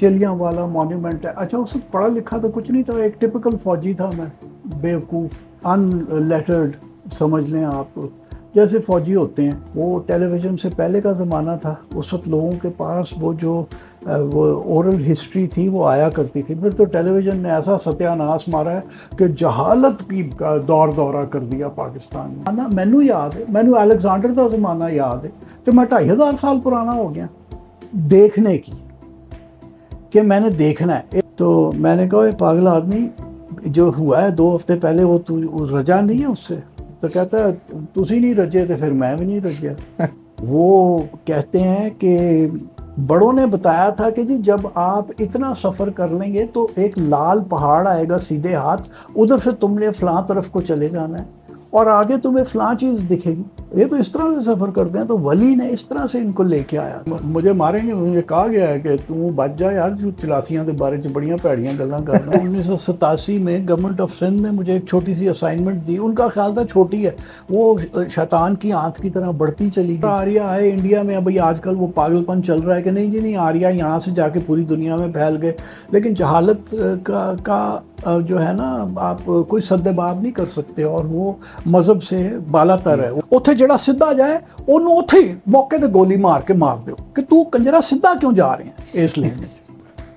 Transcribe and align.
چلیاں 0.00 0.32
والا 0.32 0.66
مونیومنٹ 0.66 1.24
ہے۔ 1.26 1.30
اچھا 1.36 1.58
اس 1.58 1.76
وقت 1.76 1.92
پڑھا 1.92 2.08
لکھا 2.08 2.38
تو 2.38 2.48
کچھ 2.48 2.70
نہیں 2.70 2.82
تھا، 2.82 2.92
ایک 2.92 3.20
ٹپکل 3.20 3.50
فوجی 3.62 3.92
تھا 3.92 4.10
میں۔ 4.18 4.26
بیوقوف 4.64 5.30
ان 5.64 6.04
لیٹرڈ 6.10 6.76
سمجھ 7.12 7.50
لیں 7.50 7.64
آپ۔ 7.64 8.00
جیسے 8.54 8.78
فوجی 8.78 9.14
ہوتے 9.14 9.42
ہیں، 9.42 9.52
وہ 9.74 10.00
ٹیلی 10.06 10.26
ویژن 10.26 10.56
سے 10.56 10.68
پہلے 10.76 11.00
کا 11.00 11.12
زمانہ 11.12 11.50
تھا۔ 11.62 11.74
اس 11.94 12.12
وقت 12.12 12.28
لوگوں 12.28 12.52
کے 12.62 12.68
پاس 12.76 13.06
وہ 13.20 13.32
جو 13.32 13.64
وہ 14.06 14.62
اورل 14.62 15.12
ہسٹری 15.12 15.46
تھی، 15.46 15.68
وہ 15.68 15.86
آیا 15.88 16.08
کرتی 16.08 16.42
تھی۔ 16.42 16.54
پھر 16.54 16.70
تو 16.70 16.84
ٹیلی 16.84 17.10
ویژن 17.10 17.36
نے 17.36 17.50
ایسا 17.50 17.78
ستیہ 17.78 18.08
ناس 18.08 18.48
مارا 18.48 18.70
ہے 18.70 18.80
کہ 19.18 19.26
جہالت 19.28 20.10
کی 20.10 20.30
دور 20.68 20.88
دورہ 20.88 21.24
کر 21.30 21.40
دیا 21.40 21.68
پاکستان 21.68 22.56
میں 22.56 22.64
مینو 22.72 23.02
یاد 23.02 23.36
ہے، 23.36 23.44
مینو 23.48 23.76
الیگزانڈر 23.76 24.28
کا 24.36 24.48
زمانہ 24.48 24.84
یاد 24.90 25.24
ہے۔ 25.24 25.30
تو 25.64 25.72
میں 25.72 25.84
ڈھائی 25.84 26.10
ہزار 26.10 26.32
سال 26.40 26.60
پرانا 26.60 26.92
ہو 26.92 27.14
گیا۔ 27.14 27.26
دیکھنے 27.92 28.58
کی۔ 28.58 28.72
کہ 30.10 30.22
میں 30.22 30.40
نے 30.40 30.50
دیکھنا 30.50 30.98
ہے۔ 30.98 31.20
تو 31.36 31.72
میں 31.74 31.96
نے 31.96 32.08
کہا 32.08 32.36
پاگل 32.38 32.68
آدمی 32.68 33.08
جو 33.66 33.90
ہوا 33.98 34.22
ہے 34.24 34.30
دو 34.30 34.56
ہفتے 34.56 34.74
پہلے 34.74 35.04
وہ 35.04 35.18
رجا 35.72 36.00
نہیں 36.00 36.20
ہے 36.20 36.26
اس 36.26 36.38
سے؟ 36.38 36.54
تو 37.00 37.08
کہتا 37.08 37.38
ہے 37.38 37.52
تسی 37.92 38.18
نہیں 38.18 38.34
رجے 38.34 38.64
تو 38.64 38.74
پھر 38.80 38.90
میں 38.90 39.16
بھی 39.16 39.26
نہیں 39.26 39.40
رجیا۔ 39.40 39.72
وہ 40.42 40.98
کہتے 41.24 41.60
ہیں 41.60 41.90
کہ 41.98 42.46
بڑوں 43.06 43.32
نے 43.32 43.46
بتایا 43.46 43.90
تھا 43.90 44.10
کہ 44.10 44.22
جی 44.22 44.38
جب 44.38 44.56
آپ 44.74 45.06
اتنا 45.18 45.52
سفر 45.54 45.90
کر 45.90 46.08
لیں 46.08 46.34
گے 46.34 46.46
تو 46.52 46.68
ایک 46.74 46.98
لال 46.98 47.44
پہاڑ 47.44 47.86
آئے 47.86 48.04
گا 48.08 48.18
سیدھے 48.18 48.54
ہاتھ 48.54 48.82
ادھر 49.16 49.36
سے 49.44 49.50
تم 49.60 49.78
نے 49.78 49.92
فلاں 49.92 50.22
طرف 50.22 50.50
کو 50.50 50.60
چلے 50.60 50.88
جانا 50.88 51.18
ہے۔ 51.18 51.24
اور 51.70 51.86
آگے 51.86 52.16
تمہیں 52.22 52.44
فلاں 52.44 52.74
چیز 52.80 53.00
دکھے 53.10 53.30
گی۔ 53.30 53.42
یہ 53.74 53.84
تو 53.86 53.96
اس 53.96 54.12
طرح 54.12 54.22
سے 54.22 54.44
سفر 54.44 54.70
کرتے 54.70 54.98
ہیں 54.98 55.04
تو 55.04 55.18
ولی 55.18 55.54
نے 55.54 55.68
اس 55.70 55.86
طرح 55.86 56.06
سے 56.12 56.18
ان 56.18 56.32
کو 56.32 56.42
لے 56.42 56.58
کے 56.58 56.78
آیا 56.78 56.98
مجھے 57.24 57.52
ماریں 57.52 57.86
گے 57.86 57.94
مجھے 57.94 58.22
کہا 58.22 58.46
گیا 58.46 58.68
ہے 58.68 58.80
کہ 58.80 58.96
تو 59.06 59.30
بچ 59.34 59.50
جا 59.58 59.70
یار 59.70 59.90
جو 59.90 60.10
چلاسیاں 60.10 60.64
کے 60.64 60.72
بارے 60.72 60.96
میں 60.96 61.10
بڑیاں 61.12 61.36
پیڑیاں 61.42 61.72
گلاں 61.78 62.00
کر 62.00 62.12
رہا 62.12 62.38
ہوں۔ 62.38 62.46
انیس 62.48 62.66
سو 62.66 62.76
ستاسی 62.76 63.38
میں 63.38 63.58
گورنمنٹ 63.68 64.00
آف 64.00 64.14
سندھ 64.18 64.42
نے 64.42 64.50
مجھے 64.50 64.72
ایک 64.72 64.86
چھوٹی 64.86 65.14
سی 65.14 65.28
اسائنمنٹ 65.28 65.86
دی۔ 65.86 65.96
ان 65.98 66.14
کا 66.14 66.28
خیال 66.28 66.54
تھا 66.54 66.66
چھوٹی 66.66 67.06
ہے۔ 67.06 67.10
وہ 67.50 67.78
شیطان 68.14 68.54
کی 68.54 68.72
آنت 68.72 68.96
کی 68.96 69.10
طرح 69.10 69.30
بڑھتی 69.30 69.70
چلی 69.70 69.92
گئی۔ 69.92 70.10
آریا 70.10 70.54
ہے 70.54 70.70
انڈیا 70.70 71.02
میں 71.02 71.16
ابھی 71.16 71.38
آج 71.38 71.60
کل 71.60 71.74
وہ 71.78 71.86
پاگل 71.94 72.24
پن 72.24 72.42
چل 72.42 72.58
رہا 72.58 72.76
ہے 72.76 72.82
کہ 72.82 72.90
نہیں 72.90 73.10
جی 73.10 73.20
نہیں 73.20 73.36
آریا 73.36 73.68
یہاں 73.68 74.00
سے 74.00 74.10
جا 74.10 74.28
کے 74.28 74.40
پوری 74.46 74.64
دنیا 74.64 74.96
میں 74.96 75.08
پھیل 75.08 75.38
گئے۔ 75.42 75.52
لیکن 75.90 76.14
جہالت 76.14 76.74
کا 77.42 77.80
جو 78.04 78.46
ہے 78.46 78.52
نا 78.52 78.86
آپ 78.96 79.24
کوئی 79.48 79.62
سد 79.62 79.86
باب 79.86 80.20
نہیں 80.20 80.32
کر 80.32 80.46
سکتے 80.46 80.82
اور 80.82 81.04
وہ 81.04 81.32
مذہب 81.66 82.02
سے 82.02 82.28
بالا 82.50 82.76
تر 82.76 83.02
ہے 83.04 83.08
اتنے 83.30 83.54
جڑا 83.54 83.76
سدھا 83.76 84.12
جائے 84.12 84.38
انہوں 84.68 84.96
اتنے 84.96 85.20
ہی 85.20 85.32
موقع 85.46 85.76
تے 85.76 85.86
گولی 85.86 86.16
مار 86.16 86.40
کے 86.40 86.54
مار 86.54 86.76
دو 86.86 86.94
کہ 87.12 87.22
تو 87.22 87.44
کنجرا 87.44 87.80
سدھا 87.80 88.12
کیوں 88.20 88.32
جا 88.32 88.56
رہے 88.56 88.64
ہیں 88.64 89.04
اس 89.04 89.18
لیے 89.18 89.30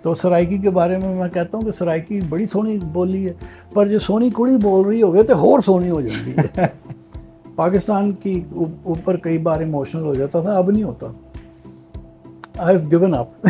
تو 0.01 0.13
سرائکی 0.13 0.57
کے 0.57 0.69
بارے 0.69 0.97
میں 0.97 1.15
میں 1.15 1.29
کہتا 1.29 1.57
ہوں 1.57 1.65
کہ 1.65 1.71
سرائکی 1.71 2.21
بڑی 2.29 2.45
سونی 2.45 2.77
بولی 2.93 3.27
ہے 3.27 3.33
پر 3.73 3.87
جو 3.87 3.99
سونی 3.99 4.29
کڑی 4.29 4.57
بول 4.57 4.85
رہی 4.85 5.01
ہوگی 5.01 5.23
تو 5.23 5.37
اور 5.37 5.59
سونی 5.59 5.89
ہو 5.89 6.01
جاتی 6.01 6.33
ہے۔ 6.57 6.67
پاکستان 7.55 8.11
کی 8.11 8.41
اوپر 8.53 9.17
کئی 9.17 9.37
بار 9.37 9.59
ایموشنل 9.59 10.03
ہو 10.03 10.13
جاتا 10.13 10.41
تھا 10.41 10.57
اب 10.57 10.71
نہیں 10.71 10.83
ہوتا۔ 10.83 11.07
I 12.57 12.77
have 12.77 12.91
given 12.91 13.13
up 13.13 13.47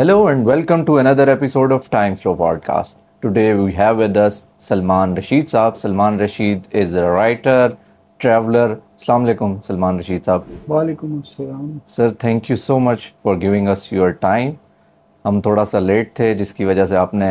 Hello 0.00 0.28
and 0.28 0.46
welcome 0.46 0.82
to 0.86 0.96
another 0.96 1.28
episode 1.28 1.72
of 1.72 1.90
Time 1.90 2.16
Slow 2.16 2.34
Podcast. 2.34 2.94
Today 3.20 3.52
we 3.52 3.70
have 3.74 3.98
with 3.98 4.16
us 4.16 4.46
Salman 4.56 5.14
Rashid 5.14 5.48
Saab. 5.52 5.76
Salman 5.76 6.16
Rashid 6.16 6.66
is 6.70 6.94
a 6.94 7.02
writer, 7.06 7.76
traveler. 8.18 8.80
Assalamu 8.98 9.28
alaikum, 9.28 9.62
Salman 9.62 9.98
Rashid 9.98 10.24
Saab. 10.24 10.46
Walaikum 10.66 11.20
assalam. 11.22 11.82
Sir, 11.84 12.08
thank 12.12 12.48
you 12.48 12.56
so 12.56 12.80
much 12.80 13.12
for 13.22 13.36
giving 13.36 13.68
us 13.74 13.92
your 13.92 14.10
time. 14.24 14.56
ہم 15.24 15.40
تھوڑا 15.40 15.64
سا 15.74 15.78
late 15.78 16.14
تھے 16.16 16.32
جس 16.34 16.54
کی 16.54 16.64
وجہ 16.64 16.84
سے 16.84 16.96
آپ 16.96 17.14
نے 17.14 17.30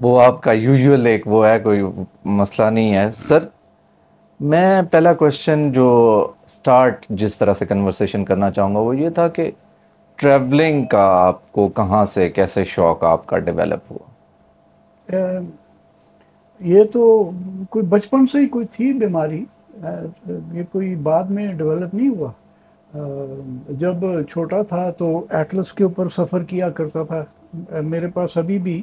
وہ 0.00 0.20
آپ 0.22 0.42
کا 0.42 0.52
یوزول 0.52 1.06
ایک 1.06 1.28
وہ 1.28 1.46
ہے 1.48 1.58
کوئی 1.68 1.82
مسئلہ 2.40 2.70
نہیں 2.70 2.94
ہے 2.94 3.08
سر 3.28 3.48
میں 4.40 4.82
پہلا 4.90 5.14
کوشچن 5.22 5.70
جو 5.72 5.92
سٹارٹ 6.58 7.06
جس 7.10 7.38
طرح 7.38 7.54
سے 7.54 7.66
کنورسیشن 7.66 8.24
کرنا 8.24 8.50
چاہوں 8.50 8.74
گا 8.74 8.80
وہ 8.80 8.98
یہ 8.98 9.10
تھا 9.14 9.28
کہ 9.38 9.50
ٹریولنگ 10.18 10.84
کا 10.90 11.04
آپ 11.26 11.50
کو 11.52 11.68
کہاں 11.76 12.04
سے 12.06 12.28
کیسے 12.30 12.64
شوق 12.64 13.04
آپ 13.04 13.26
کا 13.26 13.38
ڈیولپ 13.38 13.92
ہوا؟ 13.92 14.06
یہ 16.60 16.84
تو 16.92 17.30
کوئی 17.70 17.86
بچپن 17.86 18.26
سے 18.26 18.38
ہی 18.38 18.46
کوئی 18.48 18.66
تھی 18.66 18.92
بیماری 18.92 19.44
یہ 19.82 20.62
کوئی 20.72 20.94
بعد 21.02 21.24
میں 21.30 21.52
ڈیولپ 21.52 21.94
نہیں 21.94 22.08
ہوا۔ 22.08 22.30
جب 23.78 24.04
چھوٹا 24.30 24.62
تھا 24.68 24.90
تو 24.98 25.26
ایٹلس 25.30 25.72
کے 25.72 25.84
اوپر 25.84 26.08
سفر 26.08 26.42
کیا 26.42 26.70
کرتا 26.70 27.02
تھا۔ 27.04 27.24
میرے 27.84 28.06
پاس 28.14 28.36
ابھی 28.36 28.58
بھی 28.58 28.82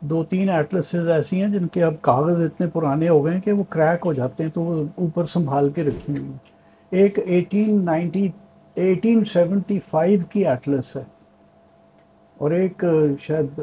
دو 0.00 0.22
تین 0.24 0.48
ایٹلسز 0.50 1.08
ایسی 1.08 1.40
ہیں 1.42 1.48
جن 1.48 1.66
کے 1.72 1.82
اب 1.82 1.94
کاغذ 2.00 2.40
اتنے 2.40 2.66
پرانے 2.72 3.08
ہو 3.08 3.24
گئے 3.24 3.34
ہیں 3.34 3.40
کہ 3.40 3.52
وہ 3.52 3.64
کریک 3.68 4.06
ہو 4.06 4.12
جاتے 4.12 4.42
ہیں 4.44 4.50
تو 4.50 4.60
وہ 4.62 4.84
اوپر 4.94 5.24
سنبھال 5.26 5.68
کے 5.68 5.84
رکھی 5.84 6.16
ہوئی 6.18 6.32
ایک 6.92 7.18
eighteen 7.24 7.84
ninety 7.84 8.28
eighteen 8.78 9.24
seventy 9.24 9.80
five 9.80 10.20
کی 10.30 10.46
ایٹلس 10.46 10.96
ہے۔ 10.96 11.02
اور 12.38 12.50
ایک 12.50 12.84
شاید 13.20 13.60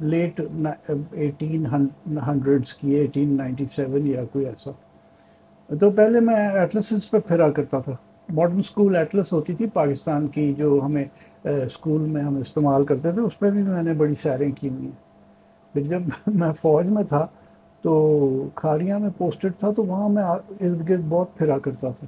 لیٹ 0.00 0.40
ایٹین 1.10 1.66
ہنڈریڈس 2.26 2.74
کی 2.74 2.90
ایٹین 2.90 3.36
نائنٹی 3.36 3.66
سیون 3.76 4.06
یا 4.06 4.24
کوئی 4.24 4.46
ایسا۔ 4.46 4.70
تو 5.80 5.90
پہلے 5.90 6.20
میں 6.20 6.48
ایٹلسز 6.48 7.10
پہ 7.10 7.18
پھرا 7.18 7.50
کرتا 7.50 7.78
تھا۔ 7.78 7.92
ماڈرن 8.28 8.58
اسکول 8.58 8.96
ایٹلس 8.96 9.32
ہوتی 9.32 9.54
تھی، 9.54 9.66
پاکستان 9.66 10.26
کی 10.26 10.54
جو 10.54 10.80
ہمیں 10.84 11.04
اسکول 11.44 12.00
میں 12.00 12.22
ہم 12.22 12.36
استعمال 12.36 12.84
کرتے 12.84 13.12
تھے، 13.12 13.20
اس 13.20 13.38
پہ 13.38 13.50
بھی 13.50 13.62
میں 13.62 13.82
نے 13.82 13.92
بڑی 13.92 14.14
سیریں 14.14 14.50
کی 14.60 14.68
ہوئی 14.68 14.84
ہیں۔ 14.84 15.12
پھر 15.72 15.82
جب 15.82 16.02
میں 16.26 16.52
فوج 16.52 16.86
میں 16.86 17.04
تھا 17.04 17.26
تو 17.82 18.48
کھاریاں 18.54 18.98
میں 18.98 19.10
پوسٹڈ 19.18 19.52
تھا 19.58 19.72
تو 19.72 19.84
وہاں 19.84 20.08
میں 20.08 20.22
ارد 20.22 20.88
گرد 20.88 21.02
بہت 21.08 21.36
پھرا 21.36 21.58
کرتا 21.58 21.88
تھا۔ 21.90 22.06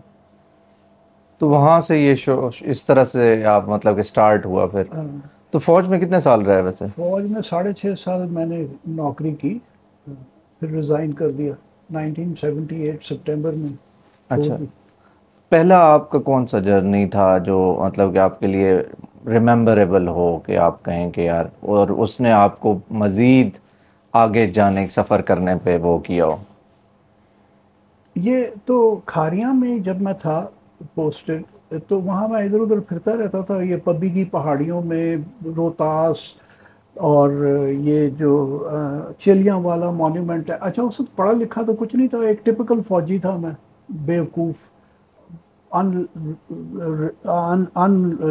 تو 1.39 1.49
وہاں 1.49 1.81
سے 1.81 1.99
یہ 1.99 2.15
شو 2.15 2.51
اس 2.61 2.85
طرح 2.85 3.05
سے 3.05 3.45
آپ 3.45 3.69
مطلب 3.69 3.97
کہ 3.97 4.03
سٹارٹ 4.03 4.47
ہوا 4.47 4.67
پھر۔ 4.67 4.83
ہاں۔ 4.95 5.19
تو 5.51 5.59
فوج 5.59 5.89
میں 5.89 6.01
کتنے 6.01 6.21
سال 6.21 6.43
رہے 6.43 6.63
ویسے؟ 6.63 6.85
فوج 6.97 7.25
میں 7.25 7.43
ساڑھے 7.43 7.73
چھ 7.73 7.87
سال 8.05 8.27
میں 8.27 8.47
نے 8.47 8.67
نوکری 8.87 9.35
کی 9.35 9.59
پھر 10.61 10.69
ریزائن 10.69 11.13
کر 11.13 11.31
دیا۔ 11.31 11.53
نائنٹین 11.91 12.35
سیونٹی 12.41 12.83
ایٹ 12.83 13.05
سپٹمبر 13.05 13.53
میں۔ 13.53 13.69
اچھا۔ 14.29 14.57
پہلا 15.49 15.79
آپ 15.79 16.11
کا 16.11 16.19
کون 16.19 16.47
سا 16.47 16.59
جرنی 16.59 17.07
تھا 17.07 17.39
جو 17.39 17.83
مطلب 17.87 18.13
کہ 18.13 18.19
آپ 18.19 18.41
کے 18.41 18.47
لیے 18.47 18.75
ریممبریبل 19.27 20.09
ہو 20.09 20.39
کہ 20.39 20.57
آپ 20.57 20.85
کہیں 20.85 21.11
کہ 21.11 21.21
یار 21.21 21.45
اور 21.61 21.89
اس 21.89 22.21
نے 22.21 22.33
آپ 22.33 22.61
کو 22.61 22.79
مزید 22.91 23.51
آگے 24.13 24.47
جانے 24.47 24.89
سفر 24.89 25.23
کرنے 25.23 25.53
پہ 25.63 25.79
وہ 25.79 25.99
کیا 25.99 26.27
ہو؟ 26.27 26.37
یہ 28.17 28.45
تو 28.65 28.97
کھاریاں 29.07 29.55
میں 29.55 29.79
جب 29.79 30.01
میں 30.01 30.13
تھا 30.13 30.47
پوسٹڈ 30.95 31.43
تو 31.89 32.01
وہاں 32.01 32.29
میں 32.29 32.43
ادھر 32.43 32.61
ادھر 32.61 32.81
پھرتا 32.81 33.17
رہتا 33.17 33.41
تھا 33.41 33.63
یہ 33.63 33.77
پبی 33.85 34.09
کی 34.09 34.25
پہاڑیوں 34.25 34.83
میں 34.83 35.17
روہتاس 35.57 36.17
اور 36.97 37.31
یہ 37.81 38.09
جو 38.09 38.65
چلیاں 39.19 39.61
والا 39.61 39.91
مونیومنٹ 39.91 40.51
ہے۔ 40.51 40.57
اچھا 40.61 40.83
اس 40.83 41.01
وقت 41.01 41.17
پڑھا 41.17 41.33
لکھا 41.33 41.63
تو 41.63 41.73
کچھ 41.73 41.97
نہیں 41.97 42.09
تھا 42.09 42.19
ایک 42.19 42.47
ٹپکل 42.47 42.81
فوجی 42.89 43.19
تھا 43.19 43.37
میں 43.37 43.51
بیوقوف 44.05 44.55
ان 45.71 46.05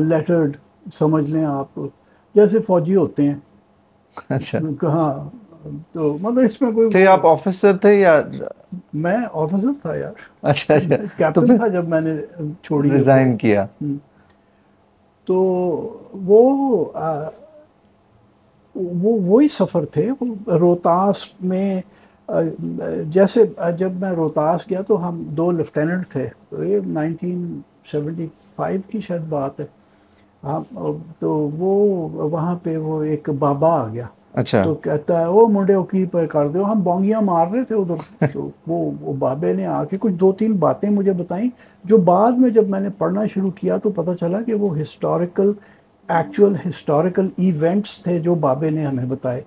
لیٹرڈ 0.10 0.58
سمجھ 0.94 1.30
لیں 1.30 1.46
آپ۔ 1.46 1.80
جیسے 2.36 2.60
فوجی 2.60 2.96
ہوتے 2.96 3.24
ہیں۔ 3.24 3.36
اچھا۔ 4.30 4.60
کہاں 4.82 5.30
تو 5.92 6.18
مطلب 6.22 6.40
اس 6.40 6.62
میں 6.62 6.72
کوئی 6.72 6.92
تھے 6.92 7.08
آپ 7.08 7.26
آفیسر 7.26 7.78
تھے 7.78 8.00
یا 8.00 8.22
میں 8.94 9.18
آفیسر 9.34 9.68
تھا 9.82 9.96
یار۔ 9.96 10.12
اچھا 10.42 10.74
اچھا۔ 10.74 10.96
کیپٹن 11.18 11.58
تھا 11.58 11.68
جب 11.68 11.88
میں 11.88 12.02
نے 12.02 12.16
چھوڑی۔ 12.64 12.92
ریزائن 12.92 13.38
کیا۔ 13.38 13.66
تو 15.26 15.36
وہ 16.14 16.86
وہ 18.76 19.20
وہی 19.22 19.48
سفر 19.48 19.86
تھے۔ 19.86 20.10
روہتاس 20.48 21.16
میں 21.42 21.82
جیسے 23.08 23.44
جب 23.78 23.92
میں 23.92 24.12
روہتاس 24.12 24.62
گیا 24.70 24.82
تو 24.82 25.08
ہم 25.08 25.24
دو 25.24 25.52
لیفٹیننٹ 25.52 26.08
تھے۔ 26.08 26.30
تو 26.50 26.64
یہ 26.64 26.80
نائنٹین 26.86 27.60
سیونٹی 27.92 28.28
فائیو 28.56 28.82
کی 28.88 29.00
شاید 29.00 29.22
بات 29.22 29.60
ہے۔ 29.60 29.66
ہم 30.44 30.64
تو 31.20 31.30
وہ 31.34 32.10
وہاں 32.10 32.56
پہ 32.64 32.78
وہ 32.78 33.04
ایک 33.04 33.30
بابا 33.30 33.70
آ 33.70 33.88
گیا۔ 33.88 34.06
اچھا۔ 34.34 34.62
تو 34.64 34.74
کہتا 34.84 35.20
ہے 35.20 35.26
وہ 35.28 35.48
منڈے 35.48 35.74
کی 35.92 36.06
پہ 36.12 36.26
کر 36.26 36.48
دو 36.48 36.64
ہم 36.66 36.82
بونگیاں 36.84 37.22
مار 37.22 37.48
رہے 37.48 37.64
تھے 37.66 37.76
ادھر 37.76 38.38
وہ 38.68 39.14
بابے 39.20 39.54
نے 39.54 39.66
آ 39.66 39.84
کے 39.84 39.98
کچھ 40.00 40.14
دو، 40.14 40.32
تین 40.32 40.56
باتیں 40.58 40.90
مجھے 40.90 41.14
بتائیں، 41.14 41.50
جو 41.86 41.98
بعد 42.10 42.40
میں 42.40 42.50
جب 42.50 42.70
میں 42.70 42.80
نے 42.80 42.90
پڑھنا 42.98 43.26
شروع 43.34 43.52
کیا 43.56 43.78
تو 43.78 43.90
پتہ 43.92 44.16
چلا 44.20 44.42
کہ 44.42 44.54
وہ 44.54 44.80
ہسٹوریکل 44.82 45.52
ایکچوئل 46.10 46.56
ہسٹوریکل 46.68 47.28
ایونٹس 47.38 47.98
تھے 48.04 48.20
جو 48.20 48.36
بابے 48.36 48.70
نے 48.70 48.86
ہمیں 48.86 49.06
بتائے۔ 49.06 49.42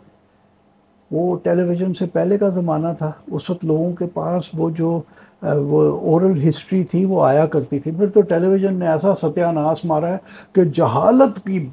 وہ 1.10 1.36
ٹیلی 1.42 1.62
ویژن 1.62 1.92
سے 1.94 2.06
پہلے 2.06 2.38
کا 2.38 2.48
زمانہ 2.48 2.88
تھا۔ 2.98 3.10
اس 3.26 3.48
وقت 3.50 3.64
لوگوں 3.64 3.92
کے 3.96 4.06
پاس 4.14 4.50
وہ 4.54 4.68
جو 4.70 5.00
وہ 5.42 5.82
اورل 6.12 6.48
ہسٹری 6.48 6.82
تھی 6.84 7.04
وہ 7.04 7.22
آیا 7.24 7.46
کرتی 7.46 7.78
تھی۔ 7.78 7.90
پھر 7.90 8.06
تو 8.06 8.20
ٹیلی 8.20 8.46
ویژن 8.46 8.74
نے 8.74 8.88
ایسا 8.88 9.14
ستیہ 9.14 9.46
ناس 9.54 9.84
مارا 9.84 10.12
ہے 10.12 10.16
کہ 10.52 10.64
جہالت 10.74 11.44
کی 11.44 11.66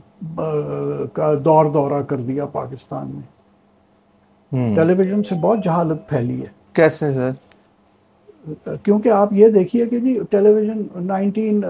کا 1.14 1.34
دور 1.46 1.66
دورہ 1.74 2.02
کر 2.08 2.18
دیا 2.18 2.46
پاکستان 2.52 3.12
میں 3.14 4.76
ٹیلی 4.76 4.94
ویژن 4.94 5.24
سے 5.24 5.36
بہت 5.42 5.64
جہالت 5.64 6.08
پھیلی 6.10 6.40
ہے۔ 6.42 6.48
کیسے 6.74 7.14
سر؟ 7.14 7.32
کیونکہ 8.84 9.10
آپ 9.10 9.34
یہ 9.34 9.48
دیکھیے 9.48 9.86
کہ 9.86 10.00
جی 10.00 10.18
ٹیلی 10.30 10.54
ویژن 10.54 10.82
نائنٹین 11.08 11.62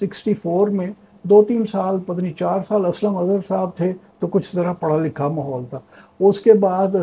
سکسٹی 0.00 0.34
فور 0.34 0.68
میں 0.68 0.90
دو 1.24 1.42
تین 1.48 1.66
سال 1.72 1.98
پتہ 2.06 2.20
نہیں 2.20 2.32
چار 2.38 2.60
سال 2.68 2.86
اسلم 2.86 3.16
اظہر 3.16 3.46
صاحب 3.48 3.76
تھے۔ 3.76 3.92
تو 4.22 4.26
کچھ 4.30 4.54
ذرا 4.56 4.72
پڑھا 4.80 4.96
لکھا 5.04 5.28
ماحول 5.28 5.64
تھا۔ 5.70 5.78
اس 6.26 6.40
کے 6.40 6.52
بعد 6.66 6.96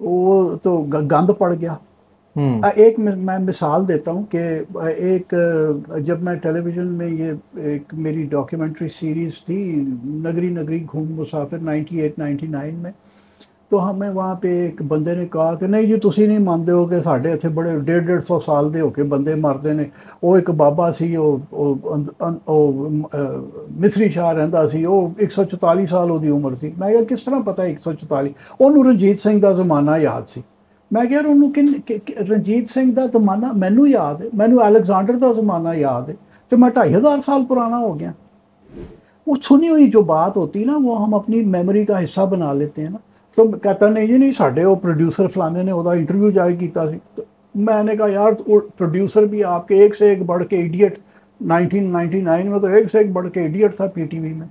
وہ 0.00 0.56
تو 0.62 0.80
گند 0.92 1.30
پڑ 1.38 1.54
گیا۔ 1.54 1.74
ایک 2.74 2.98
میں 2.98 3.38
مثال 3.38 3.86
دیتا 3.88 4.10
ہوں 4.10 4.22
کہ 4.30 4.38
ایک 4.96 5.34
جب 6.06 6.22
میں 6.22 6.34
ٹیلی 6.42 6.60
ویژن 6.60 6.86
میں 6.98 7.08
یہ 7.08 7.58
ایک 7.62 7.94
میری 7.94 8.22
ڈاکیومنٹری 8.30 8.88
سیریز 8.88 9.38
تھی 9.46 9.58
نگری 10.04 10.48
نگری 10.54 10.82
گھوم 10.92 11.12
مسافر 11.20 11.58
نائنٹی 11.58 12.00
ایٹ 12.00 12.18
نائنٹی 12.18 12.46
نائن 12.46 12.74
میں۔ 12.74 12.92
تو 13.74 13.88
ہمیں 13.90 14.10
وہاں 14.14 14.34
پہ 14.40 14.48
ایک 14.62 14.80
بندے 14.88 15.14
نے 15.14 15.26
کہا 15.32 15.54
کہ 15.60 15.66
نہیں 15.66 15.86
جی 15.86 15.96
تسی 16.00 16.26
نہیں 16.26 16.38
مانتے 16.38 16.72
ہو 16.72 16.84
کہ 16.86 17.00
ساڈے 17.02 17.32
اتنے 17.32 17.50
بڑے 17.54 17.70
ڈیڑھ 17.84 18.04
ڈیڑھ 18.06 18.22
سو 18.24 18.38
سال 18.40 18.72
دے 18.74 18.80
ہو 18.80 18.88
کے 18.96 19.02
بندے 19.12 19.34
مرتے 19.34 19.72
نے۔ 19.74 19.84
وہ 20.22 20.34
ایک 20.36 20.50
بابا 20.56 20.90
سی 20.92 21.16
وہ 21.16 21.36
مصری 23.80 24.08
شاہ 24.14 24.32
رہندا 24.32 24.66
سی 24.68 24.84
وہ 24.86 25.00
ایک 25.18 25.32
سو 25.32 25.44
چوتالی 25.44 25.86
سال 25.86 26.10
وہ 26.10 26.18
عمر 26.36 26.54
سی۔ 26.60 26.70
میں 26.78 26.92
کہا 26.92 27.02
کس 27.08 27.24
طرح 27.24 27.40
پتا 27.46 27.62
ایک 27.62 27.80
سو 27.84 27.92
چوتالی 27.92 28.30
انہوں 28.58 28.84
رنجیت 28.84 29.20
سنگھ 29.20 29.40
دا 29.42 29.52
زمانہ 29.52 29.96
یاد 30.00 30.30
سی۔ 30.34 30.40
میں 30.90 31.04
کہہ 31.04 31.22
رہا 31.22 31.30
ہوں 31.30 31.50
رنجیت 32.28 32.68
سنگھ 32.70 32.94
دا 32.96 33.06
زمانہ 33.12 33.46
مینو 33.54 33.86
یاد 33.86 34.20
ہے، 34.20 34.28
مینو 34.32 34.60
الیگزانڈر 34.62 35.16
دا 35.20 35.32
زمانہ 35.32 35.74
یاد 35.76 36.08
ہے 36.08 36.14
تو 36.50 36.58
میں 36.58 36.70
ڈھائی 36.74 36.94
ہزار 36.94 37.18
سال 37.26 37.44
پرانا 37.48 37.78
ہو 37.78 37.98
گیا۔ 38.00 38.10
وہ 39.26 39.34
سنی 39.48 39.68
ہوئی 39.68 39.90
جو 39.90 40.02
بات 40.12 40.36
ہوتی 40.36 40.64
نا، 40.64 40.78
وہ 40.82 41.02
ہم 41.02 41.14
اپنی 41.14 41.40
میموری 41.46 41.84
کا 41.84 42.02
حصہ 42.04 42.20
بنا 42.30 42.52
لیتے 42.52 42.82
ہیں 42.82 42.90
نا۔ 42.90 42.98
تو 43.36 43.50
کہتا 43.50 43.88
نہیں 43.88 44.06
جی 44.06 44.16
نہیں 44.16 44.32
ساڈے 44.32 44.64
وہ 44.64 44.74
پروڈیوسر 44.74 45.28
فلانے 45.28 45.62
نے 45.62 45.72
وہ 45.72 45.90
انٹرویو 45.90 46.30
جائے 46.30 46.56
کیتا 46.56 46.90
سی 46.90 46.98
تو 47.14 47.22
میں 47.54 47.82
نے 47.82 47.96
کہا 47.96 48.06
یار 48.08 48.32
پروڈیوسر 48.76 49.26
بھی 49.26 49.44
آپ 49.44 49.68
کے 49.68 49.74
ایک 49.74 49.96
سے 49.96 50.08
ایک 50.08 50.22
بڑھ 50.22 50.44
کے 50.46 50.56
ایڈیٹ 50.56 50.98
نائنٹین 51.40 51.92
نائنٹی 51.92 52.20
نائن 52.20 52.50
میں 52.50 52.58
تو 52.58 52.66
ایک 52.66 52.90
سے 52.92 52.98
ایک 52.98 53.12
بڑھ 53.12 53.30
کے 53.30 53.40
ایڈیٹ 53.40 53.76
تھا 53.76 53.86
پی 53.86 54.04
ٹی 54.04 54.18
وی 54.18 54.32
میں 54.32 54.46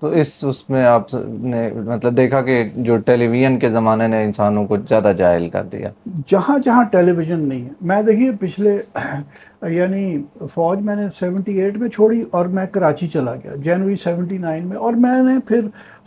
تو 0.00 0.06
اس 0.06 0.44
اس 0.48 0.70
میں 0.70 0.84
آپ 0.84 1.14
نے 1.40 1.70
مطلب 1.86 2.16
دیکھا 2.16 2.40
کہ 2.42 2.68
جو 2.76 2.96
ٹیلی 2.96 3.26
ویژن 3.26 3.58
کے 3.58 3.70
زمانے 3.70 4.06
نے 4.08 4.24
انسانوں 4.24 4.66
کو 4.66 4.76
زیادہ 4.88 5.12
جاہل 5.18 5.48
کر 5.48 5.64
دیا۔ 5.64 5.90
جہاں 6.26 6.58
جہاں 6.58 6.84
ٹیلی 6.84 7.12
ویژن 7.12 7.40
نہیں 7.40 7.64
ہے۔ 7.64 7.70
میں 7.80 8.02
دیکھیے 8.02 8.30
پچھلے 8.40 8.82
یعنی 9.68 10.22
فوج 10.54 10.80
میں 10.80 10.96
نے 10.96 11.06
سیونٹی 11.18 11.60
ایٹ 11.60 11.76
میں 11.76 11.88
چھوڑی 11.88 12.24
اور 12.30 12.46
میں 12.46 12.66
کراچی 12.66 13.06
چلا 13.06 13.34
گیا، 13.34 13.54
جنوری 13.56 13.96
سیونٹی 13.96 14.38
نائن 14.38 14.66
میں، 14.66 14.76
اور 14.76 14.94
میں 14.94 15.22
نے 15.22 15.38
پھر 15.46 15.60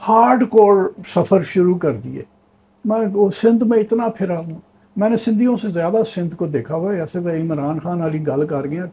ہارڈ 0.08 0.50
کور 0.50 0.90
سفر 1.16 1.42
شروع 1.42 1.78
کر 1.78 1.92
دیے۔ 1.92 2.22
میں 2.86 3.30
سندھ 3.42 3.64
میں 3.64 3.80
اتنا 3.80 4.08
پھرا 4.08 4.40
ہوں۔ 4.40 4.60
میں 4.96 5.10
نے 5.10 5.18
سندھیوں 5.18 5.58
سے 5.58 5.70
زیادہ 5.70 5.98
سندھ 6.16 6.36
کو 6.36 6.46
دیکھا 6.46 6.76
ہوا 6.76 6.94
ایسے 6.94 7.20
میں 7.20 7.42
عمران 7.42 7.80
خان 7.80 8.02
والی 8.02 8.28
گل 8.28 8.48
کر 8.48 8.68
گیا 8.68 8.86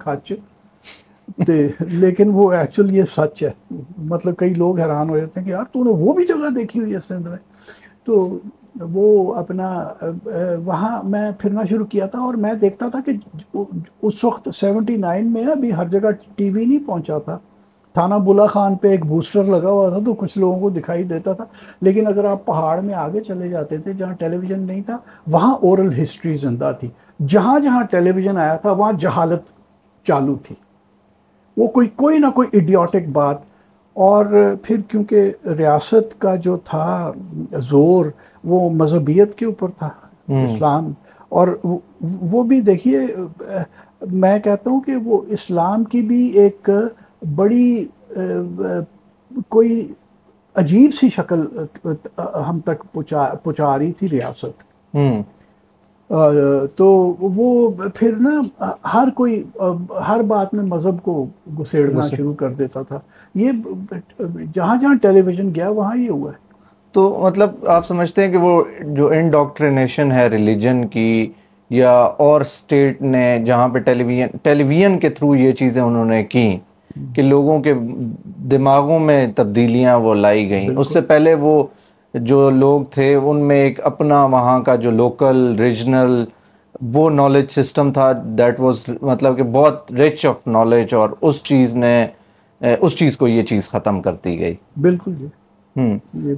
کچ 1.37 1.51
لیکن 1.81 2.31
وہ 2.33 2.53
ایکچولی 2.53 2.97
یہ 2.97 3.05
سچ 3.17 3.43
ہے۔ 3.43 3.51
مطلب 3.99 4.37
کئی 4.37 4.55
لوگ 4.55 4.79
حیران 4.81 5.11
ہو 5.11 5.19
جاتے 5.19 5.41
ہیں 5.41 5.47
کہ 5.47 5.53
یار 5.53 5.65
تو 5.73 5.85
نے 5.85 5.91
وہ 5.91 6.13
بھی 6.13 6.27
جگہ 6.27 6.51
دیکھی 6.51 6.81
ہوئی 6.81 6.95
ہے 6.95 7.01
سندھ 7.01 7.29
میں 7.29 7.37
تو 8.05 8.39
وہ 8.93 9.35
اپنا، 9.35 9.69
وہاں 10.65 11.03
میں 11.03 11.31
پھرنا 11.39 11.65
شروع 11.71 11.87
کیا 11.87 12.07
تھا 12.07 12.19
اور 12.19 12.35
میں 12.35 12.53
دیکھتا 12.55 12.89
تھا 12.89 12.99
کہ 13.07 13.13
اس 14.03 14.25
وقت 14.25 14.49
سیونٹی 14.55 14.97
نائن 14.97 15.33
میں 15.33 15.45
ابھی 15.45 15.73
ہر 15.75 15.89
جگہ 15.89 16.11
ٹی 16.37 16.51
وی 16.51 16.65
نہیں 16.65 16.87
پہنچا 16.87 17.19
تھا۔ 17.19 17.39
تھانہ 17.95 18.15
بلا 18.15 18.47
خان 18.47 18.75
پہ 18.75 18.89
ایک 18.89 19.05
بوسٹر 19.07 19.45
لگا 19.45 19.71
ہوا 19.71 19.89
تھا 19.89 19.99
تو 20.07 20.15
کچھ 20.15 20.39
لوگوں 20.39 20.59
کو 20.61 20.71
دکھائی 20.71 21.03
دیتا 21.03 21.33
تھا۔ 21.33 21.45
لیکن 21.83 22.07
اگر 22.07 22.25
آپ 22.25 22.45
پہاڑ 22.47 22.81
میں 22.81 22.95
آگے 22.95 23.21
چلے 23.21 23.49
جاتے 23.49 23.79
تھے 23.79 23.93
جہاں 23.93 24.15
ٹیلی 24.15 24.37
ویژن 24.37 24.61
نہیں 24.61 24.83
تھا، 24.83 24.97
وہاں 25.27 25.55
اورل 25.55 26.03
ہسٹری 26.03 26.35
زندہ 26.35 26.73
تھی۔ 26.81 26.89
جہاں 27.29 27.59
جہاں 27.61 27.83
ٹیلی 27.91 28.11
ویژن 28.11 28.37
آیا 28.37 28.57
تھا، 28.57 28.73
وہاں 28.73 28.93
جہالت 28.93 29.43
چالو 30.07 30.35
تھی۔ 30.35 30.55
وہ 31.59 31.67
کوئی 31.69 31.89
کوئی 31.97 32.19
نہ 32.19 32.27
کوئی 32.35 32.49
ایڈیوٹک 32.53 33.09
بات 33.13 33.37
اور 33.97 34.27
پھر 34.63 34.81
کیونکہ 34.89 35.33
ریاست 35.59 36.21
کا 36.21 36.37
جو 36.37 36.57
تھا 36.65 37.13
زور 37.59 38.07
وہ 38.45 38.71
مذہبیت 38.71 39.35
کے 39.35 39.45
اوپر 39.47 39.71
تھا 39.71 39.89
اسلام۔ 40.45 40.93
اور 41.29 41.49
وہ 42.31 42.43
بھی 42.43 42.61
دیکھیے 42.61 43.01
میں 44.13 44.39
کہتا 44.39 44.71
ہوں 44.71 44.81
کہ 44.81 44.97
وہ 44.97 45.21
اسلام 45.29 45.85
کی 45.85 46.01
بھی 46.03 46.27
ایک 46.39 46.71
بڑی 47.35 47.85
کوئی 49.49 49.93
عجیب 50.57 50.91
سی 50.95 51.09
شکل 51.09 51.41
ہم 52.49 52.61
تک 52.65 52.85
پہنچا 52.93 53.79
رہی 53.79 53.93
تھی 53.93 54.09
ریاست۔ 54.09 54.63
تو 56.77 56.87
وہ 57.21 57.71
پھر 57.95 58.13
نا 58.21 58.65
ہر 58.95 59.09
کوئی 59.15 59.43
ہر 60.09 60.23
بات 60.29 60.55
میں 60.55 60.65
مذہب 60.65 61.03
کو 61.03 61.27
گسیڑنا 61.61 62.07
شروع 62.09 62.35
کر 62.35 62.53
دیتا 62.53 62.83
تھا۔ 62.83 62.99
یہ 63.35 63.51
جہاں 64.55 64.77
جہاں 64.81 64.95
ٹیلی 65.03 65.21
ویژن 65.21 65.55
گیا 65.55 65.69
وہاں 65.69 65.97
یہ 65.97 66.11
ہوا 66.11 66.31
ہے۔ 66.31 66.47
تو 66.93 67.21
مطلب 67.23 67.51
آپ 67.67 67.87
سمجھتے 67.87 68.25
ہیں 68.25 68.31
کہ 68.33 68.37
وہ 68.37 68.63
جو 68.81 69.09
انڈاکٹرینیشن 69.09 70.13
ہے 70.13 70.27
ریلیجن 70.29 70.87
کی 70.89 71.33
یا 71.71 71.93
اور 71.93 72.41
اسٹیٹ 72.41 73.03
نے 73.03 73.43
جہاں 73.47 73.69
پہ 73.69 73.79
ٹیلی 73.79 74.05
ویژن 74.05 74.37
ٹیلی 74.43 74.65
ویژن 74.65 74.99
کے 74.99 75.09
تھرو 75.09 75.35
یہ 75.37 75.53
چیزیں 75.53 75.83
انہوں 75.83 76.05
نے 76.05 76.23
کی 76.25 76.59
کہ 77.15 77.23
لوگوں 77.23 77.61
کے 77.61 77.75
دماغوں 78.51 78.99
میں 78.99 79.27
تبدیلیاں 79.37 79.99
وہ 79.99 80.15
لائی 80.15 80.49
گئیں۔ 80.51 80.69
اس 80.77 80.93
سے 80.93 81.01
پہلے 81.01 81.35
وہ 81.35 81.63
جو 82.15 82.51
لوگ 82.51 82.83
تھے 82.91 83.15
ان 83.15 83.41
میں 83.41 83.57
ایک 83.57 83.87
اپنا 83.87 84.25
وہاں 84.25 84.61
کا 84.61 84.75
جو 84.77 84.91
لوکل 84.91 85.57
ریجنل 85.59 86.25
وہ 86.95 87.11
نالج 87.11 87.51
سسٹم 87.51 87.93
تھا 87.93 88.13
دیٹ 88.25 88.61
واز 88.61 88.85
مطلب 89.03 89.37
کہ 89.37 89.43
بہت 89.43 89.93
رچ 89.93 90.27
آف 90.27 90.47
نالج 90.47 90.95
اور 90.95 91.11
اس 91.21 91.43
چیز 91.43 91.75
نے 91.77 92.07
اس 92.61 92.97
چیز 92.97 93.17
کو 93.17 93.29
یہ 93.29 93.43
چیز 93.43 93.69
ختم 93.71 94.03
کرتی 94.03 94.39
گئی۔ 94.41 94.55
بالکل 94.81 95.15
جی۔ 95.15 95.27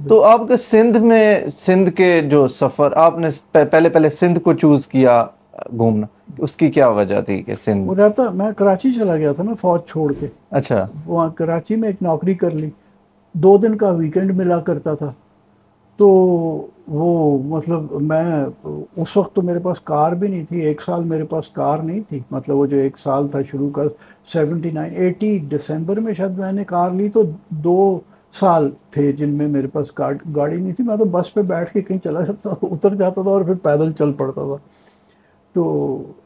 تو 0.09 0.23
آپ 0.23 0.41
کے 0.47 0.57
سندھ 0.57 0.97
میں 0.97 1.39
سندھ 1.59 1.89
کے 1.89 2.21
جو 2.21 2.47
سفر 2.47 2.91
آپ 2.95 3.17
نے 3.19 3.27
پہلے 3.51 3.89
پہلے 3.89 4.09
سندھ 4.09 4.39
کو 4.39 4.53
چوز 4.53 4.87
کیا 4.87 5.25
گھومنا۔ 5.77 6.07
اس 6.37 6.55
کی 6.55 6.71
کیا 6.71 6.87
وجہ 6.89 7.21
تھی 7.21 7.43
کہ 7.43 7.53
سندھ؟ 7.65 7.89
وہ 7.89 7.95
رہتا 7.95 8.23
میں 8.33 8.51
کراچی 8.57 8.91
چلا 8.93 9.15
گیا 9.15 9.31
تھا 9.31 9.43
نا 9.43 9.53
فوج 9.61 9.81
چھوڑ 9.87 10.13
کے۔ 10.19 10.27
اچھا۔ 10.51 10.87
وہاں 11.05 11.29
کراچی 11.29 11.75
میں 11.75 11.89
ایک 11.89 11.95
نوکری 12.01 12.33
کر 12.33 12.51
لی۔ 12.51 12.69
دو 13.33 13.57
دن 13.57 13.75
کا 13.77 13.89
ویکینڈ 13.89 14.31
ملا 14.31 14.59
کرتا 14.59 14.93
تھا۔ 14.93 15.13
تو 16.01 16.09
وہ 16.87 17.39
مطلب 17.43 18.01
میں 18.01 18.45
اس 18.95 19.17
وقت 19.17 19.35
تو 19.35 19.41
میرے 19.41 19.59
پاس 19.59 19.79
کار 19.79 20.11
بھی 20.11 20.27
نہیں 20.27 20.43
تھی، 20.43 20.59
ایک 20.59 20.81
سال 20.81 21.03
میرے 21.03 21.23
پاس 21.23 21.49
کار 21.49 21.77
نہیں 21.77 21.99
تھی۔ 22.09 22.19
مطلب 22.31 22.57
وہ 22.57 22.65
جو 22.65 22.77
ایک 22.77 22.97
سال 22.97 23.27
تھا 23.27 23.41
شروع 23.41 23.69
کا، 23.69 23.83
سیونٹی 24.33 24.71
نائن، 24.71 24.93
ایٹی 24.95 25.39
دسمبر 25.39 25.99
میں 25.99 26.13
شاید 26.13 26.37
میں 26.37 26.51
نے 26.51 26.63
کار 26.63 26.91
لی 26.91 27.09
تو 27.09 27.23
دو 27.49 27.99
سال 28.39 28.69
تھے 28.91 29.11
جن 29.11 29.29
میں 29.29 29.47
میرے 29.47 29.67
پاس 29.67 29.91
گاڑی 30.35 30.57
نہیں 30.57 30.73
تھی۔ 30.73 30.83
میں 30.83 30.97
تو 30.97 31.05
بس 31.05 31.33
پہ 31.33 31.41
بیٹھ 31.41 31.71
کے 31.71 31.81
کہیں 31.81 31.99
چلا 32.03 32.21
جاتا 32.21 32.53
تھا، 32.53 32.65
اتر 32.71 32.95
جاتا 32.95 33.21
تھا 33.21 33.29
اور 33.29 33.41
پھر 33.41 33.53
پیدل 33.53 33.91
چل 33.91 34.13
پڑتا 34.13 34.41
تھا۔ 34.41 34.55
تو 35.53 35.63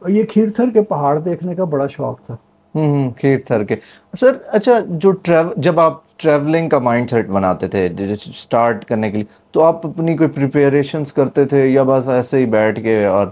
یہ 0.08 0.24
کھیر 0.24 0.50
تھر 0.50 0.70
کے 0.74 0.82
پہاڑ 0.82 1.20
دیکھنے 1.20 1.56
کا 1.56 1.64
بڑا 1.64 1.88
شوق 1.88 2.22
تھا۔ 2.22 2.36
ہوں، 2.76 3.12
کھیر 3.12 3.38
تھر 3.46 3.64
کے۔ 3.64 3.76
سر 4.20 4.32
اچھا 4.48 4.80
جو 4.90 5.12
ٹریول، 5.12 5.54
جب 5.58 5.80
آپ 5.80 6.05
ٹریولنگ 6.18 6.70
کا 6.70 6.80
مائنڈ 6.80 7.10
سیٹ 7.10 7.28
بناتے 7.28 7.68
تھے 7.68 7.90
اسٹارٹ 8.12 8.86
کرنے 8.86 9.12
کے 9.12 9.18
لیے۔ 9.18 9.26
تو 9.52 9.64
آپ 9.64 9.86
اپنی 9.88 10.18
کوئی 10.18 10.30
پریپریشنس 10.30 11.14
کرتے 11.14 11.46
تھے 11.46 11.68
یا 11.68 11.84
بس 11.84 12.08
ایسے 12.08 12.38
ہی 12.38 12.46
بیٹھ 12.46 12.80
کے 12.82 13.06
اور 13.06 13.28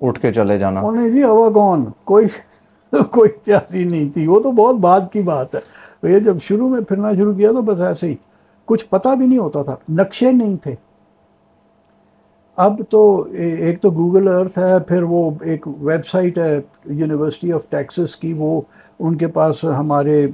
اٹھ 0.00 0.20
کے 0.20 0.32
چلے 0.32 0.58
جانا؟ 0.58 0.82
جی 1.12 1.22
ہوا 1.22 1.50
کون؟ 1.50 1.84
کوئی 2.04 2.26
کوئی 3.10 3.30
تیاری 3.30 3.84
نہیں 3.84 4.10
تھی۔ 4.10 4.26
وہ 4.26 4.40
تو 4.40 4.50
بہت 4.52 4.76
بعد 4.76 5.00
کی 5.12 5.22
بات 5.22 5.54
ہے۔ 5.54 5.60
یہ 6.12 6.18
جب 6.18 6.36
شروع 6.42 6.68
میں 6.68 6.80
پھرنا 6.80 7.14
شروع 7.14 7.34
کیا 7.34 7.52
تو 7.52 7.62
بس 7.62 7.80
ایسے 7.80 8.06
ہی۔ 8.06 8.14
کچھ 8.64 8.86
پتہ 8.90 9.08
بھی 9.08 9.26
نہیں 9.26 9.38
ہوتا 9.38 9.62
تھا۔ 9.62 9.74
نقشے 9.88 10.32
نہیں 10.32 10.56
تھے۔ 10.56 10.74
اب 12.56 12.80
تو 12.90 13.26
ایک 13.32 13.80
تو 13.80 13.90
گوگل 13.90 14.28
ارتھ 14.28 14.58
ہے، 14.58 14.80
پھر 14.80 15.02
وہ 15.02 15.30
ایک 15.42 15.68
ویب 15.68 16.06
سائٹ 16.06 16.38
ہے 16.38 16.60
یونیورسٹی 16.84 17.52
آف 17.52 17.60
ٹیکسس 17.68 18.16
کی۔ 18.16 18.32
وہ 18.32 18.60
ان 18.98 19.16
کے 19.16 19.26
پاس 19.26 19.64
ہمارے 19.64 20.26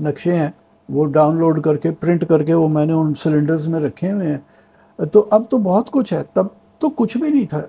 نقشے 0.00 0.36
ہیں۔ 0.36 0.50
وہ 0.88 1.06
ڈاؤن 1.06 1.36
لوڈ 1.36 1.60
کر 1.62 1.76
کے 1.76 1.90
پرنٹ 1.90 2.24
کر 2.28 2.42
کے 2.42 2.54
وہ 2.54 2.68
میں 2.68 2.86
نے 2.86 2.92
ان 2.92 3.12
سلنڈرز 3.22 3.68
میں 3.68 3.80
رکھے 3.80 4.12
ہوئے 4.12 4.26
ہیں۔ 4.26 5.04
تو 5.12 5.24
اب 5.30 5.42
تو 5.50 5.58
بہت 5.58 5.90
کچھ 5.90 6.12
ہے 6.12 6.22
تب 6.32 6.46
تو 6.78 6.88
کچھ 6.90 7.16
بھی 7.16 7.28
نہیں 7.30 7.46
تھا۔ 7.46 7.60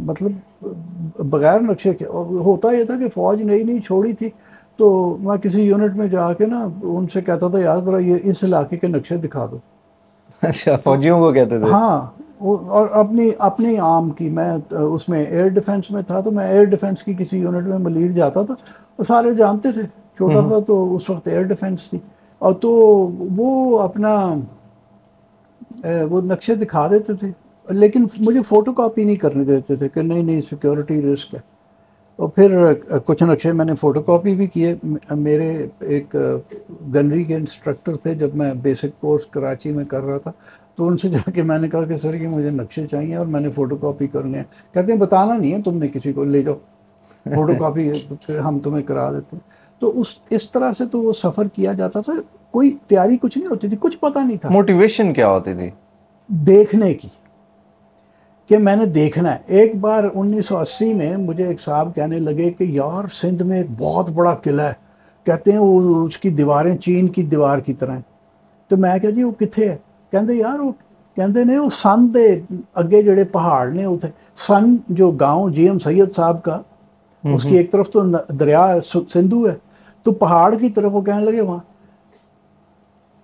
مطلب 0.00 0.64
بغیر 1.30 1.60
نقشے 1.60 1.94
کے 1.94 2.04
ہوتا 2.44 2.72
یہ 2.72 2.84
تھا 2.84 2.96
کہ 2.98 3.08
فوج 3.08 3.42
نئی 3.42 3.62
نئی 3.62 3.80
چھوڑی 3.80 4.12
تھی 4.12 4.28
تو 4.76 5.16
میں 5.20 5.36
کسی 5.36 5.62
یونٹ 5.62 5.96
میں 5.96 6.06
جا 6.08 6.32
کے 6.32 6.46
نا 6.46 6.66
ان 6.82 7.06
سے 7.12 7.20
کہتا 7.20 7.48
تھا 7.48 7.58
یار 7.58 7.78
ذرا 7.84 7.98
یہ 7.98 8.16
اس 8.22 8.42
علاقے 8.42 8.76
کے 8.76 8.86
نقشے 8.86 9.16
دکھا 9.16 9.46
دو۔ 9.50 9.58
اچھا 10.42 10.76
فوجیوں 10.84 11.20
کو 11.20 11.32
کہتے 11.32 11.58
تھے۔ 11.60 11.70
ہاں 11.70 12.00
اور 12.40 12.86
اپنی 12.92 13.30
اپنی 13.38 13.76
عام 13.78 14.10
کی 14.10 14.28
میں 14.30 14.50
اس 14.70 15.08
میں 15.08 15.24
ایئر 15.24 15.48
ڈیفنس 15.48 15.90
میں 15.90 16.02
تھا 16.02 16.20
تو 16.20 16.30
میں 16.30 16.46
ایئر 16.48 16.64
ڈیفنس 16.64 17.02
کی 17.02 17.14
کسی 17.18 17.38
یونٹ 17.38 17.66
میں 17.66 17.78
ملیر 17.78 18.12
جاتا 18.12 18.42
تھا۔ 18.42 18.54
وہ 18.98 19.04
سارے 19.04 19.34
جانتے 19.34 19.72
تھے 19.72 19.82
چھوٹا 20.16 20.40
تھا 20.48 20.58
تو 20.58 20.94
اس 20.94 21.10
وقت 21.10 21.28
ایئر 21.28 21.42
ڈیفنس 21.42 21.90
تھی۔ 21.90 21.98
اور 22.42 22.52
تو 22.54 22.70
وہ 23.36 23.78
اپنا 23.78 24.34
وہ 26.10 26.20
نقشے 26.20 26.54
دکھا 26.54 26.86
دیتے 26.90 27.12
تھے۔ 27.12 27.30
لیکن 27.68 28.06
مجھے 28.18 28.42
فوٹو 28.42 28.72
کاپی 28.72 29.04
نہیں 29.04 29.16
کرنے 29.16 29.44
دیتے 29.44 29.76
تھے 29.76 29.88
کہ 29.88 30.02
نہیں 30.02 30.22
نہیں 30.22 30.40
سیکورٹی 30.40 31.02
رسک 31.02 31.34
ہے۔ 31.34 31.40
اور 32.18 32.28
پھر 32.28 32.72
کچھ 33.06 33.22
نقشے 33.22 33.52
میں 33.52 33.64
نے 33.64 33.74
فوٹو 33.74 34.02
کاپی 34.02 34.34
بھی 34.34 34.46
کیے۔ 34.46 34.74
میرے 35.10 35.66
ایک 35.80 36.16
گنری 36.94 37.24
کے 37.24 37.34
انسٹرکٹر 37.34 37.96
تھے 37.96 38.14
جب 38.14 38.34
میں 38.34 38.54
بیسک 38.54 39.00
کورس 39.00 39.26
کراچی 39.26 39.72
میں 39.72 39.84
کر 39.84 40.02
رہا 40.02 40.18
تھا۔ 40.18 40.32
تو 40.76 40.88
ان 40.88 40.98
سے 40.98 41.08
جا 41.14 41.30
کے 41.30 41.42
میں 41.42 41.58
نے 41.58 41.68
کہا 41.68 41.84
کہ 41.84 41.96
سر 41.96 42.14
یہ 42.14 42.28
مجھے 42.28 42.50
نقشے 42.50 42.86
چاہیے 42.86 43.16
اور 43.16 43.26
میں 43.26 43.40
نے 43.40 43.50
فوٹو 43.50 43.76
کاپی 43.76 44.06
کرنے 44.06 44.38
ہیں۔ 44.38 44.44
کہتے 44.74 44.92
ہیں 44.92 44.98
بتانا 44.98 45.36
نہیں 45.36 45.52
ہے 45.52 45.62
تم 45.62 45.78
نے 45.78 45.88
کسی 45.88 46.12
کو 46.12 46.24
لے 46.24 46.42
جاؤ۔ 46.42 46.54
فوٹو 47.34 47.52
کاپی 47.58 47.90
ہم 48.44 48.58
تمہیں 48.58 48.82
کرا 48.82 49.12
دیتے 49.12 49.36
ہیں۔ 49.36 49.50
تو 49.82 50.00
اس 50.00 50.06
اس 50.30 50.50
طرح 50.50 50.72
سے 50.72 50.86
تو 50.86 51.02
وہ 51.02 51.12
سفر 51.12 51.48
کیا 51.48 51.72
جاتا 51.72 52.00
تھا 52.00 52.12
کوئی 52.50 52.76
تیاری 52.86 53.16
کچھ 53.16 53.38
نہیں 53.38 53.48
ہوتی 53.48 53.68
تھی 53.68 53.76
کچھ 53.80 53.96
پتہ 53.98 54.18
نہیں 54.18 54.36
تھا۔ 54.36 54.48
موٹیویشن 54.50 55.12
کیا 55.12 55.28
ہوتی 55.28 55.54
تھی؟ 55.54 55.70
دیکھنے 56.28 56.94
کی 56.94 57.08
کہ 58.50 58.58
میں 58.58 58.76
نے 58.76 58.86
دیکھنا 58.86 59.32
ہے۔ 59.32 59.38
ایک 59.46 59.76
بار 59.76 60.04
انیس 60.14 60.46
سو 60.46 60.58
اسی 60.58 60.94
میں 60.94 61.16
مجھے 61.16 61.44
ایک 61.44 61.60
صاحب 61.60 61.94
کہنے 61.94 62.18
لگے 62.18 62.50
کہ 62.50 62.64
یار 62.64 63.08
سندھ 63.08 63.42
میں 63.42 63.58
ایک 63.58 63.66
بہت 63.78 64.10
بڑا 64.10 64.34
قلعہ 64.34 64.66
ہے۔ 64.66 64.72
کہتے 65.26 65.52
ہیں 65.52 65.58
وہ 65.58 66.06
اس 66.06 66.18
کی 66.18 66.30
دیواریں 66.30 66.76
چین 66.76 67.08
کی 67.08 67.22
دیوار 67.22 67.58
کی 67.58 67.72
طرح 67.72 67.94
ہیں۔ 67.94 68.02
تو 68.68 68.76
میں 68.76 68.98
کہا 68.98 69.10
جی 69.10 69.22
وہ 69.22 69.30
کتنے 69.30 69.68
ہے؟ 69.68 69.76
کہتے 70.12 70.34
یار 70.34 70.58
وہ 70.58 70.72
کہتے 71.16 71.44
نے 71.44 71.58
وہ 71.58 71.68
سن 71.82 72.14
دے 72.14 72.40
اگے 72.74 73.02
جڑے 73.02 73.24
پہاڑ 73.24 73.68
نے 73.68 73.84
اتنے 73.84 74.10
سن 74.46 74.76
جو 74.88 75.10
گاؤں 75.10 75.50
جی 75.50 75.68
ایم 75.68 75.78
سید 75.78 76.14
صاحب 76.16 76.42
کا 76.42 76.60
اس 77.24 77.42
کی 77.42 77.56
ایک 77.56 77.72
طرف 77.72 77.90
تو 77.90 78.00
دریا 78.28 78.66
سندھو 79.12 79.48
ہے۔ 79.48 79.54
تو 80.02 80.12
پہاڑ 80.12 80.54
کی 80.54 80.68
طرف 80.68 80.94
وہ 80.94 81.00
کہنے 81.00 81.24
لگے 81.24 81.40
وہاں۔ 81.40 81.58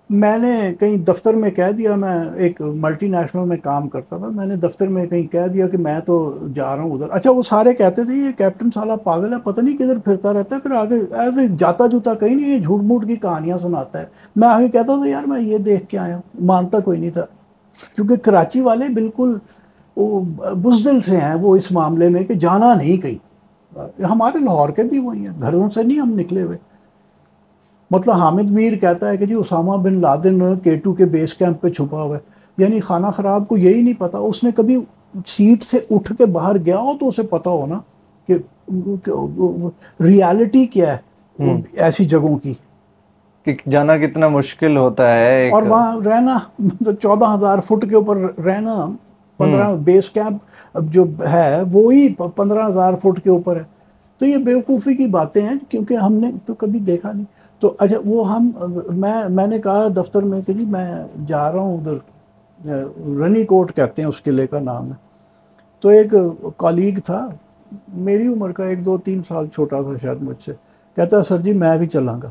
میں 0.09 0.37
نے 0.37 0.73
کہیں 0.79 0.95
دفتر 0.97 1.33
میں 1.33 1.49
کہہ 1.51 1.71
دیا، 1.77 1.95
میں 1.95 2.23
ایک 2.35 2.61
ملٹی 2.61 3.07
نیشنل 3.07 3.47
میں 3.47 3.57
کام 3.57 3.87
کرتا 3.89 4.17
تھا، 4.17 4.27
میں 4.27 4.45
نے 4.45 4.55
دفتر 4.55 4.87
میں 4.87 5.05
کہیں 5.05 5.23
کہہ 5.23 5.47
دیا 5.47 5.67
کہ 5.67 5.77
میں 5.77 5.99
تو 5.99 6.37
جا 6.55 6.75
رہا 6.75 6.83
ہوں 6.83 6.91
ادھر۔ 6.91 7.07
اچھا 7.09 7.31
وہ 7.31 7.41
سارے 7.41 7.73
کہتے 7.73 8.03
تھے، 8.03 8.13
یہ 8.13 8.31
کیپٹن 8.37 8.71
سالہ 8.73 8.93
پاگل 9.03 9.33
ہے، 9.33 9.37
پتہ 9.43 9.61
نہیں 9.61 9.77
کدھر 9.77 9.97
پھرتا 9.97 10.33
رہتا 10.33 10.55
ہے، 10.55 10.61
پھر 10.61 10.71
آگے 10.71 10.95
ایسے 10.95 11.47
جاتا 11.59 11.87
جوتا 11.87 12.13
کہیں 12.13 12.35
نہیں، 12.35 12.53
یہ 12.55 12.59
جھوٹ 12.59 12.83
موٹ 12.83 13.07
کی 13.07 13.15
کہانیاں 13.15 13.57
سناتا 13.57 13.99
ہے۔ 13.99 14.05
میں 14.35 14.47
آگے 14.47 14.67
کہتا 14.67 14.95
تھا، 14.95 15.09
یار 15.09 15.23
میں 15.23 15.41
یہ 15.41 15.57
دیکھ 15.57 15.87
کے 15.87 15.97
آیا 15.97 16.15
ہوں، 16.15 16.45
مانتا 16.45 16.79
کوئی 16.79 16.99
نہیں 16.99 17.11
تھا۔ 17.11 17.25
کیونکہ 17.95 18.15
کراچی 18.15 18.61
والے 18.61 18.85
بالکل 18.93 19.37
وہ 19.95 20.19
بزدل 20.63 20.99
سے 21.01 21.17
ہیں 21.17 21.33
وہ 21.33 21.55
اس 21.55 21.71
معاملے 21.71 22.09
میں 22.09 22.23
کہ 22.23 22.33
جانا 22.33 22.73
نہیں 22.73 22.97
کہیں۔ 22.97 24.01
ہمارے 24.01 24.39
لاہور 24.39 24.69
کے 24.69 24.83
بھی 24.83 24.99
وہی 24.99 25.27
ہیں، 25.27 25.39
گھروں 25.41 25.69
سے 25.69 25.83
نہیں 25.83 25.99
ہم 25.99 26.19
نکلے 26.19 26.41
ہوئے۔ 26.41 26.57
مطلب 27.91 28.13
حامد 28.15 28.51
میر 28.51 28.75
کہتا 28.75 29.09
ہے 29.09 29.17
کہ 29.17 29.25
جی 29.25 29.33
اسامہ 29.33 29.77
بن 29.77 30.01
لادن 30.01 30.55
کیٹو 30.59 30.93
کے 30.93 31.05
بیس 31.05 31.33
کیمپ 31.33 31.61
پہ 31.61 31.69
چھپا 31.69 32.01
ہوا 32.01 32.15
ہے۔ 32.15 32.21
یعنی 32.57 32.79
خانہ 32.79 33.07
خراب 33.07 33.47
کو 33.47 33.57
یہی 33.57 33.81
نہیں 33.81 33.93
پتا 33.97 34.17
اس 34.17 34.43
نے 34.43 34.51
کبھی 34.55 34.77
سیٹ 35.27 35.63
سے 35.63 35.77
اٹھ 35.89 36.13
کے 36.17 36.25
باہر 36.25 36.57
گیا 36.65 36.77
ہو 36.77 36.97
تو 36.99 37.07
اسے 37.07 37.21
پتا 37.21 37.49
ہو 37.49 37.65
نا 37.65 37.79
کہ 38.29 38.37
ریالٹی 40.03 40.65
کیا 40.65 40.95
ہے 40.95 40.97
ایسی 41.73 42.05
جگہوں 42.05 42.37
کی۔ 42.37 42.53
جانا 43.69 43.97
کتنا 43.97 44.27
مشکل 44.27 44.77
ہوتا 44.77 45.15
ہے 45.15 45.49
اور 45.49 45.63
وہاں 45.63 45.99
رہنا 46.05 46.37
مطلب 46.59 46.95
چودہ 46.95 47.35
ہزار 47.37 47.59
فٹ 47.67 47.89
کے 47.89 47.95
اوپر 47.95 48.17
رہنا 48.45 48.85
پندرہ 49.39 49.75
بیس 49.75 50.09
کیمپ 50.09 50.43
جو 50.81 51.05
ہے 51.31 51.61
وہی 51.71 52.07
پندرہ 52.35 52.67
ہزار 52.67 52.93
فٹ 52.93 53.23
کے 53.23 53.29
اوپر 53.29 53.55
ہے۔ 53.55 53.63
تو 54.21 54.25
یہ 54.25 54.37
بیوقوفی 54.37 54.93
کی 54.93 55.05
باتیں 55.07 55.41
ہیں 55.41 55.55
کیونکہ 55.69 55.93
ہم 55.93 56.13
نے 56.13 56.31
تو 56.45 56.53
کبھی 56.53 56.79
دیکھا 56.79 57.11
نہیں۔ 57.11 57.25
تو 57.59 57.73
اچھا 57.77 57.97
وہ 58.05 58.35
ہم 58.35 58.51
میں 58.89 59.29
میں 59.29 59.47
نے 59.47 59.59
کہا 59.59 59.87
دفتر 59.95 60.21
میں 60.21 60.41
کہ 60.41 60.53
جی 60.53 60.65
میں 60.65 61.03
جا 61.27 61.51
رہا 61.51 61.59
ہوں 61.59 61.77
ادھر 61.77 61.97
رنی 63.19 63.45
کوٹ 63.45 63.75
کہتے 63.75 64.01
ہیں 64.01 64.09
اس 64.09 64.23
قلعے 64.23 64.47
کا 64.47 64.59
نام 64.59 64.87
ہے۔ 64.87 65.09
تو 65.79 65.89
ایک 65.89 66.13
کالیگ 66.57 66.99
تھا 67.05 67.27
میری 67.87 68.27
عمر 68.27 68.51
کا 68.51 68.65
ایک 68.65 68.85
دو 68.85 68.97
تین 68.97 69.21
سال 69.27 69.47
چھوٹا 69.47 69.81
تھا 69.81 69.91
شاید 70.01 70.21
مجھ 70.21 70.45
سے 70.45 70.53
کہتا 70.95 71.23
سر 71.23 71.37
جی 71.37 71.53
میں 71.53 71.77
بھی 71.77 71.87
چلاں 71.87 72.19
گا۔ 72.23 72.29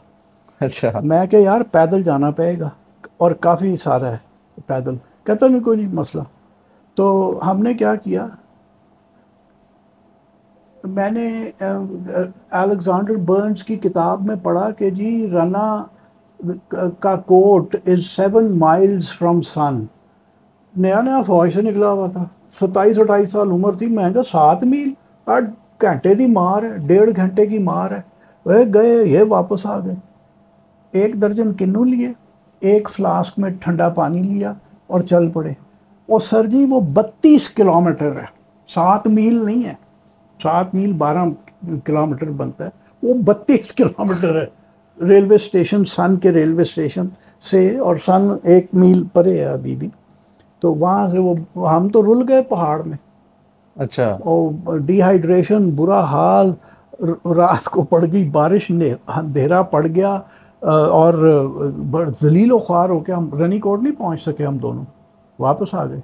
اچھا۔ 0.60 1.00
میں 1.02 1.26
کہ 1.26 1.36
یار 1.36 1.60
پیدل 1.72 2.02
جانا 2.02 2.30
پڑے 2.30 2.60
گا۔ 2.60 2.68
اور 3.16 3.32
کافی 3.32 3.76
سارا 3.76 4.12
ہے 4.12 4.16
پیدل۔ 4.66 4.94
کہتا 5.24 5.46
نہیں 5.46 5.60
کوئی 5.60 5.80
نہیں 5.80 5.94
مسئلہ۔ 5.94 6.22
تو 6.94 7.38
ہم 7.46 7.62
نے 7.62 7.74
کیا 7.74 7.94
کیا 7.94 8.26
میں 10.84 11.10
نے 11.10 11.50
الیگزانڈر 12.50 13.14
برنس 13.14 13.64
کی 13.64 13.76
کتاب 13.76 14.22
میں 14.22 14.36
پڑھا 14.42 14.70
کہ 14.70 14.90
جی 14.90 15.30
رنا 15.30 15.84
کا 16.98 17.16
Kot 17.16 17.76
is 17.86 18.06
seven 18.16 18.58
miles 18.58 19.08
from 19.18 19.40
Sann. 19.40 19.84
نیا 20.76 21.00
نیا 21.00 21.22
فوج 21.22 21.52
سے 21.52 21.62
نکلا 21.62 21.90
ہوا 21.90 22.06
تھا۔ 22.06 22.24
ستائیس 22.60 22.98
اٹھائیس 22.98 23.32
سال 23.32 23.50
عمر 23.50 23.72
تھی۔ 23.72 23.86
میں 23.86 24.10
کہا، 24.10 24.22
سات 24.22 24.64
میل؟ 24.64 24.90
اور 25.24 25.42
گھنٹے 25.82 26.14
کی 26.14 26.26
مار 26.26 26.62
ہے، 26.62 26.76
ڈیڑھ 26.78 27.10
گھنٹے 27.16 27.46
کی 27.46 27.58
مار 27.58 27.90
ہے۔ 27.90 28.00
وہ 28.44 28.52
گئے، 28.74 29.04
یہ 29.04 29.22
واپس 29.28 29.66
آ 29.66 29.78
گئے۔ 29.78 29.94
ایک 30.90 31.22
درجن 31.22 31.52
کنو 31.52 31.84
لیے، 31.84 32.12
ایک 32.60 32.90
فلاسک 32.90 33.38
میں 33.38 33.50
ٹھنڈا 33.60 33.88
پانی 33.88 34.22
لیا 34.22 34.52
اور 34.86 35.00
چل 35.00 35.30
پڑے۔ 35.30 35.50
اور 36.06 36.20
سر 36.20 36.46
جی 36.46 36.66
وہ 36.70 36.80
بتیس 36.80 37.48
کلومیٹر 37.50 38.16
ہے۔ 38.16 38.26
سات 38.68 39.06
میل 39.06 39.44
نہیں 39.44 39.68
ہے۔ 39.68 39.87
سات 40.42 40.74
میل 40.74 40.92
بارہ 40.92 41.18
کلو 41.84 42.06
میٹر 42.06 42.30
بنتا 42.30 42.64
ہے۔ 42.64 42.70
وہ 43.02 43.14
بتیس 43.14 43.72
کلو 43.72 44.04
میٹر 44.04 44.42
ہے۔ 44.42 44.46
ریلوے 45.04 45.34
اسٹیشن 45.34 45.84
سن 45.84 46.16
کے 46.16 46.32
ریلوے 46.32 46.62
اسٹیشن 46.62 47.06
سے 47.50 47.78
اور 47.78 47.96
سن 47.96 48.36
ایک 48.42 48.66
میل 48.72 49.04
پرے 49.12 49.38
ہے 49.38 49.44
ابھی 49.44 49.76
بھی۔ 49.76 49.88
تو 50.60 50.74
وہاں 50.74 51.08
سے 51.08 51.18
وہ 51.18 51.34
ہم 51.70 51.88
تو 51.88 52.02
رل 52.04 52.24
گئے 52.28 52.42
پہاڑ 52.42 52.82
میں۔ 52.82 52.96
اچھا۔ 53.76 54.08
اور 54.08 54.78
ڈی 54.78 55.02
ہائیڈریشن 55.02 55.70
برا 55.70 56.04
حال 56.04 56.52
رات 57.24 57.64
کو 57.64 57.84
پڑ 57.84 58.04
گئی 58.12 58.30
بارش 58.30 58.70
اندھیرا 58.70 59.62
پڑ 59.62 59.86
گیا۔ 59.86 60.20
اور 60.90 61.44
ذلیل 62.22 62.52
و 62.52 62.58
خوار 62.58 62.88
ہو 62.88 63.00
کے 63.00 63.12
ہم 63.12 63.30
رنی 63.34 63.58
کوٹ 63.58 63.82
نہیں 63.82 63.94
پہنچ 63.98 64.22
سکے 64.22 64.44
ہم 64.44 64.58
دونوں۔ 64.58 64.84
واپس 65.38 65.74
آ 65.74 65.86
گئے۔ 65.86 66.00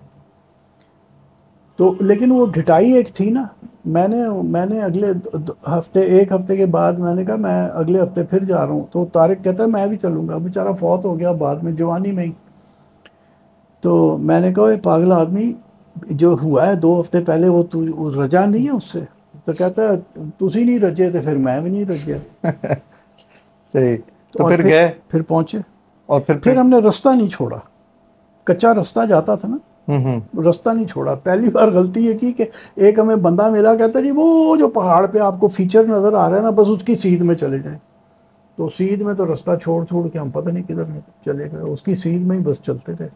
تو 1.76 1.94
لیکن 2.00 2.30
وہ 2.30 2.46
گھٹائی 2.54 2.92
ایک 2.92 3.14
تھی 3.14 3.30
نا۔ 3.30 3.44
میں 3.84 4.08
نے 4.08 4.16
میں 4.42 4.66
نے 4.66 4.82
اگلے 4.82 5.06
ہفتے 5.68 6.00
ایک 6.00 6.32
ہفتے 6.32 6.56
کے 6.56 6.66
بعد 6.66 6.92
میں 6.92 7.14
نے 7.14 7.24
کہا 7.24 7.36
میں 7.36 7.68
اگلے 7.68 8.02
ہفتے 8.02 8.22
پھر 8.22 8.44
جا 8.44 8.56
رہا 8.56 8.72
ہوں۔ 8.72 8.84
تو 8.90 9.06
طارق 9.12 9.44
کہتا 9.44 9.62
ہے 9.62 9.68
میں 9.68 9.86
بھی 9.86 9.96
چلوں 9.96 10.28
گا۔ 10.28 10.38
بیچارہ 10.38 10.72
فوت 10.72 11.04
ہو 11.04 11.18
گیا 11.18 11.32
بعد 11.32 11.56
میں 11.56 11.72
جوانی 11.72 12.12
میں 12.12 12.24
ہی۔ 12.24 12.32
تو 13.80 14.18
میں 14.18 14.40
نے 14.40 14.52
کہا 14.52 14.70
یہ 14.70 14.76
پاگل 14.82 15.12
آدمی 15.12 15.52
جو 15.96 16.36
ہوا 16.42 16.66
ہے 16.66 16.74
دو 16.74 17.00
ہفتے 17.00 17.20
پہلے 17.20 17.48
وہ 17.48 17.62
تو 17.62 18.24
رجا 18.24 18.44
نہیں 18.44 18.64
ہے 18.64 18.70
اس 18.70 18.84
سے؟ 18.84 19.00
تو 19.44 19.52
کہتا 19.52 19.82
ہے 19.82 20.22
تسی 20.36 20.64
نہیں 20.64 20.78
رجے 20.78 21.10
تو 21.10 21.18
پھر 21.24 21.36
میں 21.36 21.60
بھی 21.60 21.70
نہیں 21.70 21.84
رجیا۔ 21.84 22.16
صحیح۔ 23.72 23.96
تو 24.30 24.48
پھر 24.48 24.64
گئے؟ 24.64 24.90
پھر 25.08 25.22
پہنچے۔ 25.22 25.58
اور 26.06 26.20
پھر 26.20 26.38
پھر؟ 26.38 26.56
ہم 26.56 26.68
نے 26.68 26.78
رستہ 26.78 27.08
نہیں 27.08 27.28
چھوڑا۔ 27.28 27.58
کچا 28.44 28.74
رستہ 28.74 29.00
جاتا 29.08 29.34
تھا 29.34 29.48
نا۔ 29.48 29.56
رستہ 29.88 30.70
نہیں 30.70 30.86
چھوڑا۔ 30.86 31.14
پہلی 31.14 31.48
بار 31.52 31.68
غلطی 31.68 32.04
یہ 32.06 32.18
کی 32.18 32.32
کہ 32.32 32.44
ایک 32.74 32.98
ہمیں 32.98 33.16
بندہ 33.16 33.48
ملا 33.50 33.74
کہتا 33.74 34.00
جی 34.00 34.10
وہ 34.14 34.56
جو 34.56 34.68
پہاڑ 34.68 35.06
پہ 35.06 35.18
آپ 35.18 35.40
کو 35.40 35.48
فیچر 35.48 35.84
نظر 35.84 36.12
آ 36.12 36.28
رہا 36.30 36.36
ہے 36.36 36.42
نا 36.42 36.50
بس 36.50 36.68
اس 36.70 36.82
کی 36.82 36.94
سیدھ 36.94 37.22
میں 37.22 37.34
چلے 37.34 37.58
جائیں۔ 37.58 37.78
تو 38.58 38.68
سیدھ 38.68 39.02
میں 39.02 39.14
تو 39.14 39.32
رستہ 39.32 39.50
چھوڑ 39.62 39.84
چھوڑ 39.84 40.08
کے 40.08 40.18
ہم 40.18 40.30
پتہ 40.30 40.50
نہیں 40.50 40.62
کدھر 40.62 40.98
چلے 41.24 41.50
گئے 41.52 41.60
اس 41.60 41.82
کی 41.82 41.94
سیدھ 41.94 42.22
میں 42.22 42.36
ہی 42.38 42.42
بس 42.42 42.62
چلتے 42.62 42.94
تھے 42.94 43.08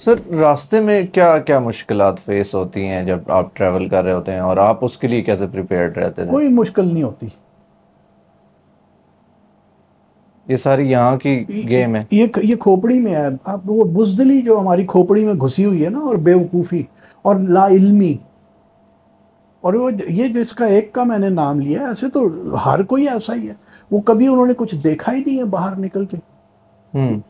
سر 0.00 0.14
راستے 0.40 0.80
میں 0.80 1.02
کیا 1.12 1.38
کیا 1.38 1.58
مشکلات 1.58 2.18
فیس 2.18 2.54
ہوتی 2.54 2.86
ہیں 2.86 3.04
جب 3.04 3.30
آپ 3.30 3.56
ٹریول 3.56 3.88
کر 3.88 4.04
رہے 4.04 4.12
ہوتے 4.12 4.32
ہیں 4.32 4.40
اور 4.40 4.56
آپ 4.56 4.84
اس 4.84 4.98
کے 4.98 5.08
لیے 5.08 5.22
کیسے 5.22 5.46
پریپیئرڈ 5.46 5.96
رہتے 5.98 6.22
ہیں 6.22 6.30
کوئی 6.30 6.48
مشکل 6.48 6.92
نہیں 6.92 7.02
ہوتی۔ 7.02 7.26
یہ 10.48 10.56
ساری 10.56 10.90
یہاں 10.90 11.16
کی 11.16 11.44
گیم 11.68 11.96
ہے۔ 11.96 12.04
یہ 12.10 12.26
یہ 12.42 12.56
کھوپڑی 12.56 13.00
میں 13.00 13.14
ہے۔ 13.14 13.26
اب 13.44 13.70
وہ 13.70 13.84
بزدلی 13.84 14.42
جو 14.42 14.60
ہماری 14.60 14.86
کھوپڑی 14.86 15.24
میں 15.24 15.34
گھسی 15.34 15.64
ہوئی 15.64 15.84
ہے 15.84 15.90
نا 15.90 15.98
اور 15.98 16.16
بے 16.16 16.34
وقوفی 16.34 16.82
اور 17.22 17.36
لا 17.36 17.66
علمی۔ 17.66 18.16
اور 19.60 19.74
وہ 19.74 19.90
یہ 20.08 20.28
جو 20.28 20.40
اس 20.40 20.52
کا 20.52 20.66
ایک 20.66 20.92
کا 20.92 21.04
میں 21.04 21.18
نے 21.18 21.28
نام 21.28 21.60
لیا 21.60 21.86
ایسے 21.88 22.10
تو 22.10 22.28
ہر 22.66 22.82
کوئی 22.82 23.08
ایسا 23.08 23.34
ہی 23.34 23.48
ہے۔ 23.48 23.54
وہ 23.90 24.00
کبھی 24.00 24.26
انہوں 24.26 24.46
نے 24.46 24.52
کچھ 24.56 24.74
دیکھا 24.74 25.12
ہی 25.12 25.22
نہیں 25.26 25.38
ہے 25.38 25.44
باہر 25.44 25.78
نکل 25.78 26.06
کے۔ 26.06 26.16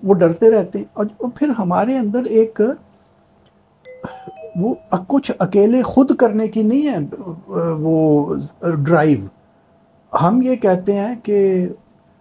وہ 0.03 0.15
ڈرتے 0.15 0.51
رہتے۔ 0.51 0.79
ہیں 0.79 0.85
اور 0.93 1.07
پھر 1.35 1.49
ہمارے 1.59 1.99
اندر 1.99 2.25
ایک 2.25 2.61
وہ 4.57 4.75
کچھ 5.09 5.31
اکیلے 5.39 5.83
خود 5.83 6.17
کرنے 6.17 6.49
کی 6.49 6.63
نہیں 6.63 6.89
ہے 6.89 6.97
وہ 7.79 8.35
ڈرائیو 8.85 9.19
ہم 10.23 10.43
یہ 10.43 10.57
کہتے 10.57 10.93
ہیں 10.93 11.15
کہ 11.23 11.69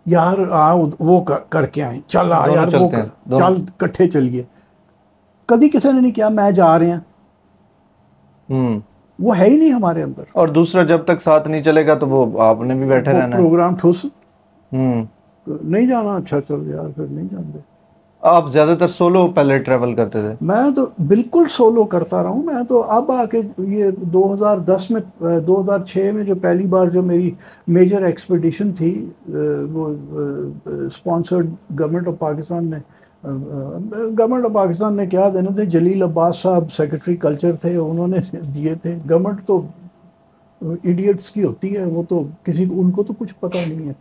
یار 0.08 0.38
آ 0.52 0.74
وہ 1.00 1.24
کر 1.50 1.66
کے 1.66 1.84
آئیں۔ 1.84 2.02
چل 2.08 2.34
آ 2.34 2.46
یار 2.54 2.68
وہ 2.76 2.90
چل 3.38 3.66
کٹھے 3.78 4.08
چلیے۔ 4.08 4.44
کبھی 5.46 5.70
کسی 5.70 5.92
نے 5.92 6.00
نہیں 6.02 6.12
کیا 6.12 6.30
میں 6.30 6.52
جا 6.52 6.80
رہے 6.80 6.90
ہیں۔ 6.90 7.00
وہ 9.20 9.38
ہے 9.38 9.46
ہی 9.46 9.58
نہیں 9.58 9.72
ہمارے 9.72 10.04
اندر۔ 10.04 10.24
اور 10.34 10.48
دوسرا 10.48 10.84
جب 10.84 11.06
تک 11.06 11.22
ساتھ 11.22 11.48
نہیں 11.48 11.64
چلے 11.64 11.88
گا 11.88 11.94
تو 11.94 12.10
وہ 12.10 12.42
آپ 12.42 12.62
نے 12.62 12.76
بھی 12.76 12.86
بیٹھے 12.86 13.12
رہنا 13.12 13.26
ہے۔ 13.26 13.32
پروگرام 13.32 13.76
ٹھوس۔ 13.76 14.06
نہیں 14.72 15.88
جانا 15.88 16.16
اچھا 16.16 16.42
چل 16.42 16.68
یار 16.68 16.90
پھر 16.96 17.06
نہیں 17.10 17.28
جانتے۔ 17.32 17.77
آپ 18.28 18.50
زیادہ 18.52 18.76
تر 18.80 18.88
سولو 18.88 19.28
پہلے 19.36 19.58
ٹریول 19.58 19.94
کرتے 19.96 20.22
تھے؟ 20.22 20.34
میں 20.42 20.70
تو 20.76 20.86
بالکل 21.08 21.44
سولو 21.52 21.84
کرتا 21.94 22.22
رہا 22.24 22.30
ہوں۔ 22.30 22.44
میں 22.44 22.64
تو 22.70 22.82
اب 22.88 23.12
آ 23.12 23.24
کے 23.26 23.42
یہ 23.58 23.90
دو 24.14 24.34
ہزار 24.34 24.58
دس 24.68 24.90
میں، 24.92 25.02
دو 25.48 25.60
ہزار 25.62 25.80
چھ 25.88 26.12
میں 26.14 26.24
جو 26.24 26.36
پہلی 26.42 26.66
بار 26.68 26.88
جو 26.88 27.02
میری 27.04 27.32
میجر 27.68 28.04
ایکسپیڈیشن 28.04 28.72
تھی 28.74 28.94
وہ 29.72 29.88
اسپانسرڈ 30.66 31.50
گورنمنٹ 31.80 32.08
آف 32.08 32.20
پاکستان 32.20 32.70
نے 32.70 32.78
گورنمنٹ 33.24 34.46
آف 34.46 34.54
پاکستان 34.54 34.96
نے 34.98 35.06
کیا، 35.08 35.30
دینے 35.34 35.54
تھے، 35.56 35.66
جلیل 35.66 36.04
عباس 36.04 36.42
صاحب 36.42 36.72
سیکرٹری 36.78 37.16
کلچر 37.16 37.56
تھے، 37.62 37.76
انہوں 37.76 38.08
نے 38.08 38.20
دیے 38.56 38.74
تھے۔ 38.82 38.96
گورنمنٹ 39.10 39.46
تو 39.46 39.62
ایڈیٹس 40.62 41.30
کی 41.32 41.44
ہوتی 41.44 41.76
ہے، 41.78 41.84
وہ 41.86 42.04
تو 42.10 42.24
کسی 42.44 42.66
ان 42.72 42.92
کو 42.92 43.04
تو 43.04 43.14
کچھ 43.18 43.34
پتہ 43.40 43.58
نہیں 43.68 43.88
ہے۔ 43.88 43.94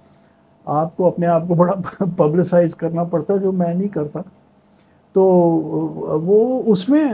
آپ 0.67 0.97
کو 0.97 1.07
اپنے 1.07 1.27
آپ 1.27 1.43
کو 1.49 1.55
بڑا 1.55 1.73
پبلسائز 2.17 2.75
کرنا 2.75 3.05
پڑتا 3.05 3.37
جو 3.37 3.53
میں 3.53 3.75
نہیں 3.75 3.89
کرتا۔ 3.89 4.21
تو 5.13 5.23
وہ 6.25 6.63
اس 6.67 6.89
میں 6.89 7.05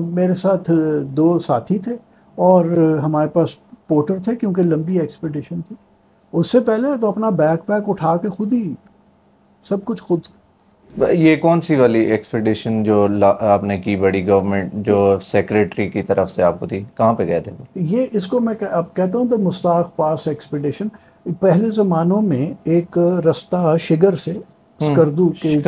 میرے 0.00 0.34
ساتھ 0.34 0.70
دو 1.04 1.38
ساتھی 1.38 1.78
تھے 1.78 1.96
اور 2.34 2.64
ہمارے 3.04 3.28
پاس 3.28 3.48
پورٹر 3.88 4.18
تھے 4.18 4.36
کیونکہ 4.36 4.62
لمبی 4.62 4.98
ایکسپیڈیشن 4.98 5.60
تھی۔ 5.60 5.76
اس 6.32 6.50
سے 6.50 6.60
پہلے 6.60 6.88
تو 7.00 7.08
اپنا 7.08 7.30
بیک 7.30 7.66
پیک 7.66 7.82
اٹھا 7.86 8.16
کے 8.16 8.28
خود 8.28 8.52
ہی 8.52 8.74
سب 9.64 9.84
کچھ 9.84 10.02
خود۔ 10.02 10.20
یہ 11.12 11.36
کون 11.36 11.60
سی 11.60 11.76
والی 11.76 12.00
ایکسپیڈیشن 12.00 12.82
جو 12.82 13.06
آپ 13.40 13.64
نے 13.64 13.78
کی 13.78 13.96
بڑی 13.96 14.28
گورنمنٹ 14.28 14.72
جو 14.74 15.18
سیکریٹری 15.22 15.88
کی 15.88 16.02
طرف 16.02 16.30
سے 16.30 16.42
آپ 16.42 16.60
کو 16.60 16.66
تھی؟ 16.66 16.84
کہاں 16.94 17.12
پہ 17.12 17.26
گئے 17.26 17.40
تھے 17.40 17.52
یہ 17.74 18.06
اس 18.12 18.26
کو 18.26 18.40
میں 18.40 18.54
اب 18.70 18.94
کہتا 18.94 19.18
ہوں 19.18 19.28
تو 19.28 19.38
مستاق 19.38 19.96
پاس 19.96 20.26
ایکسپیڈیشن 20.28 20.88
پہلے 21.40 21.70
زمانوں 21.70 22.22
میں 22.22 22.54
ایک 22.64 22.98
رستہ 22.98 23.76
شگر 23.80 24.16
سے 24.16 24.32
سکردو 24.80 25.28
کے 25.28 25.58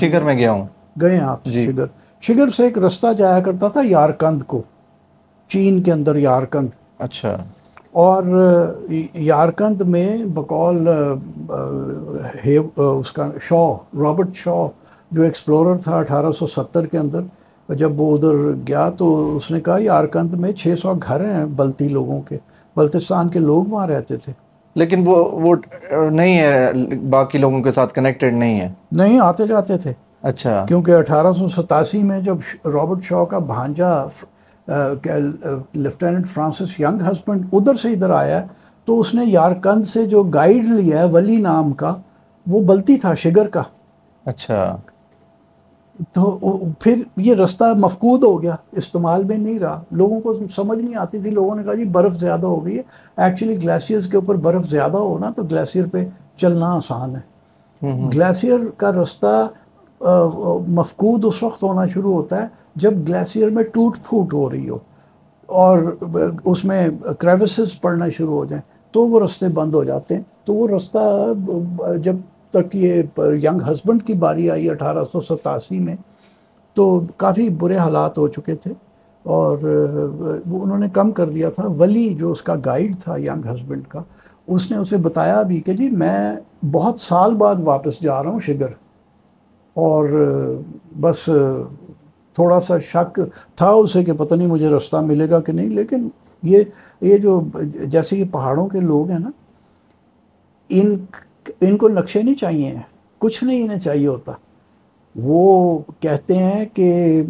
شگر 0.00 0.22
میں 0.22 0.34
گیا 0.34 0.52
ہوں۔ 0.52 0.64
گئے 1.00 1.18
آپ 1.18 1.44
جی۔ 1.44 1.64
شگر۔ 1.64 1.86
شگر 2.20 2.50
سے 2.50 2.64
ایک 2.64 2.78
رستہ 2.78 3.12
جایا 3.18 3.40
کرتا 3.40 3.68
تھا 3.68 3.80
یارکند 3.84 4.42
کو 4.42 4.62
چین 5.48 5.82
کے 5.82 5.92
اندر 5.92 6.16
یارکند۔ 6.16 6.68
اچھا۔ 6.98 7.36
اور 7.92 8.22
یارکند 9.14 9.80
میں 9.80 10.24
بقول 10.24 10.88
اس 12.76 13.12
کا 13.12 13.28
شو 13.42 13.74
رابرٹ 13.74 14.28
شو 14.34 14.68
جو 15.10 15.22
ایکسپلورر 15.22 15.76
تھا 15.76 15.96
اٹھارہ 15.96 16.30
سو 16.30 16.46
ستر 16.46 16.86
کے 16.86 16.98
اندر 16.98 17.20
جب 17.74 18.00
وہ 18.00 18.16
ادھر 18.16 18.52
گیا 18.68 18.90
تو 18.90 19.36
اس 19.36 19.50
نے 19.50 19.60
کہا 19.60 19.76
یارکند 19.80 20.34
میں 20.34 20.52
چھ 20.52 20.74
سو 20.82 20.94
گھر 20.94 21.20
ہیں 21.20 21.44
بلتی 21.44 21.88
لوگوں 21.88 22.20
کے 22.20 22.38
بلتستان 22.76 23.28
کے 23.28 23.38
لوگ 23.38 23.64
وہاں 23.64 23.86
رہتے 23.86 24.16
تھے۔ 24.16 24.32
لیکن 24.74 25.02
وہ 25.06 25.16
وہ 25.32 25.56
نہیں 26.10 26.38
ہے 26.38 26.72
باقی 27.10 27.38
لوگوں 27.38 27.62
کے 27.62 27.70
ساتھ 27.70 27.94
کنیکٹڈ 27.94 28.34
نہیں 28.34 28.60
ہے۔ 28.60 28.72
نہیں 28.92 29.20
آتے 29.20 29.46
جاتے 29.46 29.78
تھے۔ 29.78 29.92
اچھا۔ 30.22 30.64
کیونکہ 30.68 30.90
اٹھارہ 30.94 31.32
سو 31.32 31.48
ستاسی 31.48 32.02
میں 32.02 32.20
جب 32.20 32.36
رابرٹ 32.64 33.04
شاہ 33.04 33.24
کا 33.24 33.38
بھانجا 33.38 34.04
لیفٹیننٹ 35.74 36.28
فرانسس 36.28 36.80
ینگ 36.80 37.02
ہسبینڈ 37.12 37.44
ادھر 37.52 37.74
سے 37.74 37.88
ادھر 37.88 38.10
آیا 38.10 38.44
تو 38.84 39.00
اس 39.00 39.14
نے 39.14 39.24
یارکند 39.26 39.84
سے 39.84 40.06
جو 40.06 40.22
گائیڈ 40.22 40.64
لیا 40.64 40.98
ہے 40.98 41.04
ولی 41.04 41.36
نام 41.36 41.72
کا 41.72 41.94
وہ 42.46 42.60
بلتی 42.60 42.96
تھا 42.96 43.14
شگر 43.14 43.48
کا۔ 43.48 43.62
اچھا۔ 44.24 44.76
تو 46.12 46.38
پھر 46.80 47.02
یہ 47.16 47.34
رستہ 47.34 47.64
مفقود 47.78 48.24
ہو 48.24 48.42
گیا 48.42 48.54
استعمال 48.72 49.24
میں 49.24 49.38
نہیں 49.38 49.58
رہا۔ 49.58 49.82
لوگوں 49.90 50.20
کو 50.20 50.34
سمجھ 50.56 50.78
نہیں 50.78 50.94
آتی 50.96 51.18
تھی 51.18 51.30
لوگوں 51.30 51.54
نے 51.56 51.62
کہا 51.62 51.74
جی 51.74 51.84
برف 51.84 52.14
زیادہ 52.14 52.46
ہو 52.46 52.64
گئی 52.64 52.76
ہے۔ 52.78 52.82
ایکچولی 53.16 53.62
گلیشیئرز 53.62 54.06
کے 54.06 54.16
اوپر 54.16 54.34
برف 54.34 54.68
زیادہ 54.68 54.96
ہو 54.96 55.18
نا 55.18 55.30
تو 55.30 55.42
گلیشیئر 55.42 55.84
پہ 55.92 56.04
چلنا 56.36 56.74
آسان 56.74 57.16
ہے۔ 57.16 57.20
گلیشیئر 58.14 58.58
کا 58.76 58.92
رستہ 58.92 59.48
مفقود 60.68 61.24
اس 61.24 61.42
وقت 61.42 61.62
ہونا 61.62 61.86
شروع 61.86 62.14
ہوتا 62.14 62.42
ہے 62.42 62.46
جب 62.76 62.94
گلیشیئر 63.08 63.50
میں 63.50 63.62
ٹوٹ 63.62 63.96
پھوٹ 64.08 64.32
ہو 64.32 64.50
رہی 64.50 64.68
ہو 64.68 64.78
اور 65.46 65.96
اس 66.44 66.64
میں 66.64 66.88
کریوسز 67.18 67.80
پڑنا 67.80 68.08
شروع 68.08 68.34
ہو 68.34 68.44
جائیں۔ 68.44 68.62
تو 68.92 69.08
وہ 69.08 69.20
رستے 69.20 69.48
بند 69.48 69.74
ہو 69.74 69.84
جاتے 69.84 70.14
ہیں۔ 70.14 70.22
تو 70.44 70.54
وہ 70.54 70.68
رستہ 70.68 71.32
جب 72.02 72.16
تک 72.52 72.74
یہ 72.76 73.02
ینگ 73.42 73.60
ہسبینڈ 73.70 74.02
کی 74.06 74.14
باری 74.14 74.50
آئی 74.50 74.68
اٹھارہ 74.70 75.04
سو 75.12 75.20
ستاسی 75.20 75.78
میں، 75.78 75.96
تو 76.76 77.00
کافی 77.16 77.48
برے 77.60 77.76
حالات 77.76 78.18
ہو 78.18 78.28
چکے 78.28 78.54
تھے 78.54 78.72
اور 79.24 79.58
انہوں 79.58 80.78
نے 80.78 80.88
کم 80.92 81.10
کر 81.12 81.28
دیا 81.28 81.50
تھا۔ 81.50 81.66
ولی 81.78 82.08
جو 82.14 82.30
اس 82.30 82.42
کا 82.42 82.54
گائیڈ 82.64 82.98
تھا 83.00 83.16
ینگ 83.16 83.46
ہسبینڈ 83.46 83.86
کا، 83.88 84.02
اس 84.48 84.70
نے 84.70 84.76
اسے 84.76 84.96
بتایا 84.96 85.40
بھی 85.42 85.60
کہ 85.60 85.72
جی 85.72 85.88
میں 85.90 86.36
بہت 86.72 87.00
سال 87.00 87.34
بعد 87.36 87.56
واپس 87.64 88.00
جا 88.02 88.22
رہا 88.22 88.30
ہوں 88.30 88.40
شگر۔ 88.40 88.70
اور 89.76 90.08
بس 91.00 91.28
تھوڑا 92.36 92.58
سا 92.60 92.78
شک 92.78 93.18
تھا 93.56 93.68
اسے 93.70 94.02
کہ 94.04 94.12
پتہ 94.12 94.34
نہیں 94.34 94.48
مجھے 94.48 94.68
رستہ 94.70 94.96
ملے 94.96 95.28
گا 95.30 95.40
کہ 95.40 95.52
نہیں، 95.52 95.68
لیکن 95.70 96.08
یہ 96.42 96.62
یہ 97.00 97.18
جو 97.18 97.40
جیسے 97.84 98.16
یہ 98.16 98.24
پہاڑوں 98.32 98.66
کے 98.68 98.80
لوگ 98.80 99.10
ہیں 99.10 99.18
نا، 99.18 99.30
ان 100.70 100.96
ان 101.60 101.76
کو 101.76 101.88
نقشے 101.88 102.22
نہیں 102.22 102.34
چاہیے 102.34 102.76
کچھ 103.18 103.44
نہیں 103.44 103.64
انہیں 103.64 103.78
چاہیے 103.78 104.06
ہوتا۔ 104.06 104.32
وہ 105.16 105.78
کہتے 106.00 106.36
ہیں 106.36 106.64
کہ 106.74 107.22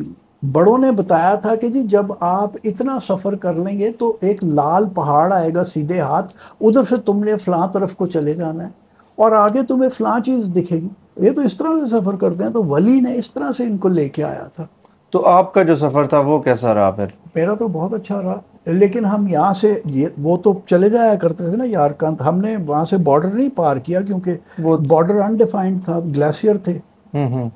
بڑوں 0.52 0.78
نے 0.78 0.90
بتایا 0.90 1.35
تھا 1.35 1.54
کہ 1.54 1.68
جی 1.68 1.83
جب 1.83 2.07
آپ 2.20 2.50
اتنا 2.64 2.98
سفر 3.09 3.37
کر 3.37 3.54
لیں 3.54 3.78
گے 3.78 3.92
تو 3.92 4.16
ایک 4.20 4.44
لال 4.44 4.88
پہاڑ 4.88 5.33
آئے 5.33 5.54
گا 5.54 5.64
سیدھے 5.64 6.00
ہاتھ 6.00 6.33
ادھر 6.61 6.83
سے 6.88 6.96
تم 6.96 7.24
نے 7.24 7.37
فلاں 7.37 7.66
طرف 7.66 7.96
کو 7.96 8.07
چلے 8.07 8.35
جانا 8.35 8.64
ہے 8.64 8.68
اور 9.16 9.33
آگے 9.33 9.62
تمہیں 9.68 9.90
فلاں 9.90 10.20
چیز 10.20 10.46
دکھے 10.46 10.76
گی۔ 10.76 10.88
یہ 11.16 11.31
تو 11.31 11.42
اس 11.42 11.57
طرح 11.57 11.68
سے 11.68 12.00
سفر 12.00 12.16
کرتے 12.16 12.44
ہیں۔ 12.44 12.50
تو 12.50 12.64
ولی 12.64 13.00
نے 13.00 13.14
اس 13.14 13.31
طرح 13.31 13.52
سے 13.57 13.64
ان 13.64 13.76
کو 13.76 13.88
لے 13.88 14.09
کے 14.09 14.24
آیا 14.24 14.46
تھا۔ 14.54 14.66
تو 15.11 15.26
آپ 15.26 15.54
کا 15.54 15.62
جو 15.62 15.76
سفر 15.76 16.07
تھا 16.07 16.18
وہ 16.18 16.38
کیسا 16.38 16.74
رہا 16.74 16.90
پھر؟ 16.90 17.07
میرا 17.35 17.54
تو 17.54 17.68
بہت 17.68 17.94
اچھا 17.94 18.22
رہا۔ 18.22 18.40
لیکن 18.68 19.04
ہم 19.04 19.26
یہاں 19.28 19.52
سے 19.52 19.81
یہ 19.85 20.07
وہ 20.22 20.37
تو 20.37 20.52
چلے 20.66 20.90
جایا 20.90 21.14
کرتے 21.14 21.48
تھے 21.50 21.57
نا 21.57 21.64
یارکند 21.64 22.20
ہم 22.20 22.40
نے 22.40 22.57
وہاں 22.66 22.85
سے 22.85 22.96
بارڈر 22.96 23.31
نہیں 23.31 23.48
پار 23.57 23.76
کیا 23.76 24.00
کیونکہ 24.00 24.33
وہ 24.59 24.76
بارڈر 24.88 25.20
انڈیفائنڈ 25.20 25.83
تھا 25.85 25.98
گلیشیئر 26.16 26.57
تھے۔ 26.57 26.78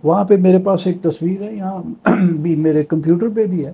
وہاں 0.04 0.24
پہ 0.24 0.36
میرے 0.36 0.58
پاس 0.58 0.86
ایک 0.86 1.02
تصویر 1.02 1.42
ہے 1.42 1.54
یہاں 1.54 2.10
بھی 2.42 2.56
میرے 2.56 2.82
کمپیوٹر 2.84 3.28
پہ 3.34 3.46
بھی 3.46 3.64
ہے۔ 3.66 3.72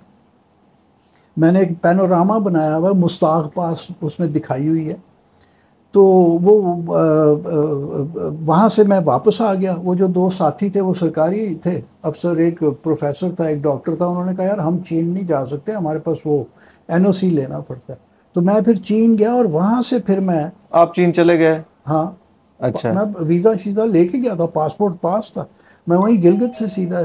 میں 1.36 1.52
نے 1.52 1.58
ایک 1.58 1.70
پینوراما 1.82 2.38
بنایا 2.38 2.76
ہوا 2.76 2.92
مستاق 2.96 3.54
پاس 3.54 3.78
اس 4.00 4.18
میں 4.20 4.28
دکھائی 4.28 4.68
ہوئی 4.68 4.88
ہے۔ 4.88 4.94
تو 5.94 6.02
وہ 6.42 6.74
وہاں 8.46 8.68
سے 8.68 8.82
میں 8.84 8.98
واپس 9.04 9.40
آ 9.40 9.54
گیا۔ 9.54 9.74
وہ 9.82 9.94
جو 9.94 10.06
دو 10.06 10.28
ساتھی 10.30 10.68
تھے 10.70 10.80
وہ 10.80 10.94
سرکاری 10.94 11.54
تھے۔ 11.54 11.80
افسر 12.02 12.36
ایک 12.36 12.62
پروفیسر 12.82 13.34
تھا 13.36 13.44
ایک 13.44 13.62
ڈاکٹر 13.62 13.96
تھا 13.96 14.06
انہوں 14.06 14.26
نے 14.26 14.34
کہا 14.36 14.44
یار 14.44 14.58
ہم 14.58 14.78
چین 14.88 15.08
نہیں 15.08 15.24
جا 15.24 15.44
سکتے 15.46 15.72
ہمارے 15.72 15.98
پاس 15.98 16.18
وہ 16.24 16.42
این 16.88 17.06
او 17.06 17.12
سی 17.12 17.30
لینا 17.30 17.60
پڑتا 17.60 17.92
ہے۔ 17.92 17.98
تو 18.32 18.40
میں 18.40 18.60
پھر 18.60 18.74
چین 18.74 19.18
گیا 19.18 19.32
اور 19.32 19.44
وہاں 19.44 19.82
سے 19.82 19.98
پھر 19.98 20.20
میں 20.20 20.44
آپ 20.70 20.94
چین 20.94 21.14
چلے 21.14 21.38
گئے؟ 21.38 21.62
ہاں۔ 21.88 22.10
اچھا۔ 22.58 22.92
میں 22.92 23.02
ویزا 23.18 23.50
شیزا 23.64 23.84
لے 23.84 24.08
کے 24.08 24.18
گیا 24.18 24.34
تھا 24.34 24.46
پاسپورٹ 24.46 24.92
پاس 25.00 25.32
تھا۔ 25.32 25.44
میں 25.86 25.96
وہیں 25.96 26.22
گلگت 26.22 26.54
سے 26.58 26.66
سیدھا 26.66 27.00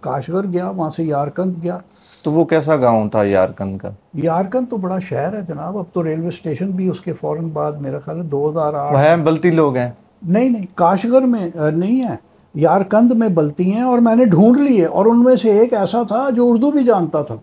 کاشغر 0.00 0.46
گیا 0.52 0.68
وہاں 0.70 0.90
سے 0.90 1.04
یارکند 1.04 1.54
گیا۔ 1.62 1.78
تو 2.22 2.32
وہ 2.32 2.44
کیسا 2.44 2.76
گاؤں 2.76 3.08
تھا 3.08 3.22
یارکند 3.22 3.78
کا؟ 3.78 3.90
یارکند 4.14 4.66
تو 4.70 4.76
بڑا 4.76 4.98
شہر 4.98 5.36
ہے 5.36 5.40
جناب۔ 5.48 5.78
اب 5.78 5.84
تو 5.92 6.04
ریلوے 6.04 6.28
اسٹیشن 6.28 6.70
بھی 6.70 6.88
اس 6.88 7.00
کے 7.00 7.12
فوراً 7.12 7.48
بعد 7.48 7.72
میرا 7.72 7.98
خیال 7.98 8.18
ہے 8.18 8.22
دو 8.22 8.50
ہزار 8.50 8.74
آٹھ۔ 8.74 9.20
بلتی 9.20 9.50
لوگ 9.50 9.76
ہیں۔ 9.76 9.90
نہیں 10.22 10.48
نہیں 10.48 10.66
کاشغر 10.74 11.20
میں 11.20 11.50
نہیں 11.74 12.08
ہے 12.08 12.16
یارکند 12.54 13.12
میں 13.12 13.28
بلتی 13.28 13.72
ہیں 13.72 13.82
اور 13.82 13.98
میں 13.98 14.16
نے 14.16 14.24
ڈھونڈ 14.24 14.60
لی 14.60 14.80
ہے 14.80 14.86
اور 14.86 15.06
ان 15.06 15.22
میں 15.22 15.36
سے 15.36 15.50
ایک 15.50 15.72
ایسا 15.72 16.02
تھا 16.02 16.30
جو 16.30 16.50
اردو 16.50 16.70
بھی 16.70 16.84
جانتا 16.84 17.22
تھا۔ 17.22 17.34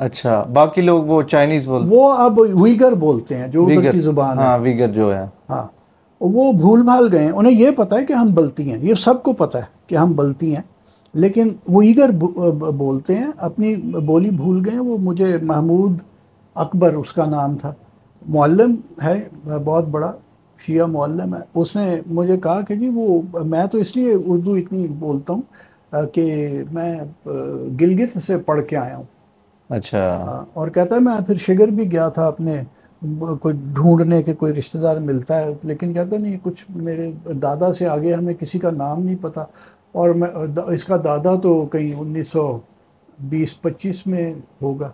اچھا 0.00 0.42
باقی 0.52 0.82
لوگ 0.82 1.04
وہ 1.04 1.22
چائنیز 1.22 1.68
بول 1.68 1.82
وہ 1.88 2.12
اب 2.12 2.38
ویگر 2.38 2.92
بولتے 2.92 3.36
ہیں 3.36 3.48
جو 3.48 3.66
ادھر 3.66 3.92
کی 3.92 4.00
زبان 4.00 4.38
ہاں 4.38 4.58
ویگر 4.58 4.88
جو 4.88 5.16
ہے۔ 5.16 5.26
ہاں 5.50 5.66
وہ 6.20 6.52
بھول 6.52 6.82
بھال 6.82 7.08
گئے 7.12 7.22
ہیں۔ 7.24 7.30
انہیں 7.30 7.52
یہ 7.52 7.70
پتا 7.70 7.96
ہے 7.96 8.06
کہ 8.06 8.12
ہم 8.12 8.34
بلتی 8.34 8.70
ہیں۔ 8.70 8.78
یہ 8.80 8.94
سب 8.94 9.22
کو 9.22 9.32
پتا 9.32 9.58
ہے 9.58 9.64
کہ 9.86 9.94
ہم 9.94 10.12
بلتی 10.12 10.54
ہیں۔ 10.54 10.62
لیکن 11.14 11.48
وہ 11.68 11.82
ایگر 11.82 12.10
بولتے 12.76 13.14
ہیں 13.14 13.26
اپنی 13.38 13.74
بولی 14.06 14.30
بھول 14.30 14.62
گئے 14.66 14.78
وہ 14.78 14.98
مجھے 14.98 15.36
محمود 15.42 15.92
اکبر 16.54 16.94
اس 16.94 17.12
کا 17.12 17.24
نام 17.24 17.56
تھا۔ 17.56 17.72
معلم 18.28 18.74
ہے 19.04 19.28
بہت 19.64 19.84
بڑا 19.88 20.12
شیعہ 20.66 20.86
معلم 20.86 21.34
ہے۔ 21.34 21.40
اس 21.54 21.76
نے 21.76 22.00
مجھے 22.06 22.36
کہا 22.36 22.60
کہ 22.60 22.74
جی 22.74 22.88
وہ 22.94 23.20
میں 23.44 23.66
تو 23.66 23.78
اس 23.78 23.96
لیے 23.96 24.14
اردو 24.26 24.54
اتنی 24.54 24.86
بولتا 24.88 25.32
ہوں 25.32 25.42
کہ 26.12 26.52
میں 26.72 26.96
گلگت 27.80 28.18
سے 28.18 28.38
پڑھ 28.38 28.60
کے 28.68 28.76
آیا 28.76 28.96
ہوں۔ 28.96 29.19
اچھا۔ 29.70 30.44
اور 30.52 30.68
کہتا 30.68 30.94
ہے 30.94 31.00
میں 31.00 31.16
پھر 31.26 31.34
شگر 31.34 31.68
بھی 31.68 31.92
گیا 31.92 32.08
تھا 32.08 32.26
اپنے 32.26 32.62
کوئی 33.40 33.54
ڈھونڈنے 33.74 34.22
کے 34.22 34.34
کوئی 34.34 34.52
رشتہ 34.52 34.78
دار 34.78 34.96
ملتا 34.96 35.40
ہے 35.40 35.52
لیکن 35.62 35.94
کہتا 35.94 36.16
نہیں 36.16 36.36
کچھ 36.42 36.64
میرے 36.70 37.10
دادا 37.42 37.72
سے 37.72 37.86
آگے 37.86 38.14
ہمیں 38.14 38.34
کسی 38.34 38.58
کا 38.58 38.70
نام 38.70 39.02
نہیں 39.02 39.16
پتہ 39.20 39.40
اور 39.92 40.10
میں 40.10 40.28
اس 40.66 40.84
کا 40.84 40.96
دادا 41.04 41.34
تو 41.34 41.66
کئی 41.66 41.94
انیس 41.98 42.28
سو 42.28 42.58
بیس 43.18 43.60
پچیس 43.62 44.06
میں 44.06 44.34
ہوگا۔ 44.62 44.90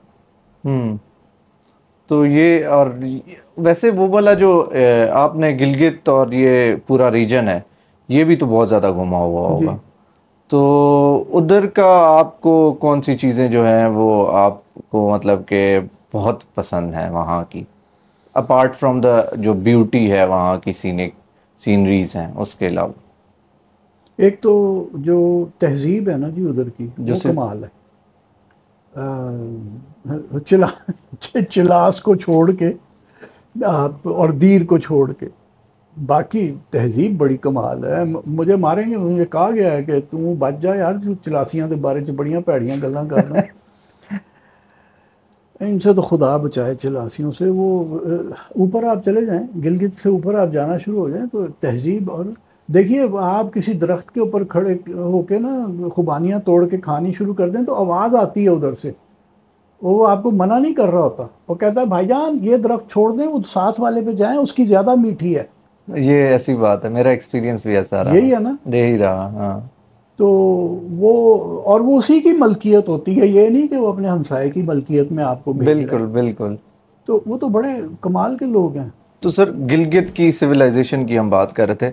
تو 2.11 2.27
یہ 2.27 2.67
اور 2.67 2.87
ویسے 3.57 3.91
وہ 3.91 4.09
والا 4.09 4.35
جو 4.35 4.71
آپ 5.13 5.37
نے 5.37 5.51
گلگت 5.61 6.09
اور 6.09 6.33
یہ 6.33 6.77
پورا 6.87 7.11
ریجن 7.13 7.49
ہے 7.49 7.61
یہ 8.09 8.25
بھی 8.25 8.37
تو 8.37 8.47
بہت 8.47 8.69
زیادہ 8.69 8.91
گھما 8.91 9.19
ہوا 9.19 9.49
ہوگا۔ 9.49 9.73
جی۔ 9.73 9.96
تو 10.49 11.25
ادھر 11.33 11.67
کا 11.67 12.17
آپ 12.19 12.41
کو 12.41 12.77
کون 12.81 13.03
سی 13.03 13.17
چیزیں 13.19 13.49
جو 13.49 13.65
ہیں 13.67 13.87
وہ 13.87 14.37
آپ 14.37 14.59
کو 14.89 15.11
مطلب 15.11 15.47
کہ 15.47 15.81
بہت 16.15 16.55
پسند 16.55 16.95
ہیں 16.95 17.11
وہاں 17.11 17.45
کی؟ 17.51 17.65
اپارٹ 18.35 18.75
فرام 18.75 19.01
دا 19.01 19.35
جو 19.35 19.55
بیوٹی 19.55 20.13
ہے 20.13 20.25
وہاں 20.25 20.57
کی 20.57 20.73
سینک 20.73 21.15
سینریز 21.57 22.17
ہیں 22.17 22.33
اس 22.37 22.55
کے 22.55 22.69
علاوہ۔ 22.69 22.93
ایک 24.19 24.41
تو 24.41 24.89
جو 24.95 25.47
تہذیب 25.59 26.09
ہے 26.09 26.17
نا 26.17 26.29
جی 26.29 26.45
ادھر 26.49 26.69
کی 26.69 26.89
جو 26.99 27.15
کمال 27.23 27.65
ہے۔ 27.65 27.69
چلا 30.47 30.67
چلاس 31.51 32.01
کو 32.01 32.15
چھوڑ 32.17 32.51
کے 32.53 32.73
اور 34.05 34.29
دیر 34.31 34.65
کو 34.65 34.79
چھوڑ 34.79 35.13
کے۔ 35.13 35.27
باقی 35.97 36.55
تہذیب 36.71 37.17
بڑی 37.19 37.37
کمال 37.37 37.85
ہے۔ 37.85 38.03
مجھے 38.27 38.57
ماریں 38.57 38.91
گے 38.91 38.97
مجھے 38.97 39.25
کہا 39.27 39.51
گیا 39.51 39.73
ہے 39.73 39.83
کہ 39.85 40.01
تم 40.11 40.35
بچ 40.39 40.55
جا 40.61 40.75
یار 40.75 40.95
جو 40.95 41.15
چلاسیاں 41.25 41.69
کے 41.69 41.75
بارے 41.75 42.05
چ 42.05 42.11
بڑیاں 42.11 42.41
پیڑیاں 42.41 42.77
گلاں 42.83 43.05
کرنا۔ 43.11 43.35
ان 45.61 45.81
سے 45.81 45.95
تو 45.95 46.03
خدا 46.03 46.37
بچائے 46.37 46.75
چلاسیوں 46.75 47.31
سے۔ 47.33 47.49
وہ 47.49 47.99
اوپر 48.59 48.85
آپ 48.85 49.05
چلے 49.05 49.25
جائیں 49.27 49.47
گلگت 49.65 50.03
سے 50.03 50.09
اوپر 50.09 50.35
آپ 50.35 50.53
جانا 50.53 50.77
شروع 50.77 50.99
ہو 50.99 51.09
جائیں 51.11 51.27
تو 51.33 51.47
تہذیب 51.61 52.11
اور 52.11 52.25
دیکھیے 52.69 53.03
آپ 53.21 53.53
کسی 53.55 53.73
درخت 53.73 54.15
کے 54.15 54.21
اوپر 54.21 54.45
کھڑے 54.45 54.75
ہو 54.95 55.23
کے 55.23 55.39
نا 55.39 55.67
خوبانیاں 55.95 56.39
توڑ 56.39 56.67
کے 56.69 56.77
کھانی 56.77 57.13
شروع 57.19 57.35
کر 57.35 57.51
دیں 57.51 57.63
تو 57.63 57.75
آواز 57.75 58.15
آتی 58.15 58.45
ہے 58.45 58.49
ادھر 58.49 58.75
سے۔ 58.83 58.93
وہ 59.83 60.09
آپ 60.09 60.23
کو 60.23 60.31
منع 60.31 60.59
نہیں 60.59 60.75
کر 60.75 60.89
رہا 60.89 61.01
ہوتا۔ 61.01 61.23
وہ 61.49 61.55
کہتا 61.55 61.81
ہے 61.81 61.87
بھائی 61.87 62.07
جان 62.07 62.39
یہ 62.43 62.57
درخت 62.57 62.91
چھوڑ 62.91 63.17
دیں 63.17 63.27
وہ 63.27 63.39
ساتھ 63.53 63.81
والے 63.81 64.01
پہ 64.01 64.13
جائیں 64.13 64.39
اس 64.39 64.53
کی 64.53 64.65
زیادہ 64.65 64.95
میٹھی 64.95 65.37
ہے۔ 65.39 65.45
یہ 65.95 66.17
ایسی 66.17 66.55
بات 66.55 66.85
ہے 66.85 66.91
میرا 66.91 67.09
ایکسپیرینس 67.09 67.67
بھی 67.67 67.77
ایسا 67.77 68.05
رہا۔ 68.05 68.15
یہی 68.17 68.35
ہے 68.35 68.41
نا؟ 68.41 68.77
یہی 68.77 68.99
رہا 68.99 69.33
ہاں۔ 69.35 69.61
تو 70.17 70.29
وہ 70.91 71.63
اور 71.63 71.81
وہ 71.81 71.99
اسی 71.99 72.21
کی 72.21 72.29
ملکیت 72.29 72.89
ہوتی 72.89 73.21
ہے 73.21 73.27
یہ 73.27 73.49
نہیں 73.49 73.67
کہ 73.67 73.77
وہ 73.77 73.89
اپنے 73.89 74.09
ہمسائے 74.09 74.51
کی 74.51 74.63
ملکیت 74.63 75.13
میں 75.13 75.25
آپ 75.25 75.45
کو۔ 75.45 75.53
بالکل 75.53 76.07
بالکل۔ 76.07 76.57
تو 77.07 77.21
وہ 77.27 77.39
تو 77.39 77.49
بڑے 77.49 77.69
کمال 78.01 78.37
کے 78.37 78.45
لوگ 78.45 78.77
ہیں۔ 78.77 78.89
تو 79.21 79.31
سر 79.31 79.51
گلگت 79.51 80.17
کی 80.17 80.33
سویلائزیشن 80.33 81.07
کی 81.07 81.19
ہم 81.19 81.31
بات 81.31 81.53
کر 81.53 81.67
رہے 81.67 81.75
تھے۔ 81.75 81.91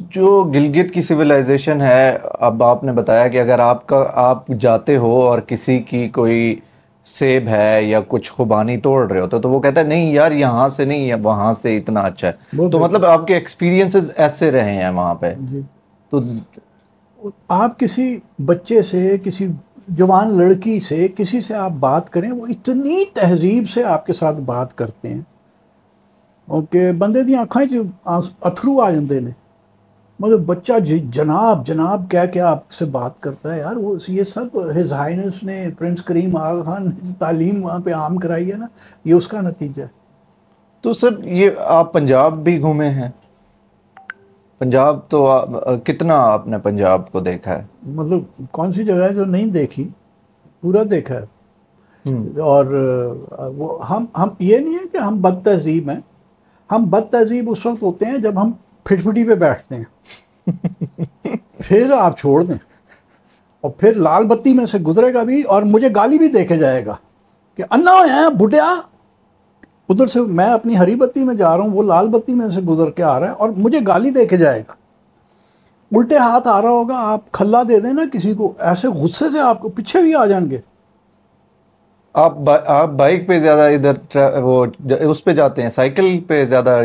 جو 0.00 0.42
گلگت 0.54 0.90
کی 0.90 1.02
سویلائزیشن 1.02 1.80
ہے 1.80 2.18
اب 2.24 2.62
آپ 2.62 2.84
نے 2.84 2.92
بتایا 2.92 3.28
کہ 3.28 3.40
اگر 3.40 3.58
آپ 3.58 3.86
کا 3.86 4.04
آپ 4.12 4.48
جاتے 4.60 4.96
ہو 4.96 5.20
اور 5.20 5.40
کسی 5.40 5.78
کی 5.78 6.08
کوئی 6.08 6.56
سیب 7.04 7.48
ہے 7.48 7.82
یا 7.82 8.00
کچھ 8.08 8.32
خوبانی 8.32 8.76
توڑ 8.76 9.10
رہے 9.12 9.20
ہوتے 9.20 9.40
تو 9.40 9.50
وہ 9.50 9.60
کہتا 9.60 9.80
ہے 9.80 9.86
نہیں 9.86 10.12
یار 10.12 10.32
یہاں 10.32 10.68
سے 10.68 10.84
نہیں 10.84 11.06
یا 11.06 11.16
وہاں 11.22 11.54
سے 11.54 11.76
اتنا 11.76 12.00
اچھا 12.00 12.28
ہے۔ 12.28 12.32
تو 12.70 12.78
مطلب 12.78 13.04
آپ 13.04 13.26
کے 13.26 13.34
ایکسپیرینسز 13.34 14.10
ایسے 14.16 14.50
رہے 14.50 14.82
ہیں 14.82 14.90
وہاں 14.90 15.14
پہ۔ 15.14 15.34
جی۔ 15.50 15.60
تو 16.10 16.20
آپ 17.48 17.78
کسی 17.78 18.18
بچے 18.44 18.82
سے 18.82 19.16
کسی 19.24 19.48
جوان 19.88 20.38
لڑکی 20.38 20.80
سے 20.80 21.08
کسی 21.16 21.40
سے 21.40 21.54
آپ 21.54 21.70
بات 21.70 22.10
کریں 22.10 22.32
وہ 22.32 22.46
اتنی 22.46 23.04
تہذیب 23.14 23.64
سے 23.68 23.84
آپ 23.84 24.06
کے 24.06 24.12
ساتھ 24.12 24.40
بات 24.40 24.76
کرتے 24.76 25.08
ہیں۔ 25.08 25.20
کہ 26.70 26.92
بندے 26.92 27.22
دی 27.22 27.34
آنکھیں 27.34 27.78
اتھرو 28.40 28.80
آ 28.80 28.90
جاندے 28.90 29.20
نے۔ 29.20 29.30
مطلب 30.18 30.40
بچہ 30.40 30.78
جی 30.78 30.98
جناب 31.10 31.66
جناب 31.66 32.10
کہہ 32.10 32.26
کے 32.32 32.40
آپ 32.40 32.70
سے 32.70 32.84
بات 32.84 33.20
کرتا 33.20 33.54
ہے 33.54 33.60
یار؟ 33.60 33.76
وہ 33.76 33.96
یہ 34.08 34.22
سب 34.22 34.44
ہز 34.80 34.92
ہائنس 34.92 35.42
نے 35.42 35.68
پرنس 35.78 36.02
کریم 36.02 36.36
آغا 36.36 36.62
خان 36.62 36.84
نے 36.84 37.12
تعلیم 37.18 37.64
وہاں 37.64 37.78
پہ 37.78 37.94
عام 37.94 38.16
کرائی 38.16 38.52
ہے 38.52 38.56
نا؟ 38.56 38.66
یہ 39.04 39.14
اس 39.14 39.28
کا 39.28 39.40
نتیجہ 39.40 39.82
ہے۔ 39.82 39.88
تو 40.80 40.92
سر 40.92 41.24
یہ 41.24 41.50
آپ 41.58 41.92
پنجاب 41.92 42.44
بھی 42.44 42.60
گھومے 42.60 42.88
ہیں؟ 42.90 43.08
پنجاب 44.58 45.08
تو 45.08 45.40
کتنا 45.84 46.14
آپ 46.14 46.46
نے 46.46 46.58
پنجاب 46.58 47.12
کو 47.12 47.20
دیکھا 47.20 47.58
ہے؟ 47.58 47.64
مطلب 47.82 48.42
کون 48.50 48.72
سی 48.72 48.84
جگہ 48.84 49.02
ہے 49.02 49.14
جو 49.14 49.24
نہیں 49.24 49.46
دیکھی؟ 49.46 49.88
پورا 50.60 50.82
دیکھا 50.90 51.14
ہے۔ 51.14 51.34
اور 52.40 52.66
وہ 53.56 53.88
ہم 53.88 54.04
ہم 54.16 54.28
یہ 54.38 54.58
نہیں 54.58 54.74
ہے 54.74 54.88
کہ 54.92 54.96
ہم 54.96 55.20
بد 55.20 55.44
تہذیب 55.44 55.90
ہیں۔ 55.90 56.00
ہم 56.72 56.84
بد 56.84 57.12
تہذیب 57.12 57.50
اس 57.50 57.66
وقت 57.66 57.82
ہوتے 57.82 58.04
ہیں 58.04 58.18
جب 58.18 58.42
ہم 58.42 58.50
پھٹپٹی 58.84 59.24
پہ 59.24 59.34
بیٹھتے 59.34 59.76
ہیں۔ 59.76 59.84
پھر 61.58 61.92
آپ 61.92 62.18
چھوڑ 62.18 62.44
دیں۔ 62.44 62.54
اور 63.60 63.70
پھر 63.70 63.94
لال 63.94 64.26
بتی 64.26 64.54
میں 64.54 64.66
سے 64.66 64.78
گزرے 64.78 65.14
گا 65.14 65.22
بھی 65.22 65.42
اور 65.42 65.62
مجھے 65.62 65.88
گالی 65.96 66.18
بھی 66.18 66.28
دے 66.28 66.44
کے 66.44 66.56
جائے 66.56 66.86
گا 66.86 66.96
کہ 67.56 67.62
انا 67.70 67.92
ہے 67.92 68.30
بڈیا 68.30 68.80
ادھر 69.88 70.06
سے 70.06 70.20
میں 70.20 70.46
اپنی 70.46 70.78
ہری 70.78 70.94
بتی 70.94 71.24
میں 71.24 71.34
جا 71.34 71.56
رہا 71.56 71.64
ہوں، 71.64 71.70
وہ 71.70 71.82
لال 71.82 72.08
بتی 72.08 72.34
میں 72.34 72.50
سے 72.50 72.60
گزر 72.60 72.90
کے 72.90 73.02
آ 73.02 73.20
رہا 73.20 73.26
ہے 73.26 73.32
اور 73.32 73.50
مجھے 73.50 73.78
گالی 73.86 74.10
دے 74.10 74.26
کے 74.26 74.36
جائے 74.36 74.62
گا۔ 74.68 74.72
الٹے 75.96 76.16
ہاتھ 76.16 76.48
آ 76.48 76.62
رہا 76.62 76.68
ہوگا، 76.68 76.94
آپ 76.96 77.32
کھلا 77.32 77.62
دے 77.68 77.80
دیں 77.80 77.92
نا 77.92 78.02
کسی 78.12 78.34
کو، 78.34 78.52
ایسے 78.58 78.88
غصے 78.88 79.30
سے 79.30 79.40
آپ 79.40 79.60
کو 79.60 79.68
پیچھے 79.68 80.02
بھی 80.02 80.14
آ 80.14 80.26
جائیں 80.26 80.50
گے۔ 80.50 80.60
آپ 82.12 82.34
آپ 82.66 82.88
بائک 82.88 83.28
پہ 83.28 83.38
زیادہ 83.38 83.60
ادھر 83.60 84.16
وہ، 84.42 84.66
اس 85.00 85.24
پہ 85.24 85.32
جاتے 85.32 85.62
ہیں، 85.62 85.70
سائیکل 85.70 86.20
پہ 86.26 86.44
زیادہ 86.44 86.82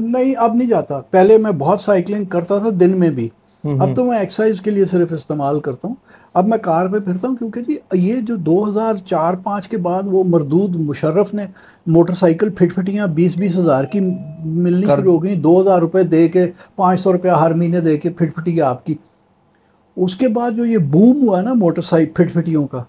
نہیں 0.00 0.34
اب 0.36 0.54
نہیں 0.54 0.68
جاتا۔ 0.68 1.00
پہلے 1.10 1.38
میں 1.38 1.52
بہت 1.52 1.80
سائیکلنگ 1.80 2.24
کرتا 2.24 2.58
تھا 2.58 2.68
دن 2.80 2.98
میں 3.00 3.10
بھی۔ 3.10 3.28
اب 3.64 3.96
تو 3.96 4.04
میں 4.04 4.18
ایکسرسائز 4.18 4.60
کے 4.60 4.70
لیے 4.70 4.84
صرف 4.84 5.12
استعمال 5.12 5.60
کرتا 5.60 5.88
ہوں۔ 5.88 5.94
اب 6.34 6.48
میں 6.48 6.58
کار 6.58 6.86
پہ 6.86 6.98
پھرتا 6.98 7.28
ہوں 7.28 7.36
کیونکہ 7.36 7.60
جی 7.60 7.76
یہ 7.92 8.20
جو 8.20 8.36
دو 8.36 8.68
ہزار 8.68 8.94
چار 9.06 9.34
پانچ 9.34 9.68
کے 9.68 9.76
بعد 9.76 10.02
وہ 10.06 10.24
مردود 10.26 10.76
مشرف 10.76 11.34
نے 11.34 11.46
موٹر 11.86 12.14
سائیکل 12.14 12.48
پھٹ 12.48 12.74
پھٹیاں 12.74 13.06
بیس 13.06 13.36
بیس 13.36 13.58
ہزار 13.58 13.84
کی 13.84 14.00
ملنی 14.44 14.86
شروع 14.86 15.12
ہو 15.12 15.22
گئی 15.22 15.34
دو 15.34 15.60
ہزار 15.60 15.78
روپے 15.78 16.02
دے 16.02 16.28
کے 16.28 16.50
پانچ 16.76 17.00
سو 17.00 17.12
روپیہ 17.12 17.30
ہر 17.30 17.54
مہینے 17.54 17.80
دے 17.80 17.98
کے 17.98 18.10
پھٹ 18.10 18.34
پھٹی 18.34 18.60
آپ 18.60 18.86
کی۔ 18.86 18.94
اس 19.96 20.16
کے 20.16 20.28
بعد 20.28 20.50
جو 20.50 20.64
یہ 20.64 20.78
بوم 20.78 21.28
ہوا 21.28 21.40
نا 21.40 21.52
موٹر 21.52 21.82
سائیکل 21.82 22.12
پھٹ 22.14 22.32
پھٹیوں 22.32 22.66
کا 22.66 22.82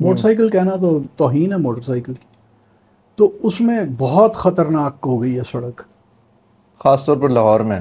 موٹر 0.00 0.16
سائیکل 0.16 0.48
کہنا 0.48 0.76
تو 0.76 1.00
توہین 1.16 1.52
ہے 1.52 1.56
موٹر 1.56 1.80
سائیکل 1.80 2.14
کی۔ 2.14 2.26
تو 3.16 3.32
اس 3.42 3.60
میں 3.60 3.80
بہت 3.98 4.34
خطرناک 4.34 4.96
ہو 5.06 5.22
گئی 5.22 5.36
ہے 5.36 5.42
سڑک۔ 5.52 5.82
خاص 6.78 7.04
طور 7.06 7.16
پر 7.16 7.28
لاہور 7.28 7.60
میں۔ 7.60 7.80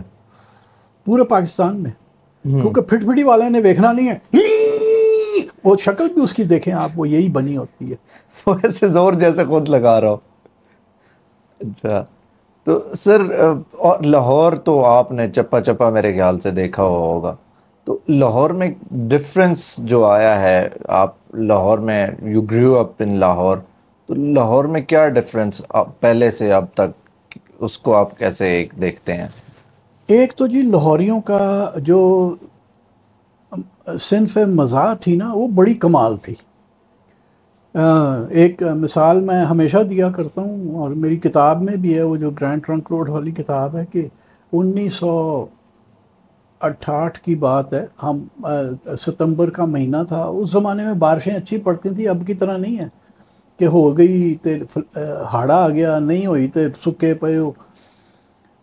پورے 1.05 1.23
پاکستان 1.23 1.83
میں۔ 1.83 1.91
کیونکہ 2.43 2.81
پھٹ 2.81 3.01
پھٹی 3.05 3.23
والے 3.23 3.49
نے 3.49 3.61
دیکھنا 3.61 3.91
نہیں 3.91 4.09
ہے۔ 4.09 4.37
وہ 5.63 5.77
شکل 5.77 6.07
بھی 6.13 6.21
اس 6.21 6.33
کی 6.33 6.43
دیکھیں 6.43 6.73
آپ 6.73 6.89
وہ 6.95 7.07
یہی 7.09 7.29
بنی 7.29 7.57
ہوتی 7.57 7.91
ہے۔ 7.91 7.95
وہ 8.47 8.55
ایسے 8.63 8.89
زور 8.89 9.13
جیسے 9.13 9.45
خود 9.45 9.69
لگا 9.69 10.01
رہا 10.01 10.09
ہو۔ 10.09 10.17
اچھا۔ 11.59 12.05
تو 12.63 12.79
سر 12.95 13.21
اور 13.71 14.03
لاہور 14.03 14.53
تو 14.53 14.85
آپ 14.85 15.11
نے 15.11 15.29
چپا 15.29 15.61
چپا 15.61 15.89
میرے 15.89 16.13
خیال 16.13 16.39
سے 16.39 16.51
دیکھا 16.51 16.83
ہوا 16.83 17.07
ہوگا۔ 17.07 17.35
تو 17.83 17.97
لاہور 18.07 18.49
میں 18.49 18.71
ڈفرینس 18.91 19.77
جو 19.77 20.05
آیا 20.05 20.41
ہے 20.41 20.69
آپ 20.87 21.35
لاہور 21.35 21.77
میں 21.77 22.07
یو 22.21 22.41
گریو 22.41 22.79
اپ 22.79 22.91
ان 22.99 23.19
لاہور۔ 23.19 23.57
تو 24.05 24.13
لاہور 24.13 24.65
میں 24.65 24.81
کیا 24.81 25.09
ڈفرینس 25.09 25.61
پہلے 25.99 26.31
سے 26.31 26.53
اب 26.53 26.65
تک 26.73 27.04
اس 27.59 27.77
کو 27.77 27.95
آپ 27.95 28.17
کیسے 28.17 28.49
ایک 28.49 28.73
دیکھتے 28.81 29.13
ہیں؟ 29.13 29.27
ایک 30.09 30.33
تو 30.37 30.47
جی 30.47 30.61
لاہوریوں 30.61 31.19
کا 31.21 31.69
جو 31.77 32.35
صنف 34.01 34.37
مزاح 34.47 34.93
تھی 34.93 35.15
نا، 35.15 35.31
وہ 35.33 35.47
بڑی 35.55 35.73
کمال 35.75 36.17
تھی۔ 36.17 36.33
ایک 38.31 38.61
مثال 38.75 39.19
میں 39.21 39.43
ہمیشہ 39.45 39.77
دیا 39.89 40.09
کرتا 40.09 40.41
ہوں، 40.41 40.75
اور 40.75 40.89
میری 40.91 41.17
کتاب 41.17 41.61
میں 41.63 41.75
بھی 41.75 41.95
ہے، 41.95 42.01
وہ 42.01 42.15
جو 42.15 42.29
گرینڈ 42.31 42.65
ٹرنک 42.65 42.91
روڈ 42.91 43.09
والی 43.09 43.31
کتاب 43.31 43.75
ہے 43.77 43.85
کہ 43.91 44.07
انیس 44.53 44.93
سو 44.93 45.45
اٹھاٹھ 46.61 47.19
کی 47.19 47.35
بات 47.35 47.73
ہے۔ 47.73 47.85
ہم 48.03 48.21
ستمبر 49.05 49.49
کا 49.49 49.65
مہینہ 49.65 49.97
تھا، 50.07 50.23
اس 50.23 50.51
زمانے 50.51 50.85
میں 50.85 50.93
بارشیں 50.99 51.33
اچھی 51.33 51.57
پڑتی 51.57 51.89
تھیں، 51.89 52.07
اب 52.07 52.23
کی 52.27 52.33
طرح 52.33 52.57
نہیں 52.57 52.79
ہے۔ 52.79 52.87
کہ 53.59 53.65
ہو 53.65 53.97
گئی 53.97 54.35
تے 54.43 54.57
ہاڑا 55.33 55.55
آ 55.55 55.69
گیا، 55.69 55.97
نہیں 55.99 56.25
ہوئی 56.25 56.47
تے 56.47 56.67
سکے 56.85 57.13
پے 57.13 57.37
ہو۔ 57.37 57.51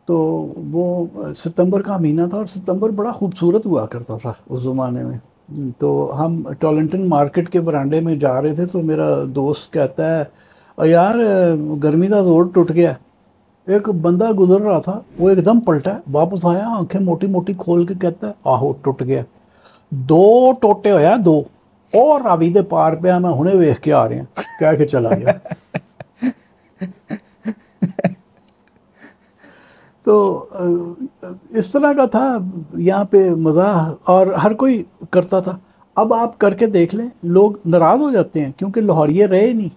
تو 0.06 0.16
وہ 0.72 1.04
ستمبر 1.36 1.82
کا 1.82 1.96
مہینہ 1.96 2.26
تھا 2.30 2.36
اور 2.36 2.46
ستمبر 2.46 2.90
بڑا 2.90 3.12
خوبصورت 3.12 3.66
ہوا 3.66 3.86
کرتا 3.86 4.16
تھا 4.22 4.32
اس 4.48 4.62
زمانے 4.62 5.04
میں۔ 5.04 5.18
تو 5.78 6.12
ہم 6.18 6.42
ٹولنٹن 6.58 7.08
مارکیٹ 7.08 7.48
کے 7.48 7.60
برانڈے 7.60 8.00
میں 8.00 8.16
جا 8.16 8.40
رہے 8.42 8.54
تھے 8.54 8.66
تو 8.66 8.82
میرا 8.82 9.08
دوست 9.34 9.72
کہتا 9.72 10.18
ہے 10.18 10.86
یار 10.88 11.14
گرمی 11.82 12.06
کا 12.06 12.22
زور 12.22 12.44
ٹوٹ 12.44 12.70
گیا 12.74 12.92
ایک 13.66 13.88
بندہ 13.88 14.30
گزر 14.30 14.60
رہا 14.60 14.78
تھا، 14.78 14.98
وہ 15.18 15.28
ایک 15.30 15.44
دم 15.44 15.60
پلٹا 15.60 15.94
ہے، 15.94 15.98
واپس 16.12 16.44
آیا، 16.44 16.68
آنکھیں 16.68 17.00
موٹی 17.00 17.26
موٹی 17.26 17.52
کھول 17.58 17.86
کے 17.86 17.94
کہتا 18.00 18.28
ہے، 18.28 18.32
آہو، 18.44 18.72
ٹوٹ 18.82 19.02
گیا 19.02 19.22
دو 19.90 20.52
ٹوٹے 20.60 20.90
ہویا 20.90 21.16
دو۔ 21.24 21.42
اور 21.94 22.20
راوی 22.20 22.50
دے 22.52 22.62
پار 22.62 22.92
پہ 22.92 23.12
میں 23.12 23.32
ہنے 23.32 23.56
ویخ 23.56 23.80
کے 23.80 23.92
آ 23.92 24.08
رہے 24.08 24.16
ہیں 24.16 24.24
کہہ 24.60 24.76
کے 24.78 24.86
چلا 24.86 25.10
گیا۔ 25.10 25.32
تو 30.04 30.46
اس 31.50 31.66
طرح 31.70 31.92
کا 31.92 32.06
تھا 32.06 32.38
یہاں 32.74 33.04
پہ 33.04 33.30
مزاح 33.30 33.92
اور 34.04 34.26
ہر 34.26 34.52
کوئی 34.52 34.82
کرتا 35.10 35.40
تھا۔ 35.40 35.58
اب 35.96 36.14
آپ 36.14 36.38
کر 36.38 36.54
کے 36.54 36.66
دیکھ 36.66 36.94
لیں 36.94 37.08
لوگ 37.22 37.52
ناراض 37.64 38.00
ہو 38.00 38.10
جاتے 38.10 38.44
ہیں 38.44 38.52
کیونکہ 38.56 38.80
لاہوریے 38.80 39.26
رہے 39.26 39.52
نہیں۔ 39.52 39.68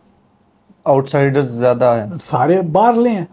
آؤٹ 0.83 1.09
سائڈرز 1.09 1.45
زیادہ 1.45 1.85
ہیں۔ 1.85 2.11
سارے 2.25 2.61
بارلے 2.61 3.09
ہیں۔ 3.09 3.25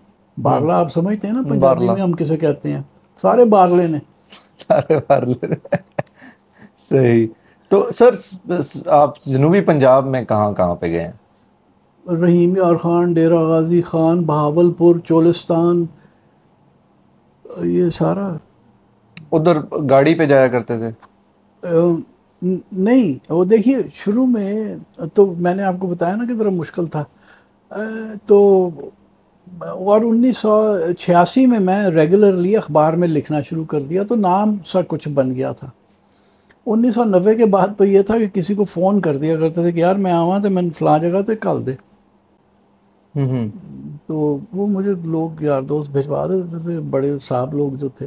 بارلا 0.43 0.79
آپ 0.79 0.93
سمجھتے 0.93 1.29
ہیں 1.29 1.35
نا 1.35 1.43
پنجابی 1.49 1.89
میں 1.89 2.03
ہم 2.03 2.13
کسے 2.13 2.37
کہتے 2.37 2.73
ہیں۔ 2.73 2.83
سارے 3.23 3.45
بارلے 3.45 3.87
نے۔ 3.87 3.99
سارے 4.59 4.97
بارلے 5.09 5.55
صحیح۔ 6.77 7.27
تو 7.73 7.89
سر 7.95 8.15
آپ 8.87 9.25
جنوبی 9.25 9.61
پنجاب 9.61 10.07
میں 10.07 10.25
کہاں 10.25 10.53
کہاں 10.53 10.75
پہ 10.75 10.87
گئے 10.87 11.05
ہیں؟ 11.05 11.13
رحیم 12.23 12.57
یار 12.57 12.75
خان 12.77 13.13
ڈیرہ 13.13 13.39
غازی 13.39 13.83
خان 13.83 14.23
بہاول 14.23 14.73
پور 14.73 14.97
چولستان 15.09 15.85
یہ 17.65 17.91
سارا۔ 17.91 18.29
ادھر 19.33 19.59
گاڑی 19.91 20.15
پہ 20.15 20.27
جایا 20.27 20.49
کرتے 20.49 20.79
تھے۔ 20.79 20.91
نہیں 22.73 23.33
وہ 23.33 23.45
دیکھیے 23.45 23.79
شروع 23.95 24.27
میں 24.27 24.77
تو 25.15 25.35
میں 25.39 25.55
نے 25.55 25.63
آپ 25.63 25.75
کو 25.81 25.87
بتایا 25.87 26.17
نا 26.17 26.25
کہ 26.29 26.35
ذرا 26.35 26.51
مشکل 26.51 26.87
تھا۔ 26.87 27.05
تو 28.27 28.71
اور 29.61 30.01
انیس 30.01 30.39
سو 30.39 30.77
چھیاسی 30.99 31.47
میں 31.47 31.59
میں 31.59 31.85
ریگولرلی 31.89 32.57
اخبار 32.57 32.93
میں 32.93 33.09
لکھنا 33.09 33.41
شروع 33.41 33.65
کر 33.65 33.83
دیا 33.83 34.03
تو 34.03 34.15
نام 34.15 34.57
سا 34.67 34.81
کچھ 34.89 35.09
بن 35.09 35.35
گیا 35.35 35.53
تھا۔ 35.53 35.71
انیس 36.67 36.95
سو 36.95 37.05
نوے 37.05 37.35
کے 37.35 37.47
بعد 37.47 37.69
تو 37.77 37.85
یہ 37.85 38.03
تھا 38.03 38.19
کہ 38.19 38.27
کسی 38.35 38.55
کو 38.55 38.65
فون 38.65 39.01
کر 39.01 39.17
دیا 39.17 39.37
کرتے 39.37 39.63
تھے 39.63 39.73
کہ 39.73 39.79
یار 39.79 39.95
میں 39.95 40.13
آواں 40.13 40.39
تو 40.41 40.51
میں 40.51 40.63
فلاں 40.79 40.99
جگہ 40.99 41.23
تھے 41.27 41.37
کل 41.37 41.67
دے۔ 41.67 41.73
تو 44.07 44.39
وہ 44.53 44.67
مجھے 44.67 44.93
لوگ 45.05 45.43
یار 45.43 45.63
دوست 45.63 45.91
بھجوا 45.91 46.27
دیتے 46.27 46.59
تھے 46.65 46.79
بڑے 46.91 47.13
صاحب 47.29 47.55
لوگ 47.55 47.77
جو 47.81 47.89
تھے۔ 47.89 48.07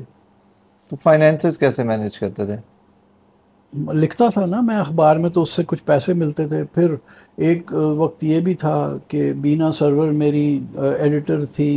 تو 0.90 0.96
فائنینسز 1.04 1.58
کیسے 1.58 1.84
مینیج 1.84 2.20
کرتے 2.20 2.46
تھے؟ 2.46 2.58
لکھتا 3.94 4.28
تھا 4.34 4.46
نا 4.46 4.60
میں 4.62 4.76
اخبار 4.78 5.16
میں 5.16 5.30
تو 5.30 5.42
اس 5.42 5.50
سے 5.50 5.64
کچھ 5.68 5.84
پیسے 5.86 6.14
ملتے 6.14 6.48
تھے۔ 6.48 6.64
پھر 6.74 6.94
ایک 7.46 7.74
وقت 7.98 8.24
یہ 8.24 8.40
بھی 8.40 8.54
تھا 8.54 8.76
کہ 9.08 9.32
بینا 9.42 9.72
سرور 9.72 10.12
میری 10.12 10.60
ایڈیٹر 10.76 11.46
تھی 11.46 11.70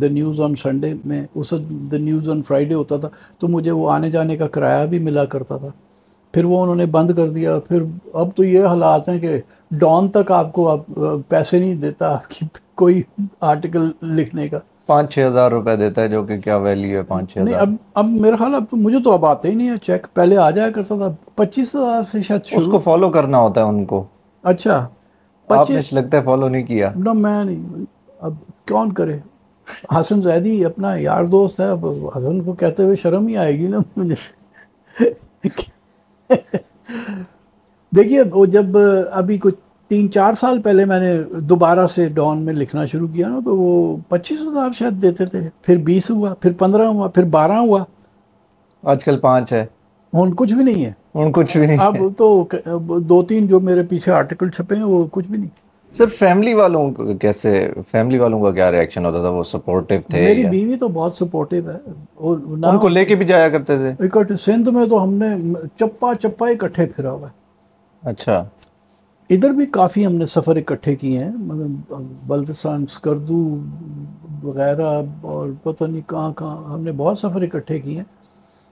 دا 0.00 0.08
نیوز 0.10 0.40
آن 0.40 0.54
سنڈے 0.62 0.92
میں۔ 1.04 1.24
اس 1.34 1.50
دا 1.92 1.96
نیوز 1.98 2.28
آن 2.28 2.42
فرائیڈے 2.42 2.74
ہوتا 2.74 2.96
تھا 2.96 3.08
تو 3.38 3.48
مجھے 3.48 3.70
وہ 3.70 3.90
آنے 3.90 4.10
جانے 4.10 4.36
کا 4.36 4.46
کرایہ 4.48 4.86
بھی 4.86 4.98
ملا 4.98 5.24
کرتا 5.24 5.56
تھا۔ 5.56 5.68
پھر 6.36 6.44
وہ 6.44 6.62
انہوں 6.62 6.74
نے 6.74 6.86
بند 6.86 7.10
کر 7.10 7.30
دیا۔ 7.30 7.58
پھر 7.68 7.82
اب 8.12 8.28
تو 8.36 8.44
یہ 8.44 8.64
حالات 8.64 9.08
ہیں 9.08 9.18
کہ 9.18 9.40
ڈان 9.70 10.08
تک 10.08 10.30
آپ 10.30 10.52
کو 10.52 10.68
آپ 10.68 10.80
پیسے 11.28 11.58
نہیں 11.58 11.74
دیتا 11.74 12.14
آپ 12.14 12.28
کی 12.28 12.46
کوئی 12.74 13.02
آرٹیکل 13.40 13.90
لکھنے 14.02 14.48
کا۔ 14.48 14.58
پانچ 14.86 15.14
چھ 15.14 15.18
ہزار 15.28 15.50
روپے 15.50 15.76
دیتا 15.76 16.02
ہے 16.02 16.08
جو 16.08 16.22
کہ 16.22 16.40
کیا 16.40 16.56
ویلیو 16.56 16.98
ہے 16.98 17.02
پانچ 17.02 17.32
چھ 17.32 17.38
اب 17.60 17.70
اب 17.94 18.04
میرا 18.04 18.36
خیال 18.36 18.54
اب 18.54 18.64
مجھے 18.72 18.98
تو 19.04 19.12
اب 19.12 19.26
آتے 19.26 19.50
ہی 19.50 19.54
نہیں 19.54 19.70
ہے۔ 19.70 19.76
چیک 19.76 20.06
پہلے 20.14 20.36
آ 20.36 20.50
جایا 20.50 20.70
کرتا 20.70 20.94
تھا۔ 20.96 21.08
پچیس 21.34 21.74
ہزار 21.74 22.02
سے 22.02 22.22
شاید 22.22 22.40
اس 22.52 22.64
کو 22.66 22.78
فالو 22.78 23.10
کرنا 23.10 23.38
ہوتا 23.38 23.60
ہے 23.60 23.66
ان 23.66 23.84
کو۔ 23.84 24.04
اچھا۔ 24.42 24.88
آپ 25.48 25.70
نے 25.70 25.80
لگتا 25.90 26.16
ہے 26.16 26.22
فالو 26.22 26.48
نہیں 26.48 26.62
کیا۔ 26.62 26.90
نہ 26.96 27.12
میں 27.12 27.44
نہیں۔ 27.44 27.84
اب 28.20 28.34
کون 28.68 28.92
کرے؟ 28.92 29.18
حسن 30.00 30.22
زیدی 30.22 30.64
اپنا 30.64 30.96
یار 30.96 31.24
دوست 31.24 31.60
ہے۔ 31.60 31.68
اب 31.68 31.86
حسن 31.86 32.40
کو 32.40 32.52
کہتے 32.52 32.82
ہوئے 32.82 32.96
شرم 32.96 33.26
ہی 33.26 33.36
آئے 33.36 33.58
گی 33.58 33.66
نا 33.66 33.78
مجھے۔ 33.96 34.14
دیکھیے 37.96 38.22
وہ 38.30 38.46
جب 38.46 38.64
ابھی 39.10 39.38
کچھ 39.38 39.54
تین 39.88 40.12
چار 40.12 40.32
سال 40.32 40.62
پہلے 40.62 40.84
میں 40.84 41.00
نے 41.00 41.40
دوبارہ 41.40 41.86
سے 41.86 42.08
ڈان 42.08 42.38
میں 42.38 42.54
لکھنا 42.54 42.84
شروع 42.84 43.08
کیا 43.08 43.28
نا 43.28 43.40
تو 43.44 43.56
وہ 43.56 43.96
پچیس 44.08 44.40
ہزار 44.40 44.70
شاید 44.78 45.02
دیتے 45.02 45.26
تھے۔ 45.26 45.48
پھر 45.62 45.76
بیس 45.76 46.10
ہوا 46.10 46.34
پھر 46.34 46.52
پندرہ 46.52 46.82
ہوا 46.82 47.08
پھر 47.08 47.24
بارہ 47.24 47.52
ہوا۔ 47.52 47.84
آج 48.82 49.04
کل 49.04 49.18
پانچ 49.18 49.52
ہے۔ 49.52 49.66
ان 50.12 50.34
کچھ 50.34 50.54
بھی 50.54 50.64
نہیں 50.64 50.84
ہے۔ 50.84 50.92
ان 51.14 51.32
کچھ 51.32 51.56
بھی 51.56 51.66
نہیں 51.66 51.78
اب 51.78 51.96
تو 52.18 52.46
دو 53.00 53.22
تین 53.22 53.46
جو 53.46 53.60
میرے 53.60 53.82
پیچھے 53.82 54.12
آرٹیکل 54.12 54.50
چھپے 54.50 54.76
ہیں 54.76 54.82
وہ 54.82 55.06
کچھ 55.10 55.26
بھی 55.26 55.38
نہیں۔ 55.38 55.65
سر 55.98 56.06
فیملی 56.06 56.54
والوں 56.54 56.90
کیسے 57.20 57.70
فیملی 57.90 58.18
والوں 58.18 58.42
کا 58.42 58.50
کیا 58.50 58.72
ریاکشن 58.72 59.06
ہوتا 59.06 59.18
تھا؟ 59.18 59.28
وہ 59.28 59.42
سپورٹیو 59.42 60.00
تھے 60.10 60.24
میری 60.24 60.44
بیوی 60.44 60.76
تو 60.76 60.88
بہت 60.88 61.16
سپورٹیو 61.16 61.70
ہے۔ 61.70 61.76
ان 62.16 62.78
کو 62.78 62.88
لے 62.88 63.04
کے 63.04 63.14
بھی 63.14 63.26
جایا 63.26 63.48
کرتے 63.48 63.76
تھے۔ 63.76 64.04
اکٹھے 64.06 64.36
سندھ 64.36 64.68
میں 64.68 64.86
تو 64.86 65.02
ہم 65.02 65.14
نے 65.14 65.26
چپا 65.80 66.14
چپا 66.14 66.48
اکٹھے 66.48 66.86
پھرا 66.86 67.10
ہوا 67.10 67.28
ہے۔ 67.28 67.32
اچھا۔ 68.08 68.44
ادھر 69.30 69.50
بھی 69.50 69.66
کافی 69.66 70.06
ہم 70.06 70.14
نے 70.14 70.26
سفر 70.26 70.56
اکٹھے 70.56 70.94
کیے 70.94 71.24
ہیں 71.24 71.30
مطلب 71.30 72.02
بلتستان 72.26 72.82
اسکردو 72.82 73.58
وغیرہ 74.42 75.02
اور 75.20 75.48
پتہ 75.62 75.84
نہیں 75.84 76.08
کہاں 76.08 76.32
کہاں 76.32 76.72
ہم 76.72 76.80
نے 76.80 76.92
بہت 76.92 77.18
سفر 77.18 77.42
اکٹھے 77.42 77.80
کیے 77.80 77.96
ہیں۔ 77.96 78.15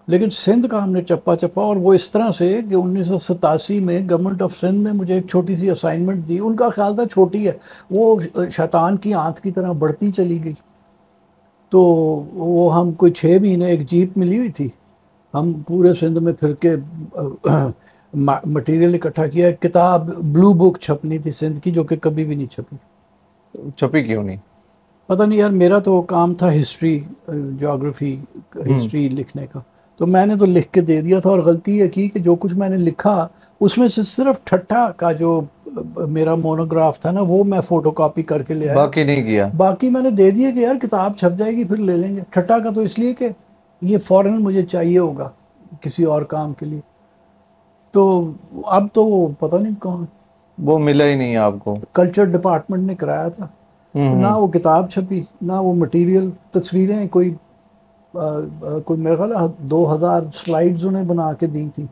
لیکن 0.09 0.31
سندھ 0.31 0.67
کا 0.71 0.83
ہم 0.85 0.91
نے 0.93 1.03
چپا 1.03 1.37
چپا 1.37 1.63
اور 1.63 1.77
وہ 1.77 1.95
اس 1.95 2.09
طرح 2.11 2.31
سے 2.31 2.61
کہ 2.71 2.75
انیس 2.75 3.07
سو 3.07 3.19
ستاسی 3.19 3.81
میں 3.81 4.01
گورنمنٹ 4.11 4.43
آف 4.43 4.57
سندھ 4.61 4.89
نے 4.89 4.93
مجھے 4.93 5.15
ایک 5.15 5.29
چھوٹی 5.29 5.57
سی 5.57 5.71
اسائنمنٹ 5.71 6.29
دی۔ 6.29 6.39
ان 6.39 6.57
کا 6.57 6.69
خیال 6.71 6.95
تھا 6.95 7.05
چھوٹی 7.13 7.47
ہے۔ 7.47 7.53
وہ 7.91 8.21
شیطان 8.57 8.97
کی 8.97 9.15
آنت 9.15 9.41
کی 9.41 9.51
طرح 9.51 9.73
بڑھتی 9.73 10.11
چلی 10.13 10.45
گئی۔ 10.45 10.55
تو 11.73 11.81
وہ 12.35 12.79
ہم 12.79 12.93
کوئی 12.93 13.13
چھ 13.13 13.37
مہینے 13.41 13.67
ایک 13.67 13.91
جیپ 13.91 14.19
ملی 14.19 14.39
ہوئی 14.39 14.49
تھی۔ 14.49 14.69
ہم 15.35 15.53
پورے 15.67 15.95
سندھ 15.95 16.19
میں 16.19 16.33
پھر 16.33 16.55
کے 16.55 16.75
مٹیریل 18.47 18.95
اکٹھا 18.95 19.27
کیا۔ 19.27 19.51
کتاب 19.51 20.07
بلو 20.33 20.53
بک 20.53 20.79
چھپنی 20.81 21.19
تھی 21.19 21.31
سندھ 21.31 21.61
کی 21.61 21.71
جو 21.71 21.85
کہ 21.85 21.97
کبھی 21.97 22.25
بھی 22.25 22.35
نہیں 22.35 22.47
چھپی۔ 22.47 22.77
چھپی 23.77 24.03
کیوں 24.03 24.23
نہیں؟ 24.25 24.37
پتہ 25.07 25.23
نہیں 25.23 25.39
یار 25.39 25.51
میرا 25.51 25.79
تو 25.79 26.03
کام 26.03 26.35
تھا 26.35 26.57
ہسٹری 26.57 27.01
جاگرفی 27.61 28.17
ہسٹری 28.73 29.09
لکھنے 29.09 29.47
کا۔ 29.47 29.61
تو 29.97 30.07
میں 30.07 30.27
نے 30.27 30.37
تو 30.37 30.47
لکھ 30.47 30.73
کے 30.73 30.81
دے 30.81 31.01
دیا 31.01 31.21
تھا 31.21 31.31
اور 31.31 31.39
غلطی 31.39 31.79
یہ 31.79 31.89
کی 31.89 32.09
کہ 32.09 32.19
جو 32.19 32.35
کچھ 32.35 32.55
میں 32.55 32.69
نے 32.69 32.77
لکھا 32.77 33.29
اس 33.61 33.79
میں 33.79 33.89
سے 33.89 34.03
صرف 34.03 34.45
ٹھٹھا 34.45 34.91
کا 34.97 35.13
جو 35.13 35.41
میرا 35.97 36.35
مونوگراف 36.35 37.01
تھا 37.01 37.11
نا 37.11 37.21
وہ 37.21 37.45
میں 37.45 37.61
فوٹو 37.61 37.91
کاپی 37.91 38.23
کر 38.23 38.43
کے 38.43 38.55
لے 38.55 38.69
آیا۔ 38.69 38.77
باقی 38.77 39.05
نہیں 39.05 39.23
کیا۔ 39.23 39.49
باقی 39.57 39.91
میں 39.91 40.01
نے 40.01 40.11
دے 40.11 40.31
دیا 40.31 40.51
کہ 40.51 40.59
یار 40.59 40.75
کتاب 40.75 41.17
چھپ 41.17 41.39
جائے 41.39 41.53
گی 41.53 41.65
پھر 41.65 41.77
لے 41.77 41.97
لیں 41.97 42.17
گے۔ 42.17 42.21
ٹھٹھا 42.31 42.59
کا 42.59 42.71
تو 42.71 42.81
اس 42.81 42.99
لیے 42.99 43.15
کہ 43.15 43.29
یہ 43.83 43.99
فوراً 43.99 44.43
مجھے 44.43 44.63
چاہیے 44.63 44.99
ہوگا 44.99 45.29
کسی 45.81 46.05
اور 46.05 46.23
کام 46.23 46.53
کے 46.53 46.67
لیے۔ 46.67 46.81
تو 47.93 48.31
اب 48.65 48.87
تو 48.93 49.05
وہ 49.07 49.29
پتہ 49.39 49.57
نہیں 49.57 49.83
کہاں 49.83 50.05
وہ 50.59 50.79
ملا 50.79 51.05
ہی 51.05 51.15
نہیں 51.15 51.37
آپ 51.37 51.55
کو۔ 51.59 51.77
کلچر 51.93 52.25
ڈپارٹمنٹ 52.25 52.87
نے 52.87 52.95
کرایا 52.95 53.29
تھا۔ 53.29 53.47
نہ 53.95 54.27
وہ 54.27 54.47
کتاب 54.47 54.91
چھپی 54.91 55.23
نہ 55.43 55.53
وہ 55.53 55.75
مٹیریل 55.75 56.31
تصویریں 56.51 57.09
کوئی 57.09 57.35
کوئی 58.85 59.01
میرا 59.01 59.17
خیال 59.17 59.51
دو 59.59 59.95
ہزار 59.95 60.23
سلائڈز 60.35 60.87
انہیں 60.87 61.05
بنا 61.05 61.33
کے 61.33 61.47
دی 61.47 61.69
تھی۔ 61.75 61.87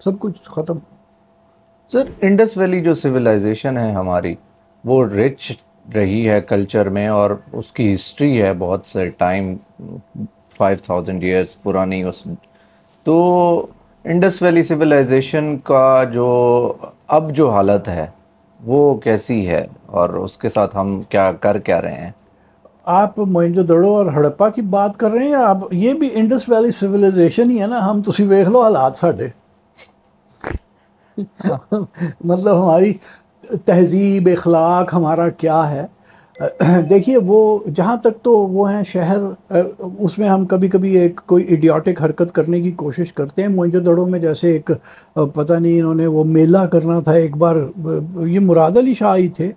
سب 0.00 0.18
کچھ 0.18 0.38
ختم۔ 0.44 0.78
سر 1.88 2.04
انڈس 2.20 2.56
ویلی 2.56 2.80
جو 2.80 2.94
سویلائزیشن 2.94 3.76
ہے 3.78 3.92
ہماری، 3.92 4.34
وہ 4.84 5.04
رچ 5.04 5.52
رہی 5.94 6.28
ہے 6.30 6.40
کلچر 6.40 6.88
میں 6.88 7.08
اور 7.08 7.30
اس 7.52 7.72
کی 7.72 7.94
ہسٹری 7.94 8.42
ہے 8.42 8.52
بہت 8.52 8.86
سے 8.86 9.08
ٹائم 9.10 9.56
فائیو 10.56 10.78
تھاؤزینڈ 10.82 11.22
ایئرس 11.22 11.62
پرانی 11.62 12.02
اس۔ 12.02 12.22
تو 13.04 13.66
انڈس 14.04 14.42
ویلی 14.42 14.62
سویلائزیشن 14.62 15.58
کا 15.58 16.04
جو 16.12 16.28
اب 17.08 17.32
جو 17.32 17.50
حالت 17.50 17.88
ہے، 17.88 18.06
وہ 18.64 18.96
کیسی 18.98 19.48
ہے 19.48 19.66
اور 19.86 20.10
اس 20.10 20.36
کے 20.38 20.48
ساتھ 20.48 20.76
ہم 20.76 21.02
کیا 21.08 21.32
کر 21.32 21.58
کیا 21.58 21.82
رہے 21.82 21.94
ہیں؟ 21.94 22.10
آپ 22.88 23.18
موئنجو 23.18 23.62
دڑو 23.62 23.94
اور 23.94 24.06
ہڑپا 24.06 24.48
کی 24.48 24.62
بات 24.62 24.96
کر 24.96 25.10
رہے 25.10 25.24
ہیں 25.24 25.30
یا 25.30 25.48
آپ 25.48 25.58
یہ 25.70 25.92
بھی 25.94 26.08
انڈس 26.12 26.48
ویلی 26.48 26.70
سویلائزیشن 26.70 27.50
ہی 27.50 27.60
ہے 27.60 27.66
نا، 27.66 27.90
ہم 27.90 28.02
تسی 28.02 28.26
ویکھ 28.26 28.48
لو 28.48 28.62
حالات 28.62 28.96
ساڈے۔ 28.96 29.28
مطلب 32.24 32.62
ہماری 32.62 32.92
تہذیب، 33.64 34.28
اخلاق 34.32 34.94
ہمارا 34.94 35.28
کیا 35.28 35.70
ہے۔ 35.70 35.86
دیکھیے 36.90 37.18
وہ 37.26 37.58
جہاں 37.74 37.96
تک 37.96 38.22
تو 38.22 38.38
وہ 38.38 38.72
ہیں 38.72 38.82
شہر، 38.84 39.18
اس 39.98 40.18
میں 40.18 40.28
ہم 40.28 40.46
کبھی 40.46 40.68
کبھی 40.68 40.98
ایک 40.98 41.20
کوئی 41.26 41.44
ایڈیاٹک 41.44 42.02
حرکت 42.04 42.34
کرنے 42.34 42.60
کی 42.60 42.70
کوشش 42.72 43.12
کرتے 43.12 43.42
ہیں۔ 43.42 43.48
موئنجو 43.48 43.80
دڑوں 43.80 44.06
میں 44.06 44.18
جیسے 44.18 44.52
ایک، 44.52 44.70
پتہ 45.34 45.52
نہیں 45.52 45.80
انہوں 45.80 45.94
نے 45.94 46.06
وہ 46.06 46.24
میلہ 46.24 46.58
کرنا 46.58 47.00
تھا 47.00 47.12
ایک 47.12 47.36
بار، 47.36 47.56
یہ 48.26 48.40
مراد 48.40 48.76
علی 48.76 48.94
شاہ 48.94 49.16
ہی 49.16 49.28
تھے، 49.28 49.52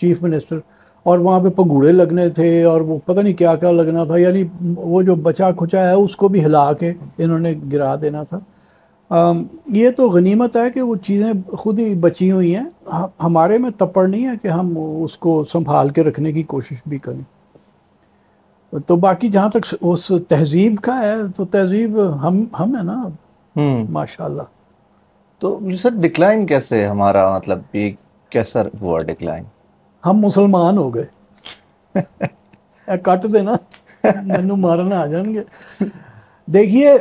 چیف 0.00 0.22
منسٹر۔ 0.22 0.58
اور 1.04 1.18
وہاں 1.18 1.40
پہ 1.40 1.48
پگوڑے 1.48 1.92
لگنے 1.92 2.28
تھے 2.28 2.62
اور 2.64 2.80
وہ 2.80 2.98
پتہ 3.04 3.20
نہیں 3.20 3.34
کیا 3.34 3.54
کیا 3.56 3.70
لگنا 3.70 4.04
تھا 4.04 4.16
یعنی 4.16 4.42
وہ 4.76 5.02
جو 5.02 5.14
بچا 5.14 5.50
کھچا 5.50 5.88
ہے 5.88 5.92
اس 5.92 6.16
کو 6.16 6.28
بھی 6.28 6.44
ہلا 6.44 6.72
کے 6.72 6.92
انہوں 7.18 7.38
نے 7.38 7.54
گرا 7.72 7.94
دینا 8.00 8.22
تھا۔ 8.22 8.38
یہ 9.66 9.90
تو 9.90 10.08
غنیمت 10.10 10.56
ہے 10.56 10.70
کہ 10.70 10.82
وہ 10.82 10.96
چیزیں 10.96 11.32
خود 11.52 11.78
ہی 11.78 11.94
بچی 11.94 12.30
ہوئی 12.30 12.56
ہیں۔ 12.56 12.92
ہمارے 13.22 13.58
میں 13.58 13.70
تپڑ 13.70 14.06
نہیں 14.08 14.26
ہے 14.26 14.32
کہ 14.42 14.48
ہم 14.48 14.74
اس 15.04 15.16
کو 15.18 15.44
سنبھال 15.52 15.88
کے 15.88 16.04
رکھنے 16.04 16.32
کی 16.32 16.42
کوشش 16.42 16.82
بھی 16.86 16.98
کریں۔ 16.98 17.20
تو 18.86 18.96
باقی 18.96 19.28
جہاں 19.28 19.48
تک 19.50 19.74
اس 19.80 20.12
تہذیب 20.28 20.76
کا 20.82 20.98
ہے 20.98 21.14
تو 21.36 21.44
تہذیب 21.44 21.98
ہم 22.22 22.44
ہم 22.60 22.74
ہیں 22.76 22.82
نا۔ 22.82 23.02
ماشاء 23.90 24.24
اللہ 24.24 24.42
تو 25.38 25.58
سر 25.78 25.90
ڈکلائن 26.00 26.46
کیسے 26.46 26.86
ہمارا 26.86 27.36
مطلب 27.36 27.58
یہ 27.72 27.90
کیسا 28.30 28.62
ہوا 28.80 28.98
ڈکلائن 28.98 29.44
ہم 30.06 30.18
مسلمان 30.20 30.78
ہو 30.78 30.94
گئے۔ 30.94 31.06
کٹ 33.02 33.26
دینا 33.32 33.54
مینو 34.24 34.56
مارنا 34.56 35.00
آ 35.00 35.06
جان 35.06 35.32
گے۔ 35.34 35.42
دیکھیے 36.48 36.92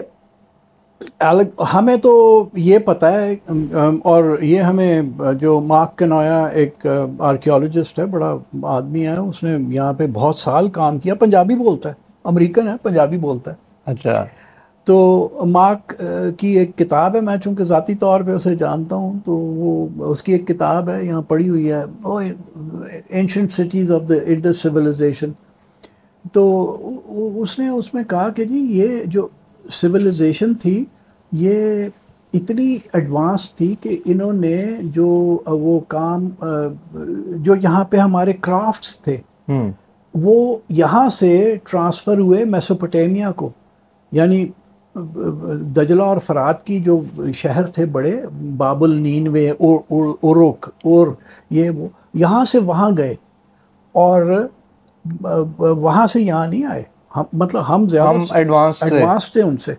ہمیں 1.74 1.96
تو 2.04 2.12
یہ 2.56 2.80
پتہ 2.86 3.06
ہے، 3.06 3.36
اور 4.04 4.24
یہ 4.42 4.62
ہمیں 4.62 5.02
جو 5.40 5.60
مارک 5.62 5.98
کنویا 6.00 6.46
ایک 6.46 6.86
آرکیولوجسٹ 7.20 8.00
ہے، 8.00 8.06
بڑا 8.06 8.34
آدمی 8.76 9.06
ہے، 9.08 9.18
اس 9.18 9.44
نے 9.44 9.58
یہاں 9.70 9.94
پہ 9.94 10.08
بہت 10.14 10.38
سال 10.38 10.70
کام 10.78 11.00
کیا۔ 11.00 11.16
پنجابی 11.16 11.56
بولتا 11.56 11.90
ہے، 11.90 11.94
امریکن 12.26 12.68
ہے، 12.68 12.74
پنجابی 12.84 13.18
بولتا 13.18 13.52
ہے۔ 13.52 13.92
اچھا۔ 13.92 14.24
تو 14.88 15.46
مارک 15.48 15.94
کی 16.38 16.48
ایک 16.60 16.76
کتاب 16.78 17.16
ہے 17.16 17.22
میں 17.22 17.38
چونکہ 17.38 17.64
ذاتی 17.64 17.96
طور 17.96 18.22
پہ 18.22 18.32
اسے 18.32 18.56
جانتا 18.56 18.96
ہوں 18.96 19.20
تو 19.26 19.32
وہ 19.32 20.12
اس 20.12 20.24
کی 20.24 20.32
ایک 20.32 20.48
کتاب 20.48 20.90
ہے 20.90 21.04
یہاں 21.06 21.22
پڑھی 21.22 21.50
ہوئی 21.50 21.72
ہے 21.72 21.84
ancient 23.10 23.52
cities 23.52 23.92
of 23.92 24.10
the 24.10 24.16
Indus 24.26 24.62
civilisation 24.62 25.32
تو 26.34 26.44
اس 27.42 27.58
نے 27.60 27.68
اس 27.70 27.94
میں 27.94 28.04
کہا 28.04 28.30
کہ 28.30 28.46
جی 28.46 28.58
یہ 28.72 29.04
جو 29.06 29.28
سویلائزیشن 29.66 30.54
تھی 30.54 30.84
یہ 31.32 31.88
اتنی 32.34 32.78
ایڈوانس 32.94 33.50
تھی 33.52 33.74
کہ 33.82 33.98
انہوں 34.06 34.34
نے 34.34 34.62
جو 34.94 35.08
وہ 35.48 35.80
کام 35.88 36.30
جو 37.38 37.56
یہاں 37.56 37.84
پہ 37.84 37.98
ہمارے 37.98 38.34
کرافٹس 38.42 39.00
تھے 39.00 39.18
وہ 40.14 40.36
یہاں 40.70 41.08
سے 41.10 41.34
ٹرانسفر 41.72 42.18
ہوئے 42.18 42.44
میسوپٹیمیا 42.46 43.32
کو 43.32 43.50
یعنی 44.12 44.46
دجلہ 45.76 46.04
اور 46.04 46.18
فرات 46.18 46.66
کی 46.66 46.80
جو 46.80 47.02
شہر 47.34 47.66
تھے 47.66 47.86
بڑے 47.86 48.22
بابل 48.58 48.96
نینوے 48.96 49.50
اوروک 49.50 50.70
اور 50.84 51.08
یہ 51.50 51.70
وہ 51.70 51.88
یہاں 52.14 52.46
سے 52.46 52.60
وہاں 52.60 52.92
گئے 52.98 53.16
اور 53.92 54.48
وہاں 55.60 56.08
سے 56.08 56.22
یہاں 56.22 56.48
نہیں 56.48 56.66
آئے۔ 56.66 56.84
ہم 57.16 57.24
مطلب 57.34 57.76
ہم 57.76 57.90
زیادہ 57.90 58.10
ایڈوانس 58.84 59.32
تھے۔ 59.32 59.42
ان 59.42 59.58
سے۔ 59.58 59.74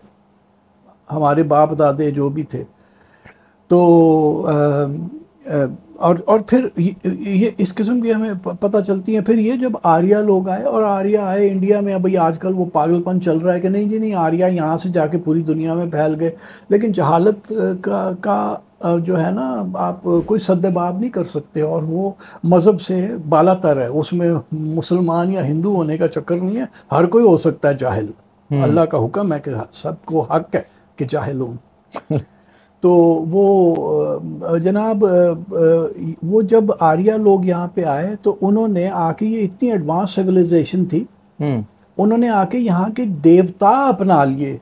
ہمارے 1.13 1.43
باپ 1.43 1.79
دادے 1.79 2.11
جو 2.11 2.29
بھی 2.29 2.43
تھے۔ 2.43 2.65
تو 3.69 4.51
اور 5.97 6.17
اور 6.25 6.41
پھر 6.41 6.69
یہ 7.05 7.51
اس 7.59 7.75
قسم 7.75 8.01
کی 8.01 8.15
ہمیں 8.15 8.31
پتہ 8.43 8.77
چلتی 8.87 9.17
ہیں۔ 9.17 9.25
پھر 9.25 9.39
یہ 9.39 9.53
جب 9.53 9.73
آریہ 9.83 10.17
لوگ 10.17 10.49
آئے 10.49 10.65
اور 10.65 10.83
آریہ 10.83 11.19
آئے 11.19 11.49
انڈیا 11.51 11.81
میں 11.81 11.95
ابھی 11.95 12.17
آج 12.17 12.39
کل 12.39 12.53
وہ 12.55 12.65
پاگل 12.73 13.03
پن 13.03 13.21
چل 13.21 13.39
رہا 13.39 13.55
ہے 13.55 13.61
کہ 13.61 13.69
نہیں 13.69 13.85
جی 13.85 13.99
نہیں 13.99 14.15
آریہ 14.15 14.45
یہاں 14.53 14.79
سے 14.79 14.89
جا 14.89 15.07
کے 15.07 15.19
پوری 15.19 15.43
دنیا 15.43 15.75
میں 15.75 15.87
پھیل 15.87 16.17
گئے۔ 16.21 16.31
لیکن 16.69 16.93
جہالت 16.93 17.53
کا 17.81 18.11
کا 18.21 18.55
جو 18.99 19.25
ہے 19.25 19.31
نا 19.31 19.65
آپ 19.75 20.03
کوئی 20.27 20.41
سد 20.41 20.65
باب 20.65 20.99
نہیں 20.99 21.11
کر 21.11 21.25
سکتے 21.25 21.61
اور 21.61 21.83
وہ 21.83 22.11
مذہب 22.45 22.81
سے 22.81 23.09
بالا 23.29 23.55
تر 23.55 23.81
ہے۔ 23.81 23.87
اس 23.87 24.13
میں 24.13 24.33
مسلمان 24.53 25.31
یا 25.33 25.47
ہندو 25.47 25.77
ہونے 25.77 25.99
کا 25.99 26.09
چکر 26.09 26.37
نہیں 26.37 26.57
ہے۔ 26.57 26.65
ہر 26.93 27.07
کوئی 27.07 27.25
ہو 27.25 27.37
سکتا 27.37 27.69
ہے 27.69 27.75
جاہل۔ 27.81 28.07
اللہ 28.51 28.81
کا 28.81 29.05
حکم 29.05 29.33
ہے 29.33 29.39
کہ 29.41 29.51
سب 29.73 30.05
کو 30.05 30.21
حق 30.21 30.55
ہے 30.55 30.61
کہ 30.97 31.05
جاہل 31.11 31.41
ہوں۔ 31.41 31.55
تو 32.85 32.91
وہ 33.31 34.19
جناب 34.59 35.05
وہ 36.23 36.41
جب 36.45 36.65
آریہ 36.81 37.13
لوگ 37.19 37.45
یہاں 37.45 37.67
پہ 37.75 37.85
آئے 37.89 38.15
تو 38.23 38.37
انہوں 38.41 38.69
نے 38.69 38.89
آ 38.97 39.11
کے 39.13 39.27
یہ 39.27 39.45
اتنی 39.45 39.71
ایڈوانس 39.71 40.11
سویلائزیشن 40.11 40.85
تھی 40.85 41.05
انہوں 41.99 42.19
نے 42.19 42.29
آ 42.31 42.45
کے 42.45 42.59
یہاں 42.59 42.89
کے 42.89 43.05
دیوتا 43.25 43.71
اپنا 43.89 44.23
لیے۔ 44.25 44.57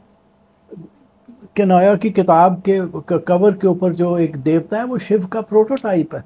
کنویا 1.56 1.94
کی 1.96 2.08
کتاب 2.10 2.62
کے 2.64 2.78
کور 3.26 3.52
کے 3.52 3.66
اوپر 3.66 3.92
جو 3.92 4.12
ایک 4.14 4.36
دیوتا 4.44 4.78
ہے 4.78 4.84
وہ 4.84 4.98
شیو 4.98 5.26
کا 5.30 5.40
پروٹوٹائپ 5.42 6.14
ہے۔ 6.14 6.20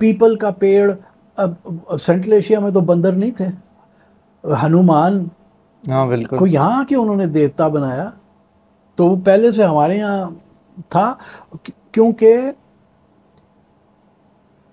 پیپل 0.00 0.36
کا 0.36 0.50
پیڑ 0.58 0.90
سینٹرل 1.98 2.32
ایشیا 2.32 2.60
میں 2.60 2.70
تو 2.70 2.80
بندر 2.82 3.12
نہیں 3.12 3.30
تھے۔ 3.30 3.46
ہنومان 4.44 5.26
ہاں 5.84 6.06
بالکل۔ 6.06 6.36
کو 6.36 6.46
یہاں 6.46 6.84
کے 6.84 6.96
انہوں 6.96 7.16
نے 7.16 7.26
دیوتا 7.28 7.68
بنایا۔ 7.68 8.08
تو 8.98 9.06
وہ 9.06 9.16
پہلے 9.24 9.50
سے 9.52 9.64
ہمارے 9.64 9.96
یہاں 9.96 10.30
تھا، 10.88 11.14
کیونکہ 11.92 12.50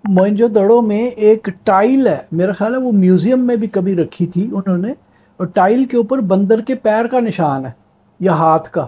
موئنجو 0.03 0.47
دڑوں 0.47 0.81
میں 0.81 1.01
ایک 1.01 1.47
ٹائل 1.63 2.07
ہے، 2.07 2.17
میرا 2.31 2.51
خیال 2.51 2.73
ہے 2.73 2.79
وہ 2.79 2.91
میوزیم 2.91 3.45
میں 3.47 3.55
بھی 3.55 3.67
کبھی 3.67 3.95
رکھی 3.95 4.25
تھی 4.25 4.49
انہوں 4.53 4.77
نے، 4.77 4.93
اور 5.39 5.47
ٹائل 5.47 5.83
کے 5.83 5.97
اوپر 5.97 6.19
بندر 6.19 6.61
کے 6.61 6.75
پیر 6.75 7.07
کا 7.07 7.19
نشان 7.19 7.65
ہے، 7.65 7.71
یا 8.19 8.33
ہاتھ 8.33 8.69
کا۔ 8.69 8.85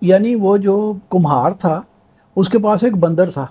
یعنی 0.00 0.34
وہ 0.34 0.56
جو 0.56 0.92
کمہار 1.10 1.50
تھا، 1.50 1.80
اس 2.36 2.48
کے 2.48 2.58
پاس 2.58 2.84
ایک 2.84 2.96
بندر 2.96 3.30
تھا۔ 3.30 3.46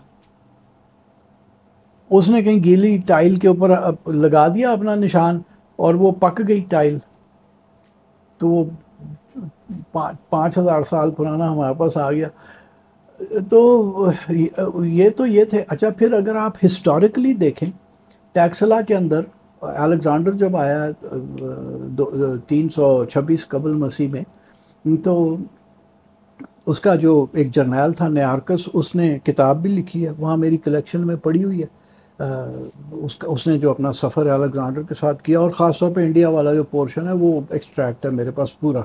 اس 2.10 2.30
نے 2.30 2.42
کہیں 2.44 2.64
گیلی 2.64 2.98
ٹائل 3.08 3.36
کے 3.36 3.48
اوپر 3.48 3.70
لگا 4.14 4.48
دیا 4.48 4.72
اپنا 4.72 4.96
نشان، 4.96 5.40
اور 5.76 5.94
وہ 5.94 6.12
پک 6.12 6.42
گئی 6.48 6.64
ٹائل۔ 6.70 6.98
تو 8.38 8.48
وہ 8.48 8.64
پانچ 10.30 10.58
ہزار 10.58 10.82
سال 10.90 11.12
پرانا 11.12 11.52
ہمارے 11.52 11.74
پاس 11.78 11.98
آ 11.98 12.12
گیا۔ 12.12 12.28
تو 13.50 14.12
یہ 14.78 15.10
تو 15.18 15.26
یہ 15.26 15.44
تھے۔ 15.44 15.64
اچھا 15.68 15.90
پھر 15.98 16.14
اگر 16.14 16.36
آپ 16.36 16.66
ہسٹوریکلی 16.66 17.34
دیکھیں 17.34 17.70
ٹیکسلا 18.36 18.82
کے 18.82 18.96
اندر 18.96 19.22
الیگزانڈر 19.62 20.32
جب 20.32 20.56
آیا 20.58 20.86
تین 22.48 22.70
سو 22.70 23.06
چھبیس 23.06 23.48
قبل 23.48 23.74
مسیح 23.74 24.08
میں، 24.12 24.24
تو 25.04 25.36
اس 26.66 26.80
کا 26.80 26.96
جو 26.96 27.26
ایک 27.32 27.54
جرنیل 27.56 27.92
تھا، 27.92 28.08
نیارکس، 28.08 28.68
اس 28.74 28.94
نے 28.96 29.18
کتاب 29.24 29.62
بھی 29.62 29.70
لکھی 29.70 30.06
ہے۔ 30.06 30.12
وہاں 30.18 30.38
میری 30.38 30.58
کلیکشن 30.58 31.06
میں 31.08 31.16
پڑھی 31.16 31.44
ہوئی 31.44 31.62
ہے۔ 31.62 32.24
اس 32.92 33.16
کا، 33.16 33.28
اس 33.28 33.48
نے 33.48 33.58
جو 33.60 33.70
اپنا 33.72 33.92
سفر 33.92 34.28
الیگزانڈر 34.30 34.82
کے 34.82 34.96
ساتھ 35.00 35.24
کیا، 35.24 35.40
اور 35.40 35.50
خاص 35.50 35.80
طور 35.80 35.92
پہ 35.92 36.06
انڈیا 36.06 36.30
والا 36.30 36.54
جو 36.54 36.64
پورشن 36.64 37.08
ہے، 37.08 37.14
وہ 37.14 37.40
ایکسٹریکٹ 37.50 38.06
ہے 38.06 38.12
میرے 38.12 38.32
پاس 38.32 38.60
پورا۔ 38.60 38.82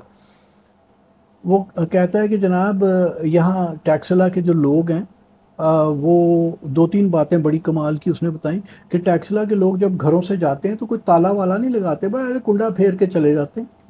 وہ 1.44 1.64
کہتا 1.90 2.18
ہے 2.18 2.29
کہ 2.29 2.37
جناب، 2.37 2.85
یہاں 3.22 3.74
ٹیکسلا 3.83 4.29
کے 4.29 4.42
جو 4.42 4.53
لوگ 4.53 4.90
ہیں 4.90 5.03
وہ 5.88 6.50
دو 6.61 6.87
تین 6.87 7.09
باتیں 7.09 7.38
بڑی 7.38 7.59
کمال 7.59 7.96
کی 7.96 8.11
اس 8.11 8.22
نے 8.22 8.31
بتائیں 8.31 8.61
کہ 8.90 8.98
ٹیکسلا 8.98 9.44
کے 9.44 9.55
لوگ 9.55 9.76
جب 9.76 9.90
گھروں 10.00 10.22
سے 10.22 10.37
جاتے 10.37 10.68
ہیں 10.68 10.76
تو 10.76 10.87
کوئی 10.87 11.00
تالا 11.00 11.31
والا 11.31 11.57
نہیں 11.57 11.70
لگاتے 11.70 12.09
بھائی 12.09 12.35
کنڈا 12.46 12.68
پھیر 12.68 12.94
کے 12.94 13.07
چلے 13.07 13.35
جاتے 13.35 13.61
ہیں۔ 13.61 13.81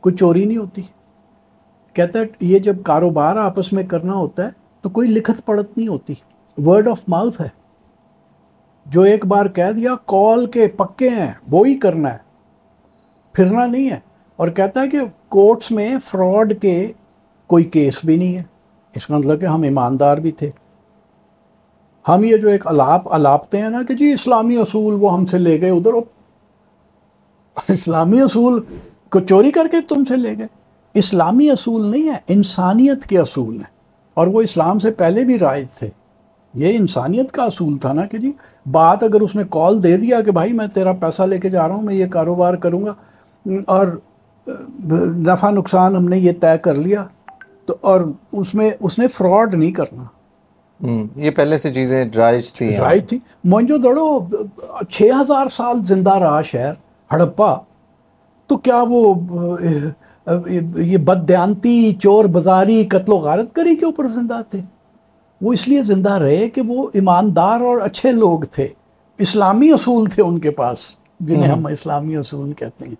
کوئی 0.00 0.14
چوری 0.14 0.44
نہیں 0.44 0.56
ہوتی۔ 0.56 0.82
کہتا 1.92 2.18
ہے، 2.18 2.24
یہ 2.40 2.58
جب 2.58 2.76
کاروبار 2.82 3.36
آپس 3.36 3.72
میں 3.72 3.84
کرنا 3.84 4.12
ہوتا 4.12 4.44
ہے 4.44 4.50
تو 4.80 4.88
کوئی 4.88 5.08
لکھت 5.08 5.46
پڑت 5.46 5.78
نہیں 5.78 5.88
ہوتی۔ 5.88 6.14
ورڈ 6.58 6.88
آف 6.88 7.00
ماؤتھ 7.08 7.40
ہے۔ 7.40 7.48
جو 8.86 9.02
ایک 9.02 9.26
بار 9.26 9.46
کہہ 9.46 9.72
دیا، 9.76 9.94
کال 10.06 10.46
کے 10.46 10.68
پکے 10.68 11.08
ہیں 11.08 11.32
وہی 11.50 11.74
کرنا 11.74 12.12
ہے۔ 12.12 12.18
پھرنا 13.32 13.66
نہیں 13.66 13.90
ہے۔ 13.90 14.07
اور 14.38 14.48
کہتا 14.48 14.82
ہے 14.82 14.88
کہ 14.88 14.98
کورٹس 15.28 15.70
میں 15.70 15.96
فراڈ 16.04 16.60
کے 16.60 16.92
کوئی 17.46 17.64
کیس 17.64 17.94
بھی 18.04 18.16
نہیں 18.16 18.36
ہے۔ 18.36 18.42
اس 18.94 19.06
کا 19.06 19.18
مطلب 19.18 19.40
کہ 19.40 19.44
ہم 19.46 19.62
ایماندار 19.62 20.16
بھی 20.16 20.32
تھے۔ 20.32 20.50
ہم 22.08 22.24
یہ 22.24 22.36
جو 22.36 22.48
ایک 22.48 22.66
الاپ 22.66 23.12
الاپتے 23.14 23.58
ہیں 23.58 23.68
نا 23.68 23.82
کہ 23.88 23.94
جی 23.94 24.12
اسلامی 24.12 24.56
اصول 24.56 24.94
وہ 24.94 25.14
ہم 25.14 25.26
سے 25.26 25.38
لے 25.38 25.60
گئے 25.60 25.70
ادھر 25.70 25.92
اسلامی 27.68 28.20
اصول 28.20 28.60
کو 29.10 29.20
چوری 29.20 29.50
کر 29.50 29.66
کے 29.70 29.76
تم 29.88 30.04
سے 30.04 30.16
لے 30.16 30.38
گئے۔ 30.38 30.46
اسلامی 30.94 31.50
اصول 31.50 31.86
نہیں 31.86 32.08
ہے، 32.08 32.16
انسانیت 32.28 33.06
کے 33.06 33.18
اصول 33.18 33.56
ہیں۔ 33.56 33.78
اور 34.14 34.26
وہ 34.26 34.42
اسلام 34.42 34.78
سے 34.78 34.90
پہلے 34.90 35.24
بھی 35.24 35.38
رائج 35.38 35.70
تھے۔ 35.70 35.90
یہ 36.54 36.76
انسانیت 36.76 37.32
کا 37.32 37.44
اصول 37.44 37.78
تھا 37.78 37.92
نا 37.92 38.06
کہ 38.06 38.18
جی 38.18 38.32
بات 38.70 39.02
اگر 39.02 39.20
اس 39.20 39.34
نے 39.34 39.42
کال 39.50 39.82
دے 39.82 39.96
دیا 39.96 40.20
کہ 40.20 40.30
بھائی 40.30 40.52
میں 40.52 40.66
تیرا 40.66 40.92
پیسہ 40.92 41.22
لے 41.22 41.38
کے 41.38 41.50
جا 41.50 41.68
رہا 41.68 41.74
ہوں، 41.74 41.82
میں 41.82 41.94
یہ 41.94 42.06
کاروبار 42.06 42.54
کروں 42.54 42.86
گا۔ 42.86 42.94
اور 43.66 44.00
نفع 45.26 45.50
نقصان 45.50 45.96
ہم 45.96 46.08
نے 46.08 46.18
یہ 46.18 46.32
طے 46.40 46.58
کر 46.62 46.74
لیا 46.74 47.04
تو 47.66 47.76
اور 47.80 48.00
اس 48.32 48.54
میں 48.54 48.70
اس 48.80 48.98
نے 48.98 49.08
فراڈ 49.08 49.54
نہیں 49.54 49.72
کرنا۔ 49.72 50.04
یہ 51.16 51.30
پہلے 51.30 51.58
سے 51.58 51.72
چیزیں 51.74 52.04
رائج 52.16 52.52
تھی 52.54 52.76
رائج 52.76 53.08
تھی 53.08 53.18
مونجو 53.44 53.76
دڑو 53.76 54.18
چھ 54.90 55.02
ہزار 55.20 55.48
سال 55.48 55.82
زندہ 55.84 56.14
رہا 56.14 56.42
شہر 56.42 56.72
ہڑپا۔ 57.12 57.56
تو 58.46 58.56
کیا 58.56 58.82
وہ 58.88 59.14
یہ 60.76 60.96
بدیانتی 60.96 61.92
چور 62.02 62.24
بازاری 62.24 62.84
قتل 62.84 63.12
و 63.12 63.16
غارت 63.16 63.54
کری 63.54 63.76
کے 63.76 63.84
اوپر 63.84 64.06
زندہ 64.08 64.40
تھے؟ 64.50 64.60
وہ 65.40 65.52
اس 65.52 65.68
لیے 65.68 65.82
زندہ 65.82 66.12
رہے 66.12 66.48
کہ 66.48 66.62
وہ 66.62 66.88
ایماندار 66.92 67.60
اور 67.60 67.80
اچھے 67.80 68.12
لوگ 68.12 68.40
تھے۔ 68.52 68.68
اسلامی 69.18 69.70
اصول 69.72 70.06
تھے 70.06 70.22
ان 70.22 70.38
کے 70.38 70.50
پاس 70.50 70.78
جنہیں 71.20 71.48
ہم 71.48 71.66
اسلامی 71.66 72.16
اصول 72.16 72.52
کہتے 72.52 72.84
ہیں۔ 72.84 72.94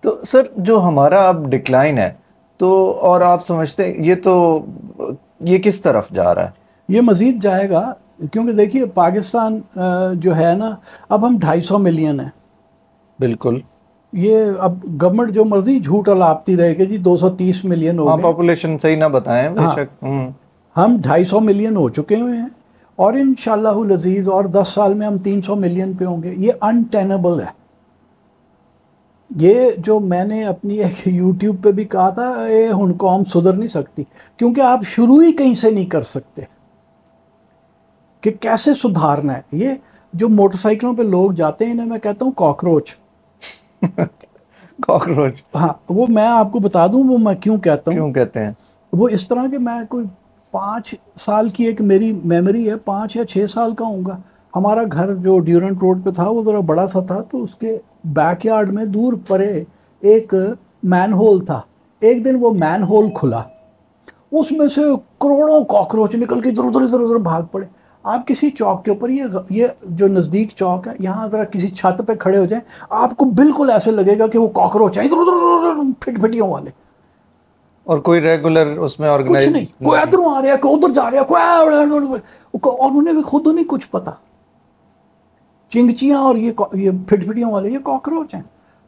تو 0.00 0.16
سر 0.26 0.40
جو 0.56 0.80
ہمارا 0.80 1.28
اب 1.28 1.50
ڈکلائن 1.50 1.98
ہے 1.98 2.12
تو 2.56 2.98
اور 3.02 3.20
آپ 3.20 3.46
سمجھتے 3.46 3.84
ہیں 3.84 3.94
یہ 4.04 4.14
تو 4.14 4.64
یہ 5.40 5.58
کس 5.58 5.80
طرف 5.80 6.10
جا 6.10 6.34
رہا 6.34 6.44
ہے؟ 6.44 6.50
یہ 6.88 7.00
مزید 7.00 7.42
جائے 7.42 7.70
گا 7.70 7.92
کیونکہ 8.32 8.52
دیکھیے 8.52 8.86
پاکستان 8.86 9.60
جو 10.14 10.36
ہے 10.36 10.54
نا 10.54 10.76
اب 11.08 11.26
ہم 11.26 11.38
ڈھائی 11.40 11.60
سو 11.60 11.78
ملین 11.78 12.20
ہیں۔ 12.20 12.28
بالکل۔ 13.20 13.60
یہ 14.12 14.44
اب 14.58 14.84
گورنمنٹ 15.02 15.30
جو 15.30 15.44
مرضی 15.44 15.80
جھوٹ 15.80 16.08
الاپتی 16.08 16.56
رہے 16.56 16.78
گی 16.78 16.86
جی 16.86 16.96
دو 16.96 17.16
سو 17.16 17.30
تیس 17.30 17.64
ملین 17.64 17.98
ہو 17.98 18.08
ہاں 18.08 18.16
پاپولیشن 18.16 18.78
صحیح 18.78 18.96
نہ 18.96 19.04
بتائیں 19.04 19.50
بے 19.50 19.60
ہاں۔ 19.60 19.74
شک۔ 19.74 20.04
ہم 20.76 20.96
ڈھائی 21.02 21.24
سو 21.24 21.40
ملین 21.40 21.76
ہو 21.76 21.88
چکے 21.88 22.16
ہوئے 22.16 22.38
ہیں۔ 22.38 22.48
اور 22.96 23.12
انشاءاللہ 23.12 23.68
العزیز 23.68 24.28
اور 24.28 24.44
دس 24.44 24.68
سال 24.68 24.94
میں 24.94 25.06
ہم 25.06 25.18
تین 25.18 25.42
سو 25.42 25.54
ملین 25.56 25.92
پہ 25.92 26.04
ہوں 26.04 26.22
گے۔ 26.22 26.34
یہ 26.36 26.52
انٹینبل 26.60 27.40
ہے۔ 27.40 27.67
یہ 29.36 29.70
جو 29.78 30.00
میں 30.00 30.24
نے 30.24 30.44
اپنی 30.44 30.74
ایک 30.74 31.08
یوٹیوب 31.08 31.56
پہ 31.62 31.72
بھی 31.72 31.84
کہا 31.84 32.10
تھا 32.10 32.46
یہ 32.48 32.68
ہن 32.68 32.92
قوم 32.92 33.24
سدھر 33.24 33.52
نہیں 33.52 33.68
سکتی۔ 33.68 34.04
کیونکہ 34.36 34.60
آپ 34.60 34.80
شروع 34.86 35.22
ہی 35.22 35.32
کہیں 35.32 35.54
سے 35.54 35.70
نہیں 35.70 35.86
کر 35.86 36.02
سکتے۔ 36.02 36.42
کہ 38.20 38.30
کیسے 38.40 38.74
سدھارنا 38.74 39.32
ہے؟ 39.32 39.40
یہ 39.52 39.68
جو 40.12 40.28
موٹر 40.28 40.56
سائیکلوں 40.56 40.94
پہ 40.94 41.02
لوگ 41.02 41.32
جاتے 41.32 41.64
ہیں 41.64 41.72
انہیں 41.72 41.86
میں 41.86 41.98
کہتا 41.98 42.24
ہوں 42.24 42.32
کاکروچ۔ 42.32 42.96
کاکروچ۔ 44.82 45.34
ہاں 45.54 45.72
وہ 45.88 46.06
میں 46.08 46.26
آپ 46.26 46.52
کو 46.52 46.58
بتا 46.58 46.86
دوں 46.86 47.04
وہ 47.04 47.18
میں 47.18 47.34
کیوں 47.34 47.56
کہتا 47.56 47.90
ہوں؟ 47.90 47.96
کیوں 47.96 48.12
کہتے 48.12 48.44
ہیں؟ 48.44 48.50
وہ 48.92 49.08
اس 49.08 49.28
طرح 49.28 49.46
کہ 49.50 49.58
میں 49.58 49.80
کوئی 49.88 50.06
پانچ 50.50 50.94
سال 51.20 51.48
کی 51.48 51.64
ایک 51.64 51.80
میری 51.80 52.20
میموری 52.24 52.70
ہے 52.70 52.76
پانچ 52.76 53.16
یا 53.16 53.24
چھ 53.24 53.44
سال 53.50 53.74
کا 53.74 53.84
ہوں 53.84 54.04
گا۔ 54.06 54.16
ہمارا 54.56 54.80
گھر 54.92 55.14
جو 55.14 55.38
ڈیورنٹ 55.38 55.78
روڈ 55.80 56.04
پہ 56.04 56.10
تھا 56.10 56.28
وہ 56.28 56.44
ذرا 56.44 56.60
بڑا 56.60 56.86
سا 56.86 57.00
تھا 57.00 57.22
تو 57.22 57.42
اس 57.42 57.54
کے 57.54 57.78
بیک 58.14 58.46
یارڈ 58.46 58.68
میں 58.70 58.84
دور 58.84 59.12
پرے 59.26 59.64
ایک 60.00 60.34
مین 60.82 61.12
ہول 61.12 61.44
تھا۔ 61.44 61.60
ایک 62.00 62.24
دن 62.24 62.36
وہ 62.40 62.50
مین 62.50 62.82
ہول 62.82 63.06
کھلا۔ 63.14 63.42
اس 64.32 64.52
میں 64.52 64.68
سے 64.68 64.80
کروڑوں 65.20 65.64
کاکروچ 65.64 66.14
نکل 66.14 66.40
کے 66.40 66.48
ادھر 66.48 66.64
ادھر 66.64 66.80
ادھر 66.82 67.00
ادھر 67.00 67.16
بھاگ 67.16 67.42
پڑے۔ 67.42 67.66
آپ 68.02 68.26
کسی 68.26 68.50
چوک 68.50 68.84
کے 68.84 68.90
اوپر 68.90 69.08
یہ 69.08 69.24
یہ 69.50 69.66
جو 69.82 70.08
نزدیک 70.08 70.48
چوک 70.56 70.88
ہے 70.88 70.92
یہاں 70.98 71.28
ذرا 71.28 71.44
کسی 71.44 71.68
چھت 71.68 72.02
پہ 72.06 72.14
کھڑے 72.14 72.38
ہو 72.38 72.44
جائیں 72.44 72.62
آپ 72.90 73.16
کو 73.16 73.24
بالکل 73.24 73.70
ایسے 73.70 73.90
لگے 73.90 74.18
گا 74.18 74.26
کہ 74.26 74.38
وہ 74.38 74.48
کاکروچ 74.48 74.98
ہیں۔ 74.98 75.04
ادھر 75.04 75.16
ادھر 75.16 75.82
پھٹ 76.00 76.20
پھٹیوں 76.20 76.48
والے۔ 76.48 76.70
اور 77.84 77.98
کوئی 77.98 78.20
ریگولر 78.20 78.66
اس 78.66 79.00
میں 79.00 79.08
آرگنائز 79.08 79.48
نہیں 79.48 79.84
کوئی 79.84 80.00
ادھر 80.00 80.18
آ 80.18 80.42
رہا 80.42 80.52
ہے 80.52 80.56
کوئی 80.56 80.74
ادھر 80.74 80.88
جا 80.88 81.10
رہا 81.10 81.18
ہے 81.18 81.24
کوئی 81.24 81.42
اور 82.52 82.90
انہیں 82.90 83.14
بھی 83.14 83.22
خود 83.22 83.46
نہیں 83.46 83.64
کچھ 83.68 83.88
پتا۔ 83.90 84.10
چنگچیاں 85.70 86.18
اور 86.18 86.36
یہ 86.36 86.52
یہ 86.72 86.90
پھٹ 87.06 87.26
پھٹیوں 87.26 87.52
والے 87.52 87.70
یہ 87.70 87.78
کاکروچ 87.78 88.34
ہیں۔ 88.34 88.42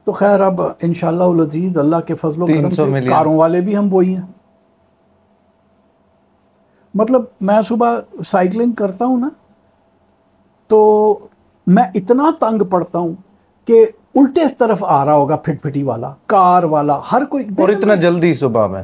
تو 0.05 0.13
خیر 0.13 0.41
اب 0.41 0.61
انشاءاللہ 0.83 1.25
العزیز 1.25 1.79
اللہ 1.79 1.97
کے 1.97 2.15
فضل 2.15 2.43
و 2.43 2.47
کرم 2.47 2.71
سے۔ 2.71 2.83
کاروں 3.09 3.37
والے 3.37 3.61
بھی 3.61 3.77
ہم 3.77 3.95
وہی 3.95 4.17
ہیں۔ 4.17 4.27
مطلب 6.95 7.23
میں 7.41 7.63
صبح 7.69 8.01
سائیکلنگ 8.27 8.73
کرتا 8.73 9.05
ہوں 9.05 9.21
نا 9.21 9.29
تو 10.67 11.19
میں 11.67 11.85
اتنا 11.95 12.31
تنگ 12.41 12.63
پڑتا 12.65 12.99
ہوں 12.99 13.15
کہ 13.65 13.87
الٹے 14.15 14.41
طرف 14.59 14.85
آ 14.85 15.05
رہا 15.05 15.15
ہوگا 15.15 15.37
پھٹ 15.37 15.63
پھٹی 15.63 15.83
والا 15.83 16.15
کار 16.27 16.63
والا 16.63 17.01
ہر 17.13 17.25
کوئی۔ 17.25 17.45
اور 17.59 17.69
اتنا 17.69 17.95
جلدی 17.95 18.35
صبح 18.35 18.67
میں۔ 18.67 18.83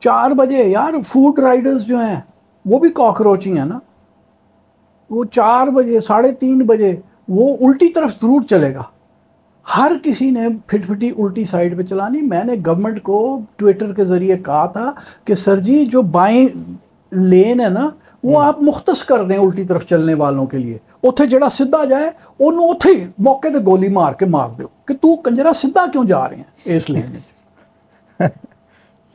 چار 0.00 0.30
بجے 0.30 0.62
یار 0.64 0.92
فوڈ 1.06 1.38
رائڈرز 1.38 1.82
جو 1.84 1.98
ہیں 1.98 2.20
وہ 2.64 2.78
بھی 2.78 2.88
کاکروچ 2.88 3.46
ہی 3.46 3.58
ہیں 3.58 3.64
نا۔ 3.64 3.78
وہ 5.10 5.24
چار 5.24 5.66
بجے 5.66 6.00
ساڑھے 6.00 6.32
تین 6.32 6.58
بجے 6.58 6.96
وہ 7.28 7.56
الٹی 7.60 7.88
طرف 7.88 8.20
ضرور 8.20 8.40
چلے 8.50 8.74
گا۔ 8.74 8.82
ہر 9.76 9.92
کسی 10.02 10.30
نے 10.30 10.48
پھٹ 10.66 10.86
پھٹی 10.86 11.10
الٹی 11.18 11.44
سائڈ 11.44 11.76
پہ 11.76 11.82
چلانی۔ 11.82 12.20
میں 12.20 12.44
نے 12.44 12.54
گورنمنٹ 12.66 13.02
کو 13.02 13.18
ٹویٹر 13.56 13.92
کے 13.92 14.04
ذریعے 14.04 14.36
کہا 14.38 14.66
تھا 14.66 14.92
کہ 15.24 15.34
سر 15.34 15.58
جی 15.58 15.84
جو 15.86 16.02
بائیں 16.02 16.48
لین 17.12 17.60
ہے 17.60 17.68
نا 17.68 17.88
وہ 18.22 18.42
آپ 18.42 18.62
مختص 18.62 19.02
کر 19.04 19.24
دیں 19.24 19.36
الٹی 19.36 19.64
طرف 19.64 19.86
چلنے 19.86 20.14
والوں 20.14 20.46
کے 20.46 20.58
لیے۔ 20.58 20.78
اتنے 21.02 21.26
جڑا 21.26 21.48
سیدھا 21.48 21.84
جائے 21.84 22.10
انہوں 22.40 22.68
اتنے 22.68 22.92
ہی 22.92 23.04
موقع 23.18 23.48
تے 23.48 23.58
گولی 23.58 23.88
مار 23.88 24.12
کے 24.12 24.26
مار 24.26 24.48
دو 24.58 24.66
کہ 24.84 24.94
تو 24.94 25.16
کنجرا 25.16 25.52
سیدھا 25.52 25.84
کیوں 25.92 26.04
جا 26.04 26.28
رہے 26.28 26.36
ہیں 26.36 26.76
اس 26.76 26.90
لین 26.90 27.10
میں 27.10 27.20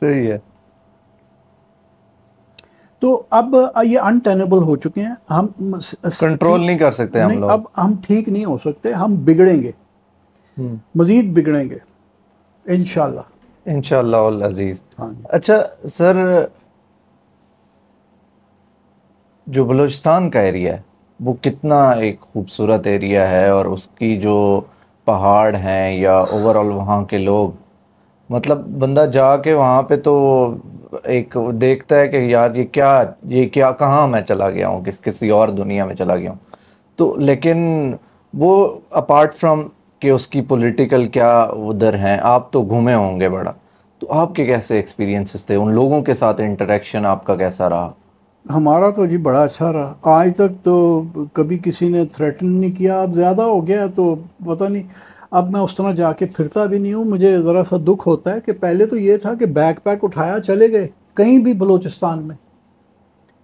صحیح 0.02 0.32
ہے۔ 0.32 0.38
تو 3.04 3.22
اب 3.30 3.54
یہ 3.82 3.98
انٹینبل 4.00 4.58
ہو 4.58 4.76
چکے 4.76 5.02
ہیں۔ 5.02 5.14
ہم 5.30 5.46
کنٹرول 6.20 6.66
نہیں 6.66 6.78
کر 6.78 6.92
سکتے 6.92 7.20
ہم 7.20 7.30
لوگ۔ 7.30 7.50
اب 7.50 7.60
ہم 7.78 7.94
ٹھیک 8.06 8.28
نہیں 8.28 8.44
ہو 8.44 8.58
سکتے 8.58 8.92
ہم 8.92 9.14
بگڑیں 9.24 9.62
گے۔ 9.62 9.70
مزید 10.94 11.32
بگڑیں 11.36 11.70
گے۔ 11.70 11.78
انشاءاللہ۔ 12.66 13.20
انشاءاللہ 13.66 14.16
العزیز۔ 14.16 14.82
ہاں 14.98 15.12
جی۔ 15.12 15.22
اچھا 15.24 15.54
سر 15.88 16.16
جو 19.46 19.64
بلوچستان 19.64 20.30
کا 20.30 20.40
ایریا 20.40 20.76
ہے 20.76 20.82
وہ 21.20 21.34
کتنا 21.40 21.90
ایک 21.90 22.20
خوبصورت 22.20 22.86
ایریا 22.86 23.30
ہے 23.30 23.48
اور 23.48 23.66
اس 23.66 23.86
کی 23.86 24.16
جو 24.20 24.60
پہاڑ 25.04 25.54
ہیں 25.54 25.98
یا 25.98 26.16
اوور 26.18 26.54
آل 26.54 26.70
وہاں 26.70 27.04
کے 27.04 27.18
لوگ 27.18 27.50
مطلب 28.30 28.66
بندہ 28.66 29.06
جا 29.12 29.36
کے 29.36 29.52
وہاں 29.52 29.82
پہ 29.82 29.96
تو 29.96 30.14
ایک 31.04 31.36
دیکھتا 31.52 31.98
ہے 31.98 32.08
کہ 32.08 32.16
یار 32.16 32.54
یہ 32.54 32.64
کیا 32.64 33.04
یہ 33.28 33.48
کیا، 33.48 33.72
کہاں 33.72 34.06
میں 34.06 34.20
چلا 34.20 34.50
گیا 34.50 34.68
ہوں؟ 34.68 34.84
کس، 34.84 35.00
کسی 35.00 35.28
اور 35.28 35.48
دنیا 35.48 35.84
میں 35.84 35.94
چلا 35.94 36.16
گیا 36.16 36.30
ہوں؟ 36.30 36.38
تو 36.96 37.16
لیکن 37.16 37.92
وہ 38.34 38.68
اپارٹ 38.90 39.34
فرام 39.34 39.62
کہ 39.98 40.10
اس 40.10 40.26
کی 40.26 40.42
پولیٹیکل 40.42 41.08
کیا 41.08 41.40
ادھر 41.40 41.94
ہیں، 41.94 42.18
آپ 42.22 42.52
تو 42.52 42.62
گھومے 42.62 42.94
ہوں 42.94 43.20
گے 43.20 43.28
بڑا۔ 43.28 43.52
تو 43.98 44.06
آپ 44.10 44.34
کے 44.34 44.46
کیسے 44.46 44.76
ایکسپیرینسز 44.76 45.46
تھے؟ 45.46 45.54
ان 45.54 45.74
لوگوں 45.74 46.02
کے 46.02 46.14
ساتھ 46.14 46.40
انٹریکشن 46.40 47.06
آپ 47.06 47.24
کا 47.24 47.36
کیسا 47.36 47.68
رہا؟ 47.68 47.92
ہمارا 48.54 48.90
تو 48.90 49.06
جی 49.06 49.16
بڑا 49.16 49.42
اچھا 49.42 49.72
رہا۔ 49.72 49.94
آج 50.02 50.30
تک 50.36 50.64
تو 50.64 51.02
کبھی 51.32 51.58
کسی 51.64 51.88
نے 51.88 52.04
تھریٹن 52.04 52.52
نہیں 52.52 52.78
کیا، 52.78 53.00
اب 53.00 53.14
زیادہ 53.14 53.42
ہو 53.42 53.66
گیا 53.66 53.86
تو 53.94 54.14
پتہ 54.46 54.64
نہیں۔ 54.64 54.82
اب 55.38 55.50
میں 55.50 55.60
اس 55.60 55.74
طرح 55.74 55.92
جا 55.92 56.12
کے 56.12 56.26
پھرتا 56.26 56.64
بھی 56.64 56.78
نہیں 56.78 56.92
ہوں، 56.94 57.04
مجھے 57.04 57.38
ذرا 57.38 57.64
سا 57.64 57.76
دکھ 57.84 58.08
ہوتا 58.08 58.34
ہے 58.34 58.40
کہ 58.40 58.52
پہلے 58.52 58.86
تو 58.86 58.96
یہ 58.96 59.16
تھا 59.16 59.34
کہ 59.34 59.46
بیک 59.46 59.82
پیک 59.84 59.98
اٹھایا 60.02 60.40
چلے 60.40 60.70
گئے، 60.72 60.88
کہیں 61.14 61.38
بھی 61.38 61.54
بلوچستان 61.54 62.22
میں۔ 62.22 62.36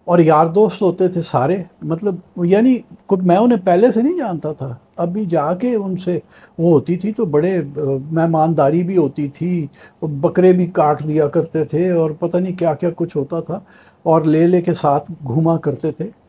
اور 0.05 0.19
یار 0.19 0.47
دوست 0.47 0.83
ہوتے 0.83 1.09
تھے 1.09 1.21
سارے 1.21 1.63
مطلب 1.83 2.45
یعنی 2.45 2.79
خود 3.07 3.23
میں 3.23 3.37
انہیں 3.37 3.59
پہلے 3.65 3.91
سے 3.91 4.03
نہیں 4.03 4.19
جانتا 4.19 4.53
تھا، 4.53 4.75
ابھی 4.97 5.25
جا 5.25 5.55
کے 5.55 5.75
ان 5.75 5.97
سے 5.97 6.19
وہ 6.59 6.71
ہوتی 6.73 6.97
تھی 6.97 7.13
تو 7.13 7.25
بڑے، 7.25 7.63
مہمانداری 8.11 8.83
بھی 8.83 8.97
ہوتی 8.97 9.29
تھی، 9.29 9.67
بکرے 10.03 10.53
بھی 10.53 10.67
کاٹ 10.67 11.09
دیا 11.09 11.29
کرتے 11.29 11.65
تھے 11.65 11.91
اور 11.91 12.11
پتہ 12.11 12.37
نہیں 12.37 12.57
کیا 12.57 12.75
کیا 12.75 12.91
کچھ 12.97 13.17
ہوتا 13.17 13.41
تھا۔ 13.41 13.61
اور 14.03 14.23
لے 14.23 14.47
لے 14.47 14.63
کے 14.63 14.73
ساتھ 14.73 15.13
گھوما 15.27 15.57
کرتے 15.57 15.93
تھے۔ 15.93 16.20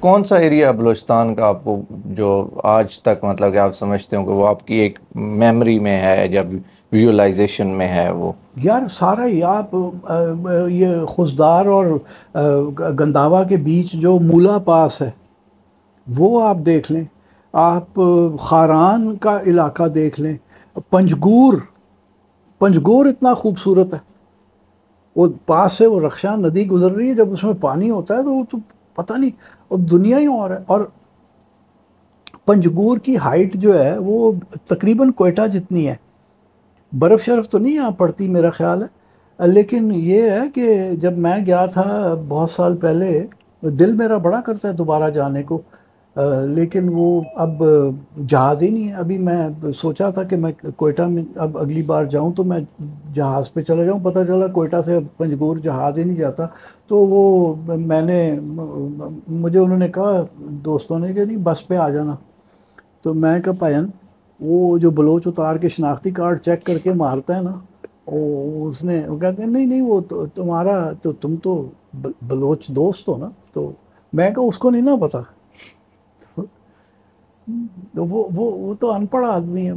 کون 0.00 0.24
سا 0.24 0.36
ایریا 0.36 0.70
بلوچستان 0.70 1.34
کا 1.34 1.46
آپ 1.46 1.64
کو 1.64 1.82
جو 1.92 2.48
آج 2.64 3.00
تک 3.00 3.24
مطلب 3.24 3.52
کہ 3.52 3.58
آپ 3.58 3.72
سمجھتے 3.72 4.16
ہو 4.16 4.24
کہ 4.24 4.30
وہ 4.30 4.48
آپ 4.48 4.66
کی 4.66 4.74
ایک 4.74 4.98
میموری 5.14 5.78
میں 5.78 6.00
ہے 6.02 6.26
یا 6.30 6.42
ویژولائزیشن 6.92 7.66
میں 7.66 7.88
ہے 7.88 8.10
وہ؟ 8.10 8.32
یار 8.56 8.82
سارا 8.92 9.26
ہی 9.26 9.42
آپ 9.42 9.76
یہ 10.70 10.88
خزدار 11.16 11.66
اور 11.66 11.86
گنداوا 12.80 13.44
کے 13.44 13.56
بیچ 13.56 13.92
جو 13.92 14.18
مولا 14.18 14.58
پاس 14.58 15.02
ہے، 15.02 15.10
وہ 16.18 16.48
آپ 16.48 16.56
دیکھ 16.66 16.92
لیں۔ 16.92 17.04
آپ 17.52 18.00
خاران 18.40 19.16
کا 19.16 19.40
علاقہ 19.46 19.84
دیکھ 19.84 20.20
لیں۔ 20.20 20.36
پنجگور 20.90 21.54
پنجگور 22.58 23.06
اتنا 23.06 23.34
خوبصورت 23.34 23.94
ہے۔ 23.94 23.98
وہ 25.16 25.28
پاس 25.46 25.72
سے 25.72 25.86
وہ 25.86 26.00
رخشاں 26.00 26.36
ندی 26.36 26.66
گزر 26.66 26.92
رہی 26.92 27.08
ہے، 27.08 27.14
جب 27.14 27.32
اس 27.32 27.44
میں 27.44 27.54
پانی 27.60 27.90
ہوتا 27.90 28.16
ہے 28.16 28.22
تو 28.22 28.32
وہ 28.32 28.44
تو 28.50 28.58
پتہ 28.94 29.12
نہیں 29.12 29.30
اب 29.70 29.90
دنیا 29.90 30.18
ہی 30.18 30.26
اور 30.26 30.50
ہے۔ 30.50 30.58
اور 30.66 30.80
پنجگور 32.44 32.98
کی 32.98 33.16
ہائٹ 33.16 33.54
جو 33.54 33.84
ہے 33.84 33.98
وہ 33.98 34.32
تقریباً 34.66 35.10
کوئٹہ 35.10 35.46
جتنی 35.46 35.88
ہے۔ 35.88 35.94
برف 36.98 37.24
شرف 37.24 37.48
تو 37.48 37.58
نہیں 37.58 37.74
یہاں 37.74 37.90
پڑتی 37.90 38.28
میرا 38.28 38.50
خیال 38.50 38.82
ہے۔ 38.82 38.98
لیکن 39.46 39.90
یہ 39.94 40.22
ہے 40.22 40.50
کہ 40.54 40.90
جب 40.92 41.18
میں 41.18 41.46
گیا 41.46 41.66
تھا 41.66 42.14
بہت 42.28 42.50
سال 42.50 42.76
پہلے، 42.76 43.26
دل 43.62 43.92
میرا 43.92 44.16
بڑا 44.16 44.40
کرتا 44.40 44.68
ہے 44.68 44.72
دوبارہ 44.72 45.10
جانے 45.10 45.42
کو۔ 45.42 45.60
لیکن 46.46 46.88
وہ 46.92 47.20
اب 47.34 47.62
جہاز 48.28 48.62
ہی 48.62 48.70
نہیں 48.70 48.88
ہے۔ 48.88 48.92
ابھی 48.92 49.18
میں 49.18 49.48
سوچا 49.74 50.10
تھا 50.10 50.22
کہ 50.22 50.36
میں 50.36 50.52
کوئٹہ 50.76 51.02
میں 51.02 51.22
اب 51.36 51.58
اگلی 51.58 51.82
بار 51.82 52.04
جاؤں 52.04 52.32
تو 52.32 52.44
میں 52.44 52.58
جہاز 53.14 53.52
پہ 53.52 53.60
چلا 53.60 53.84
جاؤں۔ 53.84 54.00
پتہ 54.00 54.18
چلا 54.26 54.46
کوئٹہ 54.46 54.76
سے 54.84 54.98
پنجگور 55.16 55.56
جہاز 55.56 55.98
ہی 55.98 56.04
نہیں 56.04 56.16
جاتا۔ 56.16 56.46
تو 56.88 56.96
وہ 56.98 57.54
میں 57.76 58.02
نے 58.02 58.40
مجھے 59.28 59.58
انہوں 59.58 59.78
نے 59.78 59.88
کہا، 59.88 60.24
دوستوں 60.40 60.98
نے 60.98 61.12
کہ 61.12 61.24
نہیں، 61.24 61.36
بس 61.36 61.68
پہ 61.68 61.74
آ 61.74 61.88
جانا۔ 61.88 62.14
تو 63.02 63.14
میں 63.14 63.40
کہا 63.40 63.52
پائن 63.58 63.84
وہ 64.40 64.78
جو 64.78 64.90
بلوچ 64.90 65.26
اتار 65.26 65.54
کے 65.54 65.68
شناختی 65.68 66.10
کارڈ 66.10 66.40
چیک 66.40 66.64
کر 66.64 66.78
کے 66.78 66.92
مارتا 66.92 67.36
ہے 67.36 67.42
نا، 67.42 67.58
وہ 68.06 68.68
اس 68.68 68.84
نے، 68.84 69.02
وہ 69.08 69.18
کہتے 69.18 69.42
ہیں، 69.42 69.50
نہیں 69.50 69.66
نہیں، 69.66 69.82
وہ 69.82 70.00
تو 70.00 70.26
تمہارا، 70.26 70.92
تو 71.02 71.12
تم 71.12 71.34
تو 71.36 71.68
بلوچ 72.22 72.68
دوست 72.68 73.08
ہو 73.08 73.16
نا۔ 73.16 73.28
تو 73.52 73.72
میں 74.12 74.30
کہا، 74.30 74.42
اس 74.42 74.58
کو 74.58 74.70
نہیں 74.70 74.82
نا 74.82 74.96
پتا 74.96 75.20
تو 77.94 78.04
وہ 78.04 78.28
وہ 78.34 78.50
وہ 78.52 78.74
تو 78.74 78.92
ان 78.92 79.06
پڑھ 79.06 79.26
آدمی 79.26 79.70
ہے۔ 79.70 79.72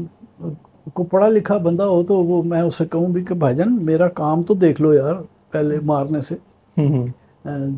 کو 0.93 1.03
پڑھا 1.03 1.27
لکھا 1.27 1.57
بندہ 1.57 1.83
ہو 1.83 2.03
تو 2.03 2.15
وہ 2.15 2.43
میں 2.43 2.61
اس 2.61 2.77
سے 2.77 2.85
کہوں 2.85 3.07
بھی 3.07 3.25
کہ 3.25 3.35
بھائی 3.35 3.55
جان 3.55 3.85
میرا 3.85 4.07
کام 4.07 4.43
تو 4.43 4.53
دیکھ 4.53 4.81
لو 4.81 4.93
یار 4.93 5.13
پہلے 5.51 5.79
مارنے 5.83 6.21
سے۔ 6.21 6.35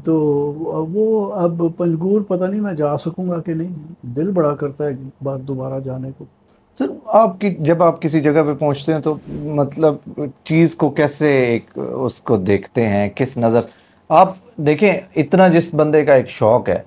تو 0.04 0.16
وہ 0.94 1.34
اب 1.34 1.64
پنجگور 1.78 2.22
پتہ 2.22 2.44
نہیں 2.44 2.62
میں 2.62 2.74
جا 2.74 2.98
سکوں 2.98 3.30
گا 3.30 3.42
کہ 3.42 3.54
نہیں۔ 3.54 3.74
دل 4.02 4.32
بڑا 4.32 4.56
کرتا 4.56 4.84
ہے 4.84 4.90
ایک 4.90 4.98
بار 5.24 5.38
دوبارہ 5.38 5.80
جانے 5.80 6.10
کو۔ 6.18 6.26
سر 6.78 6.86
آپ 7.14 7.40
کی 7.42 7.56
جب 7.60 7.84
آپ 7.84 8.02
کسی 8.02 8.20
جگہ 8.20 8.44
پہ 8.44 8.54
پہنچتے 8.54 8.94
ہیں 8.94 9.00
تو 9.00 9.16
مطلب 9.56 9.96
چیز 10.44 10.76
کو 10.76 10.90
کیسے 10.90 11.32
ایک 11.46 11.66
اس 11.76 12.22
کو 12.22 12.38
دیکھتے 12.38 12.88
ہیں؟ 12.88 13.10
کس 13.16 13.38
نظر؟ 13.38 13.62
آپ 14.10 14.34
دیکھیں 14.58 14.92
اتنا 15.16 15.48
جس 15.48 15.74
بندے 15.76 16.06
کا 16.06 16.14
ایک 16.14 16.30
شوق 16.30 16.70
ہے 16.70 16.82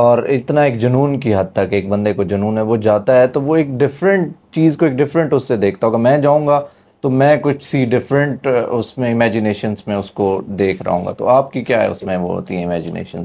اور 0.00 0.18
اتنا 0.28 0.62
ایک 0.62 0.78
جنون 0.80 1.18
کی 1.20 1.34
حد 1.34 1.52
تک 1.52 1.72
ایک 1.72 1.88
بندے 1.88 2.12
کو 2.14 2.22
جنون 2.22 2.56
ہے 2.56 2.62
وہ 2.62 2.76
جاتا 2.76 3.16
ہے 3.20 3.26
تو 3.26 3.40
وہ 3.42 3.56
ایک 3.56 3.68
ڈفرینٹ 3.78 4.32
چیز 4.52 4.76
کو 4.76 4.86
ایک 4.86 4.94
ڈفرینٹ 4.94 5.32
اس 5.34 5.48
سے 5.48 5.56
دیکھتا 5.56 5.86
ہوگا۔ 5.86 5.98
میں 5.98 6.16
جاؤں 6.18 6.46
گا 6.46 6.60
تو 7.00 7.10
میں 7.10 7.36
کچھ 7.42 7.64
سی 7.64 7.84
ڈفرینٹ 7.84 8.46
اس 8.70 8.96
میں 8.98 9.12
امیجنیشنس 9.12 9.86
میں 9.86 9.96
اس 9.96 10.10
کو 10.10 10.40
دیکھ 10.58 10.82
رہا 10.82 10.92
ہوں 10.92 11.04
گا۔ 11.06 11.12
تو 11.12 11.28
آپ 11.28 11.52
کی 11.52 11.60
کیا 11.64 11.82
ہے 11.82 11.88
اس 11.88 12.02
میں 12.02 12.16
وہ 12.16 12.32
ہوتی 12.32 12.56
ہیں 12.56 12.64
امیجنیشن 12.64 13.24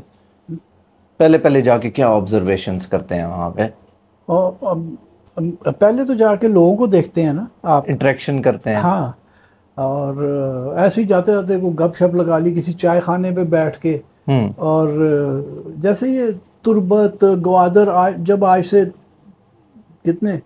پہلے 1.20 1.38
پہلے 1.38 1.62
جا 1.62 1.78
کے 1.78 1.90
کیا 1.90 2.08
آبزرویشنس 2.10 2.88
کرتے 2.88 3.16
ہیں 3.16 3.26
وہاں 3.26 3.50
پہ؟ 3.50 3.68
پہلے 5.80 6.06
تو 6.06 6.14
جا 6.14 6.36
کے 6.36 6.48
لوگوں 6.48 6.76
کو 6.78 6.86
دیکھتے 6.88 7.24
ہیں 7.24 7.34
نا 7.34 7.46
آپ۔ 7.64 7.84
انٹریکشن 7.88 8.42
کرتے 8.42 8.70
ہیں۔ 8.70 8.78
ہاں 8.78 9.12
اور 9.76 10.74
ایسے 10.78 11.02
ہی 11.02 11.08
جاتے 11.08 11.32
جاتے 11.32 11.58
کو 11.60 11.70
گپ 11.70 11.96
شپ 11.96 12.16
لگا 12.16 12.38
لی 12.38 12.54
کسی 12.54 12.74
چائے 12.74 13.00
خانے 13.00 13.32
پہ 13.32 13.44
بیٹھ 13.44 13.80
کے۔ 13.80 13.98
اور 14.56 14.90
جیسے 15.78 16.10
یہ 16.10 16.24
تربت 16.62 17.24
گوادر 17.46 17.88
جب 18.18 18.46
آج 18.46 18.66
سے 18.66 18.84
کتنے 20.04 20.40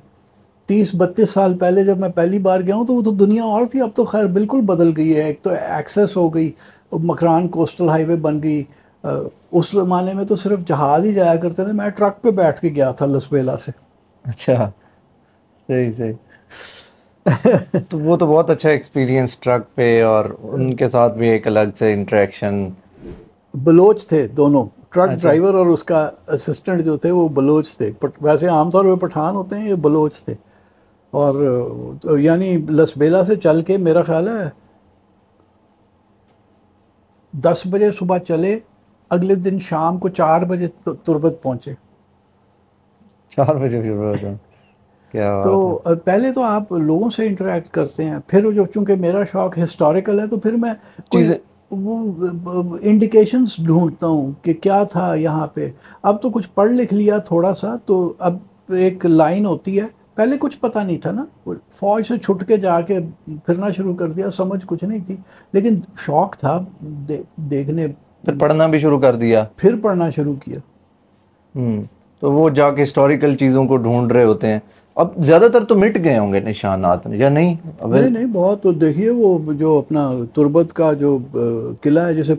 تیس 0.67 0.95
بتیس 0.95 1.29
سال 1.29 1.57
پہلے 1.57 1.83
جب 1.83 1.97
میں 1.97 2.09
پہلی 2.09 2.39
بار 2.39 2.59
گیا 2.59 2.75
ہوں 2.75 2.85
تو 2.85 2.93
وہ 2.93 3.01
تو 3.01 3.11
دنیا 3.11 3.43
اور 3.43 3.65
تھی۔ 3.65 3.81
اب 3.81 3.89
تو 3.95 4.05
خیر 4.05 4.25
بالکل 4.25 4.61
بدل 4.61 4.91
گئی 4.97 5.15
ہے۔ 5.15 5.21
ایک 5.23 5.41
تو 5.41 5.49
ایکسیس 5.49 6.17
ہو 6.17 6.33
گئی 6.33 6.51
مکران 6.91 7.47
کوسٹل 7.47 7.89
ہائی 7.89 8.05
وے 8.05 8.15
بن 8.15 8.43
گئی۔ 8.43 8.63
اس 9.51 9.71
زمانے 9.71 10.13
میں 10.13 10.25
تو 10.25 10.35
صرف 10.35 10.59
جہاز 10.67 11.05
ہی 11.05 11.13
جایا 11.13 11.35
کرتے 11.35 11.63
تھے۔ 11.65 11.71
میں 11.71 11.89
ٹرک 11.89 12.21
پہ 12.21 12.31
بیٹھ 12.31 12.61
کے 12.61 12.69
گیا 12.75 12.91
تھا 12.91 13.05
لسبیلا 13.05 13.57
سے۔ 13.57 13.71
اچھا 14.23 14.71
صحیح 15.67 15.91
صحیح۔ 15.91 16.13
تو 17.89 17.99
وہ 17.99 18.17
تو 18.17 18.27
بہت 18.27 18.49
اچھا 18.49 18.69
ایکسپیرینس 18.69 19.39
ٹرک 19.39 19.75
پہ 19.75 20.03
اور 20.03 20.25
ان 20.41 20.75
کے 20.75 20.87
ساتھ 20.87 21.17
بھی 21.17 21.29
ایک 21.29 21.47
الگ 21.47 21.75
سے 21.75 21.93
انٹریکشن 21.93 22.69
بلوچ 23.53 24.07
تھے 24.07 24.27
دونوں. 24.37 24.65
ٹرک 24.93 25.09
ڈرائیور 25.21 25.53
اور 25.53 25.67
اس 25.67 25.83
کا 25.83 26.09
اسسٹنٹ 26.27 26.83
جو 26.85 26.97
تھے 26.97 27.11
وہ 27.11 27.27
بلوچ 27.29 27.75
تھے. 27.77 27.91
ویسے 28.21 28.47
عام 28.47 28.71
طور 28.71 28.85
پہ 28.85 28.95
پٹھان 29.05 29.35
ہوتے 29.35 29.57
ہیں 29.57 29.69
یہ 29.69 29.75
بلوچ 29.83 30.21
تھے. 30.23 30.35
اور 31.13 32.17
یعنی 32.19 32.55
لسبیلا 32.69 33.23
سے 33.23 33.35
چل 33.43 33.61
کے 33.61 33.77
میرا 33.77 34.01
خیال 34.03 34.27
ہے 34.27 34.49
دس 37.33 37.61
بجے 37.71 37.89
صبح 37.99 38.17
چلے 38.27 38.57
اگلے 39.11 39.35
دن 39.35 39.59
شام 39.59 39.97
کو 39.99 40.09
چار 40.09 40.41
بجے 40.49 40.67
تربت 40.85 41.41
پہنچے. 41.43 41.73
چار 43.37 43.55
بجے 43.55 43.81
تو 45.13 45.95
پہلے 46.05 46.31
تو 46.33 46.43
آپ 46.43 46.71
لوگوں 46.71 47.09
سے 47.09 47.25
انٹریکٹ 47.27 47.73
کرتے 47.73 48.03
ہیں 48.05 48.17
پھر 48.27 48.51
جو 48.51 48.65
چونکہ 48.73 48.95
میرا 48.95 49.23
شوق 49.31 49.57
ہسٹوریکل 49.63 50.19
ہے 50.19 50.27
تو 50.27 50.37
پھر 50.39 50.55
میں 50.55 50.73
چیزیں 51.11 51.35
وہ 51.71 52.77
انڈیکیشنس 52.81 53.55
ڈھونڈتا 53.65 54.07
ہوں 54.07 54.31
کہ 54.41 54.53
کیا 54.53 54.83
تھا 54.83 55.13
یہاں 55.13 55.47
پہ۔ 55.47 55.71
اب 56.03 56.21
تو 56.21 56.29
کچھ 56.29 56.49
پڑھ 56.53 56.71
لکھ 56.71 56.93
لیا 56.93 57.17
تھوڑا 57.17 57.53
سا 57.53 57.75
تو 57.85 58.13
اب 58.19 58.37
ایک 58.69 59.05
لائن 59.05 59.45
ہوتی 59.45 59.79
ہے۔ 59.81 59.85
پہلے 60.15 60.37
کچھ 60.39 60.59
پتہ 60.59 60.79
نہیں 60.79 60.97
تھا 60.97 61.11
نا 61.11 61.25
فوج 61.47 62.03
سے 62.07 62.17
چھٹ 62.17 62.47
کے 62.47 62.57
جا 62.57 62.81
کے 62.81 62.99
پھرنا 63.45 63.71
شروع 63.71 63.95
کر 63.95 64.11
دیا 64.11 64.31
سمجھ 64.31 64.65
کچھ 64.65 64.83
نہیں 64.83 64.99
تھی۔ 65.05 65.15
لیکن 65.53 65.79
شوق 66.05 66.37
تھا 66.37 66.59
دیکھنے۔ 67.51 67.87
پھر 68.25 68.37
پڑھنا 68.39 68.67
بھی 68.67 68.79
شروع 68.79 68.99
کر 68.99 69.15
دیا۔ 69.15 69.43
پھر 69.55 69.75
پڑھنا 69.81 70.09
شروع 70.09 70.35
کیا۔ 70.35 70.59
تو 72.19 72.31
وہ 72.31 72.49
جا 72.49 72.69
کے 72.71 72.83
ہسٹوریکل 72.83 73.35
چیزوں 73.35 73.65
کو 73.65 73.77
ڈھونڈ 73.77 74.11
رہے 74.11 74.23
ہوتے 74.23 74.47
ہیں۔ 74.47 74.59
اب 74.99 75.07
زیادہ 75.17 75.47
تر 75.53 75.63
تو 75.63 75.75
مٹ 75.75 75.97
گئے 76.03 76.17
ہوں 76.17 76.33
گے 76.33 76.39
نشانات 76.39 77.07
یا 77.13 77.29
نہیں؟ 77.29 77.55
نہیں 77.81 78.09
نہیں 78.09 78.25
بہت 78.25 78.63
تو 78.63 78.71
دیکھیے 78.71 79.09
وہ 79.09 79.53
جو 79.53 79.77
اپنا 79.77 80.11
تربت 80.33 80.73
کا 80.73 80.93
جو 80.93 81.17
قلعہ 81.81 82.05
ہے 82.07 82.13
جسے 82.13 82.33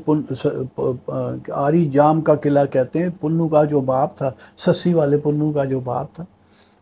آری 1.53 1.89
جام 1.89 2.21
کا 2.21 2.35
قلعہ 2.35 2.65
کہتے 2.67 2.99
ہیں 2.99 3.09
پنو 3.21 3.49
کا 3.49 3.65
جو 3.65 3.81
باپ 3.81 4.17
تھا 4.17 4.31
سسی 4.57 4.95
والے 4.95 5.19
پنو 5.19 5.53
کا 5.53 5.65
جو 5.65 5.81
باپ 5.81 6.15
تھا 6.15 6.25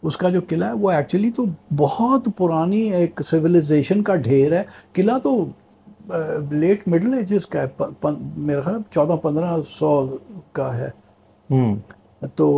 اس 0.02 0.16
کا 0.16 0.28
جو 0.28 0.40
قلعہ 0.48 0.68
ہے 0.68 0.74
وہ 0.74 0.90
ایکچولی 0.90 1.30
تو 1.30 1.44
بہت 1.76 2.28
پرانی 2.36 2.80
ایک 2.80 3.20
سویلائزیشن 3.30 4.02
کا 4.02 4.16
ڈھیر 4.16 4.52
ہے۔ 4.52 4.62
قلعہ 4.92 5.18
تو 5.18 5.44
لیٹ 6.50 6.88
مڈل 6.88 7.14
ایجز 7.14 7.46
کا 7.46 7.62
ہے 7.62 7.82
میرا 8.36 8.60
خیال 8.60 8.80
چودہ 8.90 9.16
پندرہ 9.22 9.56
سو 9.78 10.16
کا 10.52 10.76
ہے۔ 10.78 10.90
تو 12.34 12.48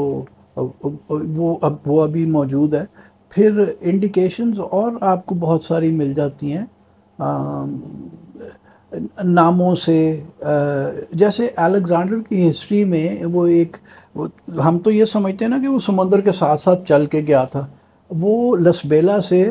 وہ 1.11 1.57
اب 1.63 1.75
وہ 1.87 2.03
ابھی 2.03 2.25
موجود 2.27 2.75
ہے۔ 2.75 2.85
پھر 3.31 3.65
انڈیکیشنز 3.81 4.61
اور 4.61 4.93
آپ 5.01 5.25
کو 5.27 5.35
بہت 5.35 5.63
ساری 5.63 5.91
مل 5.91 6.13
جاتی 6.13 6.53
ہیں۔ 6.53 6.65
ناموں 9.25 9.75
سے 9.75 9.99
جیسے 11.13 11.49
الیگزانڈر 11.57 12.19
کی 12.29 12.49
ہسٹری 12.51 12.85
میں 12.85 13.25
وہ 13.33 13.47
ایک 13.47 13.77
ہم 14.65 14.79
تو 14.79 14.91
یہ 14.91 15.05
سمجھتے 15.05 15.45
ہیں 15.45 15.51
نا 15.51 15.59
کہ 15.63 15.69
وہ 15.69 15.79
سمندر 15.79 16.21
کے 16.21 16.33
ساتھ 16.33 16.61
ساتھ 16.61 16.89
چل 16.89 17.07
کے 17.07 17.21
گیا 17.27 17.45
تھا۔ 17.45 17.67
وہ 18.11 18.57
لسبیلا 18.57 19.21
سے 19.21 19.43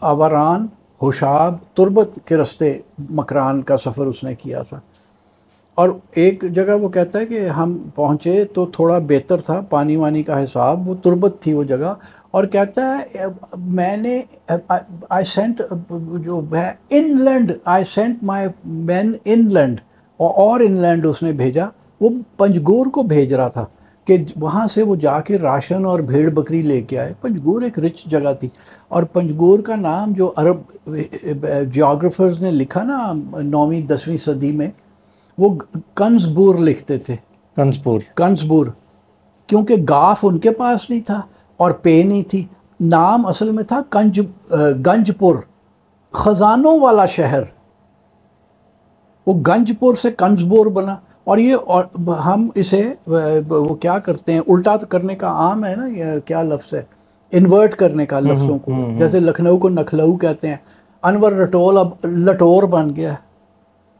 آوران 0.00 0.66
ہوشاب، 1.02 1.54
تربت 1.74 2.18
کے 2.24 2.36
رستے 2.36 2.78
مکران 3.10 3.62
کا 3.62 3.76
سفر 3.76 4.06
اس 4.06 4.22
نے 4.24 4.34
کیا 4.34 4.62
تھا۔ 4.62 4.80
اور 5.76 5.90
ایک 6.14 6.44
جگہ 6.54 6.72
وہ 6.80 6.88
کہتا 6.88 7.18
ہے 7.18 7.26
کہ 7.26 7.48
ہم 7.48 7.78
پہنچے 7.94 8.44
تو 8.44 8.66
تھوڑا 8.66 8.98
بہتر 8.98 9.36
تھا، 9.36 9.60
پانی 9.60 9.96
وانی 9.96 10.22
کا 10.22 10.42
حساب، 10.42 10.88
وہ 10.88 10.94
تربت 10.94 11.36
تھی 11.40 11.52
وہ 11.52 11.62
جگہ۔ 11.62 11.94
اور 12.30 12.44
کہتا 12.44 12.98
ہے، 12.98 13.24
میں 13.56 13.96
نے 13.96 14.22
آئی 15.08 15.24
سینٹ 15.24 15.62
جو 16.24 16.42
ہے 16.56 16.72
inland 17.24 17.52
I 17.64 17.84
sent 17.84 18.22
my 18.22 18.48
man 18.64 19.12
inland 19.54 19.80
اور 20.16 20.60
ان 20.60 20.72
لینڈ 20.72 21.06
اس 21.06 21.22
نے 21.22 21.32
بھیجا۔ 21.32 21.64
وہ 22.00 22.08
پنجگور 22.36 22.86
کو 22.86 23.02
بھیج 23.02 23.34
رہا 23.34 23.48
تھا 23.48 23.66
کہ 24.04 24.16
وہاں 24.36 24.66
سے 24.66 24.82
وہ 24.82 24.96
جا 24.96 25.20
کے 25.20 25.38
راشن 25.38 25.84
اور 25.84 26.00
بھیڑ 26.00 26.30
بکری 26.30 26.62
لے 26.62 26.80
کے 26.80 26.98
آئے۔ 26.98 27.12
پنجگور 27.20 27.62
ایک 27.62 27.78
رچ 27.78 28.04
جگہ 28.04 28.32
تھی۔ 28.40 28.48
اور 28.88 29.02
پنجگور 29.02 29.58
کا 29.58 29.76
نام 29.76 30.12
جو 30.12 30.32
عرب 30.36 30.56
جیوگرافرز 31.72 32.42
نے 32.42 32.50
لکھا 32.50 32.82
نا، 32.82 33.12
نویں، 33.42 33.80
دسویں 33.80 34.16
صدی 34.16 34.52
میں 34.52 34.70
وہ 35.38 35.54
کنزبور 35.94 36.54
لکھتے 36.54 36.98
تھے۔ 36.98 37.16
کنزبور۔ 37.56 38.00
کنزبور 38.14 38.66
کیونکہ 39.46 39.74
گاف 39.88 40.18
ان 40.22 40.38
کے 40.38 40.50
پاس 40.50 40.90
نہیں 40.90 41.00
تھا 41.00 41.22
اور 41.56 41.70
پے 41.70 42.02
نہیں 42.02 42.22
تھی۔ 42.22 42.44
نام 42.80 43.26
اصل 43.26 43.50
میں 43.50 43.64
تھا 43.64 43.80
کنج 43.90 44.20
گنج 44.86 45.10
پور 45.18 45.36
خزانوں 46.12 46.80
والا 46.80 47.06
شہر۔ 47.06 47.40
وہ 49.26 49.34
گنج 49.34 49.72
پور 49.78 49.94
سے 49.94 50.10
کنزبور 50.10 50.66
بنا 50.66 50.96
اور 51.24 51.38
یہ 51.38 51.56
ہم 52.24 52.48
اسے 52.54 52.94
وہ 53.48 53.74
کیا 53.74 53.98
کرتے 53.98 54.32
ہیں؟ 54.32 54.40
الٹا 54.40 54.76
کرنے 54.76 55.14
کا 55.14 55.26
عام 55.26 55.64
ہے 55.64 55.74
نا 55.76 55.86
یہ 55.86 56.04
کیا 56.24 56.42
لفظ 56.42 56.74
ہے؟ 56.74 56.82
انورٹ 57.30 57.72
کرنے 57.72 58.06
کا 58.06 58.20
لفظوں 58.20 58.58
کو۔ 58.58 58.72
جیسے 58.98 59.20
لکھنؤ 59.20 59.56
کو 59.56 59.68
نکھلؤ 59.68 60.12
کہتے 60.12 60.48
ہیں۔ 60.48 60.56
انور 61.02 61.32
رٹول 61.32 61.78
اب 61.78 61.88
لٹور 62.04 62.62
بن 62.62 62.96
گیا 62.96 63.12
ہے۔ 63.12 63.25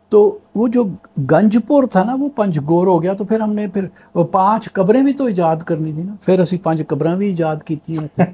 تو 0.08 0.38
وہ 0.54 0.68
جو 0.68 0.84
گنج 1.30 1.56
پور 1.66 1.84
تھا 1.84 2.04
نا 2.04 2.14
وہ 2.20 2.28
پنج 2.36 2.58
گور 2.68 2.86
ہو 2.86 3.02
گیا 3.02 3.12
تو 3.12 3.24
پھر 3.24 3.40
ہم 3.40 3.52
نے 3.52 3.66
پھر 3.68 3.86
وہ 4.14 4.24
پانچ 4.24 4.72
قبریں 4.72 5.02
بھی 5.02 5.12
تو 5.12 5.24
ایجاد 5.24 5.56
کرنی 5.56 5.92
تھی 5.92 6.02
نا۔ 6.02 6.14
پھر 6.24 6.40
اسی 6.40 6.58
پانچ 6.58 6.80
قبریں 6.88 7.14
بھی 7.14 7.26
ایجاد 7.28 7.56
کی 7.64 7.76
تھی 7.76 7.98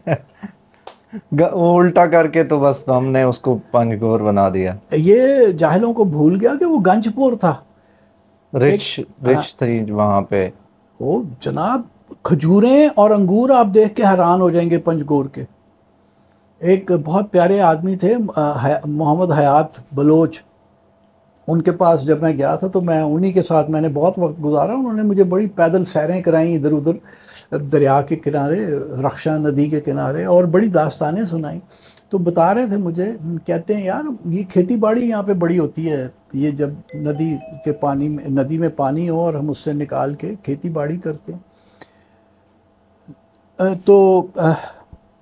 وہ 1.52 1.80
الٹا 1.80 2.06
کر 2.06 2.28
کے 2.28 2.44
تو 2.44 2.60
بس 2.60 2.88
ہم 2.88 3.06
نے 3.06 3.22
اس 3.22 3.38
کو 3.38 3.58
پنج 3.70 4.00
گور 4.00 4.20
بنا 4.20 4.48
دیا۔ 4.54 4.74
یہ 4.92 5.46
جاہلوں 5.46 5.92
کو 5.92 6.04
بھول 6.04 6.38
گیا 6.40 6.50
کہ 6.60 6.64
وہ 6.64 6.78
گنج 6.86 7.08
پور 7.14 7.32
تھا۔ 7.32 7.54
رچ 8.58 9.00
رچ 9.26 9.56
تھی 9.56 9.90
وہاں 9.90 10.22
پہ۔ 10.22 10.50
وہ 11.00 11.22
جناب 11.40 11.80
کھجوریں 12.22 12.88
اور 12.94 13.10
انگور 13.10 13.50
آپ 13.50 13.66
دیکھ 13.74 13.94
کے 13.96 14.02
حیران 14.02 14.40
ہو 14.40 14.50
جائیں 14.50 14.70
گے 14.70 14.78
پنج 14.78 15.02
گور 15.08 15.24
کے۔ 15.24 15.44
ایک 16.58 16.92
بہت 17.04 17.32
پیارے 17.32 17.60
آدمی 17.60 17.96
تھے 17.96 18.16
محمد 18.84 19.32
حیات 19.32 19.66
بلوچ۔ 19.92 20.40
ان 21.48 21.62
کے 21.62 21.72
پاس 21.72 22.02
جب 22.06 22.22
میں 22.22 22.32
گیا 22.32 22.54
تھا 22.56 22.68
تو 22.68 22.80
میں 22.80 23.00
انہی 23.00 23.32
کے 23.32 23.42
ساتھ 23.42 23.70
میں 23.70 23.80
نے 23.80 23.88
بہت 23.94 24.18
وقت 24.18 24.42
گزارا، 24.44 24.72
انہوں 24.72 24.92
نے 24.92 25.02
مجھے 25.02 25.24
بڑی 25.24 25.48
پیدل 25.54 25.84
سیریں 25.84 26.20
کرائیں 26.22 26.54
ادھر 26.56 26.72
ادھر، 26.72 27.58
دریا 27.72 28.00
کے 28.08 28.16
کنارے 28.16 28.66
رخشا 29.06 29.36
ندی 29.38 29.68
کے 29.70 29.80
کنارے، 29.80 30.24
اور 30.24 30.44
بڑی 30.54 30.68
داستانیں 30.68 31.24
سنائیں۔ 31.24 31.60
تو 32.10 32.18
بتا 32.18 32.52
رہے 32.54 32.66
تھے 32.68 32.76
مجھے، 32.76 33.10
کہتے 33.46 33.74
ہیں، 33.74 33.84
یار، 33.84 34.04
یہ 34.32 34.42
کھیتی 34.52 34.76
باڑی 34.76 35.08
یہاں 35.08 35.22
پہ 35.22 35.32
بڑی 35.34 35.58
ہوتی 35.58 35.90
ہے، 35.90 36.06
یہ 36.32 36.50
جب 36.50 36.70
ندی 36.94 37.34
کے 37.64 37.72
پانی 37.80 38.08
میں، 38.08 38.24
ندی 38.30 38.58
میں 38.58 38.68
پانی 38.76 39.08
ہو 39.08 39.20
اور 39.20 39.34
ہم 39.34 39.50
اس 39.50 39.58
سے 39.58 39.72
نکال 39.72 40.14
کے 40.14 40.34
کھیتی 40.42 40.68
باڑی 40.70 40.96
کرتے 40.96 41.32
ہیں۔ 41.32 41.40
تو 43.84 44.26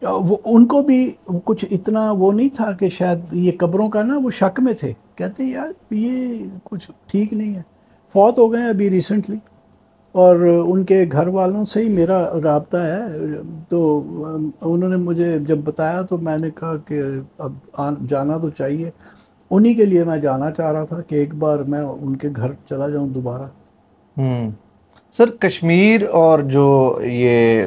وہ 0.03 0.37
ان 0.45 0.67
کو 0.67 0.83
بھی 0.83 1.11
کچھ 1.45 1.65
اتنا 1.71 2.11
وہ 2.11 2.33
نہیں 2.33 2.49
تھا 2.57 2.73
کہ 2.73 2.89
شاید 2.89 3.19
یہ 3.33 3.53
قبروں 3.59 3.89
کا 3.89 4.03
نا 4.03 4.19
وہ 4.25 4.31
شک 4.31 4.61
میں 4.61 4.73
تھے۔ 4.73 4.93
کہتے 5.15 5.43
ہیں، 5.43 5.51
یار، 5.51 5.69
یہ 5.91 6.45
کچھ 6.65 6.91
ٹھیک 7.07 7.33
نہیں 7.33 7.55
ہے۔ 7.55 7.63
فوت 8.13 8.39
ہو 8.39 8.53
گئے 8.53 8.69
ابھی 8.69 8.91
ریسنٹلی 8.91 9.37
اور 10.13 10.37
ان 10.67 10.85
کے 10.85 11.05
گھر 11.13 11.27
والوں 11.27 11.65
سے 11.65 11.83
ہی 11.83 11.89
میرا 11.89 12.41
رابطہ 12.43 12.77
ہے۔ 12.77 13.01
تو، 13.69 14.03
انہوں 14.61 14.89
نے 14.89 14.97
مجھے 14.97 15.39
جب 15.39 15.59
بتایا 15.65 16.03
تو 16.03 16.19
میں 16.19 16.39
نے 16.41 16.51
کہا 16.51 16.77
کہ 16.77 17.03
اب 17.39 17.53
جانا 18.09 18.39
تو 18.39 18.51
چاہیے۔ 18.51 18.91
انہی 19.51 19.75
کے 19.75 19.85
لیے 19.85 20.05
میں 20.05 20.17
جانا 20.17 20.51
چاہ 20.51 20.73
رہا 20.73 20.85
تھا 20.85 21.01
کہ 21.01 21.15
ایک 21.15 21.35
بار 21.35 21.59
میں 21.59 21.81
ان 21.81 22.17
کے 22.17 22.29
گھر 22.37 22.53
چلا 22.53 22.89
جاؤں 22.89 23.09
دوبارہ۔ 23.09 23.43
سر، 25.13 25.31
کشمیر 25.31 26.01
اور 26.13 26.41
جو 26.41 26.99
یہ 27.03 27.65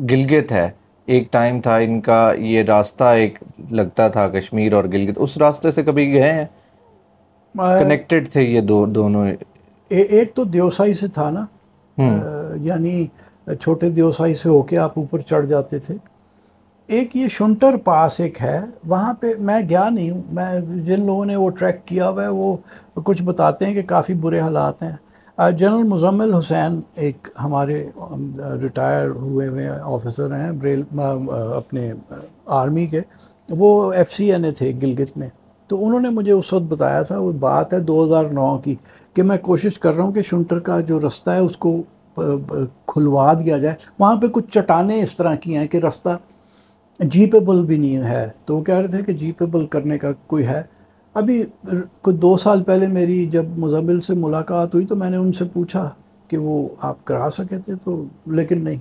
گلگت 0.00 0.52
ہے 0.52 0.70
ایک 1.08 1.32
ٹائم 1.32 1.60
تھا 1.60 1.76
ان 1.76 2.00
کا 2.00 2.32
یہ 2.38 2.62
راستہ 2.62 3.04
ایک 3.04 3.38
لگتا 3.70 4.08
تھا 4.08 4.28
کشمیر 4.28 4.72
اور 4.72 4.84
گلگت۔ 4.84 5.14
اس 5.16 5.38
راستے 5.38 5.70
سے 5.70 5.82
کبھی 5.82 6.12
گئے 6.12 6.32
ہیں؟ 6.32 6.44
کنیکٹڈ 7.56 8.28
تھے 8.28 8.42
یہ 8.42 8.60
دو 8.60 8.86
دونوں۔ 8.86 9.26
ایک 9.88 10.34
تو 10.34 10.44
دیوسائی 10.44 10.94
سے 10.94 11.08
تھا 11.08 11.30
نا۔ 11.30 11.46
یعنی 12.60 13.06
چھوٹے 13.46 13.90
دیوسائی 13.90 14.34
سے 14.34 14.48
ہو 14.48 14.62
کے 14.62 14.78
آپ 14.78 14.92
اوپر 14.96 15.18
چڑھ 15.18 15.46
جاتے 15.46 15.78
تھے۔ 15.78 15.94
ایک 16.86 17.16
یہ 17.16 17.28
شنٹر 17.28 17.76
پاس 17.76 18.20
ایک 18.20 18.42
ہے 18.42 18.60
وہاں 18.86 19.14
پہ 19.14 19.32
میں 19.38 19.60
گیا 19.68 19.88
نہیں 19.88 20.10
ہوں۔ 20.10 20.22
میں 20.32 20.60
جن 20.60 21.06
لوگوں 21.06 21.24
نے 21.24 21.36
وہ 21.36 21.50
ٹریک 21.50 21.86
کیا 21.86 22.08
ہوا 22.08 22.22
ہے 22.22 22.28
وہ 22.28 22.56
کچھ 22.94 23.22
بتاتے 23.22 23.66
ہیں 23.66 23.74
کہ 23.74 23.82
کافی 23.82 24.14
برے 24.14 24.40
حالات 24.40 24.82
ہیں۔ 24.82 24.96
جنرل 25.58 25.82
مزمل 25.82 26.34
حسین 26.34 26.80
ایک 26.94 27.28
ہمارے 27.42 27.90
ریٹائر 28.62 29.08
ہوئے 29.10 29.48
ہوئے 29.48 29.68
آفیسر 29.68 30.34
ہیں، 30.34 30.50
بریل 30.52 30.82
اپنے 31.56 31.92
آرمی 32.46 32.86
کے۔ 32.86 33.00
وہ 33.50 33.92
ایف 33.92 34.12
سی 34.12 34.32
این 34.32 34.44
اے 34.44 34.50
تھے 34.50 34.72
گلگت 34.82 35.16
میں۔ 35.16 35.26
تو 35.68 35.84
انہوں 35.86 36.00
نے 36.00 36.08
مجھے 36.08 36.32
اس 36.32 36.52
وقت 36.52 36.62
بتایا 36.62 37.02
تھا، 37.02 37.18
وہ 37.18 37.32
بات 37.32 37.72
ہے 37.72 37.80
دو 37.80 38.04
ہزار 38.04 38.24
نو 38.24 38.56
کی، 38.58 38.74
کہ 39.14 39.22
میں 39.22 39.38
کوشش 39.38 39.78
کر 39.78 39.96
رہا 39.96 40.04
ہوں 40.04 40.12
کہ 40.12 40.22
شنٹر 40.22 40.58
کا 40.58 40.80
جو 40.80 41.00
رستہ 41.06 41.30
ہے، 41.30 41.38
اس 41.38 41.56
کو 41.56 41.82
کھلوا 42.86 43.32
دیا 43.32 43.58
جائے۔ 43.58 43.74
وہاں 43.98 44.16
پہ 44.16 44.26
کچھ 44.26 44.50
چٹانیں 44.50 45.02
اس 45.02 45.16
طرح 45.16 45.34
کی 45.34 45.56
ہیں 45.56 45.66
کہ 45.66 45.78
رستہ 45.78 46.16
جیپیبل 47.00 47.64
بھی 47.64 47.78
نہیں 47.78 47.96
ہے۔ 47.96 48.28
تو 48.44 48.56
وہ 48.56 48.64
کہہ 48.64 48.74
رہے 48.74 48.88
تھے 48.88 49.02
کہ 49.02 49.12
جیپیبل 49.12 49.66
کرنے 49.66 49.98
کا 49.98 50.10
کوئی 50.26 50.46
ہے۔ 50.46 50.62
ابھی 51.18 51.44
کوئی 52.02 52.16
دو 52.16 52.36
سال 52.36 52.62
پہلے 52.62 52.86
میری 52.86 53.26
جب 53.26 53.44
مزمل 53.58 54.00
سے 54.00 54.14
ملاقات 54.14 54.74
ہوئی 54.74 54.86
تو 54.86 54.96
میں 54.96 55.10
نے 55.10 55.16
ان 55.16 55.32
سے 55.32 55.44
پوچھا 55.44 55.90
کہ 56.28 56.36
وہ 56.38 56.68
آپ 56.80 57.04
کرا 57.04 57.30
سکے 57.30 57.58
تھے 57.58 57.74
تو 57.84 58.04
لیکن 58.26 58.64
نہیں۔ 58.64 58.76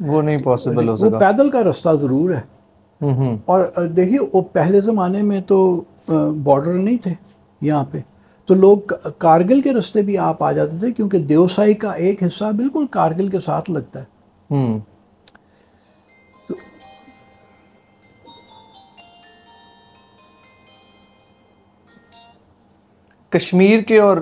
وہ 0.00 0.22
نہیں 0.22 0.42
پاسبل 0.42 0.88
ہو 0.88 0.96
سکا۔ 0.96 1.18
پیدل 1.18 1.50
کا 1.50 1.62
رستہ 1.62 1.88
ضرور 2.00 2.30
ہے۔ 2.30 2.40
اور 3.44 3.64
دیکھیے 3.86 4.18
وہ 4.32 4.42
پہلے 4.52 4.80
زمانے 4.80 5.22
میں 5.22 5.40
تو 5.46 5.82
بارڈر 6.44 6.74
نہیں 6.74 6.96
تھے 7.02 7.14
یہاں 7.60 7.84
پہ۔ 7.90 7.98
تو 8.46 8.54
لوگ 8.54 8.76
کارگل 9.18 9.60
کے 9.60 9.72
رستے 9.72 10.02
بھی 10.02 10.18
آپ 10.18 10.42
آ 10.42 10.52
جاتے 10.52 10.76
تھے 10.76 10.92
کیونکہ 10.92 11.18
دیوسائی 11.18 11.74
کا 11.74 11.90
ایک 11.90 12.22
حصہ 12.22 12.44
بالکل 12.56 12.84
کارگل 12.90 13.28
کے 13.28 13.40
ساتھ 13.40 13.70
لگتا 13.70 14.00
ہے۔ 14.00 14.04
کشمیر 23.38 23.80
کے 23.80 23.98
اور 23.98 24.16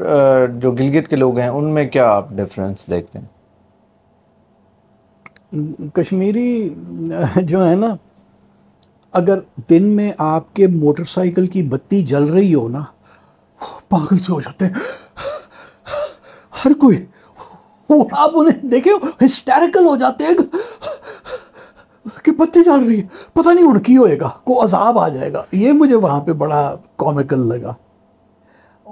جو 0.56 0.72
گلگت 0.72 1.08
کے 1.08 1.16
لوگ 1.16 1.38
ہیں، 1.38 1.48
ان 1.48 1.64
میں 1.64 1.88
کیا 1.88 2.10
آپ 2.10 2.30
ڈفرینس 2.30 2.86
دیکھتے 2.86 3.18
ہیں؟ 3.18 3.26
کشمیری 5.94 6.74
جو 7.36 7.68
ہے 7.68 7.74
نا، 7.74 7.96
اگر 9.12 9.38
دن 9.70 9.82
میں 9.82 10.12
آپ 10.18 10.54
کے 10.54 10.66
موٹر 10.66 11.04
سائیکل 11.04 11.46
کی 11.46 11.62
بتی 11.62 12.02
جل 12.02 12.24
رہی 12.24 12.54
ہو 12.54 12.68
نا، 12.68 12.84
پاگل 13.88 14.18
سے 14.18 14.32
ہو 14.32 14.40
جاتے 14.40 14.66
ہیں۔ 14.66 14.72
ہر 16.64 16.72
کوئی، 16.72 17.06
آپ 18.12 18.30
انہیں 18.34 18.66
دیکھے 18.66 18.90
ہسٹیریکل 19.26 19.86
ہو 19.86 19.96
جاتے 19.96 20.24
ہیں۔ 20.24 20.34
کہ 22.22 22.32
بتی 22.32 22.64
جل 22.64 22.84
رہی 22.84 23.00
ہے، 23.00 23.06
پتہ 23.32 23.48
نہیں 23.48 23.66
ان 23.66 23.78
کی 23.78 23.96
ہوئے 23.96 24.20
گا، 24.20 24.28
کو 24.28 24.64
عذاب 24.64 24.98
آ 24.98 25.08
جائے 25.08 25.32
گا۔ 25.32 25.42
یہ 25.52 25.72
مجھے 25.72 25.94
وہاں 25.94 26.20
پہ 26.20 26.32
بڑا 26.32 26.76
کامیکل 26.96 27.48
لگا۔ 27.48 27.74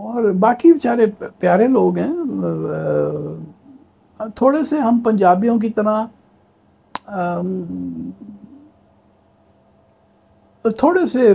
اور 0.02 0.30
باقی 0.30 0.72
بیچارے 0.72 1.06
پیارے 1.38 1.68
لوگ 1.68 1.98
ہیں 1.98 2.12
تھوڑے 4.34 4.64
سے 4.64 4.78
ہم 4.78 5.00
پنجابیوں 5.04 5.58
کی 5.58 5.70
طرح 5.70 6.04
تھوڑے 10.62 11.06
سے 11.06 11.34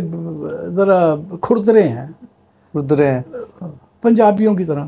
ذرا 0.76 1.16
کھردرے 1.42 1.84
ہیں۔ 1.88 2.08
کھردرے 2.72 3.08
ہیں۔ 3.08 3.22
پنجابیوں 4.02 4.56
کی 4.56 4.64
طرح۔ 4.64 4.86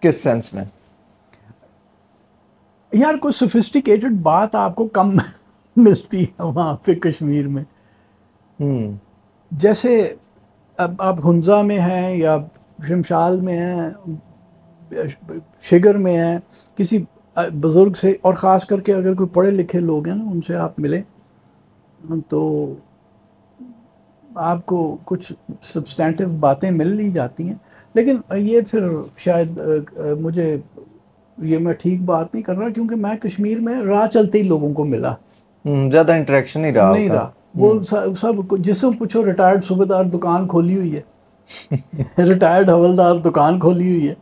کس 0.00 0.22
سینس 0.22 0.54
میں؟ 0.54 0.64
یار 2.92 3.14
کوئی 3.14 3.32
سوفسٹیکیٹڈ 3.32 4.12
بات 4.22 4.54
آپ 4.54 4.74
کو 4.74 4.86
کم 4.86 5.16
ملتی 5.76 6.24
ہے 6.24 6.42
وہاں 6.42 6.76
پہ 6.84 6.94
کشمیر 6.94 7.48
میں۔ 7.48 7.64
جیسے 9.50 10.14
اب 10.76 11.02
آپ 11.02 11.26
ہنزا 11.26 11.62
میں 11.62 11.78
ہیں 11.78 12.16
یا 12.16 12.36
شمشال 12.88 13.40
میں 13.40 13.58
ہیں 13.58 13.90
شگر 15.62 15.96
میں 15.96 16.16
ہیں 16.18 16.38
کسی 16.76 17.04
بزرگ 17.60 17.92
سے 18.00 18.14
اور 18.22 18.34
خاص 18.34 18.64
کر 18.64 18.80
کے 18.80 18.94
اگر 18.94 19.14
کوئی 19.14 19.28
پڑھے 19.28 19.50
لکھے 19.50 19.80
لوگ 19.80 20.08
ہیں 20.08 20.16
نا 20.16 20.24
ان 20.24 20.40
سے 20.46 20.56
آپ 20.56 20.80
ملیں۔ 20.80 21.02
تو 22.28 22.74
آپ 24.34 24.66
کو 24.66 24.96
کچھ 25.04 25.32
سبسٹینٹیو 25.62 26.28
باتیں 26.28 26.70
مل 26.70 26.96
نہیں 26.96 27.10
جاتی 27.10 27.48
ہیں۔ 27.48 27.54
لیکن 27.94 28.16
یہ 28.36 28.60
پھر 28.70 28.88
شاید 29.16 29.60
مجھے 30.20 30.56
یہ 31.42 31.58
میں 31.58 31.72
ٹھیک 31.72 32.02
بات 32.02 32.34
نہیں 32.34 32.42
کر 32.42 32.56
رہا 32.56 32.68
کیونکہ 32.68 32.96
میں 32.96 33.16
کشمیر 33.16 33.60
میں 33.60 33.82
راہ 33.82 34.06
چلتے 34.06 34.38
ہی 34.38 34.42
لوگوں 34.42 34.74
کو 34.74 34.84
ملا۔ 34.84 35.14
زیادہ 35.64 36.12
انٹریکشن 36.12 36.60
نہیں 36.60 36.72
رہا 36.72 36.92
نہیں 36.92 37.08
رہا۔ 37.10 37.30
وہ 37.54 37.80
سب 38.20 38.32
جس 38.58 38.78
سے 38.78 38.86
پوچھو 38.98 39.24
ریٹائرڈ 39.24 39.64
صوبے 39.64 39.84
دار 39.84 40.04
دکان 40.04 40.48
کھولی 40.48 40.76
ہوئی 40.76 40.96
ہے۔ 40.96 41.00
ریٹائرڈ 42.18 42.70
حولدار 42.70 43.16
دکان 43.24 43.58
کھولی 43.60 43.90
ہوئی 43.90 44.08
ہے 44.08 44.14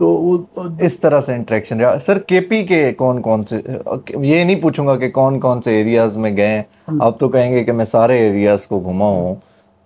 تو 0.00 0.06
وہ 0.06 0.38
اس 0.80 0.98
طرح 1.00 1.20
سے 1.20 1.34
انٹریکشن 1.34 1.80
رہا. 1.80 1.98
سر 2.00 2.18
کے 2.18 2.40
پی 2.40 2.62
کے 2.66 2.92
کون 2.98 3.20
کون 3.22 3.44
سے 3.46 3.60
یہ 4.22 4.44
نہیں 4.44 4.60
پوچھوں 4.60 4.86
گا 4.86 4.96
کہ 4.96 5.10
کون 5.10 5.38
کون 5.40 5.62
سے 5.62 5.76
ایریاز 5.76 6.16
میں 6.16 6.36
گئے 6.36 6.62
آپ 7.00 7.18
تو 7.18 7.28
کہیں 7.28 7.50
گے 7.52 7.64
کہ 7.64 7.72
میں 7.72 7.84
سارے 7.84 8.18
ایریاز 8.18 8.66
کو 8.66 8.80
گھما 8.80 9.08
ہوں. 9.08 9.34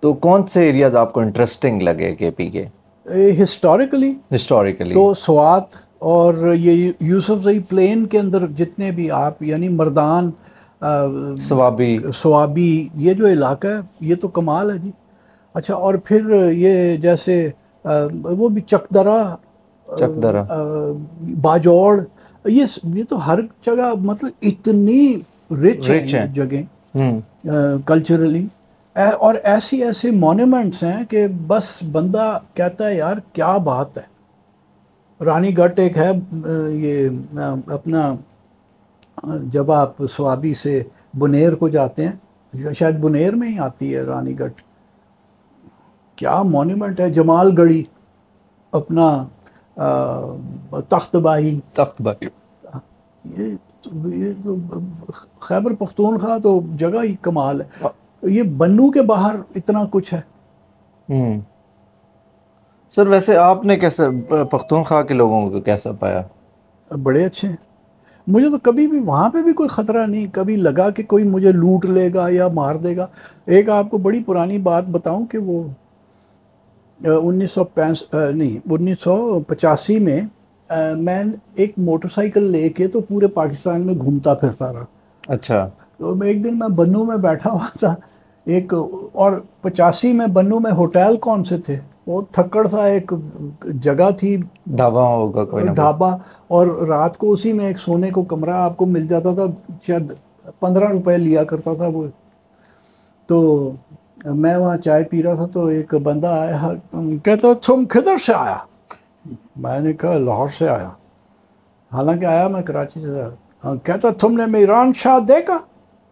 تو 0.03 0.13
کون 0.25 0.47
سے 0.47 0.65
ایریاز 0.65 0.95
آپ 0.95 1.13
کو 1.13 1.19
انٹرسٹنگ 1.19 1.81
لگے 1.81 2.13
کے 2.15 2.31
پی 2.31 2.49
کے؟ 2.49 2.65
ہسٹوریکلی 3.41 4.13
ہسٹوریکلی 4.35 4.93
تو 4.93 5.13
سوات 5.13 5.75
اور 5.99 6.53
یہ 6.53 6.91
یوسف 6.99 7.43
زئی 7.43 7.59
پلین 7.69 8.05
کے 8.05 8.19
اندر 8.19 8.45
جتنے 8.57 8.91
بھی 8.91 9.09
آپ 9.11 9.43
یعنی 9.43 9.69
مردان 9.69 10.29
سوابی. 11.41 11.97
سوابی 12.15 12.87
یہ 12.95 13.13
جو 13.13 13.27
علاقہ 13.27 13.67
ہے 13.67 13.79
یہ 14.09 14.15
تو 14.21 14.27
کمال 14.27 14.71
ہے 14.71 14.77
جی. 14.77 14.91
اچھا 15.55 15.75
اور 15.75 15.95
پھر 16.05 16.21
یہ 16.51 16.97
جیسے 16.97 17.35
وہ 18.37 18.49
بھی 18.49 18.61
چکدرا 18.61 19.21
چکدرا۔ 19.87 20.43
باجوڑ 21.41 21.99
یہ 22.45 22.65
یہ 22.93 23.03
تو 23.09 23.25
ہر 23.27 23.39
جگہ 23.65 23.93
مطلب 24.01 24.31
اتنی 24.41 25.15
رچ 25.63 25.89
ہے 25.89 26.27
جگہ 26.33 26.61
کلچرلی 27.85 28.45
اور 28.95 29.35
ایسی 29.43 29.83
ایسے 29.83 30.11
مونیومنٹس 30.11 30.83
ہیں 30.83 31.03
کہ 31.09 31.25
بس 31.47 31.65
بندہ 31.91 32.37
کہتا 32.53 32.87
ہے 32.87 32.95
یار 32.95 33.15
کیا 33.33 33.55
بات 33.63 33.97
ہے؟ 33.97 34.03
رانی 35.19 35.57
گٹ 35.57 35.79
ایک 35.79 35.97
ہے 35.97 36.11
یہ 36.75 37.09
اپنا 37.73 38.13
جب 39.53 39.71
آپ 39.71 40.03
سوابی 40.11 40.53
سے 40.53 40.81
بنیر 41.19 41.55
کو 41.55 41.69
جاتے 41.69 42.07
ہیں 42.07 42.73
شاید 42.73 42.95
بنیر 42.95 43.35
میں 43.35 43.47
ہی 43.47 43.59
آتی 43.59 43.95
ہے 43.95 44.01
رانی 44.01 44.39
گٹ 44.39 44.61
کیا 46.15 46.41
مونیومنٹ 46.43 46.99
ہے 46.99 47.09
جمال 47.09 47.51
گڑھی 47.57 47.83
اپنا 48.71 49.25
تخت 50.87 51.15
بائی 51.15 51.59
تخت 51.73 52.01
بائی 52.01 52.27
یہ 53.25 53.55
خیبر 55.39 55.73
پختونخوا 55.73 56.37
تو 56.37 56.61
جگہ 56.75 57.03
ہی 57.03 57.15
کمال 57.21 57.61
ہے۔ 57.61 57.87
یہ 58.23 58.43
بنو 58.43 58.91
کے 58.91 59.01
باہر 59.01 59.35
اتنا 59.55 59.83
کچھ 59.91 60.13
ہے۔ 60.13 60.21
سر 62.89 63.07
ویسے 63.07 63.37
آپ 63.37 63.65
نے 63.65 63.77
کیسے 63.77 64.03
پختونخوا 64.51 65.01
کے 65.01 65.13
لوگوں 65.13 65.49
کو 65.49 65.61
کیسا 65.61 65.91
پایا؟ 65.91 66.21
بڑے 67.03 67.25
اچھے 67.25 67.47
ہیں۔ 67.47 67.55
مجھے 68.27 68.49
تو 68.49 68.57
کبھی 68.57 68.87
بھی 68.87 68.99
وہاں 68.99 69.29
پہ 69.29 69.41
بھی 69.41 69.53
کوئی 69.53 69.69
خطرہ 69.69 70.05
نہیں 70.05 70.27
کبھی 70.31 70.55
لگا 70.55 70.89
کہ 70.89 71.03
کوئی 71.03 71.23
مجھے 71.23 71.51
لوٹ 71.51 71.85
لے 71.85 72.13
گا 72.13 72.29
یا 72.29 72.47
مار 72.47 72.75
دے 72.75 72.95
گا۔ 72.97 73.07
ایک 73.45 73.69
آپ 73.69 73.89
کو 73.89 73.97
بڑی 73.97 74.23
پرانی 74.23 74.57
بات 74.57 74.83
بتاؤں 74.83 75.25
کہ 75.25 75.37
وہ 75.37 75.63
انیس 77.03 77.51
سو 77.51 77.63
پینس 77.63 78.03
نہیں 78.13 78.57
انیس 78.69 78.99
سو 78.99 79.39
پچاسی 79.47 79.99
میں 79.99 80.21
میں 80.95 81.23
ایک 81.55 81.73
موٹر 81.77 82.07
سائیکل 82.07 82.43
لے 82.43 82.69
کے 82.69 82.87
تو 82.87 83.01
پورے 83.01 83.27
پاکستان 83.27 83.81
میں 83.81 83.93
گھومتا 83.93 84.33
پھرتا 84.33 84.73
رہا۔ 84.73 84.85
اچھا۔ 85.27 85.69
تو 85.97 86.19
ایک 86.19 86.43
دن 86.43 86.59
میں 86.59 86.67
بنو 86.67 87.05
میں 87.05 87.17
بیٹھا 87.17 87.51
ہوا 87.51 87.67
تھا۔ 87.79 87.95
ایک 88.45 88.73
اور 89.13 89.31
پچاسی 89.61 90.13
میں 90.13 90.27
بنو 90.27 90.59
میں 90.59 90.71
ہوٹل 90.71 91.17
کون 91.17 91.43
سے 91.43 91.57
تھے؟ 91.57 91.79
وہ 92.07 92.21
تھکڑ 92.31 92.67
تھا 92.67 92.83
ایک 92.85 93.13
جگہ 93.83 94.11
تھی۔ 94.11 94.37
ڈھابا 94.67 95.07
ہوگا 95.07 95.45
کوئی۔ 95.45 95.63
ڈھابا 95.65 96.17
اور 96.47 96.67
رات 96.67 97.17
کو 97.17 97.31
اسی 97.31 97.53
میں 97.53 97.65
ایک 97.65 97.77
سونے 97.79 98.09
کو 98.09 98.23
کمرہ 98.23 98.49
آپ 98.49 98.77
کو 98.77 98.85
مل 98.85 99.07
جاتا 99.07 99.33
تھا 99.33 99.43
شاید 99.87 100.13
پندرہ 100.59 100.87
روپے 100.87 101.17
لیا 101.17 101.43
کرتا 101.43 101.73
تھا 101.73 101.87
وہ۔ 101.87 102.07
تو 103.27 103.71
میں 104.25 104.57
وہاں 104.57 104.77
چائے 104.77 105.03
پی 105.03 105.23
رہا 105.23 105.35
تھا 105.35 105.45
تو 105.45 105.65
ایک 105.65 105.95
بندہ 105.95 106.27
آیا، 106.27 106.69
کہتا، 107.23 107.47
تم 107.65 107.85
کدھر 107.85 108.17
سے 108.17 108.33
آیا؟ 108.35 108.57
میں 109.55 109.79
نے 109.79 109.93
کہا، 109.93 110.17
لاہور 110.17 110.47
سے 110.47 110.69
آیا۔ 110.69 110.89
حالانکہ 111.93 112.25
آیا 112.25 112.47
میں 112.47 112.61
کراچی 112.61 113.01
سے۔ 113.01 113.23
کہتا، 113.83 114.09
تم 114.09 114.33
نے 114.33 114.45
میران 114.45 114.93
شاہ 114.93 115.19
دیکھا؟ 115.19 115.57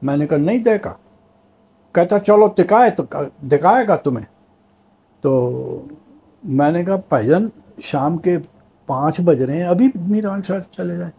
میں 0.02 0.18
نے 0.18 0.28
کہا، 0.28 0.38
نہیں 0.38 0.58
دیکھا۔ 0.58 0.94
کہتا، 1.92 2.20
چلو، 2.20 2.48
دکھائے 2.48 2.90
تو، 2.90 3.04
دکھائے 3.42 3.88
گا 3.88 3.96
تمہیں۔ 3.96 4.26
تو 5.22 5.86
میں 6.44 6.72
نے 6.72 6.84
کہا، 6.84 6.96
بھائی 6.96 7.28
جان، 7.28 7.50
شام 7.82 8.18
کے 8.18 8.38
پانچ 8.86 9.22
بج 9.22 9.42
رہے 9.42 9.58
ہیں، 9.58 9.64
ابھی 9.64 9.90
میران 9.96 10.44
شاہ 10.44 10.60
چلے 10.72 10.98
جائیں۔ 10.98 11.12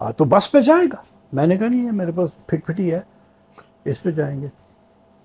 ہاں 0.00 0.12
تو 0.12 0.24
بس 0.24 0.52
پہ 0.52 0.60
جائے 0.60 0.86
گا۔ 0.86 1.02
میں 1.32 1.46
نے 1.46 1.56
کہا، 1.56 1.68
نہیں 1.68 1.86
ہے 1.86 1.90
میرے 1.90 2.12
پاس 2.12 2.46
پھٹ 2.46 2.66
پھٹی 2.66 2.94
ہے، 2.94 3.00
اس 3.84 4.02
پہ 4.02 4.10
جائیں 4.10 4.42
گے۔ 4.42 4.46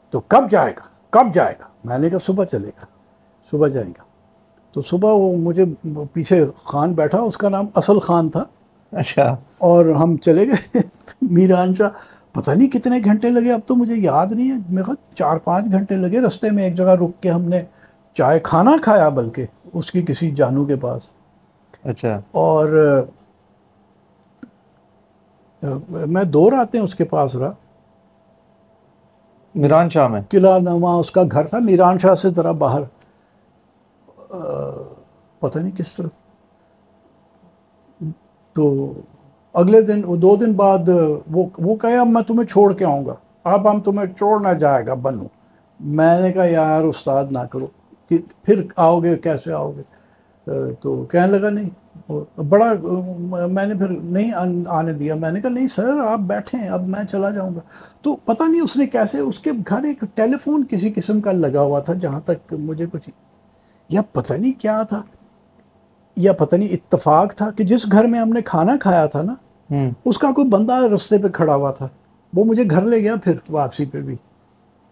تو 0.10 0.20
کب 0.20 0.52
جائے 0.52 0.72
گا؟ 0.72 1.01
کب 1.12 1.34
جائے 1.34 1.56
گا؟ 1.60 1.66
میں 1.84 1.98
نے 1.98 2.10
کہا 2.10 2.18
صبح 2.20 2.46
چلے 2.46 2.68
گا 2.68 2.86
صبح 3.52 3.68
جائیں 3.68 3.90
گا۔ 3.90 4.04
تو 4.72 4.82
صبح 4.82 5.12
وہ 5.12 5.38
مجھے 5.38 5.66
پیچھے 6.14 6.46
خان 6.64 6.94
بیٹھا 6.94 7.20
اس 7.20 7.38
کا 7.38 7.50
نام 7.50 7.66
اصل 7.76 8.00
خان 8.00 8.30
تھا۔ 8.30 8.44
اچھا۔ 8.92 9.36
اور 9.58 9.86
ہم 9.86 10.18
چلے 10.18 10.48
گئے۔ 10.48 10.80
میران 11.22 11.76
شاہ 11.76 11.90
پتہ 12.32 12.52
نہیں 12.52 12.70
کتنے 12.70 13.00
گھنٹے 13.04 13.30
لگے 13.30 13.52
اب 13.52 13.60
تو 13.66 13.76
مجھے 13.76 13.96
یاد 13.96 14.28
نہیں 14.28 14.52
ہے۔ 14.52 14.56
میرے 14.70 14.84
خیال 14.84 15.16
چار 15.16 15.38
پانچ 15.38 15.72
گھنٹے 15.72 15.96
لگے 15.96 16.22
رستے 16.22 16.50
میں 16.50 16.64
ایک 16.64 16.76
جگہ 16.76 16.96
رک 17.02 17.22
کے 17.22 17.30
ہم 17.30 17.42
نے 17.42 17.62
چائے 18.14 18.40
کھانا 18.40 18.72
کھایا 18.82 19.10
بلکہ 19.10 19.46
اس 19.74 19.92
کی 19.92 20.02
کسی 20.02 20.32
جانو 20.32 20.66
کے 20.66 20.76
پاس۔ 20.76 21.02
اچھا۔ 21.84 22.20
اور 22.32 22.70
میں 25.90 26.24
دو 26.24 26.52
راتیں 26.52 26.80
اس 26.80 26.96
کے 26.96 27.04
پاس 27.04 27.36
رہا۔ 27.36 27.52
میران 29.62 29.90
شاہ 29.90 30.08
میں۔ 30.08 30.22
قلعہ 30.30 30.60
نما 30.60 30.96
اس 30.96 31.12
کا 31.12 31.24
گھر 31.32 31.46
تھا، 31.46 31.60
میران 31.60 32.00
شاہ 32.00 32.16
سے 32.16 32.30
ذرا 32.30 32.52
باہر 32.52 32.82
پتہ 35.40 35.60
نہیں 35.60 35.78
کس 35.78 35.98
طرح 35.98 36.08
تو 38.54 38.94
اگلے 39.54 39.82
دن، 39.82 40.02
وہ 40.06 40.16
دو 40.16 40.36
دن 40.36 40.54
بعد، 40.54 40.90
وہ 41.32 41.46
وہ 41.58 41.76
کہے، 41.76 41.98
اب 41.98 42.08
میں 42.08 42.22
تمہیں 42.22 42.48
چھوڑ 42.48 42.74
کے 42.74 42.86
آؤں 42.86 43.06
گا۔ 43.06 43.14
اب 43.44 43.72
ہم 43.72 43.80
تمہیں 43.80 44.14
چھوڑنا 44.14 44.54
جائے 44.54 44.88
گا، 44.88 44.94
بنو۔ 44.94 45.24
میں 45.80 46.22
نے 46.22 46.32
کہا، 46.32 46.46
یار، 46.46 46.84
استاد 46.84 47.26
نہ 47.32 47.40
کرو۔ 47.40 47.68
کہ 48.10 48.18
پھر 48.44 48.64
آؤ 48.76 49.00
گے، 49.00 49.18
کیسے 49.18 49.52
آؤ 49.52 49.72
گے؟ 49.72 49.82
تو 50.82 51.06
کہنے 51.06 51.40
لگا، 51.40 51.50
نہیں 51.50 51.70
بڑا 52.50 52.74
میں 53.48 53.66
نے 53.66 53.74
پھر 53.74 53.88
نہیں 53.88 54.32
آنے 54.68 54.94
دیا۔ 54.94 55.16
میں 55.16 55.32
نے 55.32 55.42
کہا 55.42 55.50
نہیں 55.50 55.68
سر 55.68 56.00
آپ 56.08 56.20
بیٹھیں 56.20 56.70
اب 56.70 56.88
میں 56.88 57.04
چلا 57.04 57.30
جاؤں 57.30 57.56
گا۔ 57.56 57.60
تو 58.02 58.16
پتہ 58.16 58.44
نہیں 58.44 58.62
اس 58.62 58.76
نے 58.76 58.88
کیسے 58.88 59.20
اس 59.20 59.40
کے 59.40 59.52
گھر 59.70 59.84
ایک 59.84 60.04
ٹیلی 60.16 60.38
فون 60.38 60.64
کسی 60.70 60.92
قسم 60.96 61.22
کا 61.22 61.32
لگا 61.32 61.62
ہوا 61.62 61.80
تھا 61.80 61.94
جہاں 61.94 62.20
تک 62.20 62.54
مجھے 62.54 62.86
کچھ 62.92 63.10
یا 63.90 64.02
پتہ 64.12 64.34
نہیں 64.34 64.52
کیا 64.60 64.84
تھا 64.84 65.02
یا 66.16 66.34
پتہ 66.34 66.56
نہیں 66.56 66.70
اتفاق 66.70 67.34
تھا 67.34 67.52
کہ 67.52 67.64
جس 67.64 67.92
گھر 67.92 68.06
میں 68.06 68.20
ہم 68.20 68.30
نے 68.30 68.42
کھانا 68.42 68.78
کھایا 68.78 69.06
تھا 69.06 69.22
نا 69.22 69.36
اس 70.06 70.18
کا 70.18 70.32
کوئی 70.32 70.48
بندہ 70.48 70.74
رستے 70.96 71.18
پہ 71.18 71.28
کھڑا 71.28 71.56
ہوا 71.56 71.72
تھا۔ 71.72 71.88
وہ 72.34 72.44
مجھے 72.44 72.64
گھر 72.70 72.82
لے 72.82 72.98
گیا 72.98 73.16
پھر 73.24 73.34
واپسی 73.50 73.86
پہ 73.86 74.02
بھی۔ 74.02 74.16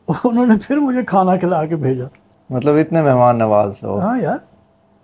انہوں 0.24 0.45
نے 0.45 0.54
پھر 0.68 0.78
مجھے 0.78 1.04
کھانا 1.04 1.36
کھلا 1.36 1.66
کے 1.66 1.76
بھیجا۔ 1.76 2.06
مطلب 2.50 2.76
اتنے 2.76 3.02
مہمان 3.02 3.38
نواز 3.38 3.74
لوگ۔ 3.82 4.00
ہاں 4.00 4.22
یار۔ 4.22 4.38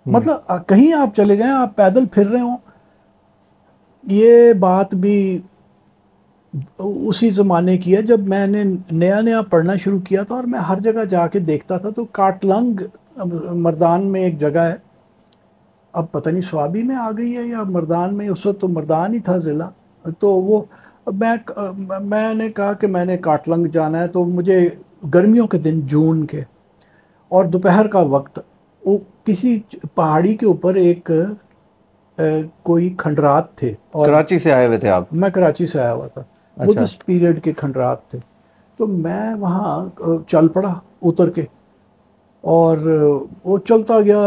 مطلب 0.06 0.66
کہیں 0.68 0.92
آپ 0.92 1.14
چلے 1.16 1.36
جائیں، 1.36 1.52
آپ 1.52 1.76
پیدل 1.76 2.06
پھر 2.06 2.26
رہے 2.26 2.40
ہوں۔ 2.40 2.56
یہ 4.04 4.52
بات 4.52 4.94
بھی 4.94 5.16
اسی 6.78 7.30
زمانے 7.30 7.76
کی 7.78 7.96
ہے، 7.96 8.02
جب 8.02 8.20
میں 8.28 8.46
نے 8.46 8.62
نیا 8.90 9.20
نیا 9.20 9.40
پڑھنا 9.50 9.74
شروع 9.74 9.98
کیا 10.00 10.22
تھا 10.22 10.34
اور 10.34 10.44
میں 10.44 10.60
ہر 10.60 10.80
جگہ 10.80 11.04
جا 11.04 11.26
کے 11.26 11.38
دیکھتا 11.40 11.78
تھا، 11.78 11.90
تو 11.90 12.04
کاٹلنگ 12.12 12.80
مردان 13.56 14.06
میں 14.12 14.20
ایک 14.20 14.38
جگہ 14.40 14.58
ہے۔ 14.58 14.74
اب 15.92 16.10
پتہ 16.12 16.30
نہیں 16.30 16.40
سوابی 16.40 16.82
میں 16.82 16.96
آ 16.96 17.10
گئی 17.18 17.36
ہے 17.36 17.42
یا 17.42 17.62
مردان 17.62 18.14
میں، 18.16 18.28
اس 18.28 18.46
وقت 18.46 18.60
تو 18.60 18.68
مردان 18.68 19.14
ہی 19.14 19.20
تھا 19.20 19.36
ضلع۔ 19.38 19.68
تو 20.18 20.30
وہ 20.30 20.62
میں 21.12 21.36
میں 22.00 22.32
نے 22.34 22.50
کہا 22.50 22.72
کہ 22.72 22.86
میں 22.86 23.04
نے 23.04 23.16
کاٹلنگ 23.18 23.66
جانا 23.66 23.98
ہے، 23.98 24.08
تو 24.08 24.24
مجھے 24.26 24.68
گرمیوں 25.14 25.46
کے 25.46 25.58
دن 25.58 25.80
جون 25.86 26.24
کے 26.26 26.42
اور 27.28 27.44
دوپہر 27.44 27.86
کا 27.86 28.00
وقت 28.00 28.40
وہ 28.86 28.98
کسی 29.24 29.60
پہاڑی 29.94 30.36
کے 30.36 30.46
اوپر 30.46 30.74
ایک 30.74 31.10
کوئی 32.62 32.94
کھنڈرات 32.98 33.54
تھے۔ 33.54 33.72
اور 33.92 34.06
کراچی 34.08 34.38
سے 34.38 34.52
آئے 34.52 34.66
ہوئے 34.66 34.78
تھے 34.78 34.88
آپ؟ 34.88 35.04
میں 35.12 35.30
کراچی 35.30 35.66
سے 35.66 35.80
آیا 35.80 35.92
ہوا 35.92 36.06
تھا۔ 36.06 36.22
بدھسٹ 36.56 36.80
اچھا۔ 36.80 37.02
پیریڈ 37.06 37.42
کے 37.42 37.52
کھنڈرات 37.52 38.10
تھے۔ 38.10 38.18
تو 38.76 38.86
میں 38.86 39.34
وہاں 39.34 39.88
چل 40.28 40.48
پڑا 40.48 40.74
اتر 41.02 41.30
کے۔ 41.30 41.42
اور 42.40 42.78
وہ 43.44 43.58
چلتا 43.58 44.00
گیا۔ 44.00 44.18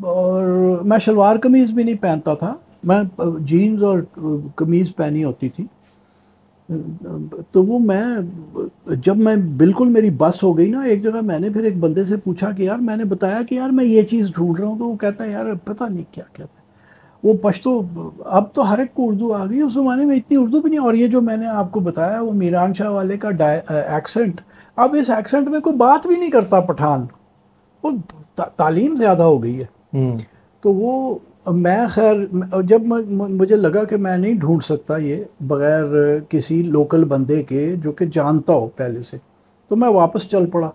اور 0.00 0.46
میں 0.84 0.98
شلوار 0.98 1.36
قمیض 1.36 1.70
بھی 1.70 1.82
نہیں 1.82 2.02
پہنتا 2.02 2.34
تھا۔ 2.34 2.54
میں 2.84 3.02
جینز 3.40 3.82
اور 3.82 3.98
قمیض 4.54 4.94
پہنی 4.96 5.24
ہوتی 5.24 5.48
تھی۔ 5.48 5.66
تو 7.52 7.64
وہ 7.64 7.78
میں 7.78 8.04
جب 9.04 9.16
میں 9.16 9.36
بالکل 9.36 9.88
میری 9.88 10.10
بس 10.10 10.42
ہو 10.42 10.58
گئی 10.58 10.70
نا 10.70 10.80
ایک 10.80 11.02
جگہ 11.02 11.20
میں 11.22 11.38
نے 11.38 11.50
پھر 11.50 11.64
ایک 11.64 11.78
بندے 11.78 12.04
سے 12.04 12.16
پوچھا 12.16 12.50
کہ 12.50 12.62
یار 12.62 12.78
میں 12.78 12.96
نے 12.96 13.04
بتایا 13.04 13.42
کہ 13.48 13.54
یار 13.54 13.70
میں 13.70 13.84
یہ 13.84 14.02
چیز 14.02 14.32
ڈھونڈ 14.34 14.60
رہا 14.60 14.68
ہوں 14.68 14.78
تو 14.78 14.84
وہ 14.84 14.96
کہتا 14.96 15.24
ہے 15.24 15.30
یار 15.30 15.44
پتہ 15.64 15.84
نہیں 15.90 16.04
کیا 16.10 16.24
کہتا 16.32 16.60
ہے 16.60 16.66
وہ 17.22 17.34
پشتو 17.42 17.82
اب 18.24 18.44
تو 18.52 18.70
ہر 18.70 18.78
ایک 18.78 18.94
کو 18.94 19.08
اردو 19.08 19.32
آ 19.32 19.46
گئی 19.46 19.60
اس 19.60 19.72
زمانے 19.72 20.04
میں 20.04 20.16
اتنی 20.16 20.36
اردو 20.36 20.60
بھی 20.60 20.70
نہیں 20.70 20.80
اور 20.80 20.94
یہ 20.94 21.06
جو 21.06 21.20
میں 21.20 21.36
نے 21.36 21.46
آپ 21.46 21.72
کو 21.72 21.80
بتایا 21.80 22.20
وہ 22.20 22.32
میران 22.32 22.74
شاہ 22.74 22.90
والے 22.90 23.18
کا 23.18 23.28
ایکسنٹ 23.68 24.40
اب 24.76 24.94
اس 25.00 25.10
ایکسنٹ 25.10 25.48
میں 25.48 25.60
کوئی 25.60 25.76
بات 25.76 26.06
بھی 26.06 26.16
نہیں 26.16 26.30
کرتا 26.30 26.60
پٹھان۔ 26.60 27.06
وہ 27.82 27.90
تعلیم 28.56 28.96
زیادہ 28.96 29.22
ہو 29.22 29.42
گئی 29.42 29.62
ہے۔ 29.62 30.16
تو 30.60 30.72
وہ 30.72 31.18
میں 31.50 31.86
خیر، 31.90 32.14
جب 32.62 32.82
مجھے 33.10 33.56
لگا 33.56 33.84
کہ 33.84 33.96
میں 33.96 34.16
نہیں 34.16 34.34
ڈھونڈ 34.34 34.62
سکتا 34.62 34.96
یہ 34.96 35.24
بغیر 35.40 35.84
کسی 36.28 36.62
لوکل 36.62 37.04
بندے 37.04 37.42
کے 37.42 37.76
جو 37.76 37.92
کہ 37.92 38.06
جانتا 38.06 38.52
ہو 38.52 38.66
پہلے 38.66 39.02
سے، 39.02 39.16
تو 39.68 39.76
میں 39.76 39.88
واپس 39.88 40.22
چل 40.22 40.46
پڑا۔ 40.46 40.70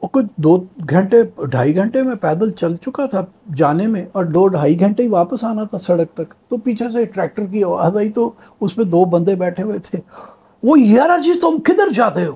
اور 0.00 0.08
کچھ 0.12 0.26
دو 0.36 0.64
گھنٹے، 0.90 1.22
ڈھائی 1.46 1.76
گھنٹے 1.76 2.02
میں 2.02 2.14
پیدل 2.14 2.50
چل 2.50 2.76
چکا 2.76 3.06
تھا 3.06 3.24
جانے 3.56 3.86
میں 3.86 4.06
اور 4.12 4.24
دو 4.24 4.48
ڈھائی 4.48 4.80
گھنٹے 4.80 5.02
ہی 5.02 5.08
واپس 5.08 5.44
آنا 5.44 5.64
تھا 5.64 5.78
سڑک 5.78 6.14
تک۔ 6.14 6.34
تو 6.48 6.56
پیچھے 6.56 6.88
سے 6.88 7.04
ٹریکٹر 7.04 7.44
کی 7.44 7.64
آواز 7.64 7.96
آئی 7.96 8.10
تو 8.10 8.30
اس 8.60 8.74
پہ 8.74 8.82
دو 8.82 9.04
بندے 9.04 9.34
بیٹھے 9.34 9.62
ہوئے 9.62 9.78
تھے۔ 9.78 9.98
وہ، 10.62 10.80
یار 10.80 11.18
جی 11.18 11.32
تم 11.34 11.58
کدھر 11.64 11.92
جاتے 11.94 12.24
ہو؟ 12.24 12.32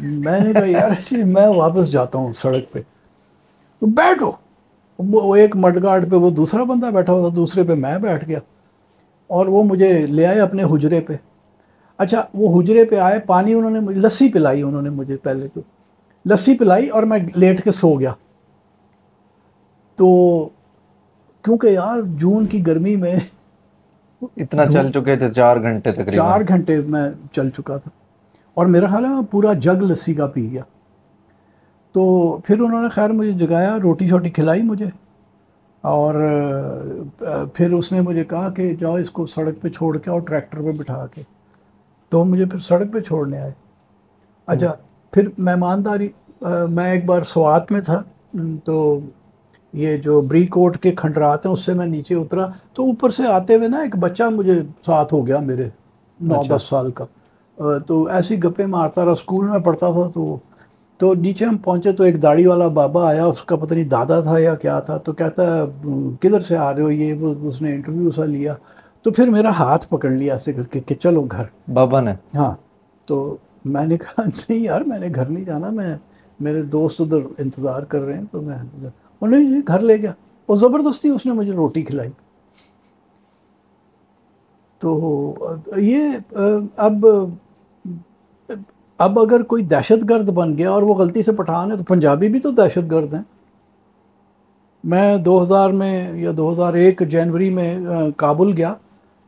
میں 0.00 0.40
نے 0.40 0.52
کہا، 0.52 0.64
یار 0.64 0.90
جی 0.90 1.24
میں 1.24 1.46
واپس 1.46 1.90
جاتا 1.90 2.18
ہوں 2.18 2.32
سڑک 2.32 2.72
پہ۔ 2.72 2.80
تو 3.80 3.86
بیٹھو۔ 3.86 4.30
وہ 5.08 5.36
ایک 5.36 5.56
مڈ 5.56 5.82
گارڈ 5.82 6.10
پہ 6.10 6.16
وہ 6.16 6.30
دوسرا 6.30 6.64
بندہ 6.64 6.86
بیٹھا 6.86 7.12
ہوا 7.12 7.28
تھا 7.28 7.36
دوسرے 7.36 7.62
پہ 7.64 7.74
میں 7.74 7.98
بیٹھ 7.98 8.28
گیا 8.28 8.38
اور 9.26 9.46
وہ 9.46 9.64
مجھے 9.64 10.06
لے 10.06 10.26
آئے 10.26 10.40
اپنے 10.40 10.62
حجرے 10.62 11.00
پہ۔ 11.00 11.12
اچھا 11.98 12.24
وہ 12.34 12.62
حجرے 12.62 12.84
پہ 12.84 12.96
آئے 12.96 13.18
پانی 13.18 13.54
انہوں 13.54 13.70
نے 13.70 13.80
لسی 13.80 14.28
پلائی 14.28 14.62
انہوں 14.62 14.82
نے 14.82 14.90
مجھے 14.90 15.16
پہلے 15.16 15.48
تو۔ 15.54 15.60
لسی 16.26 16.58
پلائی 16.58 16.88
اور 16.88 17.02
میں 17.02 17.18
لیٹ 17.34 17.64
کے 17.64 17.72
سو 17.72 17.94
گیا۔ 18.00 18.12
تو 19.96 20.08
کیونکہ 21.42 21.66
یار 21.66 21.98
جون 22.04 22.46
کی 22.46 22.66
گرمی 22.66 22.96
میں 22.96 23.16
اتنا 24.36 24.66
چل 24.66 24.90
چکے 24.92 25.16
تھے 25.16 25.32
چار 25.32 25.56
گھنٹے 25.56 25.92
تک 25.92 26.10
چار 26.14 26.40
گھنٹے 26.48 26.80
میں 26.80 27.10
چل 27.32 27.50
چکا 27.50 27.76
تھا۔ 27.76 27.90
اور 28.54 28.66
میرا 28.66 28.86
خیال 28.86 29.04
ہے 29.04 29.10
میں 29.10 29.22
پورا 29.30 29.52
جگ 29.52 29.84
لسی 29.84 30.14
کا 30.14 30.26
پی 30.26 30.50
گیا۔ 30.50 30.62
تو 31.92 32.04
پھر 32.44 32.60
انہوں 32.60 32.82
نے 32.82 32.88
خیر 32.88 33.08
مجھے 33.08 33.32
جگایا 33.32 33.76
روٹی 33.82 34.08
شوٹی 34.08 34.30
کھلائی 34.30 34.62
مجھے۔ 34.62 34.86
اور 35.84 36.14
پھر 37.54 37.72
اس 37.72 37.92
نے 37.92 38.00
مجھے 38.00 38.24
کہا 38.24 38.50
کہ 38.50 38.74
جاؤ 38.74 38.94
اس 38.94 39.10
کو 39.10 39.26
سڑک 39.26 39.60
پہ 39.62 39.68
چھوڑ 39.68 39.98
کے 39.98 40.10
اور 40.10 40.20
ٹریکٹر 40.20 40.58
پہ 40.58 40.72
بٹھا 40.72 41.06
کے۔ 41.14 41.22
تو 42.12 42.24
مجھے 42.24 42.44
پھر 42.44 42.58
سڑک 42.58 42.92
پہ 42.92 43.00
چھوڑنے 43.00 43.40
آئے۔ 43.40 43.52
اچھا 44.48 44.72
پھر 45.12 45.28
مہمانداری 45.38 46.08
میں 46.70 46.90
ایک 46.90 47.04
بار 47.06 47.22
سوات 47.22 47.72
میں 47.72 47.80
تھا۔ 47.80 48.02
تو 48.64 49.00
یہ 49.72 49.96
جو 49.96 50.20
بری 50.20 50.46
کوٹ 50.46 50.76
کے 50.76 50.92
کھنڈرات 50.92 51.46
ہیں 51.46 51.52
اس 51.52 51.64
سے 51.64 51.74
میں 51.74 51.86
نیچے 51.86 52.14
اترا۔ 52.14 52.46
تو 52.74 52.82
اوپر 52.82 53.10
سے 53.10 53.26
آتے 53.26 53.54
ہوئے 53.54 53.68
نا 53.68 53.78
ایک 53.78 53.96
بچہ 53.96 54.22
مجھے 54.32 54.60
ساتھ 54.86 55.14
ہو 55.14 55.26
گیا 55.26 55.38
میرے 55.40 55.68
نو 56.20 56.40
اچھا۔ 56.40 56.56
دس 56.56 56.62
سال 56.62 56.90
کا۔ 56.90 57.04
تو 57.86 58.04
ایسی 58.06 58.42
گپے 58.44 58.66
مارتا 58.66 59.04
رہا۔ 59.04 59.12
اسکول 59.12 59.48
میں 59.48 59.58
پڑھتا 59.58 59.90
تھا 59.92 60.10
تو 60.14 60.36
تو 61.00 61.14
نیچے 61.14 61.44
ہم 61.44 61.56
پہنچے 61.56 61.92
تو 61.92 62.04
ایک 62.04 62.22
داڑھی 62.22 62.46
والا 62.46 62.68
بابا 62.68 63.08
آیا 63.08 63.24
اس 63.24 63.42
کا 63.42 63.56
پتہ 63.56 63.74
نہیں 63.74 63.84
دادا 63.84 64.20
تھا 64.20 64.38
یا 64.38 64.54
کیا 64.54 64.80
تھا 64.80 64.96
تو 64.96 65.12
کہتا 65.12 65.56
ہے 65.56 65.62
کدھر 66.20 66.40
سے 66.40 66.56
آ 66.56 66.74
رہے 66.74 66.82
ہو؟ 66.82 66.90
یہ 66.90 67.14
وہ 67.14 67.34
اس 67.42 67.62
نے 67.62 67.74
انٹرویو 67.74 68.10
سا 68.10 68.24
لیا۔ 68.24 68.54
تو 69.02 69.10
پھر 69.10 69.26
میرا 69.26 69.50
ہاتھ 69.50 69.88
پکڑ 69.88 70.08
لیا 70.08 70.36
کے 70.70 70.80
کہ 70.80 70.94
چلو 70.94 71.22
گھر۔ 71.22 71.70
بابا 71.72 72.00
نے؟ 72.00 72.12
ہاں۔ 72.34 72.54
تو 73.06 73.36
میں 73.64 73.86
نے 73.86 73.96
کہا 73.96 74.22
نہیں 74.48 74.60
یار 74.60 74.80
میں 74.80 74.98
نے 74.98 75.08
گھر 75.14 75.26
نہیں 75.26 75.44
جانا 75.44 75.70
میں 75.70 75.96
میرے 76.40 76.62
دوست 76.62 77.00
ادھر 77.00 77.18
انتظار 77.38 77.82
کر 77.82 78.00
رہے 78.00 78.14
ہیں 78.14 78.24
تو 78.32 78.40
میں 78.40 78.58
انہوں 79.20 79.40
نے 79.40 79.60
گھر 79.68 79.78
لے 79.78 79.96
گیا۔ 79.96 80.12
اور 80.46 80.56
زبردستی 80.56 81.08
اس 81.08 81.26
نے 81.26 81.32
مجھے 81.32 81.52
روٹی 81.52 81.82
کھلائی۔ 81.82 82.10
تو 84.78 85.34
یہ 85.76 86.02
اب 86.76 87.06
اب 89.00 89.18
اگر 89.18 89.42
کوئی 89.42 89.64
دہشت 89.64 90.10
گرد 90.10 90.28
بن 90.30 90.58
گیا 90.58 90.70
اور 90.70 90.82
وہ 90.82 90.94
غلطی 90.94 91.22
سے 91.22 91.32
پٹھان 91.32 91.72
ہے 91.72 91.76
تو 91.76 91.84
پنجابی 91.84 92.28
بھی 92.28 92.40
تو 92.40 92.50
دہشت 92.50 92.90
گرد 92.90 93.14
ہیں۔ 93.14 93.22
میں 94.84 95.16
دو 95.16 95.42
ہزار 95.42 95.70
میں 95.70 96.12
یا 96.12 96.32
دو 96.36 96.52
ہزار 96.52 96.74
ایک 96.74 97.02
جنوری 97.08 97.50
میں 97.50 97.78
کابل 98.16 98.52
گیا۔ 98.56 98.74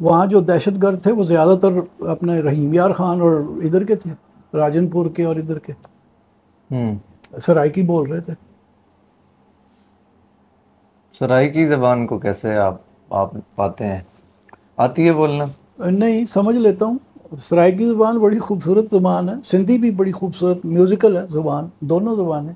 وہاں 0.01 0.27
جو 0.27 0.41
دہشت 0.41 0.83
گرد 0.83 1.03
تھے 1.03 1.13
وہ 1.13 1.25
زیادہ 1.25 1.59
تر 1.63 2.05
اپنے 2.07 2.41
رحیم 2.41 2.75
یار 2.75 2.91
خان 2.91 3.21
اور 3.21 3.31
ادھر 3.65 3.85
کے 3.85 3.97
تھے 3.97 4.11
راجن 4.57 4.89
پور 4.89 5.11
کے 5.11 5.25
اور 5.25 5.37
ادھر 5.37 5.59
کے۔ 5.59 5.73
سرائکی 7.41 7.83
بول 7.83 8.11
رہے 8.11 8.21
تھے۔ 8.21 8.33
سرائکی 11.13 11.67
زبان 11.67 12.07
کو 12.07 12.19
کیسے 12.19 12.57
آپ 12.57 12.75
آپ 13.11 13.31
پاتے 13.55 13.85
ہیں؟ 13.85 14.01
آتی 14.77 15.07
ہے 15.07 15.13
بولنا۔ 15.13 15.45
نہیں 15.91 16.25
سمجھ 16.25 16.57
لیتا 16.57 16.87
ہوں۔ 16.87 16.99
سرائکی 17.41 17.85
زبان 17.85 18.19
بڑی 18.19 18.39
خوبصورت 18.39 18.85
زبان 18.91 19.29
ہے 19.29 19.35
سندھی 19.51 19.79
بھی 19.79 19.91
بڑی 19.91 20.13
خوبصورت 20.13 20.65
میوزیکل 20.65 21.17
ہے 21.17 21.23
زبان 21.31 21.69
دونوں 21.81 22.17
زبانیں 22.17 22.53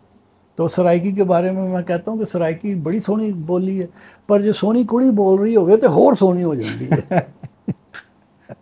تو 0.57 0.69
سرائکی 0.69 1.13
کے 1.13 1.25
بارے 1.25 1.51
میں 1.51 1.69
میں 1.69 1.83
کہتا 1.83 2.11
ہوں 2.11 2.19
کہ 2.19 2.25
سرائکی 2.25 2.75
بڑی 2.75 3.01
سونی 3.01 3.33
بولی 3.47 3.81
ہے 3.81 3.87
پر 4.27 4.41
جو 4.41 4.53
سونی 4.53 4.85
کڑی 4.89 5.11
بول 5.11 5.41
رہی 5.41 5.57
ہوگی 5.57 5.77
تو 5.77 5.89
اور 5.93 6.15
سونی 6.15 6.45
ہو 6.45 6.55
جاتی 6.55 6.89
ہے۔ 6.91 7.21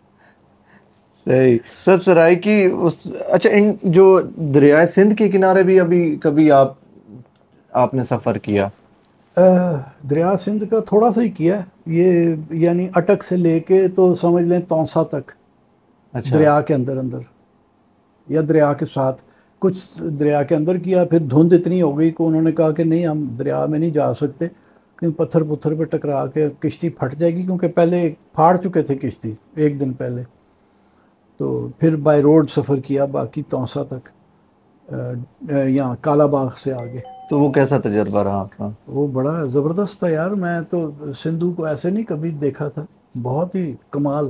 صحیح۔ 1.25 1.57
سر 1.85 1.99
سرائکی 1.99 2.69
اس 2.79 3.07
اچھا 3.27 3.49
ان 3.49 3.73
جو 3.83 4.21
دریائے 4.35 4.87
سندھ 4.87 5.15
کے 5.15 5.29
کنارے 5.29 5.63
بھی 5.63 5.79
ابھی 5.79 6.15
کبھی 6.15 6.51
آپ 6.51 6.73
آپ 7.71 7.93
نے 7.93 8.03
سفر 8.03 8.37
کیا؟ 8.37 8.67
دریا 10.09 10.37
سندھ 10.37 10.63
کا 10.69 10.79
تھوڑا 10.79 11.11
سا 11.11 11.21
ہی 11.21 11.29
کیا 11.29 11.59
ہے۔ 11.59 11.63
یہ 11.85 12.35
یعنی 12.51 12.87
اٹک 12.95 13.23
سے 13.23 13.37
لے 13.37 13.59
کے 13.59 13.87
تو 13.87 14.13
سمجھ 14.13 14.43
لیں 14.43 14.59
تونسا 14.59 15.03
تک۔ 15.03 15.31
دریا 16.33 16.61
کے 16.61 16.73
اندر 16.73 16.97
اندر۔ 16.97 17.19
یا 18.27 18.41
دریا 18.49 18.73
کے 18.73 18.85
ساتھ 18.85 19.21
کچھ 19.59 20.03
دریا 20.19 20.43
کے 20.43 20.55
اندر 20.55 20.77
کیا 20.77 21.03
پھر 21.05 21.19
دھند 21.19 21.53
اتنی 21.53 21.81
ہو 21.81 21.97
گئی 21.97 22.11
کہ 22.11 22.23
انہوں 22.23 22.41
نے 22.41 22.51
کہا 22.51 22.71
کہ 22.71 22.83
نہیں 22.83 23.07
ہم 23.07 23.25
دریا 23.39 23.65
میں 23.65 23.79
نہیں 23.79 23.89
جا 23.89 24.13
سکتے۔ 24.13 24.47
کیونکہ 24.99 25.23
پتھر 25.23 25.43
پتھر 25.43 25.73
پہ 25.75 25.83
ٹکرا 25.83 26.25
کے 26.27 26.49
کشتی 26.59 26.89
پھٹ 26.89 27.15
جائے 27.15 27.35
گی 27.35 27.43
کیونکہ 27.43 27.67
پہلے 27.67 28.13
پھاڑ 28.33 28.55
چکے 28.57 28.81
تھے 28.81 28.95
کشتی 28.95 29.31
ایک 29.55 29.79
دن 29.79 29.93
پہلے۔ 29.93 30.23
تو 31.37 31.67
پھر 31.79 31.95
بائی 31.95 32.21
روڈ 32.21 32.49
سفر 32.49 32.79
کیا 32.79 33.05
باقی 33.05 33.43
تونسا 33.49 33.83
تک 33.83 34.09
یہاں 35.67 35.95
کالا 36.01 36.25
باغ 36.25 36.47
سے 36.57 36.73
آگے۔ 36.73 36.99
تو 37.29 37.39
وہ 37.39 37.51
کیسا 37.51 37.77
تجربہ 37.77 38.23
رہا 38.23 38.39
آپ 38.39 38.57
کا؟ 38.57 38.69
وہ 38.87 39.07
بڑا 39.07 39.43
زبردست 39.43 39.99
تھا 39.99 40.09
یار۔ 40.09 40.31
میں 40.31 40.59
تو 40.69 40.89
سندھو 41.23 41.51
کو 41.53 41.65
ایسے 41.65 41.89
نہیں 41.89 42.03
کبھی 42.03 42.29
دیکھا 42.29 42.67
تھا 42.67 42.85
بہت 43.21 43.55
ہی 43.55 43.73
کمال۔ 43.91 44.29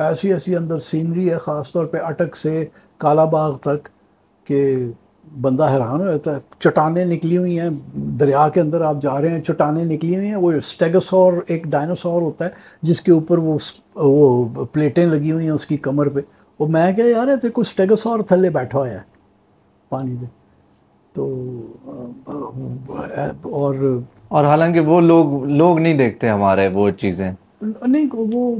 ایسی 0.00 0.32
ایسی 0.32 0.56
اندر 0.56 0.78
سینری 0.80 1.30
ہے، 1.30 1.38
خاص 1.38 1.70
طور 1.72 1.84
پہ 1.86 1.98
اٹک 2.04 2.36
سے 2.36 2.64
کالا 3.00 3.24
باغ 3.26 3.56
تک 3.58 3.88
کہ 4.46 4.74
بندہ 5.40 5.68
حیران 5.72 6.00
ہو 6.00 6.04
جاتا 6.04 6.34
ہے۔ 6.34 6.38
چٹانیں 6.58 7.04
نکلی 7.04 7.36
ہوئی 7.36 7.58
ہیں، 7.60 7.68
دریا 8.20 8.48
کے 8.48 8.60
اندر 8.60 8.80
آپ 8.80 9.02
جا 9.02 9.20
رہے 9.20 9.28
ہیں، 9.30 9.42
چٹانیں 9.42 9.84
نکلی 9.84 10.14
ہوئی 10.16 10.28
ہیں۔ 10.28 10.36
وہ 10.36 10.52
اسٹیگسور 10.52 11.32
ایک 11.46 11.64
ڈائناسور 11.70 12.22
ہوتا 12.22 12.44
ہے، 12.44 12.50
جس 12.82 13.00
کے 13.00 13.12
اوپر 13.12 13.38
وہ 13.38 13.56
وہ 13.96 14.64
پلیٹیں 14.72 15.04
لگی 15.06 15.32
ہوئی 15.32 15.44
ہیں 15.44 15.52
اس 15.52 15.66
کی 15.66 15.76
کمر 15.78 16.08
پہ۔ 16.08 16.20
وہ 16.60 16.66
میں 16.68 16.92
کیا 16.92 17.04
یار 17.06 17.28
ہے 17.28 17.48
کوئی 17.50 17.68
اسٹیگسور 17.68 18.20
تھلے 18.28 18.50
بیٹھا 18.50 18.78
ہوا 18.78 18.88
ہے 18.90 18.98
پانی 19.88 20.12
میں 20.12 20.28
تو، 21.14 21.26
اور 23.44 23.74
اور 24.28 24.44
حالانکہ 24.44 24.80
وہ 24.80 25.00
لوگ 25.00 25.44
لوگ 25.46 25.78
نہیں 25.78 25.98
دیکھتے 25.98 26.28
ہمارے 26.28 26.68
وہ 26.74 26.90
چیزیں۔ 27.00 27.30
نہیں 27.62 28.06
وہ 28.12 28.56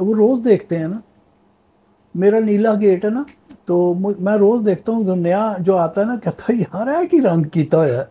وہ 0.00 0.14
روز 0.14 0.44
دیکھتے 0.44 0.78
ہیں 0.78 0.88
نا۔ 0.88 0.96
میرا 2.14 2.38
نیلا 2.40 2.74
گیٹ 2.80 3.04
ہے 3.04 3.10
نا 3.10 3.22
تو 3.64 3.94
میں 4.20 4.34
روز 4.34 4.66
دیکھتا 4.66 4.92
ہوں 4.92 5.04
جو 5.04 5.14
نیا 5.14 5.54
جو 5.58 5.76
آتا 5.76 6.00
ہے 6.00 6.06
نا 6.06 6.16
کہتا 6.16 6.52
ہے 6.52 6.58
یار 6.58 6.86
ہے 6.86 7.06
کہ 7.06 7.20
رنگ 7.20 7.42
کیتا 7.42 7.84
ہے۔ 7.84 8.04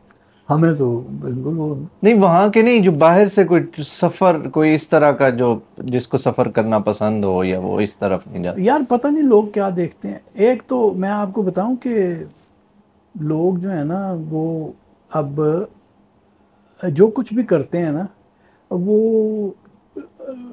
ہمیں 0.50 0.76
تو 0.76 1.04
بالکل 1.20 1.58
وہ 1.58 1.76
نہیں 2.04 2.14
وہاں 2.14 2.48
کے 2.48 2.62
نہیں 2.62 2.80
جو 2.80 2.92
باہر 2.92 3.26
سے 3.26 3.44
کوئی 3.44 3.64
سفر 3.84 4.48
کوئی 4.54 4.74
اس 4.74 4.90
طرح 4.90 5.12
کا 5.12 5.30
جو 5.30 5.60
جس 5.78 6.08
کو 6.08 6.18
سفر 6.18 6.48
کرنا 6.48 6.80
پسند 6.80 7.24
ہو 7.26 7.44
یا 7.44 7.60
وہ 7.60 7.80
اس 7.80 7.96
طرف 7.98 8.28
نہیں 8.28 8.44
جاتا۔ 8.44 8.62
یار 8.62 8.80
پتہ 8.90 9.08
نہیں 9.08 9.24
لوگ 9.24 9.44
کیا 9.44 9.70
دیکھتے 9.76 10.08
ہیں۔ 10.08 10.20
ایک 10.34 10.64
تو 10.68 10.94
میں 10.96 11.10
آپ 11.10 11.34
کو 11.34 11.42
بتاؤں 11.42 11.76
کہ 11.76 12.14
لوگ 13.20 13.58
جو 13.58 13.72
ہے 13.72 13.84
نا 13.84 14.16
وہ 14.30 14.72
اب 15.14 15.42
جو 16.84 17.08
کچھ 17.08 17.34
بھی 17.34 17.44
کرتے 17.44 17.78
ہیں 17.78 17.92
نا 17.92 18.06
وہ 18.72 19.52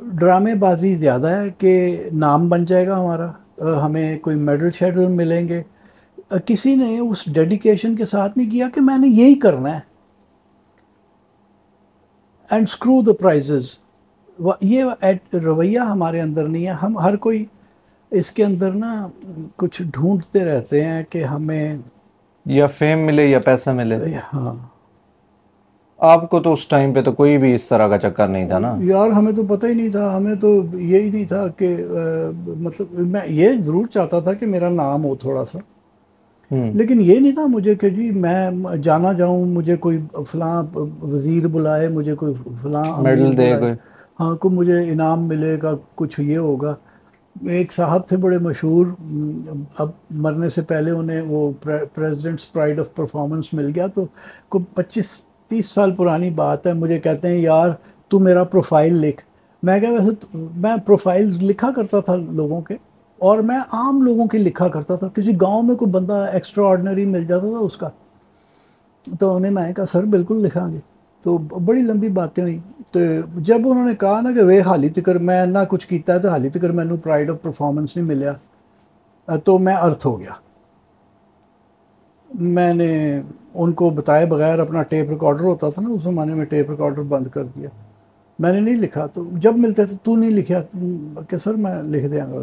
ڈرامے 0.03 0.55
بازی 0.55 0.95
زیادہ 0.95 1.27
ہے 1.27 1.51
کہ 1.59 2.03
نام 2.12 2.49
بن 2.49 2.64
جائے 2.64 2.87
گا 2.87 3.01
ہمارا 3.01 3.31
ہمیں 3.87 4.18
کوئی 4.18 4.37
میڈل 4.37 4.70
شیڈل 4.70 5.09
ملیں 5.09 5.49
گے۔ 5.49 5.62
کسی 6.47 6.74
نے 6.74 6.99
اس 6.99 7.24
ڈیڈیکیشن 7.27 7.97
کے 7.97 8.05
ساتھ 8.05 8.39
نہیں 8.39 8.51
کیا 8.51 8.68
کہ 8.74 8.81
میں 8.81 8.99
نے 8.99 9.09
یہی 9.09 9.35
کرنا 9.35 9.74
ہے۔ 9.74 9.81
اینڈ 12.51 12.66
اسکرو 12.68 13.03
دا 13.03 13.12
پرائزز 13.12 13.66
یہ 14.61 14.85
رویہ 15.33 15.79
ہمارے 15.79 16.20
اندر 16.20 16.47
نہیں 16.47 16.66
ہے۔ 16.66 16.70
ہم 16.70 16.99
ہر 16.99 17.16
کوئی 17.16 17.45
اس 18.11 18.31
کے 18.31 18.45
اندر 18.45 18.72
نا 18.72 19.09
کچھ 19.57 19.83
ڈھونڈتے 19.83 20.45
رہتے 20.45 20.85
ہیں 20.85 21.05
کہ 21.11 21.24
ہمیں 21.24 21.77
یا 22.47 22.66
فیم 22.66 22.99
ملے 22.99 23.27
یا 23.27 23.39
پیسہ 23.39 23.70
ملے۔ 23.70 23.97
ہاں۔ 24.35 24.76
آپ 25.99 26.30
کو 26.30 26.40
تو 26.40 26.53
اس 26.53 26.66
ٹائم 26.66 26.92
پہ 26.92 27.03
تو 27.03 27.12
کوئی 27.12 27.38
بھی 27.38 27.55
اس 27.55 27.68
طرح 27.68 27.88
کا 27.88 27.99
چکر 27.99 28.28
نہیں 28.28 28.49
تھا 28.49 28.59
نا؟ 28.59 28.74
یار 28.80 29.11
ہمیں 29.11 29.32
تو 29.32 29.42
پتہ 29.42 29.66
ہی 29.66 29.74
نہیں 29.74 29.88
تھا 29.88 30.16
ہمیں 30.16 30.34
تو 30.34 30.62
یہی 30.74 31.11
نہیں 31.11 31.24
تھا 31.24 31.49
کہ 31.49 31.76
مطلب 32.57 32.99
میں 32.99 33.20
یہ 33.26 33.51
ضرور 33.64 33.86
چاہتا 33.86 34.20
تھا 34.20 34.32
کہ 34.32 34.47
میرا 34.47 34.68
نام 34.68 35.05
ہو 35.05 35.14
تھوڑا 35.14 35.44
سا۔ 35.44 35.59
لیکن 36.51 37.01
یہ 37.01 37.18
نہیں 37.18 37.32
تھا 37.32 37.47
مجھے 37.47 37.74
کہ 37.74 37.88
جی 37.88 38.11
میں 38.11 38.51
جانا 38.76 39.12
جاؤں 39.12 39.44
مجھے 39.44 39.76
کوئی 39.76 39.99
فلاں 40.30 40.62
وزیر 41.03 41.47
بلائے 41.47 41.88
مجھے 41.88 42.14
کوئی 42.14 42.34
فلاں 42.62 43.03
میڈل 43.03 43.38
دے 43.38 43.53
کوئی۔ 43.61 43.72
ہاں 44.20 44.36
کو 44.36 44.51
مجھے 44.51 44.78
انعام 44.92 45.28
ملے 45.28 45.59
گا 45.62 45.74
کچھ 45.94 46.20
یہ 46.20 46.38
ہوگا۔ 46.38 46.74
ایک 47.47 47.72
صاحب 47.72 48.07
تھے 48.09 48.16
بڑے 48.16 48.38
مشہور 48.38 48.86
اب 49.78 49.88
مرنے 50.11 50.49
سے 50.49 50.62
پہلے 50.62 50.90
انہیں 50.90 51.22
وہ 51.22 51.51
پریزیڈنٹس 51.62 52.53
پرائڈ 52.53 52.80
آف 52.80 52.94
پرفارمنس 52.94 53.53
مل 53.55 53.70
گیا 53.74 53.86
تو 53.86 54.07
کو 54.49 54.59
پچیس 54.59 55.20
تیس 55.49 55.66
سال 55.66 55.94
پرانی 55.94 56.30
بات 56.30 56.66
ہے، 56.66 56.72
مجھے 56.72 56.99
کہتے 57.01 57.28
ہیں، 57.28 57.38
یار، 57.38 57.70
تو 58.09 58.18
میرا 58.18 58.44
پروفائل 58.44 58.94
لکھ. 58.94 59.22
میں 59.62 59.80
کہا، 59.80 59.90
ویسے 59.90 60.36
میں 60.57 60.76
پروفائل 60.86 61.28
لکھا 61.42 61.70
کرتا 61.76 62.01
تھا 62.01 62.16
لوگوں 62.16 62.61
کے، 62.61 62.76
اور 63.18 63.38
میں 63.38 63.59
عام 63.72 64.03
لوگوں 64.03 64.26
کے 64.26 64.38
لکھا 64.38 64.68
کرتا 64.68 64.97
تھا۔ 64.97 65.09
کسی 65.09 65.32
گاؤں 65.40 65.62
میں 65.62 65.74
کوئی 65.74 65.90
بندہ 65.90 66.26
ایکسٹرا 66.32 66.66
آرڈنری 66.66 67.05
مل 67.05 67.24
جاتا 67.26 67.47
تھا 67.47 67.59
اس 67.59 67.76
کا۔ 67.76 67.88
تو 69.20 69.34
انہیں 69.36 69.53
میں 69.53 69.72
کہا، 69.72 69.86
سر، 69.86 70.05
بالکل 70.05 70.42
لکھا 70.42 70.68
گے 70.68 70.78
تو 71.22 71.38
بڑی 71.38 71.80
لمبی 71.80 72.09
باتیں 72.09 72.42
ہوئی 72.42 72.59
تو 72.92 73.01
جب 73.36 73.68
انہوں 73.68 73.86
نے 73.86 73.94
کہا 73.94 74.20
نا 74.20 74.32
کہ 74.32 74.42
وہ 74.42 74.61
حالی 74.66 74.88
تکر 74.88 75.18
میں 75.18 75.47
نہ 75.47 75.59
کچھ 75.68 75.86
کیتا 75.86 76.14
ہے، 76.14 76.18
تو 76.18 76.28
حالی 76.28 76.49
تکر 76.49 76.70
میں 76.70 76.84
نے 76.84 76.97
پرائڈ 76.97 77.30
آف 77.30 77.36
پرفارمنس 77.42 77.97
نہیں 77.97 78.07
ملیا۔ 78.07 78.32
تو 79.44 79.59
میں 79.59 79.74
ارتھ 79.74 80.07
ہو 80.07 80.20
گیا۔ 80.20 80.32
میں 82.35 82.74
نے 82.74 83.20
ان 83.55 83.72
کو 83.72 83.91
بتائے 83.91 84.27
بغیر 84.27 84.59
اپنا 84.59 84.83
ٹیپ 84.83 85.11
ریکارڈر 85.11 85.41
ہوتا 85.41 85.70
تھا 85.70 85.83
نا، 85.83 85.89
اس 85.89 86.03
زمانے 86.03 86.35
میں 86.35 86.45
ٹیپ 86.45 86.70
ریکارڈر 86.70 87.03
بند 87.03 87.27
کر 87.27 87.45
دیا۔ 87.45 87.68
میں 88.39 88.53
نے 88.53 88.61
نہیں 88.61 88.77
لکھا، 88.77 89.07
تو 89.07 89.24
جب 89.33 89.57
ملتے 89.57 89.85
تھے 89.85 89.97
تو 90.03 90.16
نہیں 90.16 90.31
لکھا 90.31 90.62
کہ 91.29 91.37
سر 91.37 91.55
میں 91.55 91.83
لکھ 91.83 92.07
دیا 92.07 92.27
گا۔ 92.27 92.43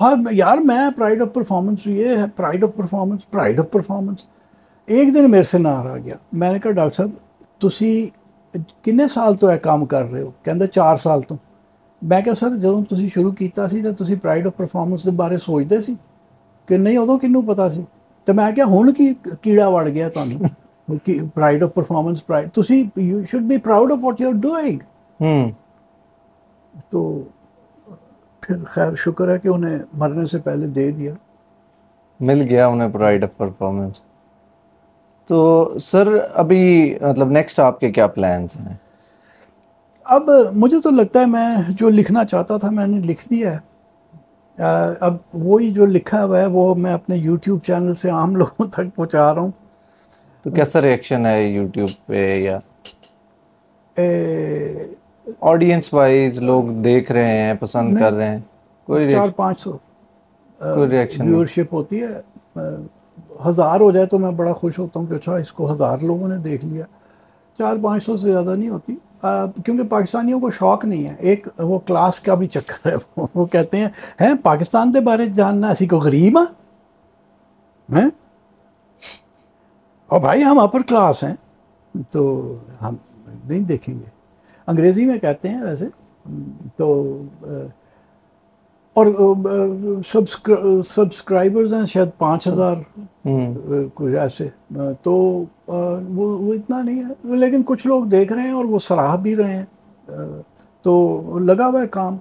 ہاں 0.00 0.16
یار 0.30 0.58
میں 0.58 0.90
پرائڈ 0.96 1.22
آف 1.22 1.28
پرفارمنس 1.32 1.86
یہ 1.86 2.08
ہے 2.08 2.24
pride 2.36 2.64
of 2.64 2.70
performance 2.76 3.30
pride 3.30 3.60
of 3.60 3.70
performance 3.70 4.18
ایک 4.86 5.14
دن 5.14 5.30
میرے 5.30 5.42
سے 5.42 5.58
نار 5.58 5.86
آ 5.86 5.96
گیا۔ 5.96 6.14
میں 6.32 6.52
نے 6.52 6.58
کہا، 6.58 6.70
ڈاکٹر 6.70 6.96
صاحب، 6.96 7.10
تسی 7.60 8.08
کنے 8.82 9.08
سال 9.08 9.34
تو 9.34 9.50
ہے 9.50 9.58
کام 9.58 9.86
کر 9.86 10.10
رہے 10.10 10.22
ہو؟ 10.22 10.30
کہندے 10.42 10.66
چار 10.66 10.96
سال 10.96 11.20
تو۔ 11.20 11.34
میں 12.02 12.20
کہا، 12.20 12.34
سر 12.34 12.56
جب 12.56 12.72
تسی 12.90 13.08
شروع 13.08 13.32
کیتا 13.32 13.68
سی 13.68 13.82
تو 13.82 14.04
تسی 14.04 14.14
پرائڈ 14.14 14.46
آف 14.46 14.56
پرفارمنس 14.56 15.04
دے 15.04 15.10
بارے 15.10 15.38
سوچدے 15.38 15.80
سی؟ 15.80 15.94
کہ 16.66 16.76
نہیں 16.76 16.98
ادو 16.98 17.18
کنوں 17.18 17.42
پتا 17.42 17.70
سی؟ 17.70 17.82
ਤੇ 18.27 18.33
ਮੈਂ 18.33 18.51
ਕਿਹਾ 18.51 18.65
ਹੁਣ 18.65 18.91
ਕੀ 18.91 19.13
ਕੀੜਾ 19.41 19.69
ਵੜ 19.69 19.87
ਗਿਆ 19.89 20.09
ਤੁਹਾਨੂੰ 20.09 20.97
ਕਿ 21.05 21.19
ਪ੍ਰਾਈਡ 21.35 21.63
ਆਫ 21.63 21.71
ਪਰਫਾਰਮੈਂਸ 21.71 22.23
ਪ੍ਰਾਈਡ 22.23 22.49
ਤੁਸੀਂ 22.49 22.83
you 22.97 23.23
should 23.25 23.43
be 23.43 23.57
proud 23.57 23.91
of 23.91 23.99
what 23.99 24.21
you 24.21 24.27
are 24.27 24.33
doing 24.33 24.79
ہوں 25.19 25.49
تو 26.91 27.21
پھر 28.43 28.63
خیر 28.63 28.95
شکر 28.95 29.31
ہے 29.33 29.37
کہ 29.39 29.47
انہیں 29.47 29.77
مرنے 29.93 30.25
سے 30.25 30.37
پہلے 30.37 30.67
دے 30.67 30.91
دیا 30.91 31.13
مل 32.19 32.41
گیا 32.49 32.67
انہیں 32.67 32.89
پرائڈ 32.89 33.23
آف 33.23 33.37
پرفارمنس 33.37 34.01
تو 35.29 35.77
سر 35.79 36.17
ابھی 36.35 36.95
مطلب 37.01 37.31
نیکسٹ 37.31 37.59
آپ 37.59 37.79
کے 37.79 37.91
کیا 37.91 38.07
پلانس 38.07 38.55
ہیں 38.55 38.75
اب 40.05 40.29
مجھے 40.53 40.81
تو 40.81 40.89
لگتا 40.89 41.19
ہے 41.19 41.25
میں 41.25 41.49
جو 41.69 41.89
لکھنا 41.89 42.25
چاہتا 42.25 42.57
تھا 42.57 42.69
میں 42.69 42.87
نے 42.87 42.99
لکھ 42.99 43.27
دیا 43.29 43.51
ہے 43.51 43.57
اب 45.00 45.14
وہی 45.34 45.72
جو 45.72 45.86
لکھا 45.86 46.24
ہوا 46.24 46.40
ہے 46.40 46.46
وہ 46.46 46.74
میں 46.74 46.92
اپنے 46.92 47.16
یوٹیوب 47.16 47.60
چینل 47.66 47.94
سے 47.94 48.10
عام 48.10 48.36
لوگوں 48.36 48.68
تک 48.68 48.94
پہنچا 48.94 49.34
رہا 49.34 49.40
ہوں۔ 49.40 49.50
تو 50.44 50.50
کیسا 50.50 50.80
ریئیکشن 50.80 51.26
ہے 51.26 51.42
یوٹیوب 51.42 51.90
پہ 52.06 52.36
یا؟ 52.36 52.58
آڈینس 55.40 55.94
وائز 55.94 56.38
لوگ 56.42 56.64
دیکھ 56.84 57.12
رہے 57.12 57.38
ہیں 57.38 57.54
پسند 57.54 57.98
کر 57.98 58.12
رہے 58.12 58.28
ہیں۔ 58.28 58.40
کوئی 58.84 59.12
چار 59.12 59.28
پانچ 59.28 59.60
سو 59.60 59.72
کوئی 60.60 60.90
ریئیکشن 60.90 61.28
ویورشپ 61.28 61.74
ہوتی 61.74 62.02
ہے۔ 62.02 62.20
ہزار 63.46 63.80
ہو 63.80 63.90
جائے 63.90 64.06
تو 64.06 64.18
میں 64.18 64.30
بڑا 64.30 64.52
خوش 64.52 64.78
ہوتا 64.78 65.00
ہوں 65.00 65.06
کہ 65.06 65.14
اچھا 65.14 65.36
اس 65.36 65.52
کو 65.52 65.72
ہزار 65.72 65.98
لوگوں 66.02 66.28
نے 66.28 66.36
دیکھ 66.36 66.64
لیا۔ 66.64 66.84
چار 67.58 67.76
پانچ 67.82 68.04
سو 68.04 68.16
سے 68.16 68.30
زیادہ 68.30 68.54
نہیں 68.56 68.68
ہوتی۔ 68.68 68.94
کیونکہ 69.64 69.82
پاکستانیوں 69.82 70.40
کو 70.40 70.50
شوق 70.50 70.84
نہیں 70.84 71.06
ہے۔ 71.06 71.14
ایک 71.18 71.48
وہ 71.58 71.78
کلاس 71.78 72.20
کا 72.20 72.34
بھی 72.34 72.46
چکر 72.46 72.88
ہے۔ 72.88 73.20
وہ 73.34 73.46
کہتے 73.46 73.76
ہیں 73.76 73.88
ہیں 74.20 74.34
پاکستان 74.42 74.92
کے 74.92 75.00
بارے 75.00 75.26
جاننا 75.26 75.70
اسی 75.70 75.86
کو 75.86 75.96
غریب 75.96 76.38
ہاں؟ 76.38 76.46
ہیں؟ 77.96 78.10
اور 80.06 80.20
بھائی 80.20 80.44
ہم 80.44 80.58
اپر 80.58 80.82
کلاس 80.82 81.24
ہیں۔ 81.24 81.34
تو 82.10 82.54
ہم 82.82 82.94
نہیں 83.44 83.60
دیکھیں 83.60 83.94
گے۔ 83.94 84.04
انگریزی 84.66 85.06
میں 85.06 85.18
کہتے 85.18 85.48
ہیں 85.48 85.62
ویسے۔ 85.62 85.86
تو 86.76 87.18
اور 88.96 89.06
سبسکرائبرز 90.86 91.74
ہیں 91.74 91.84
شاید 91.84 92.08
پانچ 92.18 92.48
ہزار 92.48 92.76
کچھ 93.94 94.14
ایسے 94.20 94.46
تو 95.02 95.12
وہ 96.14 96.52
اتنا 96.54 96.82
نہیں 96.82 97.02
ہے۔ 97.04 97.36
لیکن 97.36 97.62
کچھ 97.66 97.86
لوگ 97.86 98.04
دیکھ 98.04 98.32
رہے 98.32 98.42
ہیں 98.42 98.52
اور 98.52 98.64
وہ 98.64 98.78
سراہ 98.78 99.16
بھی 99.22 99.36
رہے 99.36 99.56
ہیں 99.56 99.64
تو 100.84 100.92
لگا 101.38 101.66
ہوا 101.66 101.80
ہے 101.82 101.86
کام۔ 101.88 102.16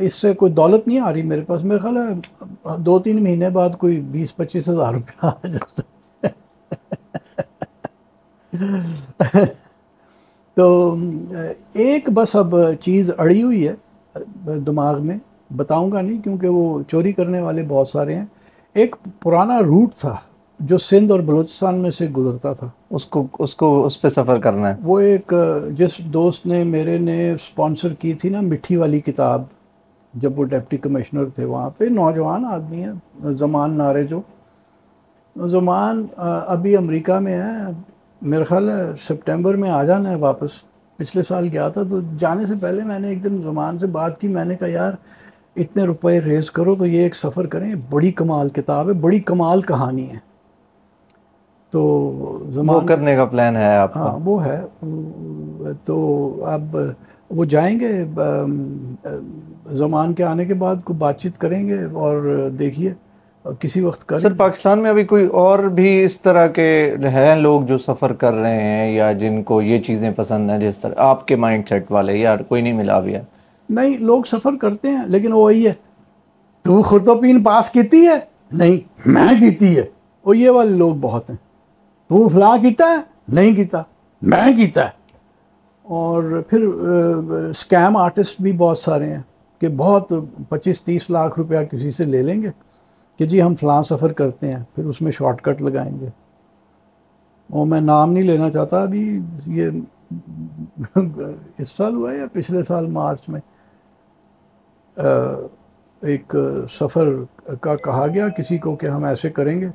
اس 0.00 0.14
سے 0.14 0.32
کوئی 0.34 0.52
دولت 0.52 0.86
نہیں 0.88 0.98
آ 1.00 1.12
رہی 1.12 1.22
میرے 1.22 1.40
پاس۔ 1.46 1.64
میرا 1.64 1.78
خیال 1.78 1.96
ہے 1.98 2.76
دو 2.84 2.98
تین 2.98 3.22
مہینے 3.22 3.48
بعد 3.50 3.70
کوئی 3.78 4.00
بیس 4.10 4.34
پچیس 4.36 4.68
ہزار 4.68 4.92
روپیہ 4.94 5.26
آ 5.26 5.46
جاتا 5.46 5.82
تو 10.56 10.96
ایک 11.72 12.08
بس 12.14 12.34
اب 12.36 12.54
چیز 12.80 13.10
اڑی 13.18 13.42
ہوئی 13.42 13.68
ہے 13.68 13.74
دماغ 14.66 15.02
میں۔ 15.06 15.18
بتاؤں 15.56 15.92
گا 15.92 16.00
نہیں 16.00 16.22
کیونکہ 16.22 16.48
وہ 16.48 16.82
چوری 16.88 17.12
کرنے 17.12 17.40
والے 17.40 17.62
بہت 17.68 17.88
سارے 17.88 18.14
ہیں۔ 18.14 18.26
ایک 18.74 18.96
پرانا 19.22 19.60
روٹ 19.60 19.94
تھا 19.94 20.16
جو 20.60 20.78
سندھ 20.78 21.12
اور 21.12 21.20
بلوچستان 21.20 21.74
میں 21.74 21.90
سے 21.90 22.06
گزرتا 22.06 22.52
تھا۔ 22.52 22.68
اس 22.90 23.06
کو 23.06 23.26
اس 23.38 23.54
کو 23.56 23.84
اس 23.86 24.00
پہ 24.00 24.08
سفر 24.08 24.40
کرنا 24.40 24.70
ہے۔ 24.70 24.76
وہ 24.82 24.98
ایک 25.00 25.32
جس 25.76 25.98
دوست 25.98 26.46
نے 26.46 26.64
میرے 26.64 26.98
نے 26.98 27.32
اسپانسر 27.32 27.92
کی 27.94 28.12
تھی 28.12 28.28
نا 28.28 28.40
مٹھی 28.40 28.76
والی 28.76 29.00
کتاب 29.00 29.42
جب 30.14 30.38
وہ 30.38 30.44
ڈپٹی 30.44 30.76
کمشنر 30.76 31.24
تھے 31.34 31.44
وہاں 31.44 31.70
پہ۔ 31.70 31.84
نوجوان 31.84 32.44
آدمی 32.44 32.84
ہیں 32.84 32.92
زمان 33.38 33.76
نارے 33.78 34.04
جو۔ 34.04 34.20
زمان 35.48 36.06
ابھی 36.16 36.76
امریکہ 36.76 37.18
میں 37.18 37.38
ہے۔ 37.40 37.70
میرا 38.22 38.44
خیال 38.44 38.68
ہے 38.70 38.82
سپٹمبر 39.02 39.54
میں 39.56 39.70
آ 39.70 39.82
جانا 39.84 40.10
ہے 40.10 40.14
واپس۔ 40.14 40.50
پچھلے 40.96 41.22
سال 41.22 41.48
گیا 41.52 41.68
تھا 41.68 41.82
تو 41.90 42.00
جانے 42.18 42.46
سے 42.46 42.54
پہلے 42.60 42.82
میں 42.84 42.98
نے 42.98 43.08
ایک 43.08 43.24
دن 43.24 43.40
زمان 43.42 43.78
سے 43.78 43.86
بات 43.86 44.20
کی۔ 44.20 44.28
میں 44.28 44.44
نے 44.44 44.56
کہا 44.56 44.68
یار 44.68 44.92
اتنے 45.58 45.82
روپے 45.82 46.20
ریز 46.20 46.50
کرو 46.50 46.74
تو 46.74 46.86
یہ 46.86 47.00
ایک 47.00 47.16
سفر 47.16 47.46
کریں 47.46 47.74
بڑی 47.90 48.12
کمال 48.12 48.48
کتاب 48.48 48.88
ہے 48.88 48.92
بڑی 48.92 49.20
کمال 49.20 49.62
کہانی 49.62 50.10
ہے۔ 50.10 50.18
تو 51.72 51.82
وہ 52.66 52.80
کرنے 52.80 53.16
کا 53.16 53.24
پلان 53.24 53.56
ہے 53.56 53.76
آپ 53.76 53.96
ہاں 53.96 54.18
وہ 54.24 54.46
ہے۔ 54.46 54.60
تو 55.84 55.96
اب 56.44 56.76
وہ 57.30 57.44
جائیں 57.44 57.80
گے 57.80 58.04
زمان 59.72 60.14
کے 60.14 60.24
آنے 60.24 60.44
کے 60.44 60.54
بعد 60.54 60.76
کو 60.84 60.92
بات 60.92 61.20
چیت 61.20 61.38
کریں 61.38 61.68
گے 61.68 61.84
اور 61.92 62.48
دیکھیے 62.58 62.92
کسی 63.60 63.80
وقت 63.80 64.04
کریں۔ 64.04 64.20
سر 64.20 64.32
پاکستان 64.32 64.78
میں 64.78 64.90
ابھی 64.90 65.04
کوئی 65.04 65.26
اور 65.26 65.58
بھی 65.58 66.04
اس 66.04 66.20
طرح 66.20 66.46
کے 66.46 66.94
ہیں 67.04 67.36
لوگ 67.36 67.62
جو 67.62 67.78
سفر 67.78 68.12
کر 68.12 68.34
رہے 68.34 68.62
ہیں 68.62 68.92
یا 68.92 69.12
جن 69.12 69.42
کو 69.42 69.62
یہ 69.62 69.78
چیزیں 69.78 70.10
پسند 70.16 70.50
ہیں 70.50 70.58
جس 70.58 70.78
طرح 70.78 70.94
آپ 70.96 71.26
کے 71.28 71.36
مائنڈ 71.36 71.68
سیٹ 71.68 71.90
والے 71.90 72.16
یار 72.16 72.38
کوئی 72.38 72.62
نہیں 72.62 72.72
ملا 72.72 72.94
ابھی۔ 72.94 73.14
ہے 73.14 73.37
نہیں، 73.68 73.98
لوگ 73.98 74.22
سفر 74.22 74.56
کرتے 74.60 74.90
ہیں، 74.90 75.06
لیکن 75.06 75.32
وہی 75.32 75.66
ہے 75.66 75.72
تو 76.62 76.82
خود 76.82 77.08
و 77.08 77.14
پین 77.14 77.42
پاس 77.42 77.70
کیتی 77.70 78.06
ہے؟ 78.06 78.18
نہیں، 78.52 79.08
میں 79.08 79.40
کیتی 79.40 79.76
ہے۔ 79.78 79.86
وہ 80.24 80.36
یہ 80.36 80.50
والے 80.50 80.76
لوگ 80.76 80.94
بہت 81.00 81.30
ہیں۔ 81.30 81.36
تو 82.08 82.28
فلاں 82.28 82.58
کیتا 82.58 82.84
ہے؟ 82.84 82.96
نہیں 83.28 83.56
کیتا۔ 83.56 83.82
میں 84.22 84.56
کیتا 84.56 84.84
ہے۔ 84.84 84.90
اور 85.82 86.42
پھر 86.50 86.62
اسکیم 87.50 87.96
آرٹسٹ 87.96 88.40
بھی 88.40 88.52
بہت 88.52 88.78
سارے 88.78 89.14
ہیں 89.14 89.22
کہ 89.60 89.68
بہت 89.68 90.12
پچیس 90.48 90.82
تیس 90.82 91.10
لاکھ 91.10 91.38
روپیہ 91.38 91.58
کسی 91.58 91.90
سے 91.90 92.04
لے 92.04 92.22
لیں 92.22 92.42
گے 92.42 92.50
کہ 93.18 93.26
جی 93.26 93.42
ہم 93.42 93.54
فلاں 93.54 93.82
سفر 93.82 94.12
کرتے 94.12 94.52
ہیں، 94.52 94.62
پھر 94.74 94.84
اس 94.84 95.02
میں 95.02 95.12
شارٹ 95.12 95.42
کٹ 95.42 95.62
لگائیں 95.62 96.00
گے۔ 96.00 96.08
اور 97.50 97.66
میں 97.66 97.80
نام 97.80 98.12
نہیں 98.12 98.24
لینا 98.24 98.50
چاہتا، 98.50 98.82
ابھی 98.82 99.20
یہ 99.46 99.70
اس 101.58 101.68
سال 101.76 101.94
ہوا 101.94 102.12
ہے 102.12 102.18
یا 102.18 102.24
پچھلے 102.32 102.62
سال 102.62 102.86
مارچ 102.86 103.28
میں؟ 103.28 103.40
ایک 106.02 106.36
سفر 106.70 107.08
کا 107.60 107.76
کہا 107.76 108.06
گیا 108.14 108.28
کسی 108.28 108.58
کو 108.58 108.76
کہ 108.76 108.86
ہم 108.86 109.04
ایسے 109.04 109.30
کریں 109.30 109.60
گے 109.60 109.68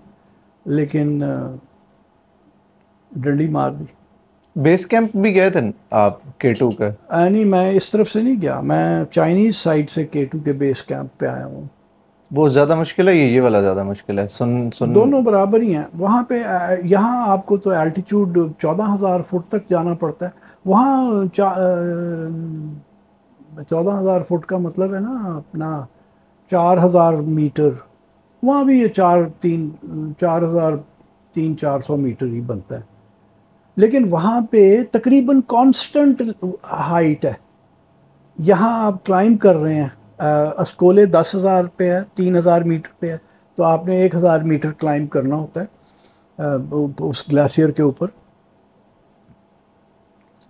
لیکن 0.65 1.23
ڈنڈی 3.11 3.47
مار 3.47 3.71
دی۔ 3.71 3.83
بیس 4.55 4.85
کیمپ 4.85 5.17
بھی 5.17 5.35
گئے 5.35 5.49
تھے 5.49 5.59
آپ 5.89 6.39
کے؟ 6.39 6.53
ٹو 6.53 6.71
کا 6.71 7.29
نہیں 7.29 7.45
میں 7.45 7.71
اس 7.71 7.89
طرف 7.89 8.09
سے 8.09 8.21
نہیں 8.21 8.41
گیا 8.41 8.59
میں 8.61 9.05
چائنیز 9.11 9.55
سائڈ 9.55 9.89
سے 9.89 10.05
کے 10.05 10.25
ٹو 10.25 10.39
کے 10.39 10.51
بیس 10.51 10.83
کیمپ 10.83 11.19
پہ 11.19 11.25
آیا 11.25 11.45
ہوں۔ 11.45 11.63
وہ 12.31 12.47
زیادہ 12.47 12.75
مشکل 12.75 13.07
ہے 13.07 13.15
یہ 13.15 13.41
والا 13.41 13.61
زیادہ 13.61 13.83
مشکل 13.83 14.19
ہے۔ 14.19 14.27
سن 14.27 14.71
سن 14.71 14.95
دونوں 14.95 15.21
برابر 15.21 15.61
ہی 15.61 15.75
ہیں۔ 15.75 15.83
وہاں 15.97 16.23
پہ 16.23 16.41
یہاں 16.83 17.27
آپ 17.27 17.45
کو 17.45 17.57
تو 17.57 17.69
الٹیچیوڈ 17.69 18.37
چودہ 18.59 18.93
ہزار 18.93 19.19
فٹ 19.21 19.47
تک 19.47 19.69
جانا 19.69 19.93
پڑتا 19.93 20.25
ہے۔ 20.25 20.31
وہاں 20.65 21.11
چودہ 23.69 23.89
ہزار 23.89 24.21
فٹ 24.21 24.45
کا 24.45 24.57
مطلب 24.57 24.93
ہے 24.93 24.99
نا، 24.99 25.37
اپنا 25.37 25.85
چار 26.51 26.77
ہزار 26.85 27.13
میٹر۔ 27.13 27.69
وہاں 28.43 28.63
بھی 28.63 28.79
یہ 28.79 28.87
چار 28.87 29.17
تین، 29.39 29.69
چار 30.21 30.41
ہزار 30.41 30.73
تین، 31.31 31.57
چار 31.57 31.79
سو 31.79 31.97
میٹر 31.97 32.25
ہی 32.25 32.41
بنتا 32.41 32.75
ہے۔ 32.75 32.81
لیکن 33.75 34.07
وہاں 34.09 34.41
پہ 34.51 34.83
تقریباً 34.91 35.41
کانسٹنٹ 35.47 36.21
ہائٹ 36.71 37.25
ہے۔ 37.25 37.33
یہاں 38.37 38.85
آپ 38.85 39.05
کلائم 39.05 39.37
کر 39.37 39.55
رہے 39.55 39.75
ہیں 39.75 39.87
اسکولے 40.57 41.05
دس 41.05 41.35
ہزار 41.35 41.63
پہ 41.77 41.93
ہے، 41.93 41.99
تین 42.13 42.35
ہزار 42.35 42.61
میٹر 42.61 42.89
پہ 42.99 43.11
ہے۔ 43.11 43.17
تو 43.55 43.63
آپ 43.63 43.85
نے 43.85 43.95
ایک 43.95 44.15
ہزار 44.15 44.39
میٹر 44.39 44.71
کلائم 44.71 45.07
کرنا 45.07 45.35
ہوتا 45.35 45.61
ہے 45.61 45.65
اس 46.99 47.31
گلیشیئر 47.31 47.69
کے 47.69 47.81
اوپر۔ 47.81 48.07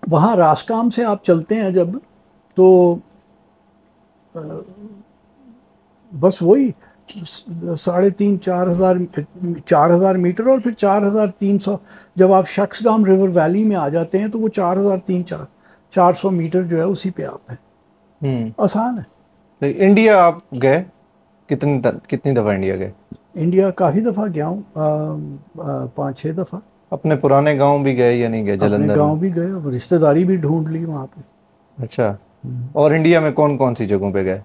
وہاں 0.07 0.35
راسکام 0.35 0.89
سے 0.89 1.03
آپ 1.03 1.23
چلتے 1.23 1.55
ہیں 1.55 1.69
جب 1.69 1.87
تو 2.55 2.95
بس 6.19 6.41
وہی 6.41 6.71
ساڑھے 7.79 8.09
تین 8.09 8.41
چار 8.41 8.67
ہزار 8.67 8.95
چار 9.65 9.89
ہزار 9.89 10.15
میٹر 10.15 10.47
اور 10.47 10.59
پھر 10.59 10.71
چار 10.71 11.01
ہزار 11.01 11.27
تین 11.27 11.59
سو 11.59 11.77
جب 12.15 12.33
آپ 12.33 12.49
شخص 12.49 12.85
گام 12.85 13.05
ریور 13.05 13.29
ویلی 13.33 13.63
میں 13.63 13.75
آ 13.75 13.89
جاتے 13.89 14.17
ہیں 14.17 14.27
تو 14.27 14.39
وہ 14.39 14.47
چار 14.47 14.77
ہزار 14.77 14.97
تین 14.97 15.25
چار 15.25 15.45
چار 15.91 16.13
سو 16.13 16.31
میٹر 16.31 16.63
جو 16.63 16.77
ہے 16.77 16.81
اسی 16.81 17.11
پہ 17.11 17.23
آپ 17.23 17.51
ہیں۔ 17.51 18.49
آسان 18.57 18.97
ہے۔ 18.97 19.71
انڈیا 19.77 20.25
آپ 20.25 20.35
گئے؟ 20.61 20.83
کتنی 21.47 21.81
کتنی 22.07 22.31
دفعہ 22.31 22.49
انڈیا 22.49 22.75
گئے؟ 22.75 22.91
انڈیا 23.33 23.69
کافی 23.71 23.99
دفعہ 23.99 24.27
گیا 24.33 24.47
ہوں۔ 24.47 24.61
پانچ 25.95 26.19
چھ 26.19 26.27
دفعہ۔ 26.37 26.59
اپنے 26.91 27.15
پرانے 27.15 27.57
گاؤں 27.59 27.79
بھی 27.79 27.97
گئے 27.97 28.13
یا 28.15 28.29
نہیں 28.29 28.45
گئے؟ 28.45 28.57
جلندھر 28.57 28.95
گاؤں 28.95 29.15
بھی 29.15 29.35
گئے 29.35 29.75
رشتہ 29.75 29.95
داری 29.95 30.23
بھی 30.23 30.35
ڈھونڈ 30.35 30.69
لی 30.69 30.85
وہاں 30.85 31.07
پہ۔ 31.07 31.21
اچھا۔ 31.83 32.15
اور 32.71 32.91
انڈیا 32.91 33.19
میں 33.19 33.31
کون 33.31 33.57
کون 33.57 33.75
سی 33.75 33.87
جگہوں 33.87 34.11
پہ 34.11 34.23
گئے؟ 34.23 34.41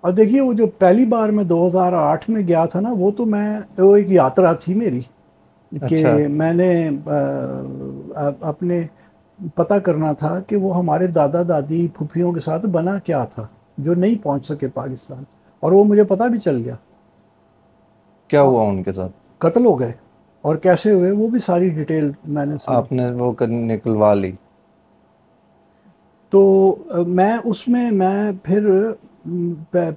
اور 0.00 0.12
دیکھیے 0.12 0.40
وہ 0.40 0.52
جو 0.52 0.66
پہلی 0.66 1.06
بار 1.06 1.28
میں 1.28 1.44
دو 1.44 1.66
ہزار 1.66 1.92
آٹھ 1.92 2.30
میں 2.30 2.48
گیا 2.48 2.64
تھا 2.64 2.80
نا 2.80 2.94
وہ 2.98 3.10
تو 3.10 3.26
میں 3.26 3.60
وہ 3.78 3.96
ایک 3.96 4.10
یاترا 4.10 4.52
تھی 4.52 4.74
میری 4.74 5.00
کہ 5.88 5.94
اچھا۔ 5.94 6.28
میں 6.28 6.52
نے 6.52 6.90
اپنے 8.40 8.86
پتہ 9.54 9.74
کرنا 9.74 10.12
تھا 10.12 10.40
کہ 10.40 10.56
وہ 10.56 10.76
ہمارے 10.76 11.06
دادا 11.06 11.42
دادی 11.48 11.88
پھوپھیوں 11.88 12.32
کے 12.32 12.40
ساتھ 12.40 12.66
بنا 12.66 12.98
کیا 12.98 13.24
تھا 13.24 13.46
جو 13.78 13.94
نہیں 13.94 14.24
پہنچ 14.24 14.46
سکے 14.46 14.68
پاکستان۔ 14.68 15.24
اور 15.60 15.72
وہ 15.72 15.84
مجھے 15.84 16.04
پتہ 16.04 16.24
بھی 16.24 16.38
چل 16.38 16.62
گیا۔ 16.64 16.74
کیا 18.28 18.42
ہوا 18.42 18.68
ان 18.68 18.82
کے 18.82 18.92
ساتھ؟ 18.92 19.12
قتل 19.38 19.66
ہو 19.66 19.80
گئے۔ 19.80 19.92
اور 20.42 20.56
کیسے 20.56 20.92
ہوئے 20.92 21.10
وہ 21.10 21.28
بھی 21.28 21.38
ساری 21.38 21.68
ڈیٹیل 21.68 22.10
میں 22.24 22.46
نے 22.46 22.54
آپ 22.66 22.92
نے 22.92 23.10
وہ 23.10 23.32
نکلوا 23.40 24.14
لی۔ 24.14 24.32
تو 26.36 27.04
میں 27.08 27.36
اس 27.44 27.66
میں 27.68 27.90
میں 27.90 28.32
پھر 28.42 28.68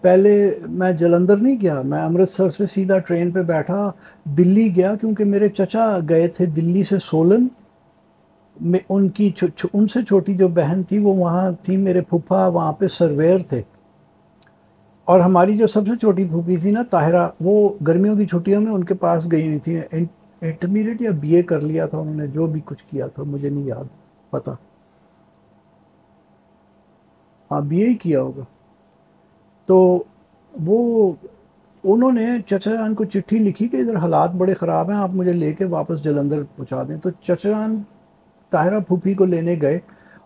پہلے 0.01 0.33
میں 0.69 0.91
جلندر 0.91 1.37
نہیں 1.37 1.55
گیا، 1.61 1.81
میں 1.81 2.01
امرتسر 2.01 2.49
سے 2.49 2.65
سیدھا 2.65 2.97
ٹرین 2.97 3.31
پہ 3.31 3.41
بیٹھا، 3.41 3.91
دلی 4.37 4.75
گیا، 4.75 4.95
کیونکہ 4.95 5.25
میرے 5.25 5.49
چچا 5.49 5.97
گئے 6.09 6.27
تھے 6.27 6.45
دلی 6.45 6.83
سے 6.83 6.99
سولن۔ 6.99 7.47
میں 8.55 8.79
ان 8.89 9.09
کی 9.09 9.29
ان 9.73 9.87
سے 9.87 10.03
چھوٹی 10.03 10.33
جو 10.33 10.47
بہن 10.47 10.83
تھی، 10.83 10.97
وہ 10.97 11.13
وہاں 11.15 11.51
تھی، 11.63 11.77
میرے 11.77 12.01
پھوپھا 12.01 12.47
وہاں 12.47 12.71
پہ 12.73 12.87
سرویر 12.87 13.37
تھے۔ 13.49 13.61
اور 15.07 15.19
ہماری 15.19 15.57
جو 15.57 15.67
سب 15.67 15.87
سے 15.87 15.97
چھوٹی 15.97 16.23
پھوپھی 16.23 16.57
تھی 16.57 16.71
نا، 16.71 16.83
طاہرہ، 16.91 17.27
وہ 17.41 17.69
گرمیوں 17.87 18.15
کی 18.15 18.25
چھٹیوں 18.25 18.61
میں 18.61 18.71
ان 18.71 18.83
کے 18.83 18.93
پاس 18.93 19.31
گئی 19.31 19.47
ہوئی 19.47 19.59
تھی 19.59 19.79
انٹرمیڈیٹ 19.91 21.01
یا 21.01 21.11
بی 21.19 21.35
اے 21.35 21.43
کر 21.43 21.61
لیا 21.61 21.85
تھا 21.85 21.97
انہوں 21.97 22.15
نے، 22.15 22.27
جو 22.27 22.47
بھی 22.47 22.61
کچھ 22.65 22.83
کیا 22.91 23.07
تھا، 23.07 23.23
مجھے 23.23 23.49
نہیں 23.49 23.67
یاد 23.67 23.87
پتا 24.29 24.53
ہاں 27.51 27.61
بی 27.61 27.81
اے 27.83 27.93
کیا 27.93 28.21
ہوگا۔ 28.21 28.43
تو 29.65 29.77
وہ 30.53 31.11
انہوں 31.83 32.11
نے 32.11 32.27
چچا 32.47 32.71
جان 32.71 32.95
کو 32.95 33.03
چٹھی 33.03 33.39
لکھی 33.39 33.67
کہ 33.67 33.77
ادھر 33.77 33.95
حالات 33.95 34.31
بڑے 34.31 34.53
خراب 34.53 34.89
ہیں، 34.91 34.97
آپ 34.97 35.09
مجھے 35.13 35.33
لے 35.33 35.53
کے 35.53 35.65
واپس 35.65 36.03
جلندر 36.03 36.43
پہنچا 36.55 36.83
دیں۔ 36.87 36.97
تو 36.97 37.09
چچا 37.09 37.49
جان 37.49 37.81
طاہرہ 38.51 38.79
پھوپھی 38.79 39.13
کو 39.13 39.25
لینے 39.25 39.55
گئے 39.61 39.79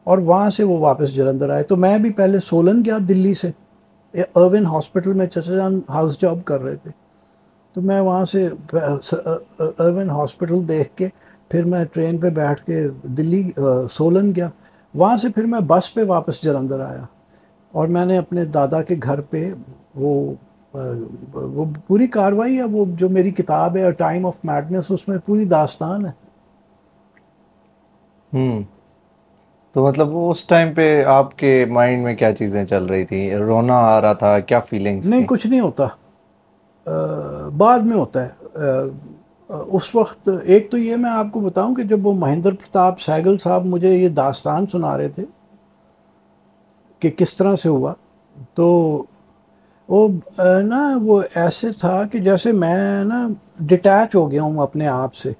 اور 0.04 0.18
وہاں 0.18 0.50
سے 0.50 0.64
وہ 0.64 0.78
واپس 0.80 1.14
جلندر 1.14 1.50
آئے۔ 1.50 1.64
تو 1.64 1.76
میں 1.78 1.98
بھی 1.98 2.10
پہلے 2.14 2.40
سولن 2.40 2.82
گیا 2.86 2.98
دلی 3.10 3.34
سے 3.34 3.52
ارون 4.14 4.66
ہاسپٹل 4.66 5.14
میں 5.14 5.28
چچا 5.28 5.56
جان 5.56 5.80
ہاؤس 5.90 6.22
جاب 6.22 6.40
کر 6.46 6.62
رہے 6.62 6.76
تھے۔ 6.76 6.92
تو 7.76 7.82
میں 7.82 8.00
وہاں 8.00 8.24
سے 8.26 8.48
ارون 8.74 10.10
ہاسپٹل 10.10 10.68
دیکھ 10.68 10.96
کے 10.96 11.08
پھر 11.50 11.64
میں 11.64 11.84
ٹرین 11.86 12.18
پہ 12.18 12.30
بیٹھ 12.30 12.64
کے 12.66 12.88
دلی 13.18 13.42
سولن 13.92 14.32
گیا۔ 14.36 14.50
وہاں 14.94 15.18
سے 15.18 15.30
پھر 15.30 15.46
میں 15.46 15.60
بس 15.60 15.94
پہ 15.94 16.04
واپس 16.08 16.42
جلندر 16.44 16.80
آیا۔ 16.80 17.04
اور 17.74 17.88
میں 17.88 18.06
نے 18.06 18.18
اپنے 18.18 18.46
دادا 18.46 18.82
کے 18.82 18.96
گھر 19.04 19.22
پہ 19.22 19.54
وہ 19.96 20.34
وہ 21.34 21.66
پوری 21.88 22.08
کاروائی 22.08 22.58
ہے 22.58 22.64
وہ 22.64 22.86
جو 22.88 23.10
میری 23.10 23.32
کتاب 23.32 23.78
ہے 23.78 23.92
ٹائم 23.92 24.26
آف 24.26 24.34
میڈنس 24.44 24.86
اس 24.90 25.08
میں 25.08 25.18
پوری 25.26 25.46
داستان 25.46 26.06
ہے۔ 26.06 26.12
ہوں۔ 28.34 28.64
تو 29.72 29.84
مطلب 29.88 30.10
اس 30.14 30.44
ٹائم 30.46 30.74
پہ 30.74 31.04
آپ 31.04 31.38
کے 31.38 31.66
مائنڈ 31.70 32.04
میں 32.04 32.16
کیا 32.16 32.36
چیزیں 32.36 32.66
چل 32.66 32.86
رہی 32.86 33.06
تھی 33.06 33.36
رونا 33.36 33.78
آ 33.78 34.02
رہا 34.02 34.14
تھا 34.14 34.40
کیا 34.40 34.60
فیلنگس 34.60 35.06
نہیں 35.06 35.24
کچھ 35.28 35.48
نہیں 35.48 35.60
ہوتا۔ 35.60 35.88
بعد 37.58 37.80
میں 37.80 37.98
ہوتا 37.98 38.26
ہے۔ 38.26 38.30
اس 39.50 39.96
وقت 39.96 40.30
ایک 40.44 40.72
تو 40.72 40.78
یہ 40.78 40.96
میں 40.96 41.10
آپ 41.10 41.26
کو 41.32 41.40
بتاؤں 41.40 41.76
کہ 41.76 41.84
جب 41.84 42.08
وہ 42.08 42.14
مہندر 42.14 42.52
پرتاپ 42.52 43.00
سیگل 43.00 43.38
صاحب 43.38 43.66
مجھے 43.66 43.96
یہ 43.96 44.10
داستان 44.10 44.66
سنا 44.72 44.98
رہے 44.98 45.10
تھے 45.10 45.24
کہ 47.04 47.12
کس 47.18 47.36
طرح 47.36 47.56
سے 47.56 47.70
ہوا 47.70 47.94
تو 48.56 48.68
وہ 49.90 50.08
نا 50.64 50.82
وہ 51.02 51.22
ایسے 51.36 51.72
تھا 51.80 52.02
کہ 52.12 52.20
جیسے 52.20 52.52
میں 52.54 52.76
نا 53.04 53.28
ڈٹیچ 53.62 54.16
ہو 54.16 54.30
گیا 54.32 54.44
ہوں 54.44 54.58
اپنے 54.62 54.88
آپ 54.90 55.16
سے۔ 55.16 55.32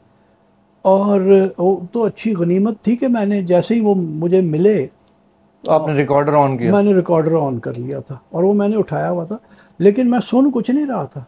اور 0.86 1.22
وہ 1.58 1.76
تو 1.92 2.04
اچھی 2.04 2.34
غنیمت 2.36 2.82
تھی 2.82 2.96
کہ 2.96 3.08
میں 3.08 3.26
نے 3.26 3.42
جیسے 3.44 3.76
ہی 3.76 3.80
وہ 3.80 3.94
مجھے 3.96 4.42
ملے 4.44 4.76
آپ 5.64 5.88
نے 5.88 5.94
ریکارڈر 5.94 6.34
آن 6.34 6.58
کیا۔ 6.58 6.72
میں 6.72 6.82
نے 6.84 6.94
ریکارڈر 6.94 7.36
آن 7.38 7.60
کر 7.60 7.78
لیا 7.78 8.00
تھا 8.00 8.18
اور 8.30 8.44
وہ 8.44 8.54
میں 8.54 8.68
نے 8.68 8.76
اٹھایا 8.76 9.10
ہوا 9.10 9.24
تھا۔ 9.26 9.38
لیکن 9.80 10.10
میں 10.10 10.20
سن 10.22 10.50
کچھ 10.52 10.72
نہیں 10.72 10.86
رہا 10.86 11.04
تھا 11.06 11.24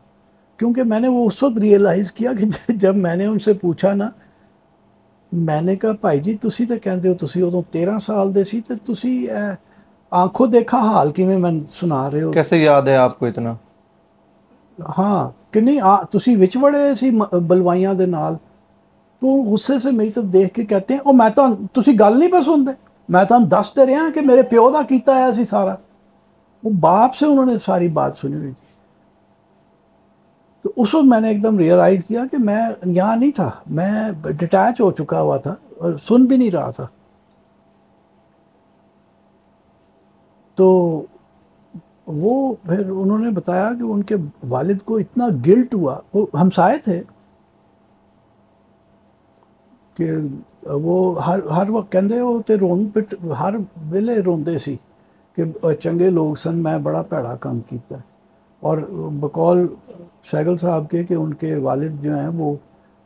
کیونکہ 0.59 0.83
میں 0.83 0.99
نے 0.99 1.07
وہ 1.07 1.25
اس 1.25 1.41
وقت 1.43 1.57
ریئلائز 1.57 2.11
کیا 2.11 2.31
کہ 2.33 2.45
جب 2.75 2.95
میں 2.97 3.15
نے 3.15 3.25
ان 3.25 3.39
سے 3.39 3.53
پوچھا 3.53 3.93
نا 3.93 4.09
میں 5.31 5.61
نے 5.61 5.75
کہا 5.75 5.91
بھائی 6.01 6.19
جی 6.19 6.35
تسی 6.41 6.65
تو 6.65 6.75
کہتے 6.83 7.07
ہو 7.07 7.13
تسی 7.19 7.41
ادو 7.41 7.61
تیرہ 7.71 7.97
سال 7.99 8.33
دے 8.35 8.43
سی 8.43 8.59
تو 8.61 8.73
تسی 8.85 9.15
آنکھوں 10.15 10.47
دیکھا 10.47 10.79
حال 10.79 11.11
کی 11.11 11.23
میں 11.23 11.51
سنا 11.71 12.09
رہے 12.11 12.21
ہو۔ 12.21 12.31
کیسے 12.31 12.57
یاد 12.57 12.81
ہے 12.81 12.95
آپ 12.95 13.17
کو 13.19 13.25
اتنا؟ 13.25 13.53
ہاں 14.97 15.29
کہ 15.53 15.61
نہیں 15.61 15.79
تسی 16.11 16.35
وچ 16.35 16.57
بڑے 16.57 16.93
سی 16.99 17.09
بلوائیاں 17.47 17.93
دے 17.93 18.05
نال۔ 18.05 18.33
تو 19.21 19.27
غصے 19.43 19.79
سے 19.79 19.91
میری 19.91 20.11
تو 20.11 20.21
دیکھ 20.21 20.53
کے 20.53 20.65
کہتے 20.65 20.93
ہیں 20.93 21.01
او 21.01 21.13
میں 21.13 21.29
تو 21.29 21.43
تسی 21.73 21.99
گل 21.99 22.19
نہیں 22.19 22.31
پہ 22.31 22.41
سن 22.45 22.65
دے 22.67 22.71
میں 23.09 23.23
تو 23.23 23.35
دس 23.49 23.75
دے 23.75 23.85
رہا 23.85 24.09
کہ 24.15 24.21
میرے 24.21 24.43
پیو 24.43 24.69
دا 24.69 24.81
کیتا 24.81 25.15
ہے 25.15 25.31
سی 25.33 25.45
سارا۔ 25.45 25.75
وہ 26.63 26.69
باپ 26.79 27.15
سے 27.15 27.25
انہوں 27.25 27.45
نے 27.45 27.57
ساری 27.57 27.87
بات 27.87 28.17
سنی 28.17 28.35
ہوئی 28.35 28.51
تو 30.63 30.71
اس 30.77 30.93
وقت 30.95 31.05
میں 31.05 31.19
نے 31.21 31.27
ایک 31.27 31.43
دم 31.43 31.57
ریئلائز 31.57 32.01
کیا 32.07 32.23
کہ 32.31 32.37
میں 32.37 32.61
یہاں 32.85 33.15
نہیں 33.15 33.31
تھا۔ 33.31 33.49
میں 33.69 34.11
ڈٹیچ 34.21 34.81
ہو 34.81 34.91
چکا 34.91 35.21
ہوا 35.21 35.37
تھا 35.37 35.55
اور 35.77 35.93
سن 36.07 36.25
بھی 36.25 36.37
نہیں 36.37 36.51
رہا 36.51 36.69
تھا۔ 36.69 36.87
تو 40.55 40.67
وہ 42.07 42.53
پھر 42.63 42.89
انہوں 42.89 43.19
نے 43.19 43.29
بتایا 43.31 43.69
کہ 43.79 43.83
ان 43.83 44.03
کے 44.03 44.15
والد 44.49 44.81
کو 44.85 44.97
اتنا 44.97 45.27
گلٹ 45.45 45.73
ہوا، 45.73 45.99
وہ 46.13 46.25
ہمسائے 46.41 46.77
تھے 46.77 47.01
کہ 49.97 50.11
وہ 50.63 51.25
ہر 51.25 51.39
ہر 51.55 51.69
وقت 51.69 51.91
کہندے 51.91 52.21
وہ 52.21 52.41
تے 52.47 52.55
رون 52.57 52.85
پٹ، 52.93 53.13
ہر 53.39 53.53
ویلے 53.89 54.15
روندے 54.15 54.57
سی 54.57 54.75
کہ 55.37 55.43
چنگے 55.81 56.09
لوگ 56.09 56.35
سن، 56.35 56.57
میں 56.63 56.77
بڑا 56.77 57.01
پیڑا 57.01 57.35
کام 57.35 57.59
کیتا 57.59 57.95
ہے۔ 57.95 58.13
اور 58.59 58.77
بقول 59.19 59.67
سیگل 60.31 60.57
صاحب 60.57 60.89
کے 60.89 61.03
کہ 61.03 61.13
ان 61.13 61.33
کے 61.33 61.55
والد 61.55 62.01
جو 62.01 62.17
ہیں 62.17 62.27
وہ 62.27 62.55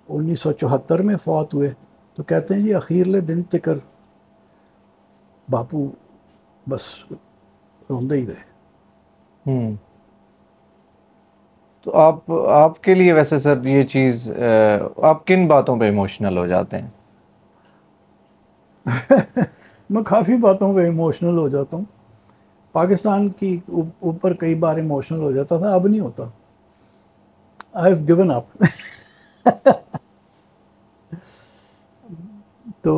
انیس 0.09 0.41
سو 0.41 0.51
چوہتر 0.51 1.01
میں 1.01 1.15
فوت 1.17 1.53
ہوئے۔ 1.53 1.71
تو 2.17 2.23
کہتے 2.23 2.53
ہیں 2.53 2.61
جی 2.61 2.73
اخیرلے 2.73 3.19
دن 3.21 3.43
تکر 3.43 3.77
باپو 5.49 5.87
بس 6.69 6.81
روندے 7.89 8.15
ہی 8.15 8.25
رہے۔ 8.27 8.43
تو 11.85 11.95
آپ 11.97 12.31
آپ 12.51 12.83
کے 12.83 12.93
لیے 12.95 13.13
ویسے 13.13 13.37
سر 13.37 13.65
یہ 13.65 13.83
چیز 13.83 14.31
آپ 15.03 15.25
کن 15.27 15.47
باتوں 15.47 15.77
پہ 15.79 15.85
ایموشنل 15.85 16.37
ہو 16.37 16.47
جاتے 16.47 16.77
ہیں؟ 16.77 16.87
میں 19.89 20.01
کافی 20.03 20.37
باتوں 20.37 20.73
پہ 20.75 20.81
ایموشنل 20.81 21.37
ہو 21.37 21.47
جاتا 21.49 21.77
ہوں۔ 21.77 21.83
پاکستان 22.75 23.29
کی 23.29 23.57
اوپر 23.69 24.33
کئی 24.33 24.55
بار 24.55 24.75
ایموشنل 24.75 25.19
ہو 25.19 25.31
جاتا 25.31 25.57
تھا 25.57 25.73
اب 25.73 25.87
نہیں 25.87 25.99
ہوتا۔ 25.99 26.23
آئی 27.73 27.93
ہیو 27.93 28.07
گیون 28.07 28.31
اپ 28.31 28.63
تو 32.81 32.93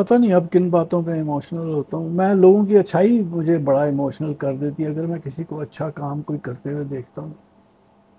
پتہ 0.00 0.14
نہیں 0.14 0.32
اب 0.32 0.44
کن 0.52 0.68
باتوں 0.70 1.02
پہ 1.02 1.10
ایموشنل 1.10 1.72
ہوتا 1.74 1.96
ہوں۔ 1.96 2.08
میں 2.10 2.34
لوگوں 2.34 2.64
کی 2.66 2.76
اچھائی 2.78 3.22
مجھے 3.22 3.58
بڑا 3.58 3.82
ایموشنل 3.84 4.34
کر 4.34 4.54
دیتی 4.56 4.84
ہے 4.84 4.88
اگر 4.88 5.06
میں 5.06 5.18
کسی 5.24 5.44
کو 5.44 5.60
اچھا 5.60 5.90
کام 5.90 6.22
کوئی 6.22 6.38
کرتے 6.38 6.72
ہوئے 6.72 6.84
دیکھتا 6.84 7.22
ہوں۔ 7.22 7.30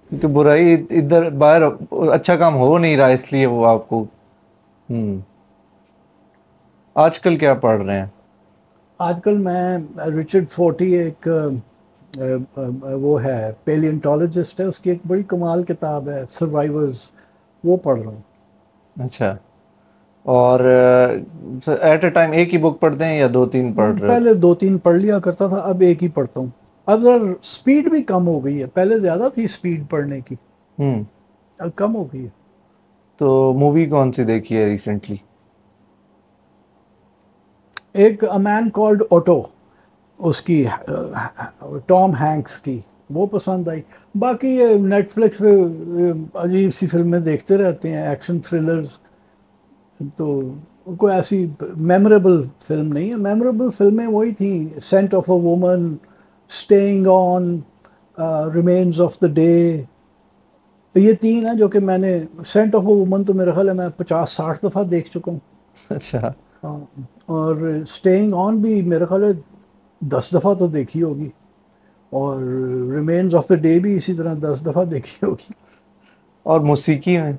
کیونکہ 0.10 0.28
برائی 0.28 0.74
ادھر 0.90 1.30
باہر 1.30 1.62
اچھا 2.14 2.36
کام 2.36 2.56
ہو 2.56 2.78
نہیں 2.78 2.98
رہا 2.98 3.08
اس 3.08 3.32
لیے 3.34 3.46
وہ 3.46 3.66
آپ 3.66 3.88
کو 3.90 4.04
ہوں۔ 4.90 5.18
آج 6.96 7.20
کل 7.20 7.38
کیا 7.38 7.54
پڑھ 7.54 7.82
رہے 7.82 8.00
ہیں؟ 8.00 8.06
آج 9.00 9.20
کل 9.24 9.38
میں 9.38 9.78
رچرڈ 9.98 10.50
فورٹی 10.50 10.94
ایک 10.96 11.28
وہ 13.02 13.24
ہے 13.24 13.52
پیلینٹالوجسٹ 13.64 14.60
ہے 14.60 14.66
اس 14.66 14.80
کی 14.80 14.90
ایک 14.90 15.00
بڑی 15.08 15.24
کمال 15.24 15.64
کتاب 15.64 16.10
ہے 16.10 16.24
سروائیورز 16.30 16.98
وہ 17.64 17.78
پڑھ 17.78 18.00
رہا 18.00 18.10
ہوں۔ 18.10 18.22
اچھا۔ 19.04 19.36
اور 20.26 20.60
ایٹ 21.68 22.04
اے 22.04 22.10
ٹائم 22.10 22.32
ایک 22.32 22.54
ہی 22.54 22.58
بک 22.58 22.80
پڑھتے 22.80 23.06
ہیں 23.06 23.18
یا 23.20 23.28
دو 23.34 23.46
تین 23.46 23.72
پڑھ 23.74 24.00
رہے 24.00 24.08
پہلے 24.08 24.34
دو 24.34 24.54
تین 24.56 24.78
پڑھ 24.78 24.96
لیا 24.96 25.20
کرتا 25.20 25.48
تھا 25.48 25.58
اب 25.58 25.82
ایک 25.82 26.04
ہی 26.04 26.08
پڑھتا 26.08 26.40
ہوں۔ 26.40 26.48
اب 26.88 27.02
ذرا 27.02 27.14
اسپیڈ 27.14 27.90
بھی 27.90 28.04
کم 28.04 28.28
ہو 28.28 28.44
گئی 28.46 28.62
ہے۔ 28.62 28.68
پہلے 28.68 29.00
زیادہ 29.00 29.28
تھی 29.34 29.44
اسپیڈ 29.44 29.90
پڑھنے 29.90 30.20
کی۔ 30.22 30.36
اب 31.60 31.70
کم 31.76 31.96
ہو 31.96 32.04
گئی 32.04 32.24
ہے۔ 32.24 32.30
تو 33.20 33.28
مووی 33.60 33.86
کون 33.86 34.12
سی 34.12 34.24
دیکھی 34.24 34.58
ہے 34.58 34.66
ریسنٹلی 34.66 35.16
ایک 37.94 38.24
مین 38.38 38.70
کالڈ 38.70 39.04
آٹو 39.12 39.42
اس 40.20 40.42
کی 40.42 40.64
ٹام 41.86 42.16
ہینکس 42.16 42.58
کی۔ 42.58 42.80
وہ 43.10 43.26
پسند 43.28 43.68
آئی۔ 43.68 43.82
باقی 44.16 44.50
یہ 44.50 44.76
نیٹ 44.82 45.12
فلکس 45.12 45.38
پہ 45.38 45.56
عجیب 46.34 46.74
سی 46.74 46.88
فلمیں 46.88 47.20
دیکھتے 47.20 47.58
رہتے 47.58 47.90
ہیں 47.90 48.08
ایکشن 48.08 48.40
تھرلرز 48.40 48.98
تو 50.16 50.54
کوئی 50.98 51.16
ایسی 51.16 51.48
میموریبل 51.76 52.44
فلم 52.68 52.94
نہیں 52.94 53.10
ہے۔ 53.10 53.16
میموریبل 53.16 53.70
فلمیں 53.78 54.08
وہی 54.08 54.34
تھیں۔ 54.34 54.80
Scent 54.80 55.14
of 55.14 55.30
a 55.30 55.36
woman 55.36 55.96
staying 56.50 57.08
on 57.08 57.60
remains 58.56 59.02
of 59.02 59.16
the 59.22 59.28
day 59.28 59.84
یہ 60.96 61.14
تین 61.14 61.48
ہیں 61.48 61.54
جو 61.54 61.68
کہ 61.68 61.80
میں 61.80 61.98
نے 61.98 62.20
سینٹ 62.48 62.76
آف 62.76 62.82
اے 62.88 62.94
وومن 62.94 63.24
تو 63.24 63.34
میرا 63.34 63.52
خیال 63.52 63.70
ہے 63.70 63.74
میں 63.74 63.90
پچاس 63.98 64.30
ساٹھ 64.30 64.60
دفعہ 64.64 64.84
دیکھ 64.84 65.10
چکا 65.10 65.32
ہوں۔ 65.32 65.40
اچھا۔ 65.90 66.32
ہاں۔ 66.64 67.02
اور 67.26 67.56
اسٹےئنگ 67.56 68.34
آن 68.34 68.58
بھی 68.58 68.82
میرا 68.82 69.06
خیال 69.06 69.24
ہے 69.24 69.32
دس 70.00 70.24
دفعہ 70.34 70.54
تو 70.54 70.68
دیکھی 70.68 71.04
ہوگی۔ 71.04 71.30
اور 72.10 72.42
ریمینز 72.96 73.36
آف 73.36 73.50
دا 73.50 73.56
ڈے 73.56 73.80
بھی 73.80 73.96
اسی 73.96 74.14
طرح 74.14 74.34
دس 74.42 74.62
دفعہ 74.66 74.86
دیکھی 74.86 75.26
ہوگی۔ 75.26 75.54
اور 76.44 76.60
موسیقی 76.60 77.18
میں؟ 77.18 77.34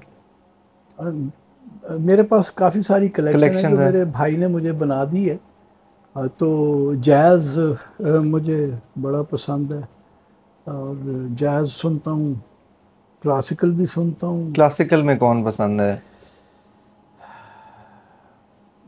میرے 1.90 2.22
پاس 2.22 2.50
کافی 2.50 2.82
ساری 2.82 3.08
کلیکشن 3.08 3.56
ہے 3.56 3.62
جو 3.62 3.76
میرے 3.76 4.04
بھائی 4.04 4.36
نے 4.36 4.46
مجھے 4.46 4.72
بنا 4.72 5.04
دی 5.12 5.30
ہے۔ 5.30 5.36
تو 6.38 6.94
جیز 6.94 7.58
مجھے 8.00 8.70
بڑا 9.00 9.22
پسند 9.22 9.72
ہے۔ 9.72 9.80
اور 10.64 10.94
جیز 11.28 11.72
سنتا 11.72 12.10
ہوں 12.10 12.34
کلاسیکل 13.22 13.70
بھی 13.70 13.86
سنتا 13.86 14.26
ہوں۔ 14.26 14.54
کلاسیکل 14.54 15.02
میں 15.02 15.16
کون 15.16 15.44
پسند 15.44 15.80
ہے؟ 15.80 15.96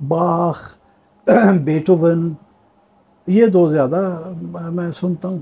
باخ 0.09 0.77
بیٹوون 1.65 2.33
یہ 3.27 3.47
دو 3.47 3.73
زیادہ 3.73 4.31
میں 4.73 4.91
سنتا 4.91 5.29
ہوں۔ 5.29 5.39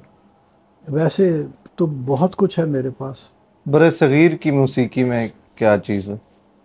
ویسے 0.89 1.47
تو 1.77 1.87
بہت 1.87 2.37
کچھ 2.37 2.59
ہے 2.59 2.65
میرے 2.65 2.91
پاس۔ 2.91 3.17
بر 3.67 3.91
صغیر 3.91 4.31
کی 4.31 4.51
موسیقی 4.51 5.05
میں 5.05 5.29
کیا 5.55 5.77
چیز 5.85 6.09
ہے؟ 6.09 6.15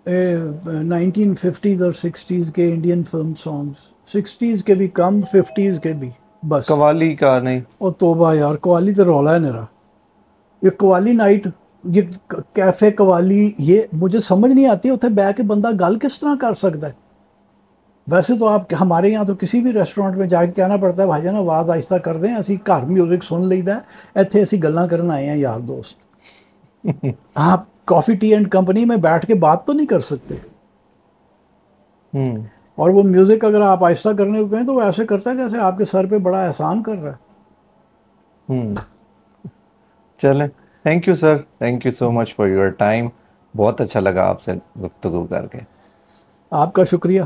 نائنٹین 0.07 1.33
ففٹیز 1.35 1.81
اور 1.83 1.91
سکسٹیز 1.91 2.51
کے 2.55 2.67
انڈین 2.71 3.03
فلم 3.11 3.33
سانگس 3.43 4.13
سکسٹیز 4.13 4.63
کے 4.63 4.75
بھی 4.75 4.87
کم 4.87 5.21
ففٹیز 5.31 5.79
کے 5.83 5.93
بھی. 5.93 6.09
بس. 6.43 6.65
قوالی 6.67 7.13
کا 7.15 7.37
نہیں. 7.39 7.61
اور 7.77 7.91
توبہ 7.99 8.33
یار 8.35 8.55
قوالی 8.61 8.93
تو 8.93 9.05
رولا 9.05 9.33
ہے 9.33 9.39
میرا. 9.39 9.63
یہ 10.61 10.69
قوالی 10.77 11.13
نائٹ 11.13 11.47
یہ 11.83 12.01
کیفے 12.53 12.91
قوالی 12.91 13.51
یہ 13.57 13.81
مجھے 13.93 14.19
سمجھ 14.19 14.51
نہیں 14.51 14.67
آتی 14.67 14.89
اتنے 14.89 15.09
بہ 15.15 15.31
کے 15.37 15.43
بندہ 15.43 15.71
گل 15.81 15.97
کس 15.99 16.19
طرح 16.19 16.35
کر 16.41 16.53
سکتا 16.53 16.87
ہے. 16.87 16.93
ویسے 18.07 18.33
تو 18.39 18.47
آپ 18.47 18.73
ہمارے 18.81 19.09
یہاں 19.09 19.23
تو 19.25 19.33
کسی 19.39 19.59
بھی 19.61 19.73
ریسٹورینٹ 19.73 20.17
میں 20.17 20.27
جا 20.27 20.43
کے 20.45 20.51
کہنا 20.51 20.75
پڑتا 20.77 21.01
ہے 21.01 21.07
بھائی 21.07 21.23
جان 21.23 21.35
آواز 21.35 21.69
آہستہ 21.69 21.95
کر 22.03 22.17
دیں 22.17 22.35
اسی 22.35 22.55
گھر 22.67 22.85
میوزک 22.85 23.23
سن 23.23 23.47
لیدا 23.47 23.75
ہے 23.75 24.19
اتنے 24.19 24.41
اسی 24.41 24.63
گلاں 24.63 24.87
کرن 24.87 25.11
آئے 25.11 25.29
ہیں 25.29 25.37
یار 25.37 25.59
دوست. 25.59 26.05
آپ 27.33 27.65
کافی 27.87 28.15
ٹی 28.15 28.33
اینڈ 28.33 28.49
کمپنی 28.49 28.85
میں 28.85 28.97
بیٹھ 28.97 29.25
کے 29.25 29.35
بات 29.35 29.65
تو 29.65 29.73
نہیں 29.73 29.87
کر 29.87 29.99
سکتے۔ 29.99 30.35
اور 32.75 32.89
وہ 32.89 33.03
میوزک 33.03 33.45
اگر 33.45 33.61
آپ 33.61 33.83
آہستہ 33.83 34.09
کرنے 34.17 34.39
کو 34.39 34.47
کہیں 34.47 34.65
تو 34.65 34.73
وہ 34.73 34.81
ایسے 34.81 35.05
کرتا 35.05 35.31
ہے 35.31 35.35
جیسے 35.35 35.57
آپ 35.59 35.77
کے 35.77 35.85
سر 35.85 36.05
پہ 36.05 36.17
بڑا 36.17 36.45
احسان 36.45 36.83
کر 36.83 36.95
رہا 36.95 37.11
ہے۔ 37.11 37.27
چلیں۔ 40.17 40.47
Thank 40.83 41.07
you 41.07 41.13
sir 41.13 41.37
thank 41.37 41.85
you 41.85 41.91
so 41.91 42.11
much 42.11 42.35
for 42.35 42.47
your 42.47 42.67
time 42.67 43.07
بہت 43.57 43.81
اچھا 43.81 43.99
لگا 43.99 44.27
آپ 44.27 44.41
سے 44.41 44.51
گفتگو 44.81 45.25
کر 45.25 45.47
کے۔ 45.47 45.59
آپ 46.51 46.73
کا 46.73 46.83
شکریہ۔ 46.83 47.21